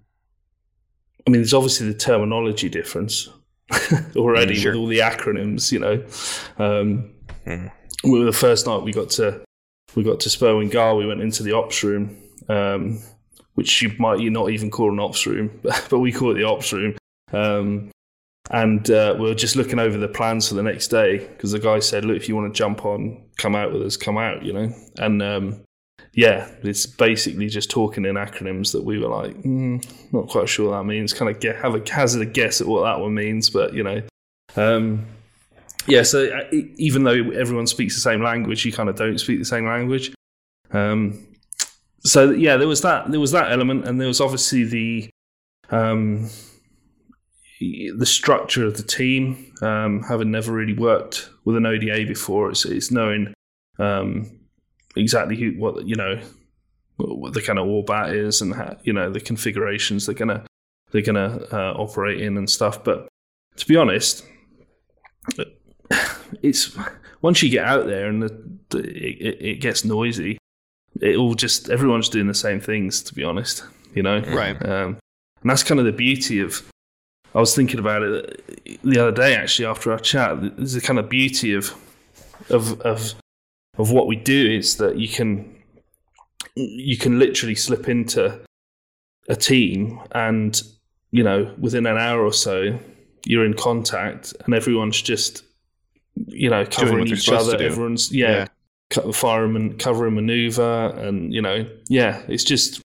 I 1.28 1.32
mean, 1.32 1.42
there's 1.42 1.54
obviously 1.54 1.88
the 1.88 1.98
terminology 1.98 2.70
difference 2.70 3.30
already 4.16 4.56
sure. 4.56 4.72
with 4.72 4.80
all 4.80 4.88
the 4.88 5.00
acronyms. 5.00 5.72
You 5.72 5.80
know, 5.80 5.94
um, 6.58 7.12
mm. 7.46 7.72
we 8.04 8.20
were 8.20 8.26
the 8.26 8.34
first 8.34 8.68
night 8.68 8.84
we 8.84 8.92
got 8.92 9.10
to 9.12 9.42
we 9.96 10.04
got 10.04 10.20
to 10.22 10.30
Sperwan 10.30 10.72
Ghar. 10.72 10.96
We 10.96 11.08
went 11.08 11.22
into 11.22 11.44
the 11.44 11.54
ops 11.54 11.84
room, 11.84 12.18
um, 12.50 13.00
which 13.54 13.82
you 13.82 13.92
might 13.98 14.20
you 14.20 14.30
not 14.30 14.52
even 14.52 14.70
call 14.70 14.92
an 14.92 15.00
ops 15.00 15.26
room, 15.26 15.60
but 15.64 16.00
we 16.00 16.12
call 16.12 16.32
it 16.32 16.36
the 16.36 16.44
ops 16.44 16.72
room. 16.74 16.96
Um, 17.34 17.92
and 18.52 18.90
uh, 18.92 19.16
we 19.20 19.32
are 19.32 19.36
just 19.36 19.56
looking 19.56 19.80
over 19.80 19.98
the 19.98 20.08
plans 20.08 20.48
for 20.48 20.54
the 20.54 20.62
next 20.62 20.90
day 20.90 21.18
because 21.18 21.52
the 21.52 21.60
guy 21.60 21.80
said, 21.80 22.06
"Look, 22.06 22.18
if 22.18 22.30
you 22.30 22.36
want 22.36 22.54
to 22.54 22.58
jump 22.58 22.86
on, 22.86 23.25
come 23.38 23.56
out 23.56 23.74
with 23.74 23.82
us, 23.82 23.98
come 23.98 24.18
out," 24.18 24.44
you 24.44 24.54
know. 24.54 24.74
And 24.98 25.22
um, 25.22 25.62
yeah, 26.14 26.50
it's 26.64 26.86
basically 26.86 27.50
just 27.50 27.70
talking 27.70 28.06
in 28.06 28.16
acronyms 28.16 28.72
that 28.72 28.84
we 28.84 28.98
were 28.98 29.10
like, 29.10 29.36
mm, 29.44 29.86
not 30.14 30.30
quite 30.30 30.48
sure 30.48 30.70
what 30.70 30.78
that 30.78 30.86
means. 30.86 31.14
Kind 31.14 31.30
of 31.30 31.42
get, 31.42 31.58
have 31.58 31.76
a 31.76 31.90
hazard 31.90 32.22
a 32.22 32.26
guess 32.26 32.62
at 32.62 32.68
what 32.68 32.84
that 32.84 33.02
one 33.02 33.14
means, 33.14 33.50
but 33.50 33.74
you 33.74 33.84
know, 33.84 34.02
um, 34.56 35.06
yeah. 35.88 36.04
So 36.04 36.26
uh, 36.26 36.44
even 36.78 37.04
though 37.04 37.32
everyone 37.32 37.68
speaks 37.68 37.96
the 37.96 38.02
same 38.02 38.24
language, 38.24 38.66
you 38.66 38.72
kind 38.72 38.88
of 38.90 38.96
don't 38.96 39.20
speak 39.20 39.40
the 39.40 39.46
same 39.46 39.66
language. 39.68 40.14
Um, 40.72 41.28
so 42.00 42.32
yeah, 42.32 42.56
there 42.56 42.68
was 42.68 42.82
that. 42.82 43.12
There 43.12 43.20
was 43.20 43.32
that 43.32 43.52
element, 43.52 43.86
and 43.86 44.00
there 44.00 44.08
was 44.08 44.22
obviously 44.22 44.64
the 44.64 45.10
um, 45.70 46.30
the 47.60 48.06
structure 48.06 48.66
of 48.66 48.78
the 48.78 48.84
team, 48.84 49.54
um, 49.62 50.04
having 50.04 50.32
never 50.32 50.52
really 50.52 50.74
worked 50.74 51.30
with 51.46 51.56
an 51.56 51.66
ODA 51.66 52.06
before, 52.06 52.50
it's, 52.50 52.66
it's 52.66 52.92
knowing 52.92 53.34
um, 53.80 54.40
exactly 54.96 55.36
who, 55.38 55.52
what 55.52 55.88
you 55.88 55.96
know, 55.96 56.20
what 56.98 57.34
the 57.34 57.42
kind 57.42 57.60
of 57.60 57.66
ORBAT 57.68 58.14
is, 58.14 58.42
and 58.42 58.54
how, 58.56 58.78
you 58.84 58.94
know 58.94 59.10
the 59.10 59.20
configurations 59.22 60.06
they're 60.06 60.16
gonna 60.16 60.46
they're 60.92 61.02
gonna 61.02 61.40
uh, 61.52 61.74
operate 61.78 62.22
in 62.22 62.38
and 62.38 62.50
stuff. 62.50 62.84
But 62.84 63.08
to 63.58 63.66
be 63.68 63.76
honest, 63.78 64.26
it's 66.42 66.78
once 67.22 67.42
you 67.42 67.50
get 67.50 67.66
out 67.66 67.86
there 67.86 68.08
and 68.08 68.22
the, 68.22 68.48
the, 68.70 68.80
it, 68.80 69.38
it 69.42 69.62
gets 69.62 69.84
noisy, 69.86 70.38
it 71.02 71.16
all 71.18 71.34
just 71.36 71.70
everyone's 71.70 72.10
doing 72.10 72.28
the 72.28 72.34
same 72.34 72.60
things. 72.60 73.02
To 73.04 73.14
be 73.14 73.24
honest, 73.24 73.64
you 73.94 74.04
know, 74.04 74.20
Right. 74.20 74.56
um, 74.66 74.98
and 75.42 75.50
that's 75.50 75.64
kind 75.64 75.80
of 75.80 75.86
the 75.86 75.92
beauty 75.92 76.40
of. 76.40 76.68
I 77.36 77.40
was 77.40 77.54
thinking 77.54 77.80
about 77.80 78.02
it 78.02 78.80
the 78.84 79.00
other 79.00 79.12
day, 79.12 79.36
actually, 79.36 79.66
after 79.66 79.92
our 79.92 80.00
chat. 80.00 80.38
There's 80.56 80.74
the 80.74 80.82
kind 80.82 80.98
of 80.98 81.10
beauty 81.10 81.54
of, 81.54 81.74
of, 82.50 82.80
of, 82.82 83.14
of 83.78 83.92
what 83.92 84.08
we 84.08 84.16
do 84.16 84.50
is 84.52 84.78
that 84.78 84.98
you 84.98 85.10
can, 85.10 85.54
you 86.56 86.98
can 86.98 87.20
literally 87.20 87.56
slip 87.56 87.90
into 87.90 88.40
a 89.28 89.36
team, 89.36 90.00
and 90.14 90.62
you 91.12 91.24
know, 91.24 91.54
within 91.60 91.86
an 91.86 91.98
hour 91.98 92.24
or 92.24 92.32
so, 92.32 92.80
you're 93.26 93.46
in 93.46 93.54
contact, 93.54 94.34
and 94.46 94.54
everyone's 94.54 95.02
just, 95.02 95.44
you 96.28 96.50
know, 96.50 96.66
covering 96.66 97.08
each 97.08 97.28
other. 97.30 97.62
Everyone's 97.62 98.14
yeah, 98.14 98.48
Yeah. 98.94 99.12
fire 99.12 99.44
and 99.44 99.78
cover 99.78 100.06
and 100.08 100.16
maneuver, 100.16 100.88
and 100.98 101.34
you 101.34 101.42
know, 101.42 101.68
yeah, 101.90 102.22
it's 102.30 102.46
just 102.46 102.82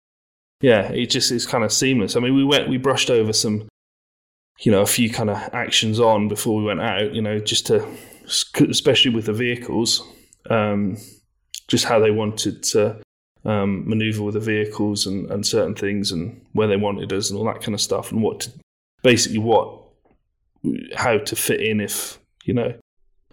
yeah, 0.61 0.91
it 0.91 1.07
just 1.07 1.31
is 1.31 1.47
kind 1.47 1.63
of 1.63 1.73
seamless. 1.73 2.17
I 2.17 2.21
mean, 2.21 2.35
we 2.35 2.45
went, 2.45 2.69
we 2.69 2.79
brushed 2.79 3.11
over 3.11 3.33
some, 3.33 3.69
you 4.61 4.71
know, 4.71 4.81
a 4.83 4.87
few 4.87 5.11
kind 5.11 5.31
of 5.31 5.37
actions 5.55 5.99
on 5.99 6.29
before 6.29 6.57
we 6.59 6.65
went 6.65 6.81
out, 6.81 7.15
you 7.15 7.23
know, 7.23 7.39
just 7.39 7.67
to, 7.67 7.87
especially 8.69 9.11
with 9.11 9.27
the 9.27 9.33
vehicles, 9.33 10.07
um, 10.51 10.97
just 11.69 11.87
how 11.87 11.99
they 11.99 12.11
wanted 12.11 12.63
to 12.63 13.01
um, 13.45 13.89
maneuver 13.89 14.23
with 14.23 14.35
the 14.35 14.41
vehicles 14.41 15.07
and, 15.07 15.31
and 15.31 15.47
certain 15.47 15.75
things 15.75 16.13
and 16.13 16.45
where 16.53 16.69
they 16.69 16.77
wanted 16.77 17.13
us 17.13 17.31
and 17.31 17.39
all 17.39 17.47
that 17.47 17.63
kind 17.63 17.75
of 17.75 17.81
stuff 17.81 18.13
and 18.13 18.23
what 18.23 18.41
to, 18.41 18.53
basically 19.03 19.39
what, 19.39 19.79
how 20.95 21.17
to 21.17 21.35
fit 21.35 21.61
in 21.61 21.81
if, 21.81 22.19
you 22.45 22.53
know, 22.53 22.75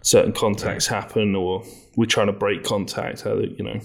certain 0.00 0.32
contacts 0.32 0.86
happen 0.86 1.34
or 1.34 1.62
we're 1.96 2.06
trying 2.06 2.28
to 2.28 2.32
break 2.32 2.64
contact, 2.64 3.22
how 3.22 3.34
they, 3.34 3.48
you 3.48 3.64
know, 3.64 3.80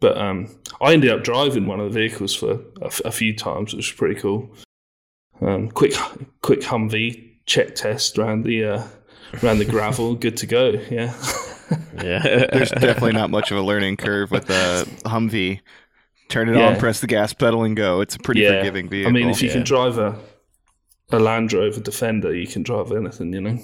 but 0.00 0.16
um, 0.16 0.48
I 0.80 0.92
ended 0.92 1.10
up 1.10 1.24
driving 1.24 1.66
one 1.66 1.80
of 1.80 1.92
the 1.92 1.98
vehicles 1.98 2.34
for 2.34 2.52
a, 2.80 2.86
f- 2.86 3.00
a 3.04 3.10
few 3.10 3.34
times, 3.34 3.74
which 3.74 3.92
was 3.92 3.98
pretty 3.98 4.20
cool. 4.20 4.50
Um, 5.40 5.70
quick, 5.70 5.92
quick 6.42 6.60
Humvee 6.60 7.30
check 7.46 7.74
test 7.74 8.18
around 8.18 8.42
the 8.44 8.64
uh, 8.64 8.82
around 9.42 9.58
the 9.58 9.64
gravel, 9.64 10.14
good 10.16 10.36
to 10.38 10.46
go. 10.46 10.70
Yeah, 10.90 11.14
Yeah. 12.02 12.22
There's 12.52 12.70
definitely 12.70 13.12
not 13.12 13.30
much 13.30 13.50
of 13.50 13.58
a 13.58 13.62
learning 13.62 13.96
curve 13.98 14.30
with 14.30 14.46
the 14.46 14.88
Humvee. 15.04 15.60
Turn 16.28 16.48
it 16.48 16.56
Yeah. 16.56 16.68
on, 16.70 16.76
press 16.78 17.00
the 17.00 17.06
gas 17.06 17.32
pedal, 17.32 17.62
and 17.64 17.76
go. 17.76 18.00
It's 18.00 18.16
a 18.16 18.18
pretty 18.18 18.40
yeah. 18.40 18.58
forgiving 18.58 18.88
vehicle. 18.88 19.10
I 19.10 19.12
mean, 19.12 19.28
if 19.28 19.40
you 19.42 19.48
Yeah. 19.48 19.54
can 19.54 19.64
drive 19.64 19.98
a 19.98 20.18
a 21.10 21.20
Land 21.20 21.52
Rover 21.52 21.78
Defender, 21.80 22.34
you 22.34 22.48
can 22.48 22.62
drive 22.64 22.90
anything. 22.90 23.32
You 23.32 23.40
know. 23.40 23.58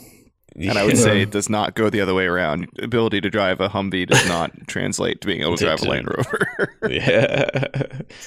and 0.54 0.78
I 0.78 0.84
would 0.84 0.94
Yeah. 0.96 1.02
say 1.02 1.22
it 1.22 1.30
does 1.32 1.48
not 1.48 1.74
go 1.74 1.90
the 1.90 2.00
other 2.00 2.14
way 2.14 2.26
around. 2.26 2.68
Ability 2.80 3.20
to 3.22 3.30
drive 3.30 3.60
a 3.60 3.68
Humvee 3.68 4.06
does 4.06 4.28
not 4.28 4.52
translate 4.68 5.20
to 5.22 5.26
being 5.26 5.40
able 5.40 5.56
to 5.56 5.64
drive 5.64 5.82
a 5.82 5.86
Land 5.88 6.06
Rover. 6.06 6.76
yeah. 6.88 7.66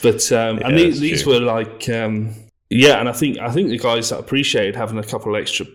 But 0.02 0.30
um, 0.34 0.58
and 0.60 0.78
these, 0.78 1.00
these 1.00 1.26
were 1.26 1.40
like 1.40 1.88
um, 1.88 2.36
yeah, 2.70 3.00
and 3.00 3.08
I 3.08 3.12
think 3.12 3.38
I 3.40 3.52
think 3.52 3.70
the 3.70 3.78
guys 3.78 4.10
that 4.10 4.20
appreciated 4.20 4.76
having 4.76 4.98
a 4.98 5.04
couple 5.04 5.36
of 5.36 5.42
extra 5.42 5.66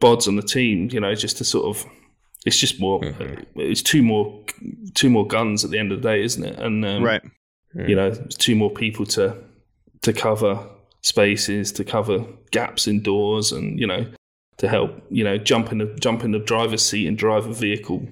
bods 0.00 0.26
on 0.26 0.36
the 0.36 0.42
team, 0.42 0.88
you 0.92 1.00
know, 1.00 1.14
just 1.14 1.38
to 1.38 1.44
sort 1.44 1.66
of 1.66 1.90
it's 2.44 2.58
just 2.58 2.80
more 2.80 3.00
Mm-hmm. 3.00 3.60
it's 3.60 3.82
two 3.82 4.02
more 4.02 4.44
two 4.94 5.10
more 5.10 5.26
guns 5.26 5.64
at 5.64 5.70
the 5.70 5.78
end 5.78 5.92
of 5.92 6.02
the 6.02 6.08
day, 6.08 6.22
isn't 6.22 6.44
it? 6.44 6.58
And 6.58 6.84
um, 6.84 7.02
right. 7.02 7.22
you 7.74 7.94
know, 7.94 8.08
it's 8.08 8.36
two 8.36 8.54
more 8.56 8.70
people 8.70 9.06
to 9.06 9.36
to 10.02 10.12
cover 10.12 10.68
spaces, 11.02 11.72
to 11.72 11.84
cover 11.84 12.24
gaps 12.50 12.86
in 12.86 13.02
doors, 13.02 13.52
and 13.52 13.78
you 13.78 13.86
know, 13.86 14.06
to 14.58 14.68
help 14.68 15.02
you 15.10 15.24
know 15.24 15.38
jump 15.38 15.72
in 15.72 15.78
the 15.78 15.96
jump 16.00 16.24
in 16.24 16.32
the 16.32 16.38
driver's 16.38 16.84
seat 16.84 17.06
and 17.06 17.16
drive 17.16 17.46
a 17.46 17.54
vehicle, 17.54 18.06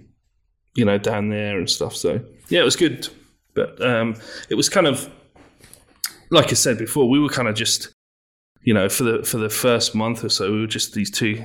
you 0.76 0.84
know, 0.84 0.98
down 0.98 1.28
there 1.28 1.58
and 1.58 1.68
stuff. 1.68 1.96
So 1.96 2.20
yeah, 2.48 2.60
it 2.60 2.64
was 2.64 2.76
good, 2.76 3.08
but 3.54 3.84
um, 3.84 4.16
it 4.48 4.54
was 4.54 4.68
kind 4.68 4.86
of 4.86 5.10
like 6.30 6.48
I 6.50 6.54
said 6.54 6.78
before, 6.78 7.08
we 7.10 7.20
were 7.20 7.28
kind 7.28 7.48
of 7.48 7.54
just 7.54 7.92
you 8.62 8.74
know 8.74 8.88
for 8.88 9.04
the 9.04 9.22
for 9.22 9.38
the 9.38 9.50
first 9.50 9.94
month 9.94 10.24
or 10.24 10.28
so, 10.28 10.52
we 10.52 10.60
were 10.60 10.66
just 10.66 10.94
these 10.94 11.10
two. 11.10 11.44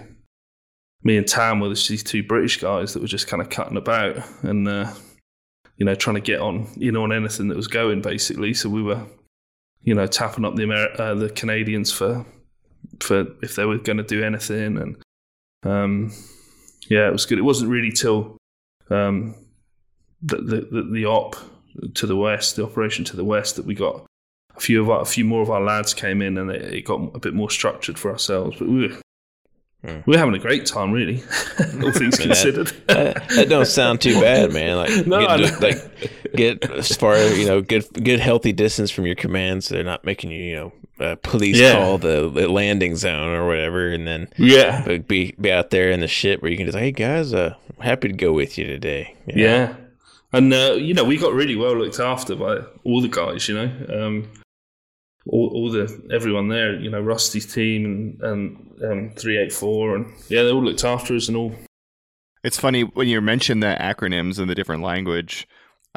Me 1.04 1.16
and 1.16 1.28
Tam 1.28 1.60
were 1.60 1.70
just 1.70 1.88
these 1.88 2.04
two 2.04 2.24
British 2.24 2.60
guys 2.60 2.94
that 2.94 3.02
were 3.02 3.08
just 3.08 3.28
kind 3.28 3.42
of 3.42 3.50
cutting 3.50 3.78
about 3.78 4.18
and 4.42 4.68
uh, 4.68 4.92
you 5.78 5.86
know, 5.86 5.96
trying 5.96 6.16
to 6.16 6.22
get 6.22 6.42
on, 6.42 6.68
you 6.76 6.92
know, 6.92 7.04
on 7.04 7.14
anything 7.14 7.48
that 7.48 7.58
was 7.58 7.68
going, 7.68 8.02
basically. 8.02 8.54
So 8.54 8.68
we 8.70 8.82
were, 8.82 9.06
you 9.84 9.94
know, 9.94 10.08
tapping 10.08 10.44
up 10.44 10.56
the 10.56 10.64
Amer- 10.64 11.00
uh, 11.00 11.14
the 11.14 11.30
Canadians 11.30 11.92
for 11.92 12.26
for 13.00 13.26
if 13.42 13.56
they 13.56 13.66
were 13.66 13.78
going 13.78 13.98
to 13.98 14.04
do 14.04 14.24
anything, 14.24 14.78
and 14.78 15.04
um, 15.64 16.12
yeah, 16.90 17.08
it 17.08 17.12
was 17.12 17.26
good. 17.26 17.38
It 17.38 17.44
wasn't 17.44 17.72
really 17.72 17.92
till 17.92 18.38
um, 18.90 19.36
the 20.22 20.38
the 20.38 20.90
the 20.92 21.06
op 21.06 21.36
to 21.94 22.08
the 22.08 22.16
west, 22.16 22.56
the 22.56 22.66
operation 22.66 23.06
to 23.06 23.16
the 23.16 23.26
west, 23.26 23.56
that 23.56 23.66
we 23.66 23.76
got 23.76 24.06
a 24.58 24.60
few 24.60 24.82
of 24.82 24.90
our, 24.90 25.02
a 25.02 25.06
few 25.06 25.24
more 25.26 25.42
of 25.42 25.50
our 25.50 25.62
lads 25.62 25.94
came 25.94 26.22
in, 26.22 26.38
and 26.38 26.50
it, 26.52 26.74
it 26.74 26.82
got 26.86 27.00
a 27.16 27.20
bit 27.20 27.34
more 27.34 27.50
structured 27.50 27.98
for 28.00 28.12
ourselves. 28.12 28.58
But 28.60 28.68
we 28.68 28.88
were. 28.88 28.96
Hmm. 29.86 30.00
We 30.08 30.14
were 30.14 30.18
having 30.18 30.34
a 30.34 30.40
great 30.40 30.66
time, 30.66 30.92
really, 30.92 31.22
all 31.84 31.92
things 31.92 32.18
considered. 32.20 32.68
that, 32.88 33.30
that 33.30 33.48
don't 33.48 33.68
sound 33.68 34.02
too 34.02 34.20
bad, 34.20 34.52
man. 34.52 34.76
Like, 34.76 35.06
No, 35.06 35.20
get, 35.38 35.62
like 35.62 36.32
get 36.36 36.72
as 36.72 36.96
far 36.98 37.16
you 37.20 37.46
know, 37.46 37.62
good, 37.62 37.86
good, 37.94 38.20
healthy 38.20 38.52
distance 38.52 38.90
from 38.90 39.06
your 39.06 39.14
command, 39.16 39.64
so 39.64 39.76
they're 39.76 39.84
not 39.84 40.04
making 40.04 40.32
you, 40.32 40.44
you 40.44 40.56
know, 40.56 40.74
uh, 41.00 41.16
police 41.22 41.58
Yeah. 41.60 41.74
call 41.74 42.00
the, 42.00 42.28
the 42.28 42.48
landing 42.48 42.96
zone 42.96 43.30
or 43.36 43.48
whatever, 43.48 43.90
and 43.90 44.08
then 44.08 44.28
yeah, 44.38 44.98
be 44.98 45.36
be 45.40 45.52
out 45.52 45.70
there 45.70 45.92
in 45.92 46.00
the 46.00 46.08
ship 46.08 46.42
where 46.42 46.50
you 46.50 46.58
can 46.58 46.66
just, 46.66 46.78
hey 46.78 46.92
guys, 46.92 47.32
uh, 47.36 47.54
I'm 47.78 47.84
happy 47.86 48.08
to 48.08 48.16
go 48.16 48.34
with 48.34 48.58
you 48.58 48.66
today. 48.66 49.14
You 49.28 49.36
know? 49.36 49.44
Yeah. 49.44 49.76
And, 50.34 50.54
uh, 50.54 50.74
you 50.74 50.96
know, 50.96 51.04
we 51.06 51.18
got 51.18 51.34
really 51.34 51.56
well 51.56 51.76
looked 51.78 52.00
after 52.00 52.36
by 52.36 52.58
all 52.84 53.00
the 53.00 53.08
guys, 53.08 53.48
you 53.48 53.56
know, 53.56 53.72
um, 54.08 54.28
all, 55.30 55.50
all 55.54 55.72
the, 55.72 56.08
everyone 56.12 56.48
there, 56.50 56.76
you 56.80 56.90
know, 56.90 57.02
Rusty's 57.02 57.52
team 57.52 57.86
and, 57.86 58.22
and 58.22 58.58
um, 58.84 59.16
384. 59.16 59.96
And 59.96 60.14
yeah, 60.30 60.44
they 60.44 60.52
all 60.52 60.64
looked 60.64 60.84
after 60.84 61.16
us 61.16 61.28
and 61.28 61.38
all. 61.38 61.54
It's 62.44 62.60
funny 62.60 62.84
when 62.84 63.08
you 63.08 63.20
mention 63.22 63.60
the 63.60 63.76
acronyms 63.80 64.40
and 64.40 64.50
the 64.50 64.56
different 64.56 64.84
language. 64.84 65.48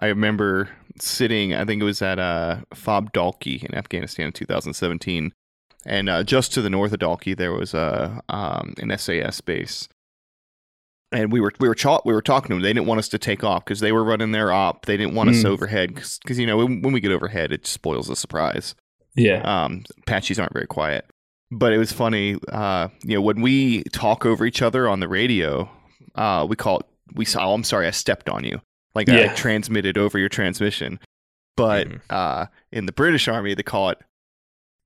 I 0.01 0.07
remember 0.07 0.71
sitting, 0.99 1.55
I 1.55 1.65
think 1.65 1.83
it 1.83 1.85
was 1.85 2.03
at 2.03 2.19
uh, 2.19 2.59
Fob 2.75 3.13
Dalkey 3.13 3.63
in 3.63 3.75
Afghanistan 3.75 4.27
in 4.27 4.33
2017. 4.33 5.33
And 5.87 6.09
uh, 6.09 6.23
just 6.25 6.53
to 6.55 6.63
the 6.63 6.71
north 6.71 6.93
of 6.93 6.99
Dalkey, 6.99 7.37
there 7.37 7.53
was 7.53 7.75
a, 7.75 8.21
um, 8.29 8.75
an 8.79 8.97
SAS 8.99 9.41
base. 9.41 9.89
And 11.13 11.33
we 11.33 11.41
were 11.41 11.53
we 11.59 11.67
were 11.69 11.75
cha- 11.75 12.01
we 12.05 12.13
were 12.13 12.23
talking 12.23 12.49
to 12.51 12.55
them. 12.55 12.63
They 12.63 12.73
didn't 12.73 12.87
want 12.87 13.01
us 13.01 13.09
to 13.09 13.19
take 13.19 13.43
off 13.43 13.65
because 13.65 13.81
they 13.81 13.91
were 13.91 14.05
running 14.05 14.31
their 14.31 14.53
op. 14.53 14.87
They 14.87 14.97
didn't 14.97 15.17
want 15.17 15.31
us 15.31 15.43
Mm. 15.43 15.47
overhead 15.47 15.95
because 15.95 16.39
you 16.39 16.47
know 16.47 16.59
when, 16.59 16.83
when 16.83 16.93
we 16.93 17.01
get 17.01 17.11
overhead, 17.11 17.51
it 17.51 17.67
spoils 17.67 18.07
the 18.07 18.15
surprise. 18.15 18.77
Yeah. 19.17 19.43
Um, 19.43 19.85
Apaches 20.03 20.39
aren't 20.39 20.53
very 20.53 20.67
quiet. 20.67 21.05
But 21.53 21.73
it 21.73 21.79
was 21.79 21.93
funny, 21.93 22.37
uh, 22.53 22.89
you 23.03 23.15
know, 23.17 23.21
when 23.23 23.41
we 23.41 23.83
talk 23.93 24.25
over 24.25 24.47
each 24.47 24.63
other 24.63 24.89
on 24.89 25.01
the 25.01 25.09
radio, 25.09 25.69
uh, 26.15 26.47
we 26.49 26.55
call 26.55 26.81
it, 26.81 26.87
we 27.15 27.25
saw, 27.25 27.49
oh, 27.51 27.55
I'm 27.55 27.65
sorry, 27.65 27.89
I 27.89 27.91
stepped 27.91 28.29
on 28.29 28.45
you. 28.45 28.61
Like 28.95 29.09
I 29.09 29.29
transmitted 29.35 29.99
over 29.99 30.17
your 30.19 30.29
transmission. 30.29 31.01
But 31.57 31.89
Mhm. 31.89 32.01
uh, 32.09 32.47
in 32.71 32.87
the 32.87 32.93
British 32.93 33.27
Army, 33.27 33.55
they 33.55 33.65
call 33.65 33.91
it 33.91 33.99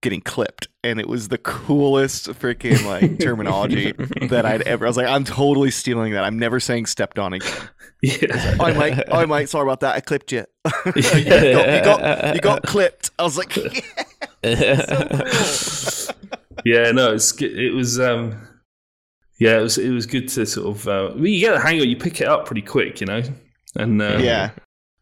getting 0.02 0.20
clipped. 0.22 0.68
And 0.82 0.98
it 0.98 1.06
was 1.08 1.28
the 1.28 1.38
coolest 1.38 2.28
freaking 2.28 2.82
like 2.86 3.18
terminology 3.20 3.92
that 4.28 4.44
I'd 4.46 4.62
ever. 4.62 4.86
I 4.86 4.88
was 4.88 4.96
like, 4.96 5.06
I'm 5.06 5.24
totally 5.24 5.70
stealing 5.70 6.12
that. 6.14 6.24
I'm 6.24 6.38
never 6.38 6.60
saying 6.60 6.86
stepped 6.86 7.18
on 7.18 7.34
again. 7.34 7.52
Yeah. 8.02 8.56
Oh, 8.60 8.64
I 8.66 8.72
might, 8.74 8.98
oh, 9.08 9.16
I 9.20 9.24
might. 9.24 9.48
Sorry 9.48 9.66
about 9.66 9.80
that. 9.80 9.94
I 9.94 10.00
clipped 10.00 10.30
you. 10.30 10.44
you, 10.94 11.02
got, 11.02 11.16
you, 11.16 11.52
got, 11.82 12.34
you 12.34 12.40
got 12.42 12.62
clipped. 12.64 13.10
I 13.18 13.22
was 13.22 13.38
like, 13.38 13.56
yeah, 13.56 13.80
no, 16.92 17.12
it's 17.14 17.32
good. 17.32 17.58
It 17.58 17.72
was, 17.72 17.98
um, 18.00 18.36
yeah, 19.38 19.58
it 19.58 19.62
was, 19.62 19.78
it 19.78 19.90
was 19.90 20.06
good 20.06 20.28
to 20.30 20.46
sort 20.46 20.76
of, 20.76 20.88
uh, 20.88 21.10
well, 21.14 21.26
you 21.26 21.40
get 21.40 21.52
the 21.54 21.60
hang 21.60 21.76
of 21.78 21.84
it, 21.84 21.88
you 21.88 21.96
pick 21.96 22.20
it 22.20 22.28
up 22.28 22.46
pretty 22.46 22.62
quick, 22.62 23.00
you 23.00 23.06
know? 23.06 23.22
And, 23.76 24.00
uh, 24.00 24.18
yeah. 24.20 24.50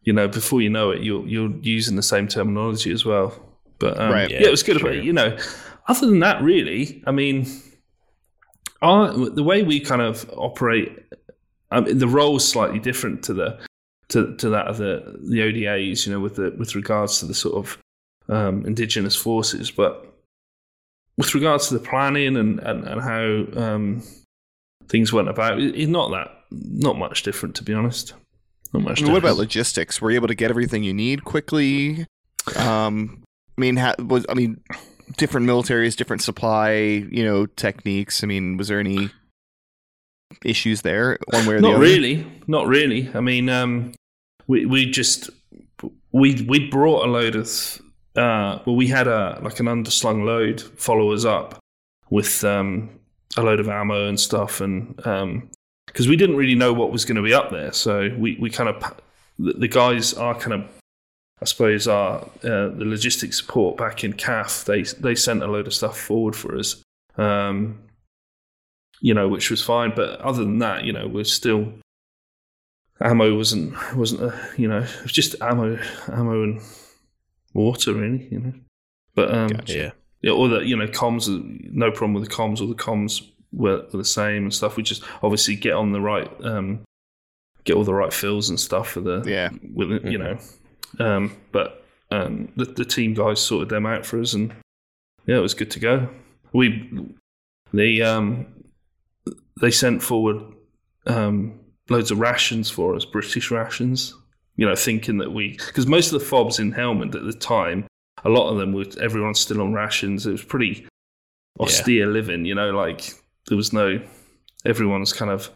you 0.01 0.13
know, 0.13 0.27
before 0.27 0.61
you 0.61 0.69
know 0.69 0.91
it, 0.91 1.01
you're, 1.03 1.25
you're 1.27 1.51
using 1.61 1.95
the 1.95 2.03
same 2.03 2.27
terminology 2.27 2.91
as 2.91 3.05
well. 3.05 3.33
But 3.79 3.99
um, 3.99 4.11
Right. 4.11 4.29
yeah, 4.29 4.41
Yeah, 4.41 4.47
it 4.47 4.51
was 4.51 4.63
good. 4.63 4.79
sure. 4.79 4.89
But 4.89 5.03
you 5.03 5.13
know, 5.13 5.37
other 5.87 6.05
than 6.07 6.19
that, 6.19 6.41
really, 6.41 7.03
I 7.05 7.11
mean, 7.11 7.47
our, 8.81 9.11
the 9.11 9.43
way 9.43 9.63
we 9.63 9.79
kind 9.79 10.01
of 10.01 10.29
operate, 10.35 10.97
um, 11.71 11.85
the 11.85 12.07
role 12.07 12.37
is 12.37 12.47
slightly 12.47 12.79
different 12.79 13.23
to 13.23 13.33
the 13.33 13.59
to, 14.09 14.35
to 14.37 14.49
that 14.49 14.67
of 14.67 14.77
the 14.77 15.19
the 15.29 15.39
ODAs. 15.41 16.05
You 16.05 16.13
know, 16.13 16.19
with 16.19 16.35
the 16.35 16.53
with 16.57 16.75
regards 16.75 17.19
to 17.19 17.25
the 17.25 17.33
sort 17.33 17.55
of 17.55 17.77
um, 18.29 18.65
indigenous 18.65 19.15
forces, 19.15 19.71
but 19.71 20.05
with 21.17 21.33
regards 21.35 21.67
to 21.67 21.75
the 21.75 21.79
planning 21.79 22.37
and 22.37 22.59
and, 22.59 22.87
and 22.87 23.01
how 23.01 23.61
um, 23.61 24.03
things 24.87 25.13
went 25.13 25.29
about, 25.29 25.59
it's 25.59 25.89
not 25.89 26.11
that 26.11 26.31
not 26.51 26.97
much 26.97 27.23
different 27.23 27.55
to 27.55 27.63
be 27.63 27.73
honest. 27.73 28.13
Not 28.73 28.83
much. 28.83 29.01
I 29.01 29.05
mean, 29.05 29.13
what 29.13 29.19
about 29.23 29.37
logistics? 29.37 30.01
Were 30.01 30.11
you 30.11 30.15
able 30.15 30.27
to 30.27 30.35
get 30.35 30.49
everything 30.49 30.83
you 30.83 30.93
need 30.93 31.23
quickly? 31.23 32.07
Um, 32.55 33.23
I 33.57 33.61
mean, 33.61 33.77
ha- 33.77 33.95
was 33.99 34.25
I 34.29 34.33
mean, 34.33 34.61
different 35.17 35.47
militaries, 35.47 35.95
different 35.95 36.23
supply, 36.23 36.73
you 36.73 37.23
know, 37.23 37.45
techniques. 37.45 38.23
I 38.23 38.27
mean, 38.27 38.57
was 38.57 38.67
there 38.67 38.79
any 38.79 39.11
issues 40.43 40.81
there, 40.81 41.17
one 41.29 41.45
way 41.45 41.55
or 41.55 41.57
the 41.57 41.61
not 41.61 41.75
other? 41.75 41.79
really 41.83 42.25
not 42.47 42.67
really 42.67 43.09
i 43.13 43.19
mean 43.19 43.49
um 43.49 43.93
we 44.47 44.65
we 44.65 44.89
just 44.89 45.29
we 46.11 46.45
we 46.47 46.69
brought 46.69 47.05
a 47.05 47.09
load 47.09 47.35
of 47.35 47.47
uh 48.15 48.59
well 48.65 48.75
we 48.75 48.87
had 48.87 49.07
a 49.07 49.39
like 49.41 49.59
an 49.59 49.65
underslung 49.65 50.25
load 50.25 50.61
follow 50.61 51.11
us 51.11 51.25
up 51.25 51.59
with 52.09 52.43
um 52.43 52.89
a 53.37 53.41
load 53.41 53.59
of 53.59 53.67
ammo 53.67 54.07
and 54.07 54.19
stuff 54.19 54.61
and 54.61 55.05
um 55.07 55.49
because 55.87 56.07
we 56.07 56.15
didn't 56.15 56.35
really 56.35 56.55
know 56.55 56.73
what 56.73 56.91
was 56.91 57.05
going 57.05 57.15
to 57.15 57.21
be 57.21 57.33
up 57.33 57.51
there 57.51 57.73
so 57.73 58.09
we 58.17 58.37
we 58.39 58.49
kind 58.49 58.69
of 58.69 59.01
the, 59.39 59.67
guys 59.67 60.13
are 60.13 60.35
kind 60.35 60.53
of 60.53 60.69
I 61.41 61.45
suppose 61.45 61.87
our 61.87 62.21
uh, 62.43 62.69
the 62.69 62.85
logistics 62.85 63.37
support 63.37 63.77
back 63.77 64.03
in 64.03 64.13
KAF 64.13 64.65
they 64.65 64.83
they 65.01 65.15
sent 65.15 65.43
a 65.43 65.47
load 65.47 65.67
of 65.67 65.73
stuff 65.73 65.99
forward 65.99 66.35
for 66.35 66.57
us 66.57 66.81
um 67.17 67.79
you 69.03 69.13
know, 69.13 69.27
which 69.27 69.51
was 69.51 69.61
fine. 69.61 69.91
But 69.93 70.19
other 70.21 70.43
than 70.43 70.59
that, 70.59 70.85
you 70.85 70.93
know, 70.93 71.07
we're 71.07 71.25
still 71.25 71.73
ammo 73.01 73.35
wasn't 73.35 73.75
wasn't 73.95 74.21
a, 74.21 74.49
you 74.55 74.67
know 74.67 74.77
it 74.77 75.03
was 75.03 75.11
just 75.11 75.35
ammo 75.41 75.77
ammo 76.09 76.43
and 76.43 76.61
water 77.53 77.93
really 77.93 78.27
you 78.31 78.39
know. 78.39 78.53
But 79.15 79.33
um 79.33 79.51
Yeah. 79.67 79.91
yeah 80.21 80.31
all 80.31 80.49
the 80.49 80.61
you 80.61 80.75
know 80.75 80.87
comms 80.87 81.27
no 81.71 81.91
problem 81.91 82.13
with 82.13 82.27
the 82.29 82.33
comms 82.35 82.61
all 82.61 82.67
the 82.67 82.75
comms 82.75 83.21
were, 83.51 83.85
were 83.91 83.97
the 83.97 84.05
same 84.05 84.43
and 84.43 84.53
stuff. 84.53 84.75
We 84.77 84.83
just 84.83 85.03
obviously 85.21 85.55
get 85.55 85.73
on 85.73 85.91
the 85.91 86.01
right 86.01 86.29
um 86.43 86.81
get 87.63 87.75
all 87.75 87.83
the 87.83 87.93
right 87.93 88.11
fills 88.13 88.49
and 88.49 88.59
stuff 88.59 88.89
for 88.89 89.01
the 89.01 89.23
Yeah. 89.25 89.49
with 89.73 89.91
it, 89.91 90.03
you 90.05 90.17
know. 90.17 90.37
Um 90.99 91.35
but 91.51 91.85
um 92.11 92.51
the, 92.55 92.65
the 92.65 92.85
team 92.85 93.13
guys 93.13 93.39
sorted 93.41 93.69
them 93.69 93.85
out 93.85 94.05
for 94.05 94.19
us 94.19 94.33
and 94.33 94.53
yeah 95.25 95.37
it 95.37 95.41
was 95.41 95.53
good 95.53 95.71
to 95.71 95.79
go. 95.79 96.09
We 96.51 96.89
they 97.73 98.01
um 98.01 98.47
they 99.61 99.71
sent 99.71 100.01
forward 100.03 100.37
um 101.07 101.59
loads 101.89 102.11
of 102.11 102.19
rations 102.19 102.69
for 102.69 102.95
us 102.95 103.03
british 103.05 103.51
rations 103.51 104.13
you 104.55 104.65
know 104.67 104.75
thinking 104.75 105.17
that 105.17 105.31
we 105.31 105.51
because 105.67 105.87
most 105.87 106.11
of 106.13 106.19
the 106.19 106.25
fobs 106.25 106.59
in 106.59 106.71
helmand 106.73 107.15
at 107.15 107.23
the 107.25 107.33
time 107.33 107.85
a 108.23 108.29
lot 108.29 108.49
of 108.49 108.57
them 108.57 108.71
were 108.73 108.85
everyone's 109.01 109.39
still 109.39 109.61
on 109.61 109.73
rations 109.73 110.25
it 110.27 110.31
was 110.31 110.43
pretty 110.43 110.85
austere 111.59 112.07
living 112.07 112.45
you 112.45 112.55
know 112.55 112.71
like 112.71 113.13
there 113.47 113.57
was 113.57 113.73
no 113.73 113.99
everyone's 114.65 115.13
kind 115.13 115.31
of 115.31 115.49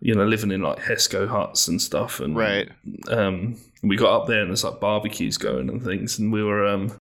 you 0.00 0.14
know 0.14 0.24
living 0.26 0.50
in 0.50 0.62
like 0.62 0.78
hesco 0.78 1.26
huts 1.28 1.68
and 1.68 1.80
stuff 1.80 2.20
and 2.20 2.36
Right. 2.36 2.68
um, 3.08 3.56
we 3.82 3.96
got 3.96 4.20
up 4.22 4.26
there 4.26 4.40
and 4.42 4.50
there's 4.50 4.64
like 4.64 4.80
barbecues 4.80 5.36
going 5.38 5.68
and 5.68 5.82
things, 5.82 6.18
and 6.18 6.32
we 6.32 6.42
were 6.42 6.66
um, 6.66 6.92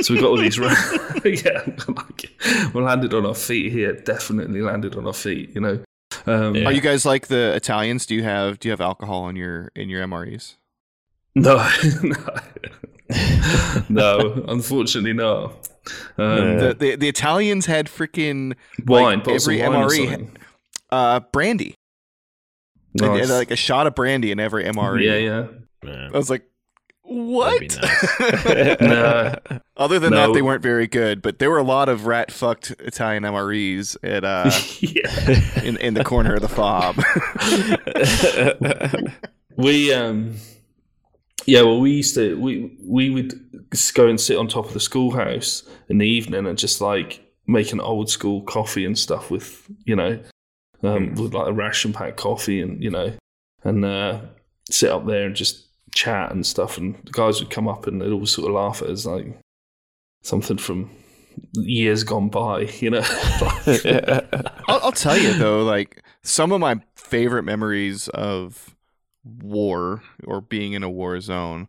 so 0.00 0.14
we 0.14 0.20
got 0.20 0.28
all 0.30 0.36
these 0.38 0.58
ra- 0.64 0.68
yeah, 1.24 1.62
like, 1.88 2.30
we 2.74 2.80
landed 2.80 3.12
on 3.12 3.26
our 3.26 3.34
feet 3.34 3.70
here. 3.72 3.92
Definitely 3.92 4.62
landed 4.62 4.96
on 4.96 5.06
our 5.06 5.12
feet, 5.12 5.50
you 5.54 5.60
know. 5.60 5.82
Um, 6.26 6.54
Yeah. 6.54 6.64
Are 6.68 6.72
you 6.72 6.80
guys 6.80 7.04
like 7.04 7.26
the 7.26 7.54
Italians? 7.54 8.06
Do 8.06 8.14
you 8.14 8.22
have 8.22 8.58
do 8.58 8.68
you 8.68 8.72
have 8.72 8.80
alcohol 8.80 9.28
in 9.28 9.36
your 9.36 9.70
in 9.76 9.90
your 9.90 10.02
MREs? 10.06 10.54
No, 11.34 11.56
no, 12.02 12.14
no, 13.88 14.44
unfortunately 14.48 15.12
not. 15.12 15.68
Um, 16.16 16.58
The, 16.58 16.76
the 16.78 16.96
the 16.96 17.08
Italians 17.08 17.66
had 17.66 17.86
freaking 17.86 18.54
wine, 18.86 19.18
like, 19.18 19.28
every 19.28 19.60
wine 19.60 19.72
MRE 19.72 19.96
something. 20.08 20.36
uh 20.90 21.20
brandy. 21.32 21.74
They 22.96 23.06
Nice. 23.08 23.28
had, 23.28 23.34
like 23.34 23.50
a 23.50 23.56
shot 23.56 23.86
of 23.88 23.94
brandy 23.96 24.30
in 24.30 24.38
every 24.38 24.64
MRE. 24.64 25.02
yeah, 25.02 25.16
yeah. 25.16 25.46
Yeah. 25.82 26.08
I 26.14 26.16
was 26.16 26.30
like, 26.30 26.44
what? 27.02 27.60
Nice. 27.60 28.76
No. 28.80 29.34
Other 29.76 29.98
than 29.98 30.12
No. 30.12 30.28
that, 30.28 30.32
they 30.32 30.40
weren't 30.42 30.62
very 30.62 30.86
good. 30.86 31.20
But 31.20 31.38
there 31.40 31.50
were 31.50 31.58
a 31.58 31.62
lot 31.64 31.88
of 31.88 32.06
rat 32.06 32.30
fucked 32.30 32.70
Italian 32.78 33.24
MREs 33.24 33.96
at 34.04 34.24
uh, 34.24 34.50
yeah. 34.80 35.62
in 35.62 35.76
in 35.78 35.94
the 35.94 36.04
corner 36.04 36.34
of 36.34 36.40
the 36.40 36.48
fob. 36.48 36.96
We 39.56 39.92
um 39.92 40.36
yeah, 41.46 41.62
well 41.62 41.80
we 41.80 41.92
used 41.92 42.14
to 42.14 42.38
we 42.40 42.76
we 42.82 43.10
would 43.10 43.68
just 43.70 43.94
go 43.94 44.08
and 44.08 44.20
sit 44.20 44.36
on 44.36 44.48
top 44.48 44.66
of 44.66 44.72
the 44.72 44.80
schoolhouse 44.80 45.62
in 45.88 45.98
the 45.98 46.06
evening 46.06 46.46
and 46.46 46.58
just 46.58 46.80
like 46.80 47.20
make 47.46 47.72
an 47.72 47.80
old 47.80 48.10
school 48.10 48.42
coffee 48.42 48.84
and 48.84 48.98
stuff 48.98 49.30
with 49.30 49.66
you 49.84 49.94
know 49.94 50.18
um 50.82 51.14
with 51.14 51.34
like 51.34 51.48
a 51.48 51.52
ration 51.52 51.92
pack 51.92 52.16
coffee 52.16 52.60
and 52.60 52.82
you 52.82 52.90
know 52.90 53.12
and 53.64 53.84
uh 53.84 54.20
sit 54.70 54.90
up 54.90 55.06
there 55.06 55.26
and 55.26 55.36
just 55.36 55.66
chat 55.94 56.32
and 56.32 56.46
stuff 56.46 56.78
and 56.78 56.96
the 57.04 57.12
guys 57.12 57.40
would 57.40 57.50
come 57.50 57.68
up 57.68 57.86
and 57.86 58.00
they'd 58.00 58.10
all 58.10 58.26
sort 58.26 58.48
of 58.48 58.54
laugh 58.54 58.80
at 58.82 58.88
us 58.88 59.04
like 59.04 59.38
something 60.22 60.56
from 60.56 60.90
years 61.54 62.04
gone 62.04 62.28
by, 62.28 62.60
you 62.80 62.90
know. 62.90 63.02
I'll, 64.68 64.80
I'll 64.84 64.92
tell 64.92 65.16
you 65.16 65.34
though, 65.34 65.62
like 65.64 66.02
some 66.22 66.52
of 66.52 66.60
my 66.60 66.80
favorite 66.96 67.44
memories 67.44 68.08
of 68.08 68.73
war 69.24 70.02
or 70.24 70.40
being 70.40 70.72
in 70.72 70.82
a 70.82 70.90
war 70.90 71.20
zone 71.20 71.68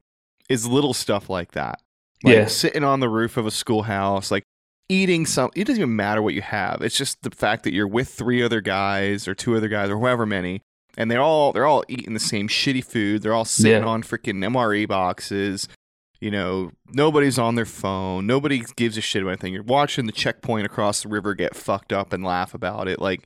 is 0.49 0.67
little 0.67 0.93
stuff 0.93 1.29
like 1.29 1.51
that. 1.53 1.81
Like 2.23 2.35
Yeah. 2.35 2.45
sitting 2.47 2.83
on 2.83 2.99
the 2.99 3.09
roof 3.09 3.37
of 3.37 3.45
a 3.45 3.51
schoolhouse, 3.51 4.31
like 4.31 4.43
eating 4.89 5.25
some. 5.25 5.51
It 5.55 5.65
doesn't 5.65 5.81
even 5.81 5.95
matter 5.95 6.21
what 6.21 6.33
you 6.33 6.41
have. 6.41 6.81
It's 6.81 6.97
just 6.97 7.21
the 7.23 7.31
fact 7.31 7.63
that 7.63 7.73
you're 7.73 7.87
with 7.87 8.09
three 8.09 8.41
other 8.43 8.61
guys 8.61 9.27
or 9.27 9.33
two 9.35 9.55
other 9.55 9.67
guys 9.67 9.89
or 9.89 9.99
however 9.99 10.25
many, 10.25 10.61
and 10.97 11.09
they're 11.09 11.21
all 11.21 11.51
they're 11.53 11.65
all 11.65 11.83
eating 11.87 12.13
the 12.13 12.19
same 12.19 12.47
shitty 12.47 12.83
food. 12.83 13.21
They're 13.21 13.33
all 13.33 13.45
sitting 13.45 13.83
Yeah. 13.83 13.87
on 13.89 14.03
freaking 14.03 14.43
MRE 14.43 14.85
boxes. 14.85 15.67
You 16.21 16.31
know, 16.31 16.71
nobody's 16.91 17.37
on 17.37 17.55
their 17.55 17.65
phone. 17.65 18.25
Nobody 18.25 18.63
gives 18.77 18.97
a 18.97 19.01
shit 19.01 19.21
about 19.21 19.31
anything. 19.31 19.53
You're 19.53 19.63
watching 19.63 20.05
the 20.05 20.11
checkpoint 20.13 20.65
across 20.65 21.03
the 21.03 21.09
river 21.09 21.33
get 21.35 21.55
fucked 21.55 21.91
up 21.91 22.13
and 22.13 22.23
laugh 22.23 22.53
about 22.53 22.87
it. 22.87 22.99
Like, 22.99 23.21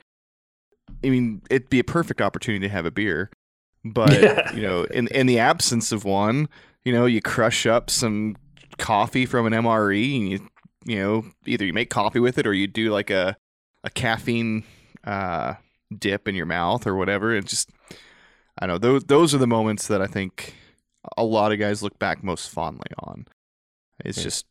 I 1.04 1.10
mean, 1.10 1.42
it'd 1.50 1.70
be 1.70 1.80
a 1.80 1.84
perfect 1.84 2.20
opportunity 2.20 2.68
to 2.68 2.72
have 2.74 2.86
a 2.86 2.92
beer. 2.92 3.30
But, 3.86 4.22
Yeah. 4.22 4.54
you 4.54 4.62
know, 4.62 4.84
in, 4.84 5.08
in 5.08 5.26
the 5.28 5.40
absence 5.40 5.92
of 5.92 6.04
one, 6.06 6.50
you 6.84 6.92
know, 6.94 7.06
you 7.06 7.22
crush 7.22 7.66
up 7.66 7.90
some 7.90 8.36
coffee 8.78 9.26
from 9.26 9.46
an 9.46 9.54
MRE 9.54 10.18
and 10.18 10.30
you, 10.30 10.48
you 10.86 10.96
know, 10.98 11.26
either 11.46 11.66
you 11.66 11.74
make 11.74 11.90
coffee 11.90 12.20
with 12.20 12.38
it 12.38 12.46
or 12.48 12.54
you 12.54 12.68
do 12.68 12.92
like 12.92 13.10
a, 13.10 13.36
a 13.84 13.90
caffeine 13.90 14.64
uh, 15.04 15.56
dip 15.98 16.28
in 16.28 16.36
your 16.36 16.46
mouth 16.46 16.86
or 16.88 16.96
whatever. 16.96 17.34
It 17.36 17.46
just, 17.46 17.70
I 18.58 18.68
don't 18.68 18.76
know, 18.76 18.78
those, 18.80 19.04
those 19.06 19.34
are 19.36 19.38
the 19.40 19.48
moments 19.48 19.88
that 19.88 20.02
I 20.02 20.08
think 20.08 20.56
a 21.18 21.24
lot 21.24 21.52
of 21.52 21.60
guys 21.60 21.82
look 21.84 21.98
back 22.00 22.24
most 22.24 22.50
fondly 22.50 22.92
on. 23.00 23.26
It's 24.04 24.18
Yeah. 24.18 24.24
just 24.26 24.46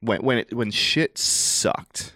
when 0.00 0.22
when 0.22 0.38
it 0.38 0.52
when 0.54 0.70
shit 0.70 1.16
sucked 1.16 2.14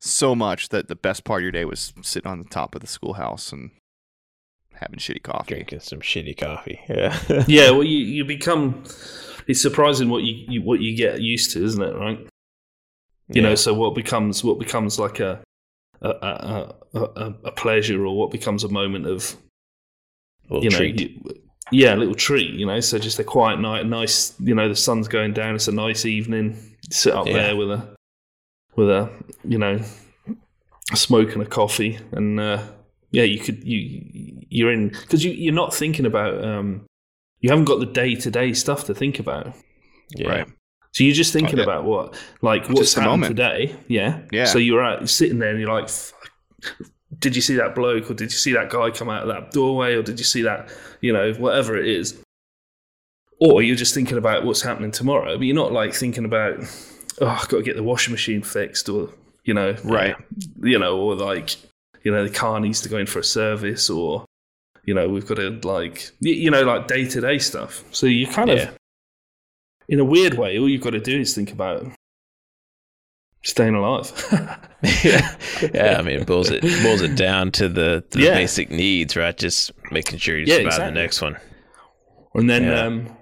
so 0.00 0.34
much 0.34 0.68
that 0.70 0.88
the 0.88 0.94
best 0.96 1.24
part 1.24 1.40
of 1.40 1.42
your 1.44 1.52
day 1.52 1.64
was 1.64 1.92
sitting 2.02 2.30
on 2.30 2.38
the 2.38 2.48
top 2.48 2.74
of 2.74 2.80
the 2.82 2.86
schoolhouse 2.86 3.52
and 3.52 3.70
having 4.82 4.98
shitty 4.98 5.22
coffee. 5.22 5.54
Drinking 5.54 5.80
some 5.80 6.00
shitty 6.00 6.36
coffee. 6.36 6.80
Yeah. 6.88 7.44
yeah, 7.48 7.70
well, 7.70 7.84
you, 7.84 7.98
you 7.98 8.24
become. 8.24 8.84
It's 9.48 9.60
surprising 9.62 10.08
what 10.08 10.22
you, 10.22 10.44
you 10.48 10.62
what 10.62 10.80
you 10.80 10.96
get 10.96 11.20
used 11.20 11.52
to, 11.52 11.64
isn't 11.64 11.82
it? 11.82 11.94
Right? 11.96 12.26
You 13.28 13.40
know, 13.42 13.54
so 13.54 13.72
what 13.72 13.94
becomes 13.94 14.44
what 14.44 14.58
becomes 14.58 14.98
like 14.98 15.18
a 15.20 15.42
a, 16.02 16.08
a, 16.08 16.74
a, 16.94 17.00
a, 17.00 17.34
a 17.44 17.52
pleasure, 17.52 18.04
or 18.04 18.16
what 18.16 18.30
becomes 18.30 18.62
a 18.64 18.68
moment 18.68 19.06
of 19.06 19.36
little 20.50 20.64
you 20.64 20.70
know, 20.70 20.76
treat. 20.76 21.00
you- 21.00 21.38
yeah, 21.70 21.94
a 21.94 21.96
little 21.96 22.14
treat. 22.14 22.50
You 22.50 22.66
know, 22.66 22.80
so 22.80 22.98
just 22.98 23.18
a 23.18 23.24
quiet 23.24 23.58
night, 23.58 23.86
nice. 23.86 24.34
You 24.40 24.54
know, 24.54 24.68
the 24.68 24.76
sun's 24.76 25.08
going 25.08 25.32
down. 25.32 25.54
It's 25.54 25.68
a 25.68 25.72
nice 25.72 26.04
evening. 26.04 26.58
Sit 26.90 27.14
up 27.14 27.26
Yeah. 27.26 27.32
there 27.34 27.56
with 27.56 27.70
a 27.70 27.94
with 28.76 28.90
a 28.90 29.10
you 29.44 29.56
know 29.58 29.80
a 30.92 30.96
smoke 30.96 31.32
and 31.32 31.42
a 31.42 31.46
coffee, 31.46 31.98
and 32.10 32.38
uh, 32.38 32.62
yeah, 33.12 33.22
you 33.22 33.38
could 33.38 33.62
you 33.62 34.42
you're 34.50 34.72
in 34.72 34.88
because 34.88 35.24
you 35.24 35.30
you're 35.30 35.54
not 35.54 35.72
thinking 35.72 36.06
about 36.06 36.42
um 36.44 36.84
you 37.40 37.50
haven't 37.50 37.64
got 37.66 37.78
the 37.80 37.86
day 37.86 38.14
to 38.16 38.30
day 38.30 38.52
stuff 38.52 38.84
to 38.84 38.94
think 38.94 39.18
about. 39.18 39.54
yeah. 40.16 40.28
Right. 40.28 40.46
So 40.92 41.04
you're 41.04 41.14
just 41.14 41.32
thinking 41.32 41.56
yeah. 41.56 41.64
about 41.64 41.84
what, 41.84 42.14
like, 42.42 42.68
what's 42.68 42.80
Just 42.80 42.94
the 42.96 43.00
happened 43.00 43.20
moment. 43.22 43.36
today. 43.38 43.74
Yeah. 43.88 44.20
Yeah. 44.30 44.44
So 44.44 44.58
you're 44.58 44.82
out, 44.84 45.00
you're 45.00 45.06
sitting 45.08 45.38
there, 45.38 45.48
and 45.48 45.58
you're 45.58 45.72
like, 45.72 45.88
"Fuck, 45.88 46.28
"Did 47.18 47.34
you 47.34 47.40
see 47.40 47.54
that 47.56 47.74
bloke, 47.74 48.10
or 48.10 48.14
did 48.14 48.24
you 48.30 48.36
see 48.38 48.52
that 48.52 48.68
guy 48.68 48.90
come 48.90 49.08
out 49.08 49.22
of 49.22 49.28
that 49.28 49.52
doorway, 49.52 49.94
or 49.94 50.02
did 50.02 50.18
you 50.18 50.24
see 50.26 50.42
that, 50.42 50.68
you 51.00 51.10
know, 51.14 51.32
whatever 51.32 51.78
it 51.78 51.86
is." 51.86 52.22
Or 53.40 53.62
you're 53.62 53.74
just 53.74 53.94
thinking 53.94 54.18
about 54.18 54.44
what's 54.44 54.60
happening 54.62 54.90
tomorrow, 54.92 55.36
but 55.38 55.44
you're 55.44 55.56
not 55.56 55.72
like 55.72 55.94
thinking 55.94 56.26
about, 56.26 56.58
"Oh, 57.22 57.26
I've 57.26 57.48
got 57.48 57.56
to 57.56 57.62
get 57.62 57.74
the 57.76 57.82
washing 57.82 58.12
machine 58.12 58.42
fixed," 58.42 58.88
or 58.90 59.08
you 59.44 59.54
know, 59.54 59.74
Right. 59.82 60.14
you 60.62 60.78
know, 60.78 60.98
or 60.98 61.14
like, 61.16 61.56
you 62.04 62.10
know, 62.12 62.24
the 62.26 62.32
car 62.34 62.60
needs 62.60 62.80
to 62.82 62.88
go 62.88 62.96
in 62.98 63.06
for 63.06 63.18
a 63.20 63.24
service, 63.24 63.88
or 63.90 64.24
you 64.84 64.94
know, 64.94 65.08
we've 65.08 65.26
got 65.26 65.36
to 65.36 65.50
like, 65.62 66.10
you 66.20 66.50
know, 66.50 66.62
like 66.62 66.88
day 66.88 67.06
to 67.06 67.20
day 67.20 67.38
stuff. 67.38 67.84
So 67.92 68.06
you 68.06 68.26
kind 68.26 68.50
Yeah. 68.50 68.70
of, 68.70 68.76
in 69.88 70.00
a 70.00 70.04
weird 70.04 70.34
way, 70.34 70.58
all 70.58 70.68
you've 70.68 70.82
got 70.82 70.90
to 70.90 71.00
do 71.00 71.20
is 71.20 71.34
think 71.34 71.52
about 71.52 71.86
staying 73.44 73.74
alive. 73.74 74.10
yeah, 75.04 75.36
yeah. 75.74 75.96
I 75.98 76.02
mean, 76.02 76.20
it 76.20 76.26
boils 76.26 76.50
it 76.50 76.62
boils 76.82 77.02
it 77.02 77.14
down 77.16 77.52
to 77.52 77.68
the, 77.68 78.02
the 78.10 78.20
Yeah. 78.20 78.34
basic 78.34 78.70
needs, 78.70 79.16
right? 79.16 79.36
Just 79.36 79.70
making 79.92 80.18
sure 80.18 80.36
you 80.36 80.46
Yeah, 80.46 80.56
survive 80.56 80.66
exactly. 80.66 80.94
the 80.94 81.00
next 81.00 81.20
one. 81.22 81.36
And 82.34 82.50
then 82.50 82.64
Yeah. 82.64 82.80
um, 82.86 83.16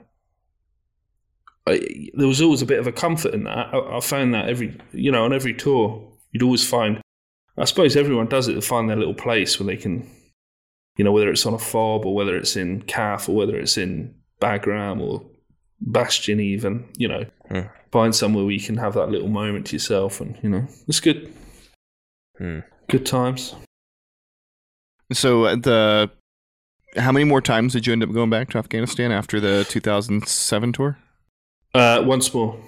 I, 1.66 2.08
there 2.14 2.26
was 2.26 2.40
always 2.40 2.62
a 2.62 2.66
bit 2.66 2.78
of 2.78 2.86
a 2.86 2.92
comfort 2.92 3.34
in 3.34 3.44
that. 3.44 3.74
I, 3.74 3.96
I 3.96 4.00
found 4.00 4.32
that 4.34 4.48
every, 4.48 4.78
you 4.92 5.12
know, 5.12 5.24
on 5.24 5.32
every 5.34 5.52
tour, 5.54 6.10
you'd 6.32 6.42
always 6.42 6.66
find. 6.66 7.00
I 7.60 7.64
suppose 7.64 7.96
everyone 7.96 8.26
does 8.26 8.48
it 8.48 8.54
to 8.54 8.62
find 8.62 8.88
their 8.88 8.96
little 8.96 9.14
place 9.14 9.60
where 9.60 9.66
they 9.66 9.76
can, 9.76 10.08
you 10.96 11.04
know, 11.04 11.12
whether 11.12 11.30
it's 11.30 11.44
on 11.46 11.54
a 11.54 11.58
fob 11.58 12.06
or 12.06 12.14
whether 12.14 12.36
it's 12.36 12.56
in 12.56 12.82
KAF 12.82 13.28
or 13.28 13.34
whether 13.36 13.56
it's 13.58 13.76
in 13.76 14.14
Bagram 14.40 15.00
or 15.00 15.22
Bastion, 15.80 16.40
even, 16.40 16.88
you 16.96 17.08
know, 17.08 17.24
Hmm. 17.48 17.60
find 17.90 18.14
somewhere 18.14 18.44
where 18.44 18.52
you 18.54 18.60
can 18.60 18.76
have 18.76 18.94
that 18.94 19.10
little 19.10 19.28
moment 19.28 19.66
to 19.66 19.72
yourself, 19.76 20.20
and 20.20 20.38
you 20.42 20.48
know, 20.48 20.66
it's 20.88 21.00
good. 21.00 21.32
Hmm. 22.38 22.60
Good 22.88 23.04
times. 23.06 23.54
So 25.12 25.44
uh, 25.44 25.56
the 25.56 26.10
how 26.96 27.12
many 27.12 27.24
more 27.24 27.40
times 27.40 27.72
did 27.72 27.86
you 27.86 27.92
end 27.92 28.02
up 28.02 28.12
going 28.12 28.30
back 28.30 28.48
to 28.50 28.58
Afghanistan 28.58 29.12
after 29.12 29.40
the 29.40 29.64
2007 29.68 30.72
tour? 30.72 30.98
Uh, 31.74 32.02
once 32.04 32.32
more. 32.34 32.58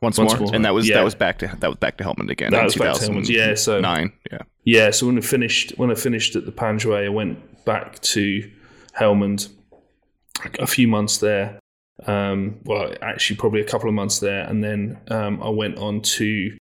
Once, 0.00 0.16
Once 0.18 0.32
more? 0.32 0.40
more. 0.42 0.54
and 0.54 0.64
that 0.64 0.74
was 0.74 0.88
Yeah. 0.88 0.96
that 0.96 1.04
was 1.04 1.14
back 1.16 1.38
to 1.40 1.46
that 1.58 1.66
was 1.68 1.76
back 1.78 1.96
to 1.98 2.04
Helmand 2.04 2.30
again. 2.30 2.50
That 2.52 2.58
in 2.60 2.64
was 2.66 2.76
back 2.76 2.94
to 2.96 3.00
Helmand, 3.04 3.28
yeah, 3.28 3.54
so- 3.54 3.78
2009, 3.80 4.12
yeah. 4.30 4.38
Yeah, 4.64 4.90
so 4.90 5.06
when 5.06 5.18
I 5.18 5.20
finished 5.22 5.72
when 5.76 5.90
I 5.90 5.94
finished 5.94 6.36
at 6.36 6.44
the 6.46 6.52
Panjwai, 6.52 7.06
I 7.06 7.08
went 7.08 7.64
back 7.64 8.00
to 8.00 8.48
Helmand, 8.98 9.48
a 10.58 10.66
few 10.66 10.86
months 10.88 11.18
there. 11.18 11.58
Um, 12.06 12.60
well, 12.64 12.94
actually, 13.02 13.36
probably 13.36 13.60
a 13.60 13.64
couple 13.64 13.88
of 13.88 13.94
months 13.94 14.20
there, 14.20 14.44
and 14.48 14.62
then 14.62 14.98
um, 15.08 15.42
I 15.42 15.48
went 15.48 15.78
on 15.78 16.00
to 16.02 16.56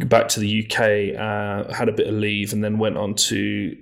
back 0.00 0.28
to 0.28 0.40
the 0.40 0.64
UK. 0.64 1.14
Uh, 1.18 1.72
had 1.72 1.88
a 1.88 1.92
bit 1.92 2.06
of 2.06 2.14
leave, 2.14 2.52
and 2.52 2.62
then 2.62 2.78
went 2.78 2.96
on 2.98 3.14
to 3.14 3.76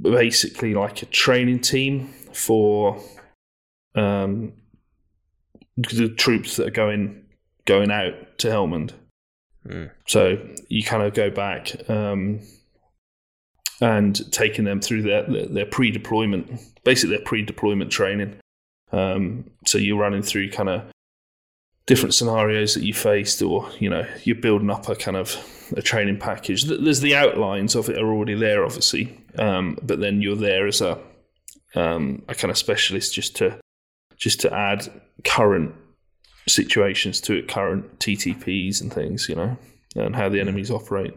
basically 0.00 0.72
like 0.74 1.02
a 1.02 1.06
training 1.06 1.58
team 1.60 2.06
for 2.32 3.02
um, 3.94 4.52
the 5.76 6.08
troops 6.08 6.56
that 6.56 6.68
are 6.68 6.70
going 6.70 7.24
going 7.70 7.92
out 7.92 8.14
to 8.38 8.48
Helmand. 8.48 8.90
Mm. 9.64 9.92
So 10.08 10.44
you 10.68 10.82
kind 10.82 11.04
of 11.04 11.14
go 11.14 11.30
back 11.30 11.88
um, 11.88 12.40
and 13.80 14.32
taking 14.32 14.64
them 14.64 14.80
through 14.80 15.02
their 15.02 15.22
their, 15.22 15.66
pre-deployment, 15.66 16.60
basically 16.84 17.16
their 17.16 17.24
pre-deployment 17.24 17.92
training. 17.92 18.40
Um, 18.90 19.52
so 19.66 19.78
you're 19.78 19.96
running 19.96 20.22
through 20.22 20.50
kind 20.50 20.68
of 20.68 20.82
different 21.86 22.12
scenarios 22.12 22.74
that 22.74 22.82
you 22.82 22.92
faced, 22.92 23.40
or 23.40 23.70
you 23.78 23.88
know 23.88 24.04
you're 24.24 24.34
building 24.34 24.70
up 24.70 24.88
a 24.88 24.96
kind 24.96 25.16
of 25.16 25.36
a 25.76 25.82
training 25.82 26.18
package. 26.18 26.64
There's 26.64 27.00
the 27.00 27.14
outlines 27.14 27.76
of 27.76 27.88
it 27.88 27.98
are 27.98 28.12
already 28.12 28.34
there, 28.34 28.64
obviously, 28.64 29.16
um, 29.38 29.78
but 29.80 30.00
then 30.00 30.20
you're 30.20 30.34
there 30.34 30.66
as 30.66 30.80
a 30.80 30.98
um, 31.76 32.24
a 32.26 32.34
kind 32.34 32.50
of 32.50 32.58
specialist 32.58 33.14
just 33.14 33.36
to 33.36 33.60
just 34.16 34.40
to 34.40 34.52
add 34.52 34.88
current 35.24 35.72
situations 36.50 37.20
to 37.22 37.34
it, 37.34 37.48
current 37.48 37.98
TTPs 37.98 38.80
and 38.80 38.92
things, 38.92 39.28
you 39.28 39.34
know, 39.34 39.56
and 39.96 40.16
how 40.16 40.28
the 40.28 40.40
enemies 40.40 40.70
operate. 40.70 41.14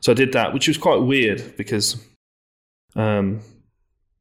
So 0.00 0.12
I 0.12 0.14
did 0.14 0.32
that, 0.32 0.52
which 0.52 0.68
was 0.68 0.76
quite 0.76 0.96
weird 0.96 1.56
because 1.56 1.96
um, 2.94 3.40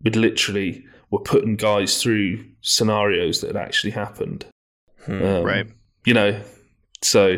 we'd 0.01 0.15
literally 0.15 0.85
were 1.11 1.19
putting 1.19 1.55
guys 1.55 2.01
through 2.01 2.45
scenarios 2.61 3.41
that 3.41 3.47
had 3.47 3.57
actually 3.57 3.91
happened. 3.91 4.45
Hmm. 5.05 5.23
Um, 5.23 5.43
Right. 5.43 5.67
You 6.05 6.13
know, 6.13 6.41
so. 7.01 7.37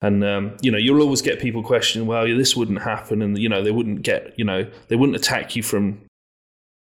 And 0.00 0.24
um, 0.24 0.56
you 0.60 0.72
know, 0.72 0.78
you'll 0.78 1.00
always 1.00 1.22
get 1.22 1.38
people 1.38 1.62
questioning, 1.62 2.08
"Well, 2.08 2.26
yeah, 2.26 2.36
this 2.36 2.56
wouldn't 2.56 2.82
happen," 2.82 3.22
and 3.22 3.38
you 3.38 3.48
know, 3.48 3.62
they 3.62 3.70
wouldn't 3.70 4.02
get, 4.02 4.36
you 4.36 4.44
know, 4.44 4.68
they 4.88 4.96
wouldn't 4.96 5.14
attack 5.14 5.54
you 5.54 5.62
from, 5.62 6.00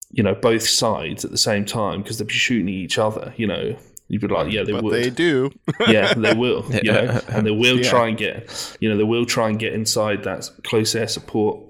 you 0.10 0.24
know, 0.24 0.34
both 0.34 0.66
sides 0.66 1.26
at 1.26 1.32
the 1.32 1.38
same 1.38 1.66
time 1.66 2.02
because 2.02 2.18
they'd 2.18 2.28
be 2.28 2.34
shooting 2.34 2.70
each 2.70 2.98
other. 2.98 3.34
You 3.36 3.48
know, 3.48 3.76
you'd 4.10 4.20
be 4.22 4.28
like, 4.28 4.52
"Yeah, 4.52 4.64
they 4.64 4.74
but 4.74 4.84
would." 4.84 4.94
they 4.94 5.10
do. 5.10 5.52
yeah, 5.88 6.14
they 6.14 6.34
will. 6.34 6.66
You 6.84 6.92
know, 6.92 7.22
and 7.30 7.46
they 7.48 7.52
will 7.52 7.78
Yeah. 7.80 7.90
try 7.90 8.08
and 8.10 8.18
get, 8.18 8.78
you 8.82 8.90
know, 8.90 8.98
they 8.98 9.04
will 9.06 9.26
try 9.26 9.48
and 9.50 9.58
get 9.58 9.72
inside 9.74 10.24
that 10.24 10.50
close 10.64 10.94
air 10.96 11.08
support 11.08 11.62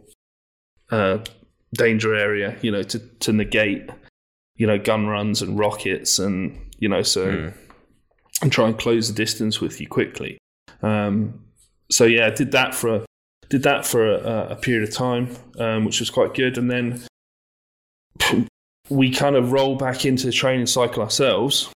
uh, 0.92 1.20
danger 1.74 2.16
area. 2.16 2.58
You 2.62 2.72
know, 2.72 2.82
to 2.84 3.00
to 3.00 3.32
negate, 3.34 3.90
you 4.56 4.66
know, 4.66 4.80
gun 4.80 5.06
runs 5.08 5.42
and 5.44 5.60
rockets, 5.60 6.18
and 6.18 6.58
you 6.80 6.90
know, 6.90 7.04
so 7.04 7.28
Mm. 7.28 7.54
and 8.42 8.52
try 8.52 8.68
and 8.68 8.78
close 8.80 9.08
the 9.10 9.14
distance 9.14 9.60
with 9.62 9.80
you 9.82 9.88
quickly. 9.88 10.38
Um, 10.82 11.42
so 11.92 12.06
yeah, 12.06 12.28
I 12.28 12.30
did 12.30 12.52
that 12.54 12.74
for 12.74 12.96
a, 12.96 13.06
did 13.50 13.64
that 13.64 13.86
for 13.86 14.10
a, 14.16 14.52
a 14.52 14.56
period 14.56 14.88
of 14.88 14.96
time, 14.96 15.36
um, 15.60 15.84
which 15.86 16.00
was 16.00 16.10
quite 16.10 16.34
good, 16.34 16.58
and 16.58 16.72
then 16.72 17.02
we 18.90 19.12
kind 19.12 19.36
of 19.36 19.52
roll 19.52 19.76
back 19.76 20.06
into 20.06 20.26
the 20.26 20.32
training 20.32 20.66
cycle 20.66 21.04
ourselves 21.04 21.70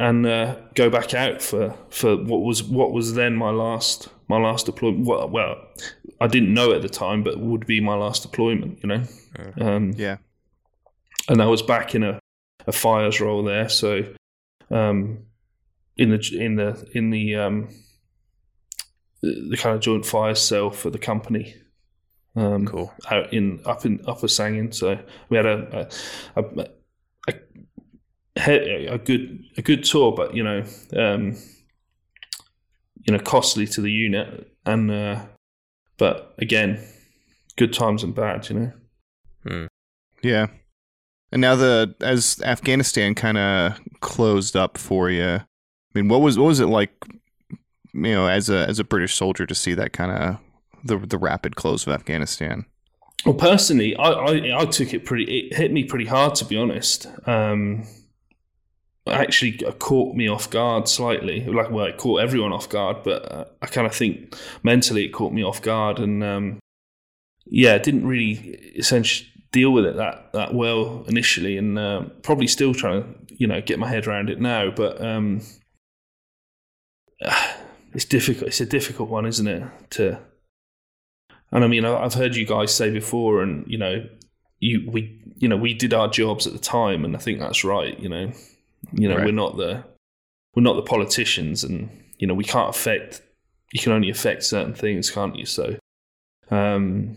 and 0.00 0.26
uh, 0.26 0.56
go 0.74 0.88
back 0.88 1.12
out 1.14 1.42
for, 1.42 1.74
for 1.90 2.16
what 2.16 2.40
was 2.40 2.62
what 2.62 2.92
was 2.92 3.14
then 3.14 3.36
my 3.36 3.50
last 3.50 4.08
my 4.28 4.38
last 4.38 4.66
deployment. 4.66 5.06
Well, 5.06 5.28
well, 5.28 5.56
I 6.20 6.26
didn't 6.26 6.54
know 6.54 6.72
at 6.72 6.82
the 6.82 6.88
time, 6.88 7.22
but 7.22 7.38
would 7.38 7.66
be 7.66 7.80
my 7.80 7.94
last 7.94 8.22
deployment. 8.22 8.80
You 8.82 8.88
know, 8.88 9.02
um, 9.60 9.92
Yeah. 9.96 10.16
and 11.28 11.42
I 11.42 11.46
was 11.46 11.62
back 11.62 11.94
in 11.94 12.02
a, 12.02 12.18
a 12.66 12.72
fires 12.72 13.20
role 13.20 13.42
there. 13.44 13.68
So 13.68 14.02
um, 14.70 15.26
in 15.96 16.10
the 16.10 16.36
in 16.38 16.56
the 16.56 16.88
in 16.94 17.10
the 17.10 17.36
um, 17.36 17.68
the 19.22 19.56
kind 19.58 19.74
of 19.76 19.82
joint 19.82 20.06
fires 20.06 20.40
cell 20.40 20.70
for 20.70 20.90
the 20.90 20.98
company. 20.98 21.54
Um, 22.36 22.64
Cool. 22.64 22.92
out 23.10 23.32
in 23.34 23.60
up 23.66 23.84
in 23.84 24.00
Upper 24.06 24.28
Sangin. 24.28 24.72
So 24.72 24.98
we 25.28 25.36
had 25.36 25.46
a 25.46 25.88
a, 26.36 26.42
a, 26.42 26.66
a 28.36 28.98
good 28.98 29.44
a 29.56 29.62
good 29.62 29.84
tour, 29.84 30.12
but 30.12 30.34
you 30.34 30.42
know, 30.42 30.64
um, 30.96 31.36
you 33.06 33.12
know, 33.12 33.18
costly 33.18 33.66
to 33.66 33.80
the 33.80 33.90
unit, 33.90 34.52
and 34.64 34.90
uh, 34.90 35.22
but 35.96 36.34
again, 36.38 36.82
good 37.56 37.72
times 37.72 38.02
and 38.02 38.14
bad. 38.14 38.48
You 38.48 38.58
know. 38.58 38.72
Hmm. 39.46 39.66
Yeah. 40.22 40.46
And 41.32 41.40
now 41.40 41.54
the 41.54 41.94
as 42.00 42.40
Afghanistan 42.44 43.14
kind 43.14 43.38
of 43.38 43.78
closed 44.00 44.56
up 44.56 44.76
for 44.76 45.10
you. 45.10 45.24
I 45.24 45.44
mean, 45.94 46.08
what 46.08 46.20
was 46.20 46.38
what 46.38 46.46
was 46.46 46.60
it 46.60 46.66
like? 46.66 46.92
You 47.92 48.14
know, 48.14 48.26
as 48.26 48.50
a 48.50 48.66
as 48.68 48.78
a 48.78 48.84
British 48.84 49.14
soldier 49.14 49.46
to 49.46 49.54
see 49.54 49.74
that 49.74 49.92
kind 49.92 50.10
of 50.10 50.38
the 50.84 50.98
the 50.98 51.18
rapid 51.18 51.56
close 51.56 51.86
of 51.86 51.92
Afghanistan. 51.92 52.66
Well, 53.26 53.34
personally, 53.34 53.94
I, 53.96 54.10
I, 54.10 54.60
I 54.62 54.64
took 54.64 54.94
it 54.94 55.04
pretty. 55.04 55.24
It 55.24 55.56
hit 55.56 55.72
me 55.72 55.84
pretty 55.84 56.06
hard, 56.06 56.34
to 56.36 56.44
be 56.44 56.56
honest. 56.56 57.06
Um, 57.26 57.82
it 57.82 57.99
actually 59.12 59.52
caught 59.78 60.14
me 60.14 60.28
off 60.28 60.50
guard 60.50 60.88
slightly. 60.88 61.44
Like, 61.44 61.70
well, 61.70 61.86
it 61.86 61.96
caught 61.96 62.20
everyone 62.20 62.52
off 62.52 62.68
guard, 62.68 62.98
but 63.02 63.30
uh, 63.30 63.44
I 63.62 63.66
kind 63.66 63.86
of 63.86 63.94
think 63.94 64.36
mentally 64.62 65.04
it 65.04 65.10
caught 65.10 65.32
me 65.32 65.42
off 65.42 65.62
guard, 65.62 65.98
and 65.98 66.22
um, 66.22 66.60
yeah, 67.46 67.78
didn't 67.78 68.06
really 68.06 68.34
essentially 68.76 69.28
deal 69.52 69.72
with 69.72 69.84
it 69.84 69.96
that 69.96 70.32
that 70.32 70.54
well 70.54 71.04
initially, 71.08 71.56
and 71.56 71.78
uh, 71.78 72.02
probably 72.22 72.46
still 72.46 72.74
trying 72.74 73.02
to 73.02 73.34
you 73.36 73.46
know 73.46 73.60
get 73.60 73.78
my 73.78 73.88
head 73.88 74.06
around 74.06 74.30
it 74.30 74.40
now, 74.40 74.70
but. 74.70 75.00
Um, 75.00 75.42
it's 77.92 78.04
difficult. 78.04 78.48
It's 78.48 78.60
a 78.60 78.66
difficult 78.66 79.10
one, 79.10 79.26
isn't 79.26 79.46
it? 79.46 79.62
To 79.90 80.18
and 81.52 81.64
I 81.64 81.66
mean, 81.66 81.84
I've 81.84 82.14
heard 82.14 82.36
you 82.36 82.46
guys 82.46 82.74
say 82.74 82.90
before, 82.90 83.42
and 83.42 83.64
you 83.66 83.78
know, 83.78 84.06
you 84.60 84.88
we 84.90 85.20
you 85.36 85.48
know 85.48 85.56
we 85.56 85.74
did 85.74 85.92
our 85.92 86.08
jobs 86.08 86.46
at 86.46 86.52
the 86.52 86.58
time, 86.58 87.04
and 87.04 87.16
I 87.16 87.18
think 87.18 87.40
that's 87.40 87.64
right. 87.64 87.98
You 87.98 88.08
know, 88.08 88.32
you 88.92 89.08
know 89.08 89.16
Right. 89.16 89.26
we're 89.26 89.32
not 89.32 89.56
the 89.56 89.84
we're 90.54 90.62
not 90.62 90.76
the 90.76 90.82
politicians, 90.82 91.64
and 91.64 91.90
you 92.18 92.26
know 92.26 92.34
we 92.34 92.44
can't 92.44 92.68
affect. 92.74 93.22
You 93.72 93.80
can 93.80 93.92
only 93.92 94.10
affect 94.10 94.42
certain 94.42 94.74
things, 94.74 95.10
can't 95.10 95.36
you? 95.36 95.46
So, 95.46 95.76
um, 96.50 97.16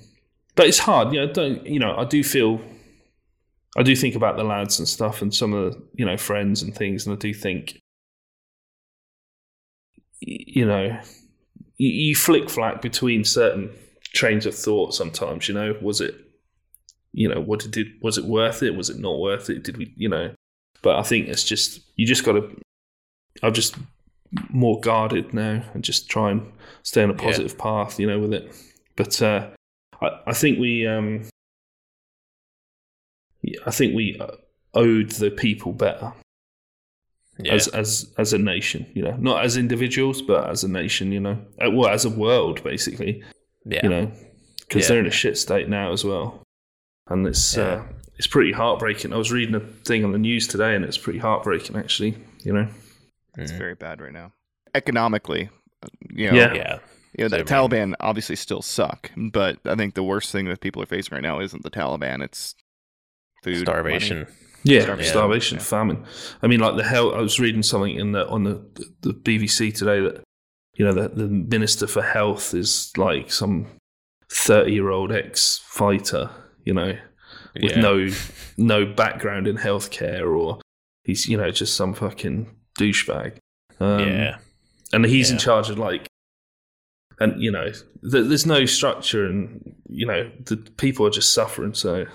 but 0.56 0.68
it's 0.68 0.80
hard. 0.80 1.14
You 1.14 1.22
know, 1.26 1.34
don't 1.34 1.66
you 1.66 1.80
know? 1.80 1.96
I 1.98 2.06
do 2.06 2.24
feel. 2.24 2.62
I 3.76 3.82
do 3.82 3.96
think 3.96 4.14
about 4.16 4.38
the 4.38 4.44
lads 4.44 4.78
and 4.78 4.88
stuff, 4.88 5.22
and 5.24 5.34
some 5.34 5.52
of 5.54 5.74
the 5.74 5.82
you 5.96 6.06
know 6.06 6.16
friends 6.18 6.62
and 6.62 6.76
things, 6.76 7.08
and 7.08 7.16
I 7.16 7.18
do 7.18 7.34
think, 7.34 7.80
you 10.20 10.66
know, 10.66 11.00
you, 11.78 11.90
you 11.90 12.16
flick 12.16 12.50
flack 12.50 12.82
between 12.82 13.24
certain 13.24 13.72
trains 14.14 14.46
of 14.46 14.54
thought 14.54 14.94
sometimes 14.94 15.48
you 15.48 15.56
know 15.56 15.76
was 15.82 16.00
it 16.00 16.14
you 17.14 17.28
know 17.28 17.42
what 17.42 17.66
did 17.72 17.88
was 18.04 18.16
it 18.16 18.26
worth 18.26 18.62
it 18.62 18.76
was 18.76 18.88
it 18.92 19.00
not 19.00 19.18
worth 19.18 19.50
it 19.50 19.64
did 19.64 19.76
we 19.76 19.92
you 19.98 20.08
know 20.08 20.32
but 20.84 20.96
i 20.98 21.02
think 21.02 21.28
it's 21.28 21.44
just 21.44 21.82
you 21.96 22.06
just 22.06 22.24
got 22.24 22.34
to 22.34 22.56
i'm 23.42 23.54
just 23.54 23.76
more 24.50 24.80
guarded 24.80 25.34
now 25.34 25.64
and 25.74 25.84
just 25.84 26.10
try 26.10 26.30
and 26.32 26.42
stay 26.84 27.02
on 27.04 27.10
a 27.10 27.14
Yeah. 27.14 27.20
positive 27.24 27.58
path 27.58 28.00
you 28.00 28.06
know 28.08 28.20
with 28.20 28.34
it 28.34 28.56
but 28.96 29.20
uh 29.22 29.50
i, 30.02 30.10
I 30.28 30.34
think 30.34 30.60
we 30.60 30.86
um 30.88 31.26
yeah, 33.42 33.60
i 33.66 33.72
think 33.72 33.94
we 33.96 34.18
uh, 34.20 34.28
owed 34.74 35.12
the 35.12 35.32
people 35.32 35.72
better 35.74 36.14
Yeah. 37.40 37.54
as 37.54 37.68
as 37.70 38.14
as 38.18 38.34
a 38.34 38.38
nation. 38.38 38.86
You 38.94 39.04
know, 39.06 39.16
not 39.18 39.44
as 39.44 39.58
individuals, 39.58 40.22
but 40.22 40.48
as 40.50 40.64
a 40.64 40.68
nation. 40.68 41.12
You 41.12 41.20
know, 41.20 41.38
Uh, 41.60 41.72
well, 41.72 41.90
as 41.90 42.06
a 42.06 42.10
world, 42.10 42.64
basically. 42.64 43.24
yeah. 43.66 43.82
You 43.84 43.90
know, 43.90 44.06
because 44.60 44.84
Yeah. 44.84 44.88
they're 44.90 45.00
in 45.00 45.08
a 45.08 45.12
shit 45.22 45.38
state 45.38 45.68
now 45.68 45.92
as 45.92 46.04
well, 46.06 46.44
and 47.10 47.26
it's 47.28 47.58
Yeah. 47.58 47.64
uh, 47.64 47.88
it's 48.18 48.28
pretty 48.28 48.52
heartbreaking. 48.52 49.14
I 49.14 49.18
was 49.18 49.32
reading 49.32 49.56
a 49.56 49.60
thing 49.60 50.04
on 50.06 50.12
the 50.12 50.18
news 50.18 50.48
today, 50.48 50.76
and 50.76 50.84
it's 50.86 50.98
pretty 50.98 51.20
heartbreaking, 51.20 51.76
actually. 51.78 52.16
You 52.44 52.54
know. 52.54 52.68
It's 53.38 53.52
Mhm. 53.52 53.58
very 53.58 53.76
bad 53.76 54.00
right 54.02 54.14
now. 54.14 54.34
Economically, 54.76 55.50
you 56.14 56.30
know, 56.32 56.38
Yeah. 56.38 56.54
yeah. 56.54 56.80
you 57.18 57.24
know, 57.26 57.30
the 57.30 57.38
So, 57.48 57.56
I 57.56 57.68
Taliban 57.68 57.94
obviously 58.00 58.36
still 58.36 58.62
suck, 58.62 59.12
but 59.16 59.60
I 59.66 59.76
think 59.76 59.94
the 59.96 60.04
worst 60.04 60.32
thing 60.32 60.46
that 60.46 60.62
people 60.62 60.82
are 60.82 60.88
facing 60.88 61.16
right 61.16 61.22
now 61.24 61.40
isn't 61.40 61.64
the 61.64 61.70
Taliban; 61.72 62.24
it's 62.24 62.56
food, 63.44 63.60
Starvation. 63.62 64.20
money. 64.20 64.30
Yeah, 64.64 64.82
Starvation. 64.84 65.12
starvation, 65.12 65.58
Yeah. 65.58 65.64
famine. 65.64 66.06
I 66.42 66.48
mean, 66.48 66.60
like 66.60 66.76
the 66.78 66.84
hell. 66.86 67.14
I 67.14 67.20
was 67.22 67.40
reading 67.40 67.64
something 67.64 67.96
in 67.96 68.14
the 68.14 68.28
on 68.28 68.44
the 68.44 68.62
the 69.02 69.14
BBC 69.14 69.72
today 69.72 70.00
that 70.02 70.24
you 70.76 70.86
know 70.86 70.94
the, 70.94 71.10
the 71.10 71.28
minister 71.28 71.86
for 71.86 72.02
health 72.02 72.54
is 72.54 72.92
like 72.98 73.32
some 73.32 73.68
thirty 74.32 74.74
year 74.74 74.90
old 74.90 75.12
ex 75.12 75.60
fighter. 75.66 76.30
You 76.66 76.74
know, 76.74 76.98
with 77.62 77.72
Yeah. 77.72 77.82
no 77.82 78.10
no 78.58 78.86
background 78.86 79.48
in 79.48 79.58
healthcare, 79.58 80.26
or 80.28 80.60
he's 81.04 81.28
you 81.28 81.38
know 81.38 81.52
just 81.52 81.76
some 81.76 81.94
fucking 81.94 82.48
douchebag. 82.80 83.38
Um, 83.80 84.00
yeah. 84.00 84.38
and 84.94 85.06
he's 85.06 85.32
in 85.32 85.38
charge 85.38 85.70
of 85.70 85.78
like 85.80 86.08
and 87.20 87.42
you 87.42 87.52
know 87.52 87.66
th- 87.72 88.28
there's 88.28 88.46
no 88.46 88.66
structure 88.66 89.26
and 89.26 89.76
you 89.90 90.06
know 90.06 90.30
the 90.46 90.58
people 90.78 91.06
are 91.06 91.10
just 91.10 91.34
suffering 91.34 91.74
so 91.74 92.06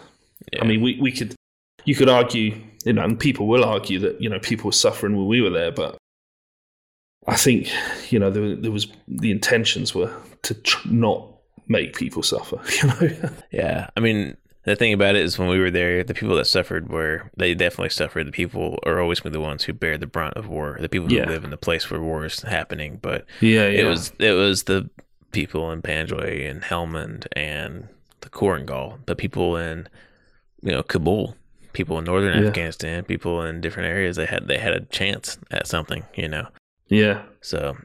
Yeah. 0.53 0.63
i 0.63 0.65
mean 0.67 0.81
we, 0.81 0.99
we 1.01 1.13
could 1.13 1.35
you 1.85 1.95
could 1.95 2.09
argue 2.09 2.55
you 2.85 2.93
know 2.93 3.03
and 3.03 3.19
people 3.19 3.47
will 3.49 3.65
argue 3.65 3.99
that 4.01 4.21
you 4.23 4.29
know 4.31 4.39
people 4.39 4.69
were 4.69 4.73
suffering 4.73 5.17
when 5.17 5.27
we 5.27 5.41
were 5.41 5.51
there 5.51 5.73
but 5.73 5.97
i 7.27 7.37
think 7.37 7.69
you 8.11 8.19
know 8.19 8.31
there, 8.31 8.57
there 8.57 8.73
was 8.73 8.87
the 9.09 9.31
intentions 9.31 9.95
were 9.95 10.13
to 10.43 10.55
tr- 10.55 10.89
not 10.89 11.27
make 11.67 11.97
people 11.97 12.23
suffer 12.23 12.61
you 12.83 12.89
know 12.89 13.31
Yeah, 13.51 13.91
I 13.97 14.01
mean, 14.01 14.37
the 14.69 14.77
thing 14.77 14.93
about 14.93 15.17
it 15.17 15.23
is 15.23 15.39
when 15.39 15.49
we 15.49 15.59
were 15.59 15.71
there, 15.71 16.03
the 16.05 16.15
people 16.15 16.37
that 16.37 16.47
suffered 16.47 16.89
were 16.89 17.31
they 17.37 17.55
definitely 17.55 17.91
suffered. 17.91 18.27
The 18.27 18.33
people 18.33 18.79
are 18.87 19.01
always 19.01 19.21
the 19.21 19.41
ones 19.41 19.65
who 19.65 19.73
bear 19.73 19.99
the 19.99 20.07
brunt 20.07 20.35
of 20.37 20.49
war. 20.49 20.79
The 20.81 20.89
people 20.89 21.09
who 21.09 21.15
Yeah. 21.17 21.29
live 21.29 21.45
in 21.45 21.51
the 21.51 21.57
place 21.57 21.91
where 21.91 22.01
war 22.01 22.25
is 22.25 22.41
happening. 22.43 22.99
But 23.01 23.25
yeah 23.41 23.65
it 23.67 23.85
was 23.85 24.13
it 24.19 24.33
was 24.33 24.65
the 24.65 24.89
people 25.33 25.71
in 25.73 25.83
Panjwai 25.83 26.49
and 26.51 26.63
Helmand 26.63 27.27
and 27.33 27.89
the 28.21 28.31
Korangal, 28.31 28.99
the 29.07 29.15
people 29.17 29.57
in 29.57 29.89
you 30.63 30.73
know 30.73 30.83
Kabul, 30.83 31.37
people 31.73 31.99
in 31.99 32.05
northern 32.05 32.41
Yeah. 32.43 32.49
Afghanistan, 32.49 33.05
people 33.05 33.43
in 33.43 33.61
different 33.61 33.89
areas. 33.89 34.17
They 34.17 34.27
had 34.27 34.49
they 34.49 34.59
had 34.59 34.73
a 34.75 34.81
chance 34.87 35.39
at 35.51 35.67
something, 35.67 36.05
you 36.15 36.29
know. 36.29 36.49
yeah 36.89 37.23
So 37.43 37.77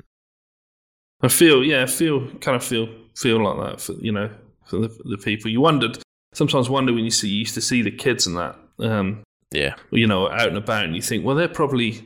i 1.21 1.27
feel 1.29 1.63
yeah 1.63 1.83
i 1.83 1.85
feel 1.85 2.27
kind 2.45 2.55
of 2.55 2.63
feel 2.63 2.87
feel 3.15 3.41
like 3.43 3.57
that 3.63 3.81
for 3.81 3.93
you 3.93 4.11
know 4.11 4.29
for 4.65 4.77
the, 4.79 4.89
the 5.05 5.17
people 5.17 5.49
you 5.49 5.61
wondered 5.61 5.97
sometimes 6.33 6.69
wonder 6.69 6.93
when 6.93 7.05
you 7.05 7.11
see 7.11 7.29
you 7.29 7.39
used 7.39 7.53
to 7.55 7.61
see 7.61 7.81
the 7.81 7.91
kids 7.91 8.27
and 8.27 8.37
that 8.37 8.57
um 8.79 9.23
yeah, 9.53 9.75
you 9.91 10.07
know, 10.07 10.29
out 10.29 10.47
and 10.47 10.57
about, 10.57 10.83
and 10.83 10.95
you 10.95 11.01
think, 11.01 11.23
well, 11.23 11.35
they're 11.35 11.47
probably, 11.47 12.03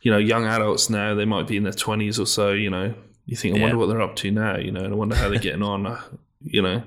you 0.00 0.10
know, 0.10 0.16
young 0.16 0.46
adults 0.46 0.88
now. 0.88 1.14
They 1.14 1.26
might 1.26 1.46
be 1.46 1.58
in 1.58 1.62
their 1.62 1.72
twenties 1.72 2.18
or 2.18 2.26
so. 2.26 2.52
You 2.52 2.70
know, 2.70 2.94
you 3.26 3.36
think, 3.36 3.56
I 3.56 3.60
wonder 3.60 3.76
what 3.76 3.86
they're 3.86 4.00
up 4.00 4.16
to 4.16 4.30
now. 4.30 4.56
You 4.56 4.72
know, 4.72 4.82
and 4.82 4.92
I 4.94 4.96
wonder 4.96 5.14
how 5.14 5.28
they're 5.28 5.38
getting 5.38 5.62
on. 5.62 5.86
uh, 5.86 6.00
You 6.42 6.62
know, 6.62 6.82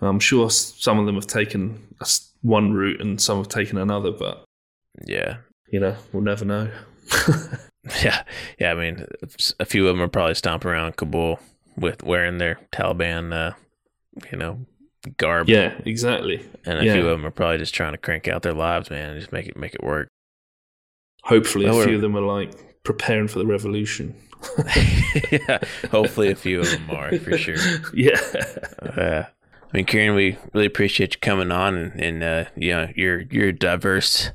I'm 0.00 0.18
sure 0.18 0.48
some 0.50 0.98
of 0.98 1.06
them 1.06 1.16
have 1.16 1.26
taken 1.26 1.94
one 2.40 2.72
route 2.72 3.00
and 3.00 3.20
some 3.20 3.36
have 3.38 3.48
taken 3.48 3.76
another, 3.76 4.10
but 4.10 4.44
yeah. 5.06 5.36
you 5.70 5.78
know, 5.80 5.96
we'll 6.12 6.22
never 6.22 6.44
know. 6.44 6.70
Yeah, 8.02 8.22
yeah. 8.58 8.72
I 8.72 8.74
mean, 8.74 9.04
a 9.60 9.66
few 9.66 9.86
of 9.86 9.94
them 9.94 10.02
are 10.02 10.08
probably 10.08 10.34
stomping 10.34 10.70
around 10.70 10.96
Kabul 10.96 11.38
with 11.76 12.02
wearing 12.02 12.38
their 12.38 12.58
Taliban, 12.72 13.30
uh, 13.34 13.54
you 14.32 14.38
know, 14.38 14.64
garb, 15.10 15.48
yeah, 15.48 15.74
exactly. 15.84 16.44
and 16.64 16.78
a 16.78 16.84
yeah. 16.84 16.94
few 16.94 17.08
of 17.08 17.18
them 17.18 17.26
are 17.26 17.30
probably 17.30 17.58
just 17.58 17.74
trying 17.74 17.92
to 17.92 17.98
crank 17.98 18.28
out 18.28 18.42
their 18.42 18.54
lives, 18.54 18.90
man, 18.90 19.10
and 19.10 19.20
just 19.20 19.32
make 19.32 19.46
it 19.46 19.56
make 19.56 19.74
it 19.74 19.82
work. 19.82 20.08
Hopefully, 21.24 21.66
a 21.66 21.84
few 21.84 21.96
of 21.96 22.00
them 22.00 22.16
are 22.16 22.20
like 22.20 22.82
preparing 22.84 23.28
for 23.28 23.38
the 23.38 23.46
revolution. 23.46 24.14
yeah, 25.32 25.58
hopefully 25.90 26.30
a 26.30 26.36
few 26.36 26.60
of 26.60 26.70
them 26.70 26.90
are 26.90 27.16
for 27.18 27.38
sure. 27.38 27.56
yeah, 27.94 28.20
Uh, 28.82 29.24
I 29.72 29.76
mean, 29.76 29.86
Kieran, 29.86 30.14
we 30.14 30.38
really 30.52 30.66
appreciate 30.66 31.14
you 31.14 31.20
coming 31.20 31.50
on 31.50 31.76
and, 31.76 32.00
and 32.00 32.22
uh, 32.22 32.44
you 32.56 32.72
know 32.72 32.88
your 32.94 33.22
your 33.22 33.52
diverse 33.52 34.30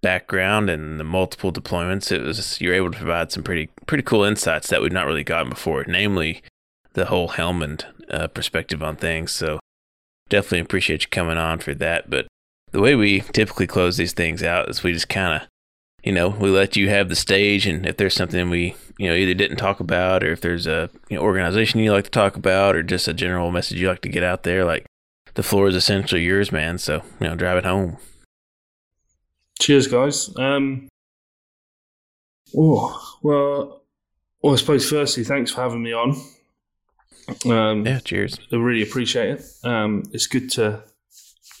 background 0.00 0.70
and 0.70 0.98
the 0.98 1.04
multiple 1.04 1.52
deployments. 1.52 2.12
It 2.12 2.22
was 2.22 2.60
you're 2.60 2.74
able 2.74 2.90
to 2.92 2.98
provide 2.98 3.32
some 3.32 3.42
pretty 3.42 3.68
pretty 3.86 4.02
cool 4.02 4.24
insights 4.24 4.68
that 4.68 4.80
we've 4.80 4.92
not 4.92 5.06
really 5.06 5.24
gotten 5.24 5.50
before, 5.50 5.84
namely 5.86 6.42
the 6.94 7.06
whole 7.06 7.28
Helmand 7.28 7.84
uh, 8.10 8.28
perspective 8.28 8.82
on 8.82 8.96
things. 8.96 9.32
So 9.32 9.58
definitely 10.28 10.60
appreciate 10.60 11.02
you 11.02 11.08
coming 11.08 11.38
on 11.38 11.58
for 11.58 11.74
that. 11.74 12.10
But 12.10 12.26
the 12.70 12.80
way 12.80 12.94
we 12.94 13.20
typically 13.20 13.66
close 13.66 13.96
these 13.96 14.12
things 14.12 14.42
out 14.42 14.68
is 14.68 14.82
we 14.82 14.92
just 14.92 15.08
kind 15.08 15.42
of 15.42 15.48
you 16.04 16.12
know, 16.12 16.28
we 16.28 16.48
let 16.48 16.76
you 16.76 16.88
have 16.88 17.08
the 17.08 17.16
stage, 17.16 17.66
and 17.66 17.84
if 17.84 17.96
there's 17.96 18.14
something 18.14 18.50
we, 18.50 18.76
you 18.98 19.08
know, 19.08 19.14
either 19.14 19.34
didn't 19.34 19.56
talk 19.56 19.80
about, 19.80 20.22
or 20.22 20.32
if 20.32 20.40
there's 20.40 20.66
a 20.66 20.88
you 21.08 21.16
know, 21.16 21.22
organization 21.22 21.80
you 21.80 21.92
like 21.92 22.04
to 22.04 22.10
talk 22.10 22.36
about, 22.36 22.76
or 22.76 22.82
just 22.82 23.08
a 23.08 23.12
general 23.12 23.50
message 23.50 23.80
you 23.80 23.88
like 23.88 24.00
to 24.02 24.08
get 24.08 24.22
out 24.22 24.44
there, 24.44 24.64
like 24.64 24.86
the 25.34 25.42
floor 25.42 25.68
is 25.68 25.74
essentially 25.74 26.22
yours, 26.22 26.52
man. 26.52 26.78
So 26.78 27.02
you 27.20 27.26
know, 27.26 27.34
drive 27.34 27.58
it 27.58 27.64
home. 27.64 27.98
Cheers, 29.60 29.88
guys. 29.88 30.30
Um, 30.36 30.88
oh 32.56 33.16
well, 33.22 33.82
well, 34.40 34.52
I 34.54 34.56
suppose 34.56 34.88
firstly, 34.88 35.24
thanks 35.24 35.50
for 35.50 35.62
having 35.62 35.82
me 35.82 35.92
on. 35.92 36.14
Um, 37.46 37.86
Yeah, 37.86 38.00
cheers. 38.00 38.38
I 38.52 38.56
really 38.56 38.82
appreciate 38.82 39.30
it. 39.40 39.44
Um, 39.64 40.02
it's 40.12 40.26
good 40.26 40.50
to, 40.52 40.82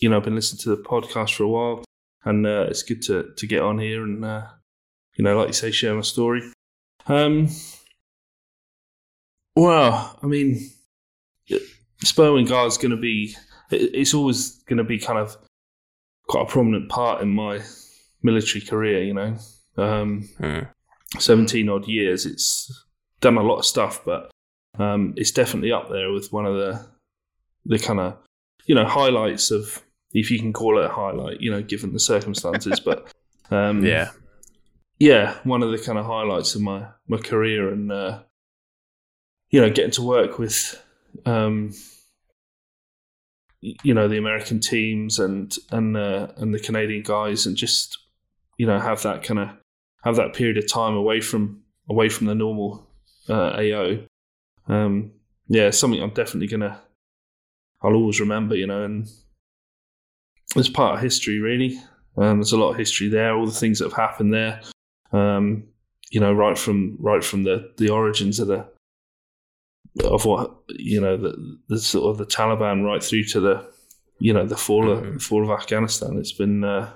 you 0.00 0.08
know, 0.08 0.16
I've 0.16 0.24
been 0.24 0.34
listening 0.34 0.60
to 0.62 0.70
the 0.76 0.82
podcast 0.82 1.34
for 1.34 1.44
a 1.44 1.48
while, 1.48 1.84
and 2.24 2.46
uh, 2.46 2.66
it's 2.68 2.82
good 2.82 3.02
to 3.02 3.32
to 3.36 3.46
get 3.46 3.62
on 3.62 3.78
here 3.78 4.02
and, 4.02 4.24
uh, 4.24 4.46
you 5.16 5.24
know, 5.24 5.36
like 5.36 5.48
you 5.48 5.52
say, 5.52 5.70
share 5.70 5.94
my 5.94 6.00
story. 6.02 6.42
Um, 7.06 7.48
well, 9.56 10.18
I 10.22 10.26
mean, 10.26 10.70
Sperwan 12.04 12.46
Ghar's 12.48 12.78
going 12.78 12.90
to 12.92 12.96
be. 12.96 13.36
It's 13.70 14.14
always 14.14 14.62
going 14.64 14.78
to 14.78 14.84
be 14.84 14.98
kind 14.98 15.18
of 15.18 15.36
quite 16.28 16.42
a 16.42 16.46
prominent 16.46 16.88
part 16.88 17.20
in 17.22 17.28
my 17.30 17.60
military 18.22 18.64
career. 18.64 19.02
You 19.02 19.14
know, 19.14 19.36
um, 19.76 20.28
Hmm. 20.38 20.60
17 21.18 21.68
odd 21.68 21.88
years. 21.88 22.26
It's 22.26 22.84
done 23.20 23.36
a 23.38 23.42
lot 23.42 23.58
of 23.58 23.64
stuff, 23.66 24.04
but 24.04 24.30
um, 24.78 25.14
it's 25.16 25.32
definitely 25.32 25.72
up 25.72 25.88
there 25.88 26.12
with 26.12 26.32
one 26.32 26.46
of 26.46 26.54
the 26.54 26.86
the 27.66 27.78
kind 27.78 28.00
of 28.00 28.16
you 28.66 28.74
know 28.74 28.86
highlights 28.86 29.50
of 29.50 29.82
if 30.12 30.30
you 30.30 30.38
can 30.38 30.52
call 30.52 30.78
it 30.78 30.84
a 30.84 30.88
highlight, 30.88 31.40
you 31.40 31.50
know, 31.50 31.62
given 31.62 31.92
the 31.92 32.00
circumstances. 32.00 32.80
but 32.84 33.12
um, 33.50 33.84
Yeah, 33.84 34.10
yeah, 34.98 35.38
one 35.44 35.62
of 35.62 35.70
the 35.70 35.78
kind 35.78 35.98
of 35.98 36.06
highlights 36.06 36.54
of 36.54 36.62
my 36.62 36.88
my 37.06 37.18
career, 37.18 37.72
and 37.72 37.92
uh, 37.92 38.20
you 39.50 39.60
know, 39.60 39.70
getting 39.70 39.92
to 39.92 40.02
work 40.02 40.38
with 40.38 40.82
um, 41.26 41.72
you 43.60 43.94
know 43.94 44.08
the 44.08 44.18
American 44.18 44.60
teams 44.60 45.18
and 45.18 45.54
and 45.70 45.96
uh, 45.96 46.28
and 46.36 46.54
the 46.54 46.60
Canadian 46.60 47.02
guys, 47.02 47.46
and 47.46 47.56
just 47.56 47.98
you 48.56 48.66
know 48.66 48.78
have 48.78 49.02
that 49.02 49.22
kind 49.22 49.40
of 49.40 49.50
have 50.04 50.16
that 50.16 50.34
period 50.34 50.58
of 50.58 50.70
time 50.70 50.94
away 50.94 51.20
from 51.20 51.62
away 51.88 52.08
from 52.08 52.26
the 52.26 52.34
normal 52.34 52.86
uh, 53.28 53.50
AO. 53.56 53.98
Um, 54.68 55.12
yeah, 55.48 55.70
something 55.70 56.02
I'm 56.02 56.10
definitely 56.10 56.48
gonna 56.48 56.80
I'll 57.82 57.94
always 57.94 58.20
remember, 58.20 58.54
you 58.56 58.66
know, 58.66 58.82
and 58.84 59.08
it's 60.56 60.68
part 60.68 60.94
of 60.96 61.00
history, 61.00 61.38
really. 61.38 61.78
Um, 62.16 62.38
there's 62.38 62.52
a 62.52 62.58
lot 62.58 62.70
of 62.70 62.76
history 62.76 63.08
there, 63.08 63.34
all 63.36 63.46
the 63.46 63.52
things 63.52 63.78
that 63.78 63.84
have 63.86 63.92
happened 63.92 64.34
there. 64.34 64.60
Um, 65.12 65.64
you 66.10 66.20
know, 66.20 66.32
right 66.32 66.58
from 66.58 66.96
right 67.00 67.22
from 67.22 67.44
the, 67.44 67.72
the 67.76 67.90
origins 67.90 68.40
of 68.40 68.48
the 68.48 68.66
of 70.04 70.24
what 70.24 70.54
you 70.68 71.00
know 71.00 71.16
the, 71.16 71.58
the 71.68 71.78
sort 71.78 72.10
of 72.10 72.18
the 72.18 72.26
Taliban 72.26 72.84
right 72.84 73.02
through 73.02 73.24
to 73.24 73.40
the 73.40 73.70
you 74.18 74.32
know 74.32 74.46
the 74.46 74.56
fall 74.56 74.90
of 74.90 75.00
Mhm. 75.02 75.14
the 75.14 75.18
fall 75.20 75.42
of 75.44 75.50
Afghanistan. 75.50 76.16
It's 76.18 76.32
been 76.32 76.64
uh, 76.64 76.90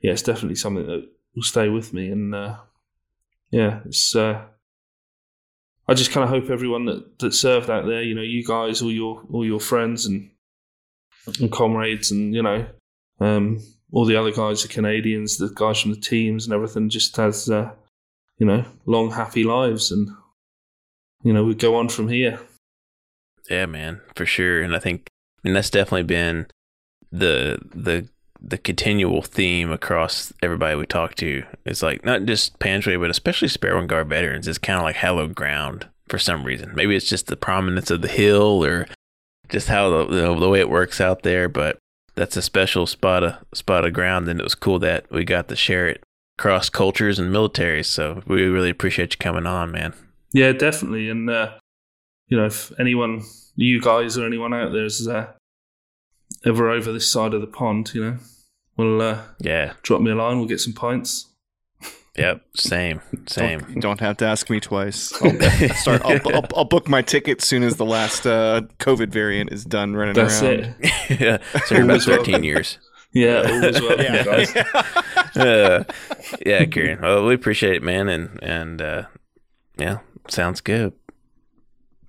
yeah, 0.00 0.12
it's 0.12 0.22
definitely 0.22 0.56
something 0.56 0.86
that 0.86 1.08
will 1.34 1.42
stay 1.42 1.68
with 1.68 1.92
me, 1.92 2.08
and 2.08 2.34
uh, 2.34 2.56
yeah, 3.50 3.80
it's. 3.84 4.14
Uh, 4.16 4.46
I 5.86 5.94
just 5.94 6.10
kind 6.10 6.24
of 6.24 6.30
hope 6.30 6.50
everyone 6.50 6.86
that, 6.86 7.18
that 7.18 7.34
served 7.34 7.68
out 7.68 7.86
there, 7.86 8.02
you 8.02 8.14
know, 8.14 8.22
you 8.22 8.44
guys, 8.44 8.80
all 8.80 8.92
your 8.92 9.22
all 9.30 9.44
your 9.44 9.60
friends 9.60 10.06
and 10.06 10.30
and 11.40 11.50
comrades, 11.52 12.10
and 12.10 12.34
you 12.34 12.42
know, 12.42 12.66
um, 13.20 13.60
all 13.92 14.04
the 14.04 14.16
other 14.16 14.32
guys, 14.32 14.62
the 14.62 14.68
Canadians, 14.68 15.38
the 15.38 15.48
guys 15.54 15.80
from 15.80 15.92
the 15.92 16.00
teams, 16.00 16.44
and 16.44 16.54
everything, 16.54 16.88
just 16.88 17.16
has 17.16 17.48
uh, 17.50 17.70
you 18.38 18.46
know 18.46 18.64
long 18.86 19.10
happy 19.10 19.44
lives, 19.44 19.90
and 19.90 20.08
you 21.22 21.32
know 21.32 21.44
we 21.44 21.54
go 21.54 21.76
on 21.76 21.88
from 21.88 22.08
here. 22.08 22.40
yeah, 23.50 23.66
man, 23.66 24.00
for 24.14 24.26
sure. 24.26 24.62
And 24.62 24.74
I 24.74 24.78
think, 24.78 25.08
and 25.44 25.54
that's 25.54 25.70
definitely 25.70 26.04
been 26.04 26.46
the 27.12 27.58
the 27.74 28.08
the 28.46 28.58
continual 28.58 29.22
theme 29.22 29.70
across 29.70 30.32
everybody 30.42 30.76
we 30.76 30.86
talk 30.86 31.14
to 31.16 31.44
is 31.64 31.82
like 31.82 32.04
not 32.04 32.24
just 32.24 32.58
Panjwai, 32.58 33.00
but 33.00 33.10
especially 33.10 33.48
Sperwan 33.48 33.86
Ghar 33.86 34.04
veterans 34.04 34.46
is 34.48 34.58
kind 34.58 34.78
of 34.78 34.84
like 34.84 34.96
hallowed 34.96 35.34
ground 35.34 35.88
for 36.08 36.18
some 36.18 36.44
reason. 36.44 36.72
Maybe 36.74 36.94
it's 36.94 37.08
just 37.08 37.26
the 37.26 37.36
prominence 37.36 37.90
of 37.90 38.02
the 38.02 38.08
hill 38.08 38.64
or 38.64 38.86
just 39.48 39.68
how 39.68 39.90
the, 39.90 40.06
the, 40.06 40.34
the 40.38 40.48
way 40.48 40.60
it 40.60 40.68
works 40.68 41.00
out 41.00 41.22
there, 41.22 41.48
but 41.48 41.78
that's 42.14 42.36
a 42.36 42.42
special 42.42 42.86
spot 42.86 43.24
of 43.24 43.36
spot 43.52 43.84
of 43.84 43.92
ground, 43.92 44.28
and 44.28 44.40
it 44.40 44.44
was 44.44 44.54
cool 44.54 44.78
that 44.80 45.10
we 45.10 45.24
got 45.24 45.48
to 45.48 45.56
share 45.56 45.88
it 45.88 46.02
across 46.38 46.68
cultures 46.68 47.18
and 47.18 47.34
militaries. 47.34 47.86
So 47.86 48.22
we 48.26 48.44
really 48.44 48.70
appreciate 48.70 49.14
you 49.14 49.18
coming 49.18 49.46
on, 49.46 49.72
man. 49.72 49.94
Yeah, 50.32 50.52
definitely. 50.52 51.08
And 51.08 51.28
uh, 51.28 51.54
you 52.28 52.36
know, 52.36 52.46
if 52.46 52.72
anyone, 52.78 53.22
you 53.56 53.80
guys 53.80 54.16
or 54.16 54.26
anyone 54.26 54.54
out 54.54 54.72
there 54.72 54.84
is 54.84 55.08
uh, 55.08 55.32
ever 56.44 56.70
over 56.70 56.92
this 56.92 57.10
side 57.10 57.34
of 57.34 57.40
the 57.40 57.46
pond, 57.46 57.92
you 57.94 58.04
know, 58.04 58.18
well, 58.76 59.00
uh, 59.02 59.18
yeah, 59.40 59.74
drop 59.82 60.00
me 60.00 60.10
a 60.10 60.14
line. 60.14 60.38
We'll 60.38 60.48
get 60.48 60.60
some 60.60 60.72
pints. 60.72 61.30
Yep, 62.16 62.42
same, 62.54 63.00
same. 63.26 63.58
Don't, 63.60 63.80
don't 63.80 64.00
have 64.00 64.16
to 64.18 64.24
ask 64.24 64.48
me 64.48 64.60
twice. 64.60 65.12
I'll 65.22 65.68
start. 65.74 66.02
I'll, 66.04 66.20
I'll, 66.34 66.46
I'll 66.56 66.64
book 66.64 66.88
my 66.88 67.02
ticket 67.02 67.42
as 67.42 67.48
soon 67.48 67.64
as 67.64 67.74
the 67.76 67.84
last 67.84 68.24
uh, 68.24 68.62
COVID 68.78 69.08
variant 69.08 69.50
is 69.52 69.64
done 69.64 69.94
running 69.96 70.14
That's 70.14 70.40
around. 70.40 70.76
That's 70.80 71.10
it. 71.10 71.20
yeah, 71.20 71.38
so 71.66 71.74
you're 71.74 71.84
about 71.84 72.02
13 72.02 72.44
years. 72.44 72.78
Yeah, 73.12 73.42
always 73.48 73.80
welcome, 73.80 74.04
Yeah. 74.04 74.24
guys. 74.24 74.56
uh, 75.36 75.84
yeah, 76.46 76.64
Kieran. 76.66 77.00
Well, 77.00 77.24
we 77.26 77.34
appreciate 77.34 77.74
it, 77.74 77.82
man, 77.82 78.08
and 78.08 78.40
and 78.42 78.80
uh, 78.82 79.02
yeah, 79.76 79.98
sounds 80.28 80.60
good. 80.60 80.92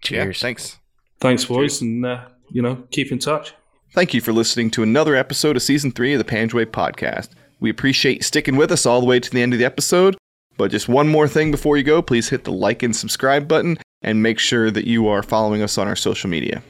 Yeah, 0.10 0.26
Cheers. 0.26 0.40
thanks. 0.42 0.80
Thanks, 1.20 1.46
boys, 1.46 1.82
and 1.82 2.06
uh, 2.06 2.26
you 2.52 2.62
know, 2.62 2.84
keep 2.92 3.12
in 3.12 3.18
touch. 3.20 3.54
Thank 3.96 4.14
you 4.14 4.20
for 4.20 4.34
listening 4.34 4.72
to 4.72 4.84
another 4.84 5.16
episode 5.16 5.56
of 5.56 5.64
season 5.64 5.90
three 5.90 6.12
of 6.12 6.18
the 6.18 6.30
Panjwai 6.30 6.66
podcast. 6.66 7.30
We 7.62 7.70
appreciate 7.70 8.26
sticking 8.26 8.58
with 8.58 8.70
us 8.70 8.86
all 8.86 9.00
the 9.00 9.06
way 9.06 9.22
to 9.22 9.32
the 9.32 9.42
end 9.42 9.54
of 9.54 9.60
the 9.60 9.64
episode. 9.64 10.18
But 10.58 10.72
just 10.72 10.90
one 10.90 11.08
more 11.08 11.30
thing 11.30 11.50
before 11.50 11.78
you 11.78 11.84
go, 11.84 12.02
please 12.02 12.28
hit 12.28 12.44
the 12.44 12.52
like 12.52 12.84
and 12.84 12.94
subscribe 12.94 13.48
button 13.48 13.78
and 14.02 14.22
make 14.22 14.38
sure 14.38 14.70
that 14.70 14.86
you 14.86 15.08
are 15.08 15.24
following 15.24 15.62
us 15.62 15.78
on 15.78 15.88
our 15.88 15.96
social 15.96 16.30
media. 16.30 16.62